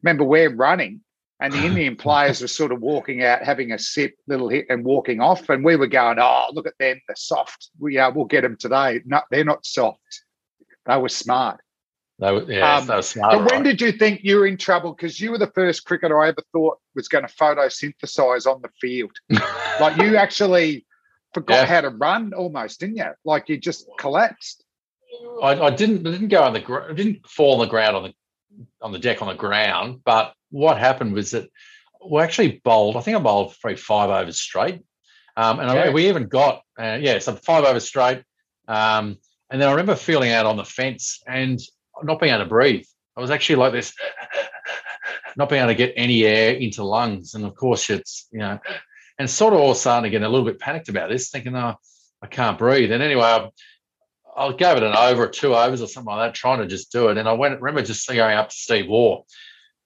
remember 0.02 0.24
we're 0.24 0.54
running, 0.54 1.00
and 1.40 1.52
the 1.52 1.64
Indian 1.64 1.96
players 1.96 2.40
were 2.40 2.48
sort 2.48 2.72
of 2.72 2.80
walking 2.80 3.22
out, 3.24 3.42
having 3.42 3.72
a 3.72 3.78
sip, 3.78 4.14
little 4.26 4.48
hit, 4.48 4.66
and 4.70 4.84
walking 4.84 5.20
off, 5.20 5.48
and 5.48 5.64
we 5.64 5.76
were 5.76 5.86
going, 5.86 6.18
"Oh, 6.20 6.46
look 6.52 6.66
at 6.66 6.78
them, 6.78 7.00
they're 7.06 7.16
soft. 7.16 7.70
We 7.78 7.98
uh, 7.98 8.10
we'll 8.12 8.24
get 8.26 8.42
them 8.42 8.56
today." 8.58 9.00
No, 9.04 9.20
they're 9.30 9.44
not 9.44 9.66
soft. 9.66 9.98
They 10.86 10.96
were 10.96 11.08
smart. 11.08 11.60
They 12.20 12.30
were, 12.30 12.44
yeah, 12.50 12.76
Um, 12.76 12.86
they 12.86 12.94
were 12.94 13.02
smart. 13.02 13.32
But 13.32 13.50
when 13.52 13.62
did 13.64 13.80
you 13.80 13.90
think 13.90 14.20
you 14.22 14.36
were 14.36 14.46
in 14.46 14.56
trouble? 14.56 14.92
Because 14.94 15.20
you 15.20 15.32
were 15.32 15.38
the 15.38 15.50
first 15.54 15.84
cricketer 15.84 16.20
I 16.20 16.28
ever 16.28 16.42
thought 16.52 16.78
was 16.94 17.08
going 17.08 17.26
to 17.26 17.32
photosynthesize 17.34 18.46
on 18.46 18.62
the 18.62 18.68
field. 18.80 19.10
like 19.80 19.96
you 19.96 20.16
actually 20.16 20.86
forgot 21.32 21.54
Yeah. 21.54 21.66
how 21.66 21.80
to 21.80 21.88
run 21.90 22.32
almost, 22.32 22.78
didn't 22.80 22.96
you? 22.98 23.10
Like 23.24 23.48
you 23.48 23.56
just 23.58 23.88
collapsed. 23.98 24.64
I, 25.42 25.60
I 25.60 25.70
didn't 25.70 26.06
I 26.06 26.10
didn't 26.12 26.28
go 26.28 26.42
on 26.42 26.52
the 26.52 26.60
gr- 26.60 26.90
I 26.90 26.92
didn't 26.92 27.26
fall 27.26 27.54
on 27.54 27.66
the 27.66 27.70
ground 27.70 27.96
on 27.96 28.02
the 28.04 28.14
on 28.80 28.92
the 28.92 28.98
deck 29.00 29.20
on 29.22 29.28
the 29.28 29.34
ground. 29.34 30.00
But 30.04 30.34
what 30.54 30.78
happened 30.78 31.12
was 31.12 31.32
that 31.32 31.50
we 32.08 32.22
actually 32.22 32.60
bowled. 32.64 32.96
I 32.96 33.00
think 33.00 33.16
I 33.16 33.20
bowled 33.20 33.56
three 33.56 33.76
five 33.76 34.08
overs 34.08 34.40
straight, 34.40 34.82
um, 35.36 35.58
and 35.58 35.68
I, 35.68 35.90
we 35.90 36.08
even 36.08 36.28
got 36.28 36.62
uh, 36.78 36.98
yeah 37.00 37.18
some 37.18 37.36
five 37.36 37.64
overs 37.64 37.86
straight. 37.86 38.22
Um, 38.68 39.18
and 39.50 39.60
then 39.60 39.68
I 39.68 39.72
remember 39.72 39.96
feeling 39.96 40.30
out 40.30 40.46
on 40.46 40.56
the 40.56 40.64
fence 40.64 41.22
and 41.26 41.60
not 42.02 42.20
being 42.20 42.32
able 42.32 42.44
to 42.44 42.48
breathe. 42.48 42.86
I 43.16 43.20
was 43.20 43.30
actually 43.30 43.56
like 43.56 43.72
this, 43.72 43.94
not 45.36 45.48
being 45.48 45.60
able 45.60 45.72
to 45.72 45.76
get 45.76 45.92
any 45.96 46.24
air 46.24 46.54
into 46.54 46.84
lungs. 46.84 47.34
And 47.34 47.44
of 47.44 47.54
course, 47.54 47.90
it's 47.90 48.28
you 48.30 48.38
know, 48.38 48.58
and 49.18 49.28
sort 49.28 49.54
of 49.54 49.60
all 49.60 49.74
starting 49.74 50.04
to 50.04 50.16
get 50.16 50.24
a 50.24 50.28
little 50.28 50.46
bit 50.46 50.60
panicked 50.60 50.88
about 50.88 51.10
this, 51.10 51.30
thinking, 51.30 51.56
oh, 51.56 51.74
I 52.22 52.26
can't 52.26 52.58
breathe. 52.58 52.92
And 52.92 53.02
anyway, 53.02 53.22
I, 53.22 53.50
I 54.36 54.52
gave 54.52 54.76
it 54.76 54.82
an 54.82 54.96
over 54.96 55.26
two 55.28 55.54
overs 55.54 55.82
or 55.82 55.88
something 55.88 56.14
like 56.14 56.28
that, 56.28 56.34
trying 56.34 56.60
to 56.60 56.66
just 56.66 56.92
do 56.92 57.08
it. 57.08 57.18
And 57.18 57.28
I 57.28 57.32
went, 57.32 57.60
remember 57.60 57.82
just 57.82 58.06
going 58.08 58.36
up 58.36 58.50
to 58.50 58.56
Steve 58.56 58.88
Waugh. 58.88 59.22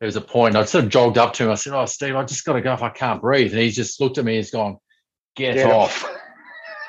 There 0.01 0.07
was 0.07 0.17
a 0.17 0.21
point, 0.21 0.57
I 0.57 0.65
sort 0.65 0.85
of 0.85 0.91
jogged 0.91 1.19
up 1.19 1.33
to 1.35 1.45
him. 1.45 1.51
I 1.51 1.55
said, 1.57 1.73
Oh, 1.73 1.85
Steve, 1.87 2.15
I 2.15 2.25
just 2.25 2.45
got 2.45 2.53
to 2.55 2.61
go 2.61 2.73
if 2.73 2.83
I 2.83 2.91
can't 2.91 3.21
breathe. 3.21 3.53
And 3.53 3.61
he 3.61 3.71
just 3.71 4.01
looked 4.01 4.19
at 4.19 4.25
me, 4.25 4.37
he's 4.37 4.51
gone, 4.51 4.79
get, 5.35 5.55
Get 5.55 5.71
off. 5.71 6.05
off. 6.05 6.15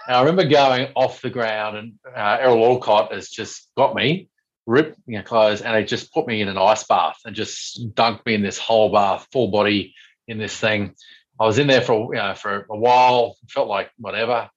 And 0.08 0.16
I 0.16 0.22
remember 0.22 0.46
going 0.46 0.92
off 0.96 1.22
the 1.22 1.30
ground, 1.30 1.78
and 1.78 1.94
uh, 2.18 2.38
Errol 2.42 2.66
Alcott 2.66 3.14
has 3.14 3.30
just 3.30 3.70
got 3.78 3.94
me, 3.94 4.28
ripped 4.66 4.98
my 5.08 5.22
clothes, 5.22 5.62
and 5.62 5.76
they 5.76 5.84
just 5.84 6.12
put 6.12 6.26
me 6.26 6.42
in 6.42 6.48
an 6.48 6.58
ice 6.58 6.84
bath 6.84 7.20
and 7.26 7.36
just 7.36 7.94
dunked 7.94 8.26
me 8.26 8.34
in 8.34 8.42
this 8.42 8.58
whole 8.58 8.92
bath, 8.92 9.28
full 9.32 9.50
body 9.52 9.94
in 10.28 10.40
this 10.40 10.58
thing. 10.58 10.96
I 11.40 11.46
was 11.46 11.60
in 11.60 11.68
there 11.68 11.82
for 11.82 12.12
you 12.16 12.20
know 12.20 12.34
for 12.34 12.66
a 12.72 12.76
while, 12.76 13.38
felt 13.50 13.68
like 13.68 13.92
whatever, 14.00 14.50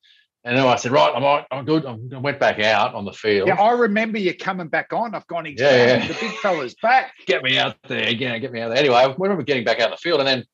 and 0.45 0.59
then 0.59 0.67
I 0.67 0.75
said, 0.77 0.91
right, 0.91 1.13
I'm 1.15 1.23
all 1.23 1.37
right, 1.37 1.47
I'm 1.53 1.65
good. 1.65 1.87
I 1.87 2.19
went 2.19 2.41
back 2.41 2.59
out 2.59 2.95
on 2.95 3.05
the 3.05 3.13
field. 3.13 3.49
Yeah, 3.49 3.61
I 3.61 3.73
remember 3.73 4.19
you 4.19 4.35
coming 4.37 4.69
back 4.69 4.93
on. 4.93 5.15
I've 5.15 5.27
gone, 5.29 5.45
he's 5.45 5.61
Yeah, 5.61 5.87
yeah. 5.87 6.09
The 6.09 6.15
big 6.15 6.33
fella's 6.39 6.75
back. 6.83 7.13
get 7.27 7.45
me 7.45 7.59
out 7.59 7.77
there 7.87 8.09
again, 8.09 8.41
get 8.41 8.53
me 8.53 8.61
out 8.61 8.71
there. 8.71 8.79
Anyway, 8.79 8.97
I 8.97 9.15
remember 9.17 9.45
getting 9.45 9.65
back 9.65 9.79
out 9.79 9.87
in 9.87 9.91
the 9.93 9.97
field, 9.99 10.21
and 10.21 10.29
then 10.29 10.45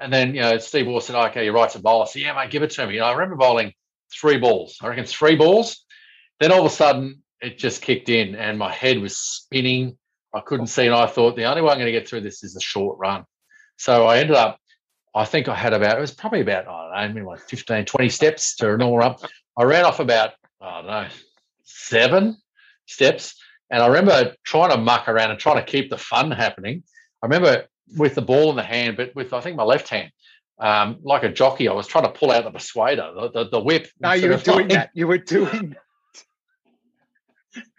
and 0.00 0.12
then 0.12 0.34
you 0.34 0.40
know 0.40 0.58
Steve 0.58 0.86
Waugh 0.86 1.00
said, 1.00 1.16
"Okay, 1.30 1.44
you're 1.44 1.54
right 1.54 1.70
to 1.70 1.78
bowl." 1.78 2.02
I 2.02 2.06
said, 2.06 2.22
"Yeah, 2.22 2.34
mate, 2.34 2.50
give 2.50 2.62
it 2.62 2.70
to 2.70 2.86
me." 2.86 2.94
You 2.94 3.00
know, 3.00 3.06
I 3.06 3.12
remember 3.12 3.36
bowling 3.36 3.72
three 4.12 4.38
balls. 4.38 4.78
I 4.80 4.88
reckon 4.88 5.04
three 5.04 5.36
balls. 5.36 5.84
Then 6.40 6.52
all 6.52 6.60
of 6.60 6.66
a 6.66 6.70
sudden, 6.70 7.22
it 7.40 7.58
just 7.58 7.82
kicked 7.82 8.08
in, 8.08 8.34
and 8.34 8.58
my 8.58 8.72
head 8.72 9.00
was 9.00 9.16
spinning. 9.18 9.96
I 10.34 10.40
couldn't 10.40 10.68
see, 10.68 10.86
and 10.86 10.94
I 10.94 11.06
thought 11.06 11.36
the 11.36 11.44
only 11.44 11.62
way 11.62 11.70
I'm 11.70 11.78
going 11.78 11.86
to 11.86 11.92
get 11.92 12.08
through 12.08 12.20
this 12.20 12.44
is 12.44 12.54
a 12.54 12.60
short 12.60 12.98
run. 12.98 13.24
So 13.76 14.06
I 14.06 14.18
ended 14.18 14.36
up. 14.36 14.60
I 15.18 15.24
think 15.24 15.48
I 15.48 15.54
had 15.56 15.72
about 15.72 15.98
it 15.98 16.00
was 16.00 16.12
probably 16.12 16.40
about 16.40 16.68
I 16.68 17.00
don't 17.00 17.08
know, 17.08 17.14
maybe 17.14 17.26
like 17.26 17.40
15, 17.40 17.86
20 17.86 18.08
steps 18.08 18.54
to 18.56 18.72
a 18.72 18.76
normal 18.76 18.98
run. 18.98 19.16
I 19.56 19.64
ran 19.64 19.84
off 19.84 19.98
about 19.98 20.34
I 20.60 20.76
don't 20.76 20.86
know 20.86 21.06
seven 21.64 22.36
steps, 22.86 23.34
and 23.68 23.82
I 23.82 23.88
remember 23.88 24.36
trying 24.44 24.70
to 24.70 24.76
muck 24.76 25.08
around 25.08 25.32
and 25.32 25.40
trying 25.40 25.56
to 25.56 25.64
keep 25.64 25.90
the 25.90 25.98
fun 25.98 26.30
happening. 26.30 26.84
I 27.20 27.26
remember 27.26 27.64
with 27.96 28.14
the 28.14 28.22
ball 28.22 28.50
in 28.50 28.56
the 28.56 28.62
hand, 28.62 28.96
but 28.96 29.12
with 29.16 29.32
I 29.32 29.40
think 29.40 29.56
my 29.56 29.64
left 29.64 29.88
hand, 29.88 30.12
um, 30.60 30.98
like 31.02 31.24
a 31.24 31.32
jockey, 31.32 31.68
I 31.68 31.72
was 31.72 31.88
trying 31.88 32.04
to 32.04 32.10
pull 32.10 32.30
out 32.30 32.44
the 32.44 32.52
persuader, 32.52 33.10
the, 33.12 33.30
the, 33.30 33.50
the 33.50 33.60
whip. 33.60 33.88
No, 33.98 34.12
you 34.12 34.28
were 34.28 34.36
doing 34.36 34.58
like 34.58 34.68
that. 34.68 34.90
You 34.94 35.08
were 35.08 35.18
doing 35.18 35.74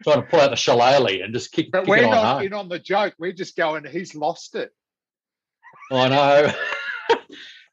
Trying 0.03 0.23
to 0.23 0.27
pull 0.27 0.41
out 0.41 0.49
the 0.49 0.57
shillelagh 0.57 1.23
and 1.23 1.33
just 1.33 1.53
kick, 1.53 1.71
But 1.71 1.81
kick 1.81 1.89
we're 1.89 2.05
on 2.05 2.11
not 2.11 2.45
in 2.45 2.53
on 2.53 2.67
the 2.67 2.79
joke. 2.79 3.13
We're 3.17 3.31
just 3.31 3.55
going, 3.55 3.85
he's 3.85 4.13
lost 4.13 4.55
it. 4.55 4.71
I 5.91 6.09
know. 6.09 6.53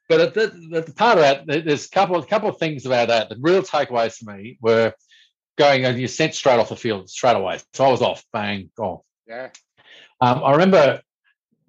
but 0.09 0.21
at 0.21 0.35
the, 0.35 0.47
the, 0.71 0.81
the 0.83 0.93
part 0.93 1.19
of 1.19 1.47
that, 1.47 1.65
there's 1.65 1.87
a 1.87 1.91
couple, 1.91 2.17
a 2.17 2.27
couple 2.27 2.49
of 2.49 2.59
things 2.59 2.87
about 2.87 3.09
that. 3.09 3.29
The 3.29 3.37
real 3.41 3.63
takeaways 3.63 4.17
for 4.17 4.33
me 4.33 4.59
were 4.61 4.93
going, 5.57 5.85
and 5.85 5.99
you're 5.99 6.09
sent 6.09 6.35
straight 6.35 6.59
off 6.59 6.69
the 6.69 6.77
field 6.77 7.09
straight 7.11 7.37
away. 7.37 7.59
So 7.73 7.85
I 7.85 7.91
was 7.91 8.03
off, 8.03 8.25
bang, 8.33 8.71
gone. 8.77 9.01
Yeah. 9.27 9.51
Um, 10.21 10.43
I 10.45 10.53
remember 10.53 11.01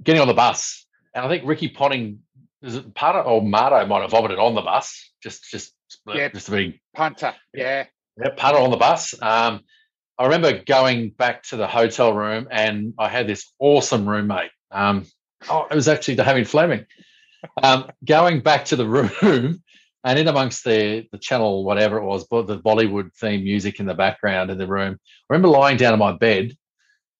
getting 0.03 0.21
on 0.21 0.27
the 0.27 0.33
bus, 0.33 0.85
and 1.13 1.25
I 1.25 1.29
think 1.29 1.43
Ricky 1.45 1.69
Ponting, 1.69 2.19
is 2.61 2.75
it 2.75 2.93
part 2.93 3.15
of, 3.15 3.25
or 3.25 3.41
Marto 3.41 3.85
might 3.85 4.01
have 4.01 4.11
vomited 4.11 4.39
on 4.39 4.55
the 4.55 4.61
bus, 4.61 5.11
just, 5.21 5.49
just, 5.49 5.73
Yeah. 6.05 6.29
just 6.29 6.45
to 6.47 6.51
be 6.51 6.81
Punter. 6.93 7.33
Yeah. 7.53 7.85
yeah, 8.21 8.29
puddle 8.35 8.63
on 8.63 8.71
the 8.71 8.77
bus. 8.77 9.13
Um, 9.21 9.61
I 10.19 10.25
remember 10.25 10.63
going 10.63 11.11
back 11.11 11.43
to 11.43 11.57
the 11.57 11.67
hotel 11.67 12.13
room 12.13 12.47
and 12.49 12.93
I 12.97 13.07
had 13.07 13.27
this 13.27 13.53
awesome 13.59 14.07
roommate. 14.09 14.49
Um, 14.71 15.05
oh, 15.49 15.67
it 15.69 15.75
was 15.75 15.87
actually 15.87 16.15
David 16.15 16.47
Fleming. 16.47 16.85
Um, 17.61 17.89
going 18.05 18.41
back 18.41 18.65
to 18.65 18.75
the 18.75 18.87
room 18.87 19.61
and 20.03 20.19
in 20.19 20.27
amongst 20.27 20.63
the, 20.63 21.05
the 21.11 21.17
channel, 21.17 21.63
whatever 21.63 21.97
it 21.97 22.03
was, 22.03 22.25
but 22.25 22.47
the 22.47 22.59
Bollywood 22.59 23.13
theme 23.15 23.43
music 23.43 23.79
in 23.79 23.85
the 23.85 23.93
background 23.93 24.51
in 24.51 24.57
the 24.57 24.67
room, 24.67 24.97
I 25.01 25.33
remember 25.33 25.49
lying 25.49 25.77
down 25.77 25.93
on 25.93 25.99
my 25.99 26.13
bed 26.13 26.55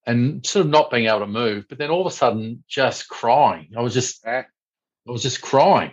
and 0.05 0.45
sort 0.45 0.65
of 0.65 0.71
not 0.71 0.89
being 0.89 1.07
able 1.07 1.19
to 1.19 1.27
move, 1.27 1.65
but 1.67 1.77
then 1.77 1.89
all 1.89 2.01
of 2.01 2.07
a 2.07 2.15
sudden 2.15 2.63
just 2.67 3.09
crying. 3.09 3.69
I 3.77 3.81
was 3.81 3.93
just, 3.93 4.25
I 4.25 4.45
was 5.05 5.21
just 5.21 5.41
crying. 5.41 5.91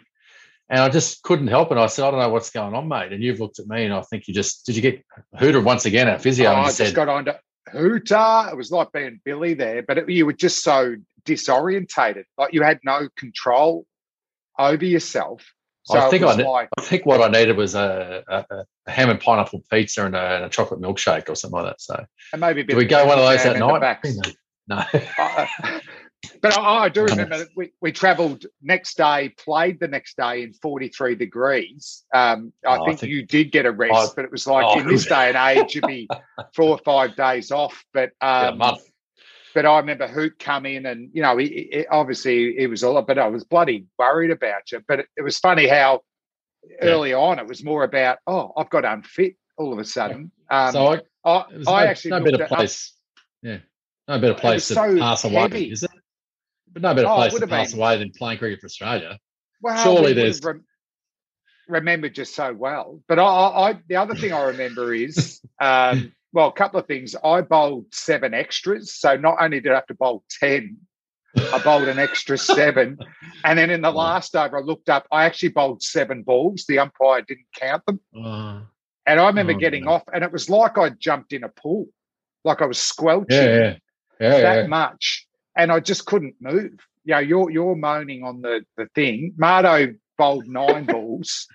And 0.71 0.81
I 0.81 0.89
just 0.89 1.23
couldn't 1.23 1.49
help 1.49 1.71
it. 1.73 1.79
I 1.79 1.87
said, 1.87 2.07
I 2.07 2.11
don't 2.11 2.21
know 2.21 2.31
what's 2.31 2.51
going 2.51 2.75
on, 2.75 2.89
mate. 2.89 3.13
And 3.13 3.23
you've 3.23 3.39
looked 3.39 3.59
at 3.59 3.67
me 3.67 3.85
and 3.85 3.93
I 3.93 4.01
think 4.03 4.27
you 4.27 4.35
just, 4.35 4.65
did 4.65 4.77
you 4.77 4.83
get 4.83 5.05
Hooter 5.39 5.61
once 5.61 5.85
again 5.85 6.09
at 6.09 6.23
physio? 6.23 6.49
Oh, 6.49 6.53
and 6.53 6.61
I 6.61 6.65
just 6.67 6.79
said, 6.79 6.95
got 6.95 7.09
on 7.09 7.27
to 7.27 7.39
Hooter. 7.71 8.49
It 8.51 8.57
was 8.57 8.71
like 8.71 8.91
being 8.93 9.21
Billy 9.25 9.55
there, 9.55 9.83
but 9.83 9.99
it, 9.99 10.09
you 10.09 10.25
were 10.25 10.33
just 10.33 10.63
so 10.63 10.97
disorientated. 11.25 12.25
Like 12.39 12.55
you 12.55 12.63
had 12.63 12.79
no 12.83 13.09
control 13.17 13.85
over 14.59 14.85
yourself. 14.85 15.45
So 15.87 15.99
I 15.99 16.09
think 16.09 16.23
I 16.25 16.33
like, 16.35 16.71
I 16.79 16.81
think 16.81 17.05
what 17.05 17.21
I 17.21 17.29
needed 17.29 17.59
was 17.59 17.75
a, 17.75 18.25
a, 18.27 18.65
a 18.87 18.91
ham 18.91 19.11
and 19.11 19.21
pineapple 19.21 19.63
pizza 19.71 20.07
and 20.07 20.17
a, 20.17 20.37
and 20.37 20.45
a 20.47 20.49
chocolate 20.49 20.81
milkshake 20.81 21.29
or 21.29 21.35
something 21.35 21.61
like 21.61 21.73
that. 21.73 21.81
So, 21.81 22.07
and 22.33 22.41
maybe 22.41 22.63
a 22.63 22.65
bit 22.65 22.77
we 22.77 22.87
go 22.87 23.05
one 23.05 23.19
of 23.19 23.25
those 23.25 23.43
that 23.43 23.59
night? 23.59 24.37
No. 24.67 24.83
Uh, 25.19 25.47
but 26.41 26.57
I, 26.59 26.85
I 26.85 26.89
do 26.89 27.05
remember 27.05 27.37
that 27.39 27.49
we, 27.55 27.73
we 27.83 27.93
travelled 27.93 28.47
next 28.63 28.97
day, 28.97 29.35
played 29.37 29.79
the 29.79 29.89
next 29.89 30.17
day 30.17 30.43
in 30.43 30.55
43 30.55 31.17
degrees. 31.17 32.05
Um, 32.15 32.53
I, 32.67 32.77
Oh, 32.79 32.83
I 32.83 32.87
think 32.87 33.01
think- 33.01 33.13
you 33.13 33.27
did 33.27 33.53
get 33.53 33.67
a 33.67 33.71
rest, 33.71 34.17
but 34.17 34.25
it 34.25 34.31
was 34.31 34.47
like 34.47 34.65
Oh, 34.67 34.81
in 34.81 34.89
this 34.89 35.07
day 35.09 35.31
and 35.31 35.37
age, 35.59 35.75
you'd 35.75 35.87
be 35.87 36.09
four 36.55 36.71
or 36.71 36.79
five 36.79 37.15
days 37.17 37.51
off. 37.51 37.85
But 37.93 38.13
Yeah, 38.23 38.49
a 38.49 38.53
um, 38.53 38.59
month. 38.59 38.83
But 39.55 39.65
I 39.67 39.79
remember 39.79 40.07
Hoot 40.09 40.39
come 40.39 40.67
in 40.67 40.85
and, 40.87 41.11
you 41.13 41.23
know, 41.23 41.37
he, 41.37 41.69
he- 41.73 41.87
obviously 41.87 42.55
he 42.57 42.67
was 42.67 42.83
a 42.83 42.91
lot, 42.91 43.07
but 43.07 43.19
I 43.19 43.29
was 43.29 43.45
bloody 43.45 43.87
worried 43.99 44.31
about 44.31 44.71
you. 44.73 44.83
But 44.87 45.01
it, 45.01 45.07
it 45.17 45.23
was 45.23 45.39
funny 45.39 45.67
how 45.69 46.01
early 46.83 47.13
on 47.13 47.39
it 47.39 47.47
was 47.47 47.63
more 47.63 47.85
about, 47.85 48.19
oh, 48.27 48.53
I've 48.57 48.71
got 48.71 48.85
unfit 48.85 49.37
all 49.57 49.73
of 49.73 49.79
a 49.79 49.85
sudden. 49.85 50.33
Um, 50.51 50.73
so 50.73 50.87
I, 50.87 50.95
I, 51.25 51.41
it 51.51 51.69
I 51.69 51.85
no, 51.85 51.91
actually 51.91 52.11
no 52.11 52.21
better 52.25 52.47
place. 52.47 52.93
Yeah. 53.43 53.59
No 54.09 54.19
better 54.19 54.35
place 54.35 54.69
to 54.69 54.75
so 54.75 54.99
pass 54.99 55.25
away, 55.25 55.35
heavy. 55.35 55.71
is 55.71 55.83
it? 55.83 55.91
But 56.73 56.83
no 56.83 56.95
better 56.95 57.07
Oh, 57.09 57.15
place 57.17 57.35
to 57.39 57.47
pass 57.47 57.71
been. 57.73 57.81
away 57.81 57.99
than 57.99 58.11
playing 58.11 58.39
cricket 58.39 58.61
for 58.61 58.67
Australia. 58.67 59.19
Well, 59.63 59.83
Surely 59.83 60.13
there's- 60.13 60.41
remembered 61.69 62.19
you 62.19 62.25
so 62.25 62.53
well. 62.53 63.01
But 63.09 63.19
I, 63.19 63.23
I, 63.25 63.71
I 63.71 63.79
the 63.89 63.97
other 63.97 64.15
thing 64.15 64.33
I 64.33 64.43
remember 64.43 64.93
is, 64.93 65.41
um, 65.61 66.13
well, 66.35 66.49
a 66.49 66.53
couple 66.53 66.79
of 66.81 66.87
things. 66.87 67.15
I 67.25 67.41
bowled 67.41 67.87
seven 67.95 68.35
extras, 68.35 68.93
so 68.93 69.17
not 69.17 69.37
only 69.41 69.61
did 69.61 69.73
I 69.73 69.77
have 69.77 69.87
to 69.87 69.95
bowl 69.95 70.25
ten, 70.41 70.77
I 71.37 71.59
bowled 71.65 71.89
an 71.89 71.99
extra 71.99 72.37
seven, 72.59 72.99
and 73.45 73.59
then 73.59 73.71
in 73.71 73.81
the 73.81 73.91
last 73.93 74.35
over, 74.37 74.59
I 74.59 74.61
looked 74.61 74.89
up. 74.91 75.07
I 75.13 75.25
actually 75.25 75.51
bowled 75.51 75.83
seven 75.83 76.23
balls. 76.25 76.65
The 76.69 76.81
umpire 76.81 77.23
didn't 77.23 77.47
count 77.55 77.87
them, 77.87 78.01
Oh, 78.17 78.63
and 79.07 79.21
I 79.21 79.27
remember 79.29 79.53
Oh, 79.55 79.59
getting 79.59 79.85
no. 79.85 79.93
off, 79.93 80.03
and 80.13 80.23
it 80.25 80.33
was 80.33 80.51
like 80.51 80.77
I 80.77 80.91
jumped 80.91 81.33
in 81.33 81.45
a 81.45 81.49
pool, 81.49 81.87
like 82.45 82.61
I 82.61 82.67
was 82.67 82.79
squelching 82.79 83.37
yeah, 83.37 83.77
yeah. 84.21 84.37
Yeah, 84.37 84.41
that 84.41 84.69
much, 84.69 85.27
and 85.57 85.71
I 85.73 85.81
just 85.81 86.05
couldn't 86.05 86.35
move. 86.41 86.73
You 87.05 87.15
know, 87.15 87.19
you're 87.21 87.51
you're 87.51 87.77
moaning 87.77 88.25
on 88.25 88.43
the 88.43 88.65
the 88.77 88.87
thing. 88.95 89.35
Mardo 89.41 89.97
bowled 90.19 90.49
nine 90.49 90.87
balls 90.87 91.47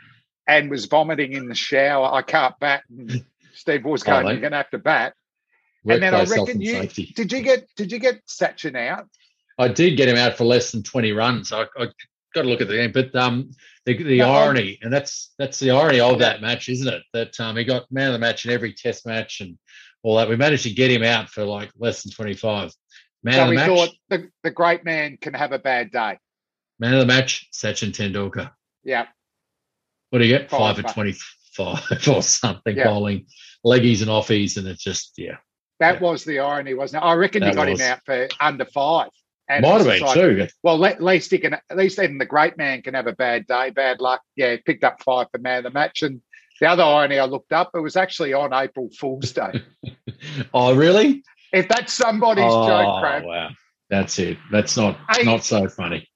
and 0.47 0.69
was 0.69 0.85
vomiting 0.85 1.33
in 1.33 1.47
the 1.47 1.55
shower. 1.55 2.11
I 2.13 2.21
can't 2.21 2.57
bat. 2.59 2.83
And 2.89 3.23
Steve 3.59 3.83
was 3.85 4.01
Oh, 4.03 4.05
going, 4.05 4.25
mate. 4.25 4.31
"You're 4.33 4.41
going 4.41 4.51
to 4.51 4.57
have 4.57 4.69
to 4.71 4.77
bat." 4.79 5.13
and 5.87 6.01
then 6.03 6.13
I 6.13 6.23
reckon 6.23 6.61
you 6.61 6.73
safety. 6.73 7.13
did 7.15 7.31
you 7.31 7.41
get 7.41 7.67
did 7.75 7.91
you 7.91 7.99
get 7.99 8.25
Sachin 8.27 8.75
out? 8.75 9.07
I 9.57 9.67
did 9.67 9.97
get 9.97 10.07
him 10.09 10.15
out 10.17 10.35
for 10.37 10.45
less 10.45 10.71
than 10.71 10.83
20 10.83 11.11
runs. 11.11 11.51
I, 11.51 11.63
I 11.77 11.87
got 12.33 12.43
to 12.43 12.47
look 12.47 12.61
at 12.61 12.67
the 12.69 12.75
game, 12.75 12.91
but 12.93 13.13
um, 13.15 13.51
the, 13.85 14.01
the 14.01 14.17
No, 14.19 14.31
I'm- 14.31 14.47
irony, 14.49 14.79
and 14.81 14.91
that's 14.93 15.33
that's 15.37 15.59
the 15.59 15.71
irony 15.71 15.99
of 15.99 16.19
that 16.19 16.41
match, 16.41 16.69
isn't 16.69 16.87
it? 16.87 17.03
That 17.13 17.37
um, 17.39 17.57
he 17.57 17.63
got 17.65 17.91
man 17.91 18.07
of 18.07 18.13
the 18.13 18.19
match 18.19 18.45
in 18.45 18.51
every 18.51 18.73
Test 18.73 19.05
match 19.05 19.41
and 19.41 19.57
all 20.03 20.15
that. 20.17 20.29
We 20.29 20.35
managed 20.37 20.63
to 20.63 20.71
get 20.71 20.91
him 20.91 21.03
out 21.03 21.29
for 21.29 21.43
like 21.43 21.71
less 21.77 22.03
than 22.03 22.11
25. 22.13 22.71
Man 23.23 23.33
so 23.33 23.41
of 23.41 23.45
the 23.47 23.49
we 23.49 23.55
match, 23.57 23.67
thought 23.67 23.89
the, 24.09 24.29
the 24.43 24.51
great 24.51 24.85
man 24.85 25.17
can 25.19 25.33
have 25.33 25.51
a 25.51 25.59
bad 25.59 25.91
day. 25.91 26.17
man 26.79 26.93
of 26.93 26.99
the 27.01 27.05
match, 27.05 27.49
Sachin 27.53 27.91
Tendulkar. 27.91 28.51
Yeah, 28.85 29.07
What 30.09 30.19
do 30.19 30.25
you 30.25 30.37
get? 30.37 30.49
Five, 30.49 30.77
Five, 30.77 30.93
for 30.93 31.03
mate. 31.03 31.15
25 31.55 32.07
or 32.07 32.21
something, 32.21 32.77
Yeah. 32.77 32.85
bowling 32.85 33.25
leggies 33.65 34.01
and 34.01 34.09
offies, 34.09 34.57
and 34.57 34.67
it's 34.67 34.83
just 34.83 35.13
yeah. 35.17 35.37
that 35.79 35.95
Yeah. 35.95 35.99
was 36.01 36.23
the 36.23 36.39
irony, 36.39 36.73
wasn't 36.73 37.03
it? 37.03 37.05
I 37.07 37.13
reckon 37.13 37.43
you 37.43 37.49
That 37.49 37.55
got 37.55 37.69
was. 37.69 37.79
him 37.79 37.91
out 37.91 37.99
for 38.05 38.27
under 38.39 38.65
five. 38.65 39.09
And 39.51 39.63
Might 39.63 39.77
have 39.81 39.87
been 39.87 40.01
like, 40.01 40.13
too. 40.13 40.47
Well, 40.61 40.85
at 40.85 41.01
least 41.01 41.31
he 41.31 41.39
can. 41.39 41.55
At 41.55 41.75
least 41.75 41.97
even 41.97 42.19
the 42.19 42.25
great 42.25 42.55
man 42.55 42.83
can 42.83 42.93
have 42.93 43.07
a 43.07 43.13
bad 43.13 43.47
day, 43.47 43.71
bad 43.71 43.99
luck. 43.99 44.21
Yeah, 44.35 44.55
picked 44.63 44.83
up 44.83 45.01
five 45.01 45.25
for 45.31 45.39
man 45.39 45.57
of 45.59 45.63
the 45.63 45.69
match. 45.71 46.03
And 46.03 46.21
the 46.61 46.67
other 46.67 46.83
irony, 46.83 47.17
I 47.17 47.25
looked 47.25 47.51
up, 47.51 47.71
it 47.73 47.79
was 47.79 47.95
actually 47.95 48.33
on 48.33 48.53
April 48.53 48.89
Fool's 48.99 49.31
Day. 49.31 49.63
oh, 50.53 50.75
really? 50.75 51.23
if 51.51 51.67
that's 51.67 51.93
somebody's 51.93 52.43
oh, 52.47 52.67
joke, 52.67 53.25
wow. 53.25 53.49
That's 53.89 54.19
it. 54.19 54.37
That's 54.51 54.77
not 54.77 54.99
Hey. 55.09 55.23
not 55.23 55.43
so 55.43 55.67
funny. 55.67 56.07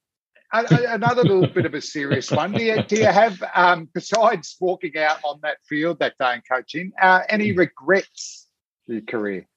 Another 0.53 1.23
little 1.23 1.47
bit 1.47 1.65
of 1.65 1.73
a 1.73 1.81
serious 1.81 2.30
one. 2.30 2.53
Do 2.53 2.63
you, 2.63 2.84
do 2.88 2.95
you 2.97 3.07
have, 3.07 3.43
um, 3.55 3.89
besides 3.91 4.55
walking 4.59 4.95
out 4.97 5.17
on 5.23 5.39
that 5.41 5.57
field 5.67 5.97
that 5.99 6.13
day 6.19 6.34
and 6.34 6.43
coaching, 6.47 6.91
uh, 7.01 7.21
any 7.27 7.51
Hmm. 7.51 7.59
regrets 7.59 8.47
for 8.85 8.93
your 8.93 9.01
career? 9.01 9.47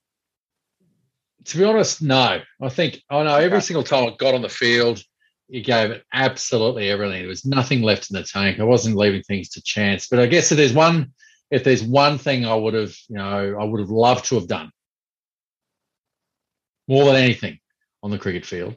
to 1.44 1.58
be 1.58 1.64
honest, 1.64 2.02
no. 2.02 2.40
I 2.60 2.68
think 2.68 3.00
I 3.08 3.22
know 3.22 3.36
every 3.36 3.58
Okay. 3.58 3.66
single 3.66 3.84
time 3.84 4.04
I 4.08 4.16
got 4.16 4.34
on 4.34 4.42
the 4.42 4.48
field, 4.48 5.00
you 5.48 5.62
gave 5.62 5.92
it 5.92 6.02
absolutely 6.12 6.90
everything. 6.90 7.20
There 7.20 7.28
was 7.28 7.44
nothing 7.46 7.82
left 7.82 8.10
in 8.10 8.16
the 8.16 8.24
tank. 8.24 8.58
I 8.58 8.64
wasn't 8.64 8.96
leaving 8.96 9.22
things 9.22 9.50
to 9.50 9.62
chance. 9.62 10.08
But 10.08 10.18
I 10.18 10.26
guess 10.26 10.50
if 10.50 10.56
there's 10.56 10.72
one, 10.72 11.12
if 11.52 11.62
there's 11.62 11.84
one 11.84 12.18
thing 12.18 12.44
I 12.44 12.54
would 12.54 12.74
have, 12.74 12.96
you 13.08 13.16
know, 13.18 13.56
I 13.60 13.62
would 13.62 13.78
have 13.78 13.90
loved 13.90 14.24
to 14.24 14.34
have 14.36 14.48
done 14.48 14.72
more 16.88 17.04
than 17.04 17.16
anything 17.16 17.60
on 18.02 18.10
the 18.10 18.18
cricket 18.18 18.44
field 18.44 18.76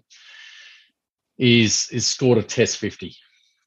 is 1.40 1.88
is 1.92 2.06
scored 2.06 2.38
a 2.38 2.44
Test 2.44 2.78
fifty 2.78 3.16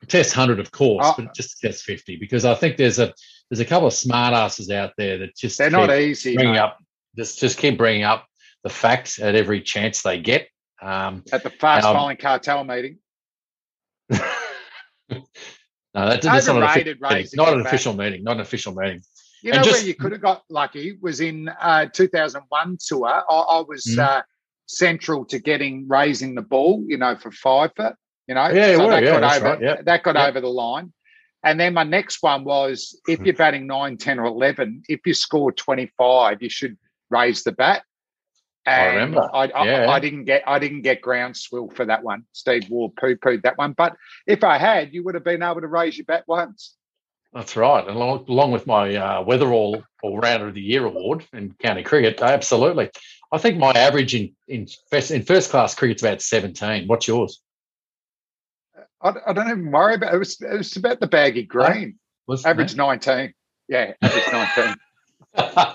Test 0.09 0.35
hundred, 0.35 0.59
of 0.61 0.71
course, 0.73 1.07
Oh. 1.09 1.15
but 1.17 1.33
just 1.35 1.61
test 1.61 1.85
fifty 1.85 2.17
because 2.17 2.45
I 2.45 2.55
think 2.55 2.77
there's 2.77 2.99
a 2.99 3.15
there's 3.49 3.61
a 3.61 3.65
couple 3.65 3.87
of 3.87 3.95
smart 3.95 4.35
asses 4.35 4.69
out 4.71 4.93
there 4.99 5.19
that 5.19 5.37
just 5.37 5.59
They're 5.59 5.71
not 5.71 5.91
easy. 5.97 6.35
bringing 6.35 6.57
up 6.57 6.79
just 7.17 7.39
just 7.39 7.57
keep 7.59 7.79
bringing 7.79 8.03
up 8.03 8.27
the 8.65 8.71
facts 8.71 9.21
at 9.21 9.35
every 9.35 9.61
chance 9.61 10.03
they 10.03 10.19
get. 10.21 10.49
Um, 10.81 11.23
at 11.33 11.43
the 11.45 11.51
fast 11.51 11.87
Um, 11.87 11.97
bowling 11.97 12.17
cartel 12.17 12.65
meeting. 12.65 12.99
no, 14.11 14.19
that, 15.95 16.23
that's 16.23 16.47
not 16.49 16.57
an, 16.57 16.63
official 16.65 16.85
meeting, 17.01 17.31
not 17.35 17.53
an 17.53 17.61
official 17.61 17.93
meeting. 17.95 18.25
Not 18.25 18.35
an 18.37 18.41
official 18.41 18.75
meeting. 18.75 19.03
You 19.43 19.53
And 19.53 19.59
know 19.61 19.65
just- 19.65 19.81
where 19.81 19.87
you 19.89 19.95
could 19.95 20.13
have 20.13 20.21
got 20.21 20.43
lucky 20.49 20.99
was 21.01 21.21
in 21.21 21.49
uh, 21.61 21.87
2001 21.87 22.79
tour. 22.85 23.07
I, 23.09 23.21
I 23.21 23.61
was 23.61 23.85
Mhm. 23.87 23.99
uh, 23.99 24.23
central 24.67 25.25
to 25.27 25.39
getting 25.39 25.87
raising 25.89 26.35
the 26.35 26.43
ball, 26.43 26.85
you 26.87 26.99
know, 26.99 27.17
for 27.17 27.31
fifer. 27.31 27.97
You 28.27 28.35
know, 28.35 28.49
Yeah, 28.49 28.73
you 28.73 28.79
were, 28.81 28.91
that 28.91 29.03
yeah, 29.03 29.21
got 29.21 29.37
over 29.37 29.45
right, 29.47 29.61
yeah. 29.63 29.83
that 29.83 30.03
got 30.03 30.15
Yeah. 30.15 30.27
over 30.27 30.41
the 30.41 30.49
line. 30.49 30.93
And 31.45 31.59
then 31.59 31.75
my 31.75 31.83
next 31.83 32.23
one 32.23 32.45
was 32.45 33.01
if 33.09 33.19
you're 33.21 33.35
batting 33.35 33.67
9, 33.67 33.97
10, 33.97 34.21
or 34.21 34.27
11, 34.27 34.85
if 34.89 35.01
you 35.05 35.13
score 35.13 35.51
25, 35.51 36.41
you 36.41 36.49
should 36.49 36.77
raise 37.11 37.43
the 37.43 37.53
bat. 37.53 37.83
I 38.65 38.87
remember, 38.95 39.29
I, 39.35 39.49
I, 39.49 39.65
yeah. 39.65 39.91
I 39.91 39.99
didn't 39.99 40.25
get 40.25 40.45
I 40.47 40.61
didn't 40.61 40.83
get 40.83 41.03
groundswell 41.03 41.69
for 41.75 41.85
that 41.87 42.05
one. 42.05 42.25
Steve 42.31 42.71
Waugh 42.71 42.91
poo 42.97 43.17
pooed 43.17 43.43
that 43.43 43.59
one. 43.59 43.73
But 43.73 43.97
if 44.25 44.45
I 44.45 44.57
had, 44.57 44.95
you 44.95 45.03
would 45.03 45.17
have 45.17 45.25
been 45.25 45.43
able 45.43 45.63
to 45.63 45.67
raise 45.67 45.99
your 45.99 46.05
bat 46.05 46.23
once. 46.29 46.77
That's 47.33 47.57
right. 47.57 47.85
And 47.85 47.97
along, 47.97 48.27
along 48.29 48.53
with 48.53 48.67
my 48.69 48.95
uh, 48.95 49.25
Wetherell 49.25 49.83
All 50.05 50.19
Rounder 50.19 50.49
of 50.49 50.55
the 50.55 50.61
Year 50.61 50.85
award 50.85 51.27
in 51.33 51.55
county 51.55 51.83
cricket, 51.83 52.21
absolutely. 52.23 52.91
I 53.33 53.39
think 53.39 53.59
my 53.59 53.73
average 53.73 54.15
in 54.15 54.35
in 54.47 54.69
first, 54.91 55.11
in 55.11 55.23
first 55.23 55.51
class 55.51 55.75
cricket's 55.75 56.03
about 56.03 56.23
seventeen. 56.23 56.87
What's 56.87 57.09
yours? 57.09 57.41
I, 59.01 59.15
I 59.27 59.33
don't 59.33 59.49
even 59.49 59.71
worry 59.73 59.95
about 59.95 60.15
it. 60.15 60.19
Was, 60.19 60.41
it 60.41 60.57
was 60.57 60.77
about 60.77 61.01
the 61.01 61.09
baggy 61.09 61.43
green. 61.43 61.99
Average 62.45 62.77
19. 62.77 63.35
Yeah, 63.69 63.95
average 64.01 64.77
19. 65.37 65.75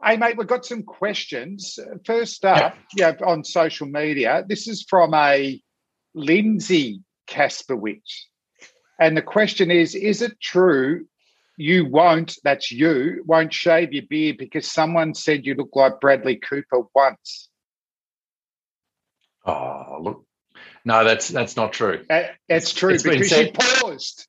Hey, 0.00 0.16
mate, 0.16 0.36
we've 0.38 0.46
got 0.46 0.64
some 0.64 0.84
questions. 0.84 1.76
First 2.06 2.44
up, 2.44 2.76
yeah, 2.96 3.16
on 3.26 3.42
social 3.42 3.88
media, 3.88 4.44
this 4.46 4.68
is 4.68 4.86
from 4.88 5.12
a 5.12 5.60
Lindsay 6.14 7.02
Kasprowicz. 7.28 8.26
And 9.00 9.16
the 9.16 9.22
question 9.22 9.72
is 9.72 9.96
Is 9.96 10.22
it 10.22 10.40
true 10.40 11.06
you 11.58 11.84
won't, 11.86 12.36
that's 12.44 12.70
you, 12.70 13.22
won't 13.26 13.52
shave 13.52 13.92
your 13.92 14.04
beard 14.08 14.38
because 14.38 14.70
someone 14.70 15.12
said 15.14 15.44
you 15.44 15.54
look 15.54 15.74
like 15.74 16.00
Bradley 16.00 16.36
Cooper 16.36 16.82
once? 16.94 17.48
Oh, 19.44 19.98
look. 20.00 20.24
No, 20.84 21.04
that's 21.04 21.28
that's 21.28 21.56
not 21.56 21.72
true. 21.72 22.04
Uh, 22.08 22.22
It's 22.48 22.72
true 22.72 22.94
It's 22.94 23.02
because 23.02 23.28
said- 23.28 23.46
you 23.46 23.52
paused. 23.52 24.26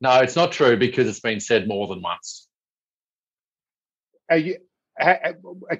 No, 0.00 0.18
it's 0.18 0.36
not 0.36 0.52
true 0.52 0.76
because 0.76 1.08
it's 1.08 1.20
been 1.20 1.40
said 1.40 1.66
more 1.66 1.86
than 1.88 2.02
once. 2.02 2.46
Are 4.30 4.36
you, 4.36 4.58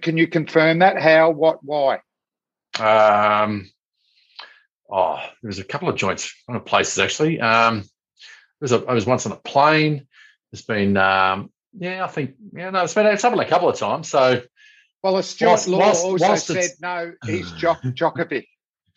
can 0.00 0.16
you 0.16 0.26
confirm 0.26 0.78
that? 0.78 1.00
How, 1.00 1.30
what, 1.30 1.62
why? 1.62 2.00
Um, 2.80 3.70
oh, 4.90 5.20
there's 5.42 5.58
a 5.58 5.64
couple 5.64 5.90
of 5.90 5.96
joints, 5.96 6.34
one 6.46 6.56
of 6.56 6.64
places 6.64 6.98
actually. 6.98 7.40
Um, 7.40 7.80
there 7.80 7.88
was 8.62 8.72
a, 8.72 8.84
I 8.86 8.94
was 8.94 9.04
once 9.04 9.26
on 9.26 9.32
a 9.32 9.36
plane. 9.36 10.06
There's 10.56 10.64
been, 10.64 10.96
um, 10.96 11.50
yeah, 11.78 12.02
I 12.02 12.08
think, 12.08 12.34
yeah, 12.54 12.70
no, 12.70 12.82
it's 12.84 12.94
been 12.94 13.04
it's 13.06 13.22
happened 13.22 13.42
a 13.42 13.48
couple 13.48 13.68
of 13.68 13.76
times. 13.78 14.08
So 14.08 14.40
Well, 15.02 15.18
a 15.18 15.22
Stuart 15.22 15.48
Whilst- 15.48 15.68
Law 15.68 15.78
whilst- 15.78 16.04
also 16.04 16.26
whilst 16.28 16.46
said 16.46 16.70
no, 16.80 17.12
he's 17.26 17.52
Djok- 17.52 17.82
Djokovic. 17.94 18.46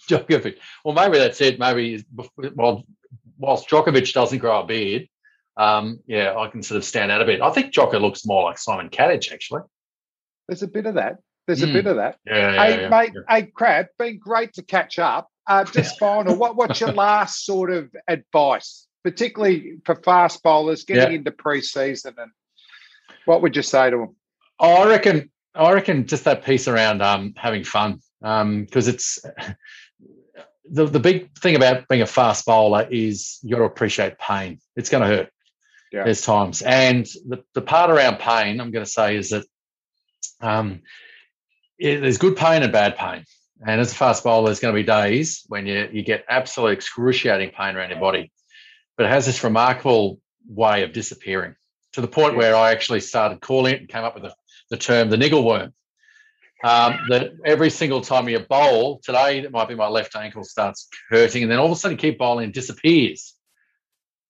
Djokovic. 0.09 0.55
Well, 0.85 0.93
maybe 0.95 1.17
that's 1.17 1.41
it. 1.41 1.59
Maybe 1.59 2.05
well, 2.55 2.83
whilst 3.37 3.69
Djokovic 3.69 4.13
doesn't 4.13 4.37
grow 4.39 4.61
a 4.61 4.65
beard, 4.65 5.09
um, 5.57 5.99
yeah, 6.07 6.37
I 6.37 6.47
can 6.47 6.63
sort 6.63 6.77
of 6.77 6.85
stand 6.85 7.11
out 7.11 7.21
a 7.21 7.25
bit. 7.25 7.41
I 7.41 7.51
think 7.51 7.73
Djokovic 7.73 7.99
looks 8.01 8.25
more 8.25 8.43
like 8.43 8.57
Simon 8.57 8.89
Katich, 8.89 9.33
actually. 9.33 9.61
There's 10.47 10.63
a 10.63 10.67
bit 10.67 10.85
of 10.85 10.95
that. 10.95 11.17
There's 11.47 11.61
Mm. 11.61 11.71
a 11.71 11.73
bit 11.73 11.87
of 11.87 11.97
that. 11.97 12.17
Yeah, 12.25 12.53
yeah, 12.53 12.63
hey, 12.63 12.81
yeah, 12.83 12.89
mate, 12.89 13.11
yeah. 13.13 13.35
hey, 13.35 13.43
Crab, 13.47 13.87
been 13.97 14.17
great 14.19 14.53
to 14.53 14.61
catch 14.63 14.97
up. 14.99 15.27
Uh, 15.45 15.65
just 15.65 15.99
final, 15.99 16.35
what, 16.37 16.55
what's 16.55 16.79
your 16.79 16.93
last 16.93 17.43
sort 17.43 17.71
of 17.71 17.93
advice, 18.07 18.87
particularly 19.03 19.77
for 19.85 19.95
fast 19.95 20.43
bowlers 20.43 20.83
getting 20.83 21.11
Yeah. 21.11 21.17
into 21.17 21.31
pre-season, 21.31 22.15
and 22.17 22.31
what 23.25 23.41
would 23.41 23.55
you 23.55 23.61
say 23.61 23.89
to 23.89 23.97
them? 23.97 24.15
Oh, 24.59 24.83
I 24.83 24.87
reckon. 24.87 25.31
I 25.55 25.73
reckon 25.73 26.05
just 26.05 26.25
that 26.25 26.45
piece 26.45 26.67
around 26.67 27.01
um, 27.01 27.33
having 27.35 27.63
fun 27.63 28.01
because 28.21 28.87
it's 28.87 29.19
the 30.71 30.85
the 30.85 30.99
big 30.99 31.35
thing 31.39 31.55
about 31.55 31.87
being 31.87 32.01
a 32.01 32.05
fast 32.05 32.45
bowler 32.45 32.87
is 32.89 33.39
you 33.41 33.51
got 33.55 33.59
to 33.59 33.65
appreciate 33.65 34.17
pain. 34.19 34.59
It's 34.75 34.89
going 34.89 35.01
to 35.01 35.07
hurt. 35.07 35.29
Yeah. 35.91 36.03
There's 36.03 36.21
times, 36.21 36.61
and 36.61 37.05
the 37.27 37.43
the 37.55 37.61
part 37.61 37.89
around 37.89 38.19
pain 38.19 38.61
I'm 38.61 38.71
going 38.71 38.85
to 38.85 38.91
say 38.91 39.15
is 39.17 39.29
that 39.31 39.43
um, 40.39 40.81
yeah, 41.79 41.99
there's 41.99 42.17
good 42.19 42.37
pain 42.37 42.61
and 42.61 42.71
bad 42.71 42.95
pain. 42.95 43.25
And 43.65 43.81
as 43.81 43.91
a 43.91 43.95
fast 43.95 44.23
bowler, 44.23 44.45
there's 44.45 44.59
going 44.59 44.73
to 44.73 44.79
be 44.79 44.85
days 44.85 45.43
when 45.47 45.65
you 45.65 45.89
you 45.91 46.03
get 46.03 46.25
absolute 46.29 46.71
excruciating 46.71 47.51
pain 47.57 47.75
around 47.75 47.89
your 47.89 47.99
body, 47.99 48.31
but 48.99 49.05
it 49.05 49.11
has 49.11 49.25
this 49.25 49.45
remarkable 49.45 50.19
way 50.45 50.83
of 50.83 50.91
disappearing 50.91 51.55
to 51.93 52.01
the 52.01 52.07
point 52.07 52.35
where 52.35 52.53
I 52.53 52.73
actually 52.73 52.99
started 52.99 53.39
calling 53.39 53.73
it 53.73 53.79
and 53.79 53.87
came 53.87 54.03
up 54.03 54.13
with 54.13 54.23
the, 54.23 54.35
the 54.71 54.75
term 54.75 55.09
the 55.09 55.15
niggle 55.15 55.45
worm. 55.45 55.73
Um, 56.65 56.99
that 57.07 57.31
every 57.45 57.69
single 57.69 58.01
time 58.01 58.27
you 58.27 58.39
bowl, 58.39 58.99
today 59.01 59.39
it 59.39 59.51
might 59.53 59.69
be 59.69 59.75
my 59.75 59.87
left 59.87 60.17
ankle 60.17 60.43
starts 60.43 60.89
hurting, 61.09 61.43
and 61.43 61.49
then 61.49 61.59
all 61.59 61.67
of 61.67 61.71
a 61.71 61.75
sudden 61.77 61.95
you 61.95 62.01
keep 62.01 62.19
bowling, 62.19 62.49
it 62.49 62.53
disappears 62.53 63.35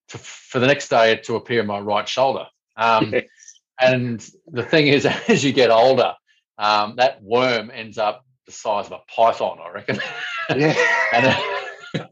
to, 0.09 0.19
for 0.19 0.59
the 0.59 0.67
next 0.67 0.89
day 0.89 1.15
to 1.15 1.35
appear 1.35 1.61
in 1.61 1.65
my 1.67 1.79
right 1.79 2.07
shoulder. 2.07 2.45
Um, 2.77 3.11
Yeah. 3.11 3.21
And 3.81 4.29
the 4.45 4.61
thing 4.61 4.85
is, 4.85 5.05
as 5.27 5.43
you 5.43 5.51
get 5.51 5.71
older, 5.71 6.13
um, 6.59 6.97
that 6.97 7.23
worm 7.23 7.71
ends 7.73 7.97
up 7.97 8.23
the 8.45 8.51
size 8.51 8.85
of 8.85 8.91
a 8.91 8.99
python, 9.15 9.57
I 9.65 9.71
reckon. 9.71 9.99
Yeah, 10.55 10.75
And, 11.95 12.07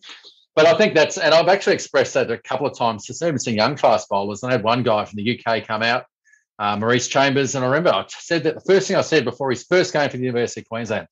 but 0.57 0.65
I 0.65 0.75
think 0.75 0.95
that's, 0.95 1.19
and 1.19 1.35
I've 1.35 1.49
actually 1.49 1.75
expressed 1.75 2.15
that 2.15 2.31
a 2.31 2.37
couple 2.39 2.65
of 2.65 2.75
times 2.75 3.05
to 3.05 3.27
even 3.27 3.37
some 3.37 3.53
young 3.53 3.77
fast 3.77 4.09
bowlers. 4.09 4.41
And 4.41 4.51
I 4.51 4.55
had 4.55 4.63
one 4.63 4.81
guy 4.81 5.05
from 5.05 5.17
the 5.17 5.39
UK 5.39 5.67
come 5.67 5.83
out, 5.83 6.05
uh, 6.57 6.75
Maurice 6.77 7.07
Chambers, 7.07 7.53
and 7.53 7.63
I 7.63 7.67
remember 7.67 7.93
I 7.93 8.05
said 8.07 8.45
that 8.45 8.55
the 8.55 8.61
first 8.61 8.87
thing 8.87 8.97
I 8.97 9.01
said 9.01 9.23
before 9.23 9.51
his 9.51 9.65
first 9.65 9.93
game 9.93 10.09
for 10.09 10.17
the 10.17 10.23
University 10.23 10.61
of 10.61 10.67
Queensland, 10.67 11.09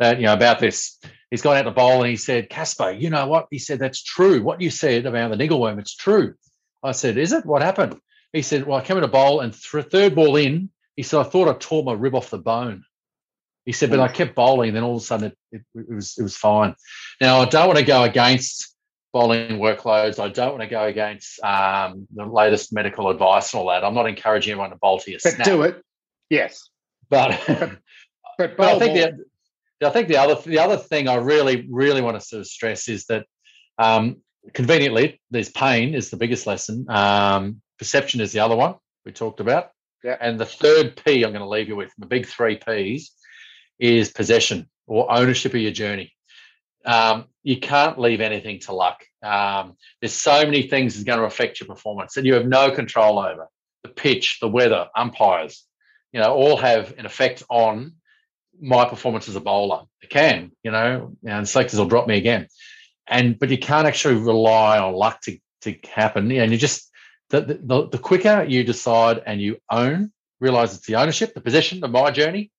that 0.00 0.16
you 0.18 0.24
know 0.24 0.32
about 0.32 0.60
this, 0.60 0.98
he's 1.30 1.42
gone 1.42 1.58
out 1.58 1.64
to 1.64 1.72
bowl 1.72 2.00
and 2.00 2.10
he 2.10 2.16
said, 2.16 2.48
Kasper, 2.48 2.92
you 2.92 3.10
know 3.10 3.26
what? 3.26 3.48
He 3.50 3.58
said 3.58 3.80
that's 3.80 4.02
true. 4.02 4.42
What 4.42 4.62
you 4.62 4.70
said 4.70 5.04
about 5.04 5.30
the 5.30 5.36
niggle 5.36 5.60
worm, 5.60 5.78
it's 5.78 5.94
true. 5.94 6.32
I 6.82 6.92
said, 6.92 7.18
is 7.18 7.34
it? 7.34 7.44
What 7.44 7.60
happened? 7.60 8.00
He 8.32 8.40
said, 8.40 8.66
well, 8.66 8.78
I 8.78 8.82
came 8.82 8.96
in 8.96 9.04
a 9.04 9.08
bowl 9.08 9.40
and 9.40 9.52
th- 9.52 9.88
third 9.88 10.14
ball 10.14 10.36
in, 10.36 10.70
he 10.94 11.02
said, 11.02 11.20
I 11.20 11.24
thought 11.24 11.48
I 11.48 11.52
tore 11.58 11.84
my 11.84 11.92
rib 11.92 12.14
off 12.14 12.30
the 12.30 12.38
bone. 12.38 12.82
He 13.66 13.72
said, 13.72 13.90
but 13.90 14.00
I 14.00 14.08
kept 14.08 14.36
bowling, 14.36 14.68
and 14.68 14.76
then 14.76 14.84
all 14.84 14.96
of 14.96 15.02
a 15.02 15.04
sudden 15.04 15.32
it, 15.32 15.38
it, 15.52 15.62
it 15.74 15.94
was 15.94 16.16
it 16.16 16.22
was 16.22 16.36
fine. 16.36 16.76
Now 17.20 17.40
I 17.40 17.44
don't 17.44 17.66
want 17.66 17.78
to 17.78 17.84
go 17.84 18.02
against 18.04 18.72
bowling 19.12 19.58
workloads. 19.58 20.18
I 20.18 20.28
don't 20.28 20.50
want 20.50 20.62
to 20.62 20.68
go 20.68 20.84
against 20.84 21.42
um, 21.42 22.06
the 22.14 22.26
latest 22.26 22.72
medical 22.72 23.08
advice 23.10 23.52
and 23.52 23.60
all 23.60 23.68
that. 23.68 23.84
I'm 23.84 23.94
not 23.94 24.06
encouraging 24.08 24.52
everyone 24.52 24.70
to 24.70 24.76
bowl 24.76 24.98
to 25.00 25.10
your 25.10 25.20
but 25.22 25.32
snap. 25.34 25.44
do 25.46 25.62
it. 25.62 25.82
Yes, 26.30 26.68
But, 27.08 27.40
but, 27.46 27.78
but 28.56 28.60
I 28.60 28.78
think 28.78 28.94
more. 28.94 29.12
the 29.80 29.86
I 29.86 29.90
think 29.90 30.08
the 30.08 30.16
other 30.16 30.40
the 30.42 30.58
other 30.58 30.76
thing 30.76 31.08
I 31.08 31.16
really 31.16 31.66
really 31.70 32.00
want 32.00 32.18
to 32.18 32.26
sort 32.26 32.40
of 32.40 32.46
stress 32.46 32.88
is 32.88 33.04
that 33.06 33.26
um, 33.78 34.16
conveniently 34.54 35.20
there's 35.30 35.50
pain 35.50 35.94
is 35.94 36.10
the 36.10 36.16
biggest 36.16 36.46
lesson. 36.46 36.86
Um, 36.88 37.60
perception 37.78 38.20
is 38.20 38.32
the 38.32 38.40
other 38.40 38.56
one 38.56 38.76
we 39.04 39.12
talked 39.12 39.40
about. 39.40 39.70
Yeah. 40.02 40.16
And 40.20 40.38
the 40.40 40.46
third 40.46 41.00
P 41.04 41.22
I'm 41.24 41.30
going 41.32 41.42
to 41.42 41.48
leave 41.48 41.68
you 41.68 41.76
with, 41.76 41.92
the 41.98 42.06
big 42.06 42.26
three 42.26 42.56
Ps, 42.56 43.10
is 43.78 44.10
possession 44.10 44.68
or 44.86 45.10
ownership 45.12 45.52
of 45.54 45.60
your 45.60 45.72
journey. 45.72 46.12
Um, 46.86 47.26
you 47.42 47.58
can't 47.58 47.98
leave 47.98 48.20
anything 48.20 48.60
to 48.60 48.72
luck. 48.72 49.04
Um, 49.22 49.76
there's 50.00 50.14
so 50.14 50.44
many 50.44 50.62
things 50.62 50.94
that's 50.94 51.04
going 51.04 51.18
to 51.18 51.24
affect 51.24 51.60
your 51.60 51.66
performance 51.66 52.14
that 52.14 52.24
you 52.24 52.34
have 52.34 52.46
no 52.46 52.70
control 52.70 53.18
over. 53.18 53.48
The 53.82 53.88
pitch, 53.90 54.38
the 54.40 54.48
weather, 54.48 54.88
umpires, 54.96 55.64
you 56.12 56.20
know, 56.20 56.32
all 56.32 56.56
have 56.56 56.94
an 56.98 57.06
effect 57.06 57.42
on 57.50 57.94
my 58.60 58.84
performance 58.86 59.28
as 59.28 59.36
a 59.36 59.40
bowler. 59.40 59.82
It 60.00 60.10
can, 60.10 60.52
you 60.62 60.70
know, 60.70 61.16
and 61.26 61.48
selectors 61.48 61.78
will 61.78 61.88
drop 61.88 62.06
me 62.06 62.16
again. 62.16 62.48
And 63.06 63.38
but 63.38 63.50
you 63.50 63.58
can't 63.58 63.86
actually 63.86 64.16
rely 64.16 64.78
on 64.78 64.94
luck 64.94 65.20
to 65.22 65.38
to 65.62 65.76
happen. 65.92 66.30
And 66.32 66.52
you 66.52 66.58
just 66.58 66.90
the 67.30 67.40
the, 67.40 67.88
the 67.88 67.98
quicker 67.98 68.44
you 68.48 68.64
decide 68.64 69.22
and 69.26 69.40
you 69.40 69.58
own, 69.70 70.12
realize 70.40 70.74
it's 70.74 70.86
the 70.86 70.96
ownership, 70.96 71.34
the 71.34 71.40
possession 71.40 71.84
of 71.84 71.90
my 71.90 72.10
journey, 72.10 72.50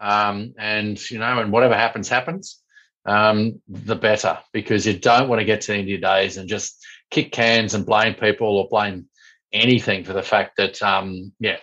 um, 0.00 0.54
and 0.58 0.98
you 1.10 1.18
know, 1.18 1.38
and 1.38 1.52
whatever 1.52 1.74
happens, 1.74 2.08
happens. 2.08 2.61
Um, 3.04 3.60
the 3.68 3.96
better 3.96 4.38
because 4.52 4.86
you 4.86 4.96
don't 4.96 5.28
want 5.28 5.40
to 5.40 5.44
get 5.44 5.62
to 5.62 5.66
the 5.68 5.72
end 5.74 5.82
of 5.82 5.88
your 5.88 5.98
days 5.98 6.36
and 6.36 6.48
just 6.48 6.80
kick 7.10 7.32
cans 7.32 7.74
and 7.74 7.84
blame 7.84 8.14
people 8.14 8.46
or 8.46 8.68
blame 8.68 9.08
anything 9.52 10.04
for 10.04 10.12
the 10.12 10.22
fact 10.22 10.56
that 10.56 10.80
um, 10.82 11.32
yeah, 11.40 11.56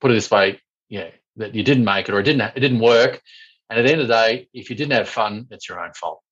put 0.00 0.10
it 0.10 0.14
this 0.14 0.30
way, 0.30 0.60
yeah, 0.88 1.10
that 1.36 1.54
you 1.54 1.62
didn't 1.62 1.84
make 1.84 2.08
it 2.08 2.14
or 2.14 2.20
it 2.20 2.24
didn't 2.24 2.40
it 2.56 2.60
didn't 2.60 2.80
work. 2.80 3.20
And 3.70 3.78
at 3.78 3.82
the 3.82 3.92
end 3.92 4.00
of 4.00 4.08
the 4.08 4.14
day, 4.14 4.48
if 4.54 4.70
you 4.70 4.76
didn't 4.76 4.92
have 4.92 5.08
fun, 5.08 5.46
it's 5.50 5.68
your 5.68 5.78
own 5.78 5.92
fault. 5.92 6.22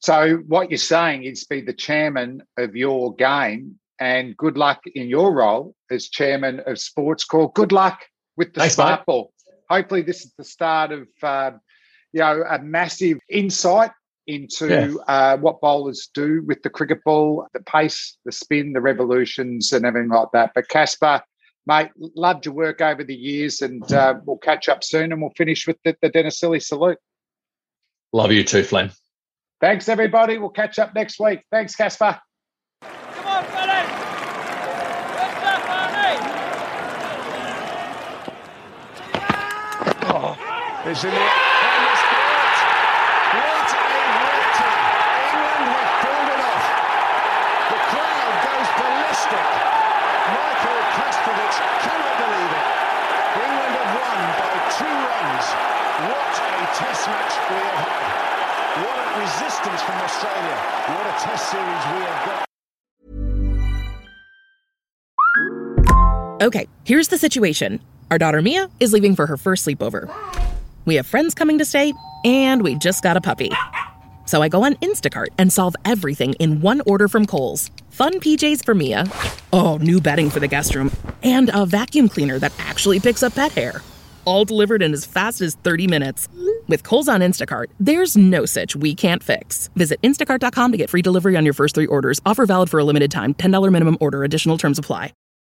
So 0.00 0.42
what 0.48 0.70
you're 0.70 0.78
saying 0.78 1.24
is 1.24 1.44
be 1.44 1.60
the 1.60 1.72
chairman 1.72 2.42
of 2.58 2.76
your 2.76 3.14
game, 3.14 3.78
and 3.98 4.36
good 4.36 4.58
luck 4.58 4.82
in 4.94 5.08
your 5.08 5.32
role 5.32 5.74
as 5.90 6.08
chairman 6.08 6.60
of 6.60 6.76
Sportscor. 6.76 7.54
Good 7.54 7.72
luck 7.72 8.00
with 8.36 8.52
the 8.52 8.60
Thanks, 8.60 8.74
smart 8.74 9.00
mate. 9.00 9.06
ball. 9.06 9.32
Hopefully, 9.70 10.02
this 10.02 10.24
is 10.24 10.34
the 10.36 10.44
start 10.44 10.92
of 10.92 11.08
um, 11.22 11.60
you 12.14 12.20
know 12.20 12.44
a 12.48 12.58
massive 12.60 13.18
insight 13.28 13.90
into 14.26 14.98
uh, 15.08 15.36
what 15.36 15.60
bowlers 15.60 16.08
do 16.14 16.42
with 16.46 16.62
the 16.62 16.70
cricket 16.70 17.04
ball, 17.04 17.46
the 17.52 17.60
pace, 17.60 18.16
the 18.24 18.32
spin, 18.32 18.72
the 18.72 18.80
revolutions, 18.80 19.72
and 19.72 19.84
everything 19.84 20.08
like 20.08 20.28
that. 20.32 20.52
But 20.54 20.68
Kasper, 20.68 21.20
mate, 21.66 21.90
loved 21.98 22.46
your 22.46 22.54
work 22.54 22.80
over 22.80 23.04
the 23.04 23.14
years, 23.14 23.60
and 23.60 23.92
uh, 23.92 24.14
we'll 24.24 24.38
catch 24.38 24.70
up 24.70 24.82
soon, 24.82 25.12
and 25.12 25.20
we'll 25.20 25.32
finish 25.36 25.66
with 25.66 25.76
the, 25.84 25.94
the 26.00 26.08
Dennis 26.08 26.40
Lillee 26.40 26.62
salute. 26.62 26.98
Love 28.14 28.32
you 28.32 28.44
too, 28.44 28.62
Flynn. 28.62 28.92
Thanks, 29.60 29.88
everybody. 29.88 30.38
We'll 30.38 30.50
catch 30.50 30.78
up 30.78 30.94
next 30.94 31.18
week. 31.20 31.40
Thanks, 31.50 31.74
Kasper. 31.74 32.18
Come 32.80 33.26
on, 33.26 33.44
fellas! 33.44 33.88
What's 35.18 35.44
up, 35.44 35.62
Arnie? 35.68 36.44
It's 40.86 41.02
in 41.02 41.10
the 41.10 41.16
spot. 41.16 42.56
What 43.34 43.70
a 43.72 43.94
victory! 44.20 44.84
England 45.32 45.70
have 45.74 45.92
pulled 46.04 46.28
it 46.28 46.40
off. 46.44 46.66
The 47.72 47.80
crowd 47.88 48.36
goes 48.44 48.68
ballistic. 48.78 49.48
Michael 50.28 50.82
Kasprowicz 50.92 51.56
cannot 51.88 52.14
believe 52.20 52.52
it. 52.52 52.66
England 53.48 53.74
have 53.80 53.90
won 53.96 54.20
by 54.38 54.54
two 54.76 54.92
runs. 55.08 55.46
What 56.04 56.36
a 56.36 56.63
test 56.74 57.06
match 57.06 57.32
we 57.50 57.56
have 57.56 57.86
had. 57.86 58.82
What 58.82 58.98
a 58.98 59.20
resistance 59.22 59.80
from 59.82 59.94
Australia. 60.02 60.56
What 60.90 61.06
a 61.06 61.14
test 61.22 61.50
series 61.50 61.84
we 61.94 62.00
have 62.02 62.26
got. 62.26 62.44
Okay, 66.42 66.66
here's 66.84 67.08
the 67.08 67.18
situation. 67.18 67.80
Our 68.10 68.18
daughter 68.18 68.42
Mia 68.42 68.68
is 68.80 68.92
leaving 68.92 69.14
for 69.14 69.26
her 69.26 69.36
first 69.36 69.64
sleepover. 69.64 70.12
We 70.84 70.96
have 70.96 71.06
friends 71.06 71.32
coming 71.32 71.58
to 71.58 71.64
stay, 71.64 71.94
and 72.24 72.62
we 72.62 72.74
just 72.74 73.04
got 73.04 73.16
a 73.16 73.20
puppy. 73.20 73.52
So 74.26 74.42
I 74.42 74.48
go 74.48 74.64
on 74.64 74.74
Instacart 74.76 75.28
and 75.38 75.52
solve 75.52 75.76
everything 75.84 76.32
in 76.34 76.60
one 76.60 76.82
order 76.86 77.06
from 77.06 77.24
Kohl's. 77.24 77.70
Fun 77.90 78.14
PJs 78.14 78.64
for 78.64 78.74
Mia. 78.74 79.06
Oh, 79.52 79.76
new 79.76 80.00
bedding 80.00 80.28
for 80.28 80.40
the 80.40 80.48
guest 80.48 80.74
room. 80.74 80.90
And 81.22 81.50
a 81.54 81.64
vacuum 81.64 82.08
cleaner 82.08 82.40
that 82.40 82.52
actually 82.58 82.98
picks 82.98 83.22
up 83.22 83.36
pet 83.36 83.52
hair. 83.52 83.80
All 84.24 84.44
delivered 84.44 84.82
in 84.82 84.92
as 84.92 85.06
fast 85.06 85.40
as 85.40 85.54
30 85.54 85.86
minutes. 85.86 86.28
With 86.68 86.82
Kohl's 86.82 87.08
on 87.08 87.20
Instacart, 87.20 87.66
there's 87.80 88.16
no 88.16 88.44
such 88.46 88.76
we 88.76 88.94
can't 88.94 89.22
fix. 89.22 89.70
Visit 89.76 90.00
instacart.com 90.02 90.72
to 90.72 90.78
get 90.78 90.90
free 90.90 91.02
delivery 91.02 91.36
on 91.36 91.44
your 91.44 91.54
first 91.54 91.74
three 91.74 91.86
orders. 91.86 92.20
Offer 92.26 92.46
valid 92.46 92.70
for 92.70 92.80
a 92.80 92.84
limited 92.84 93.10
time. 93.10 93.34
$10 93.34 93.72
minimum 93.72 93.96
order. 94.00 94.24
Additional 94.24 94.58
terms 94.58 94.78
apply. 94.78 95.12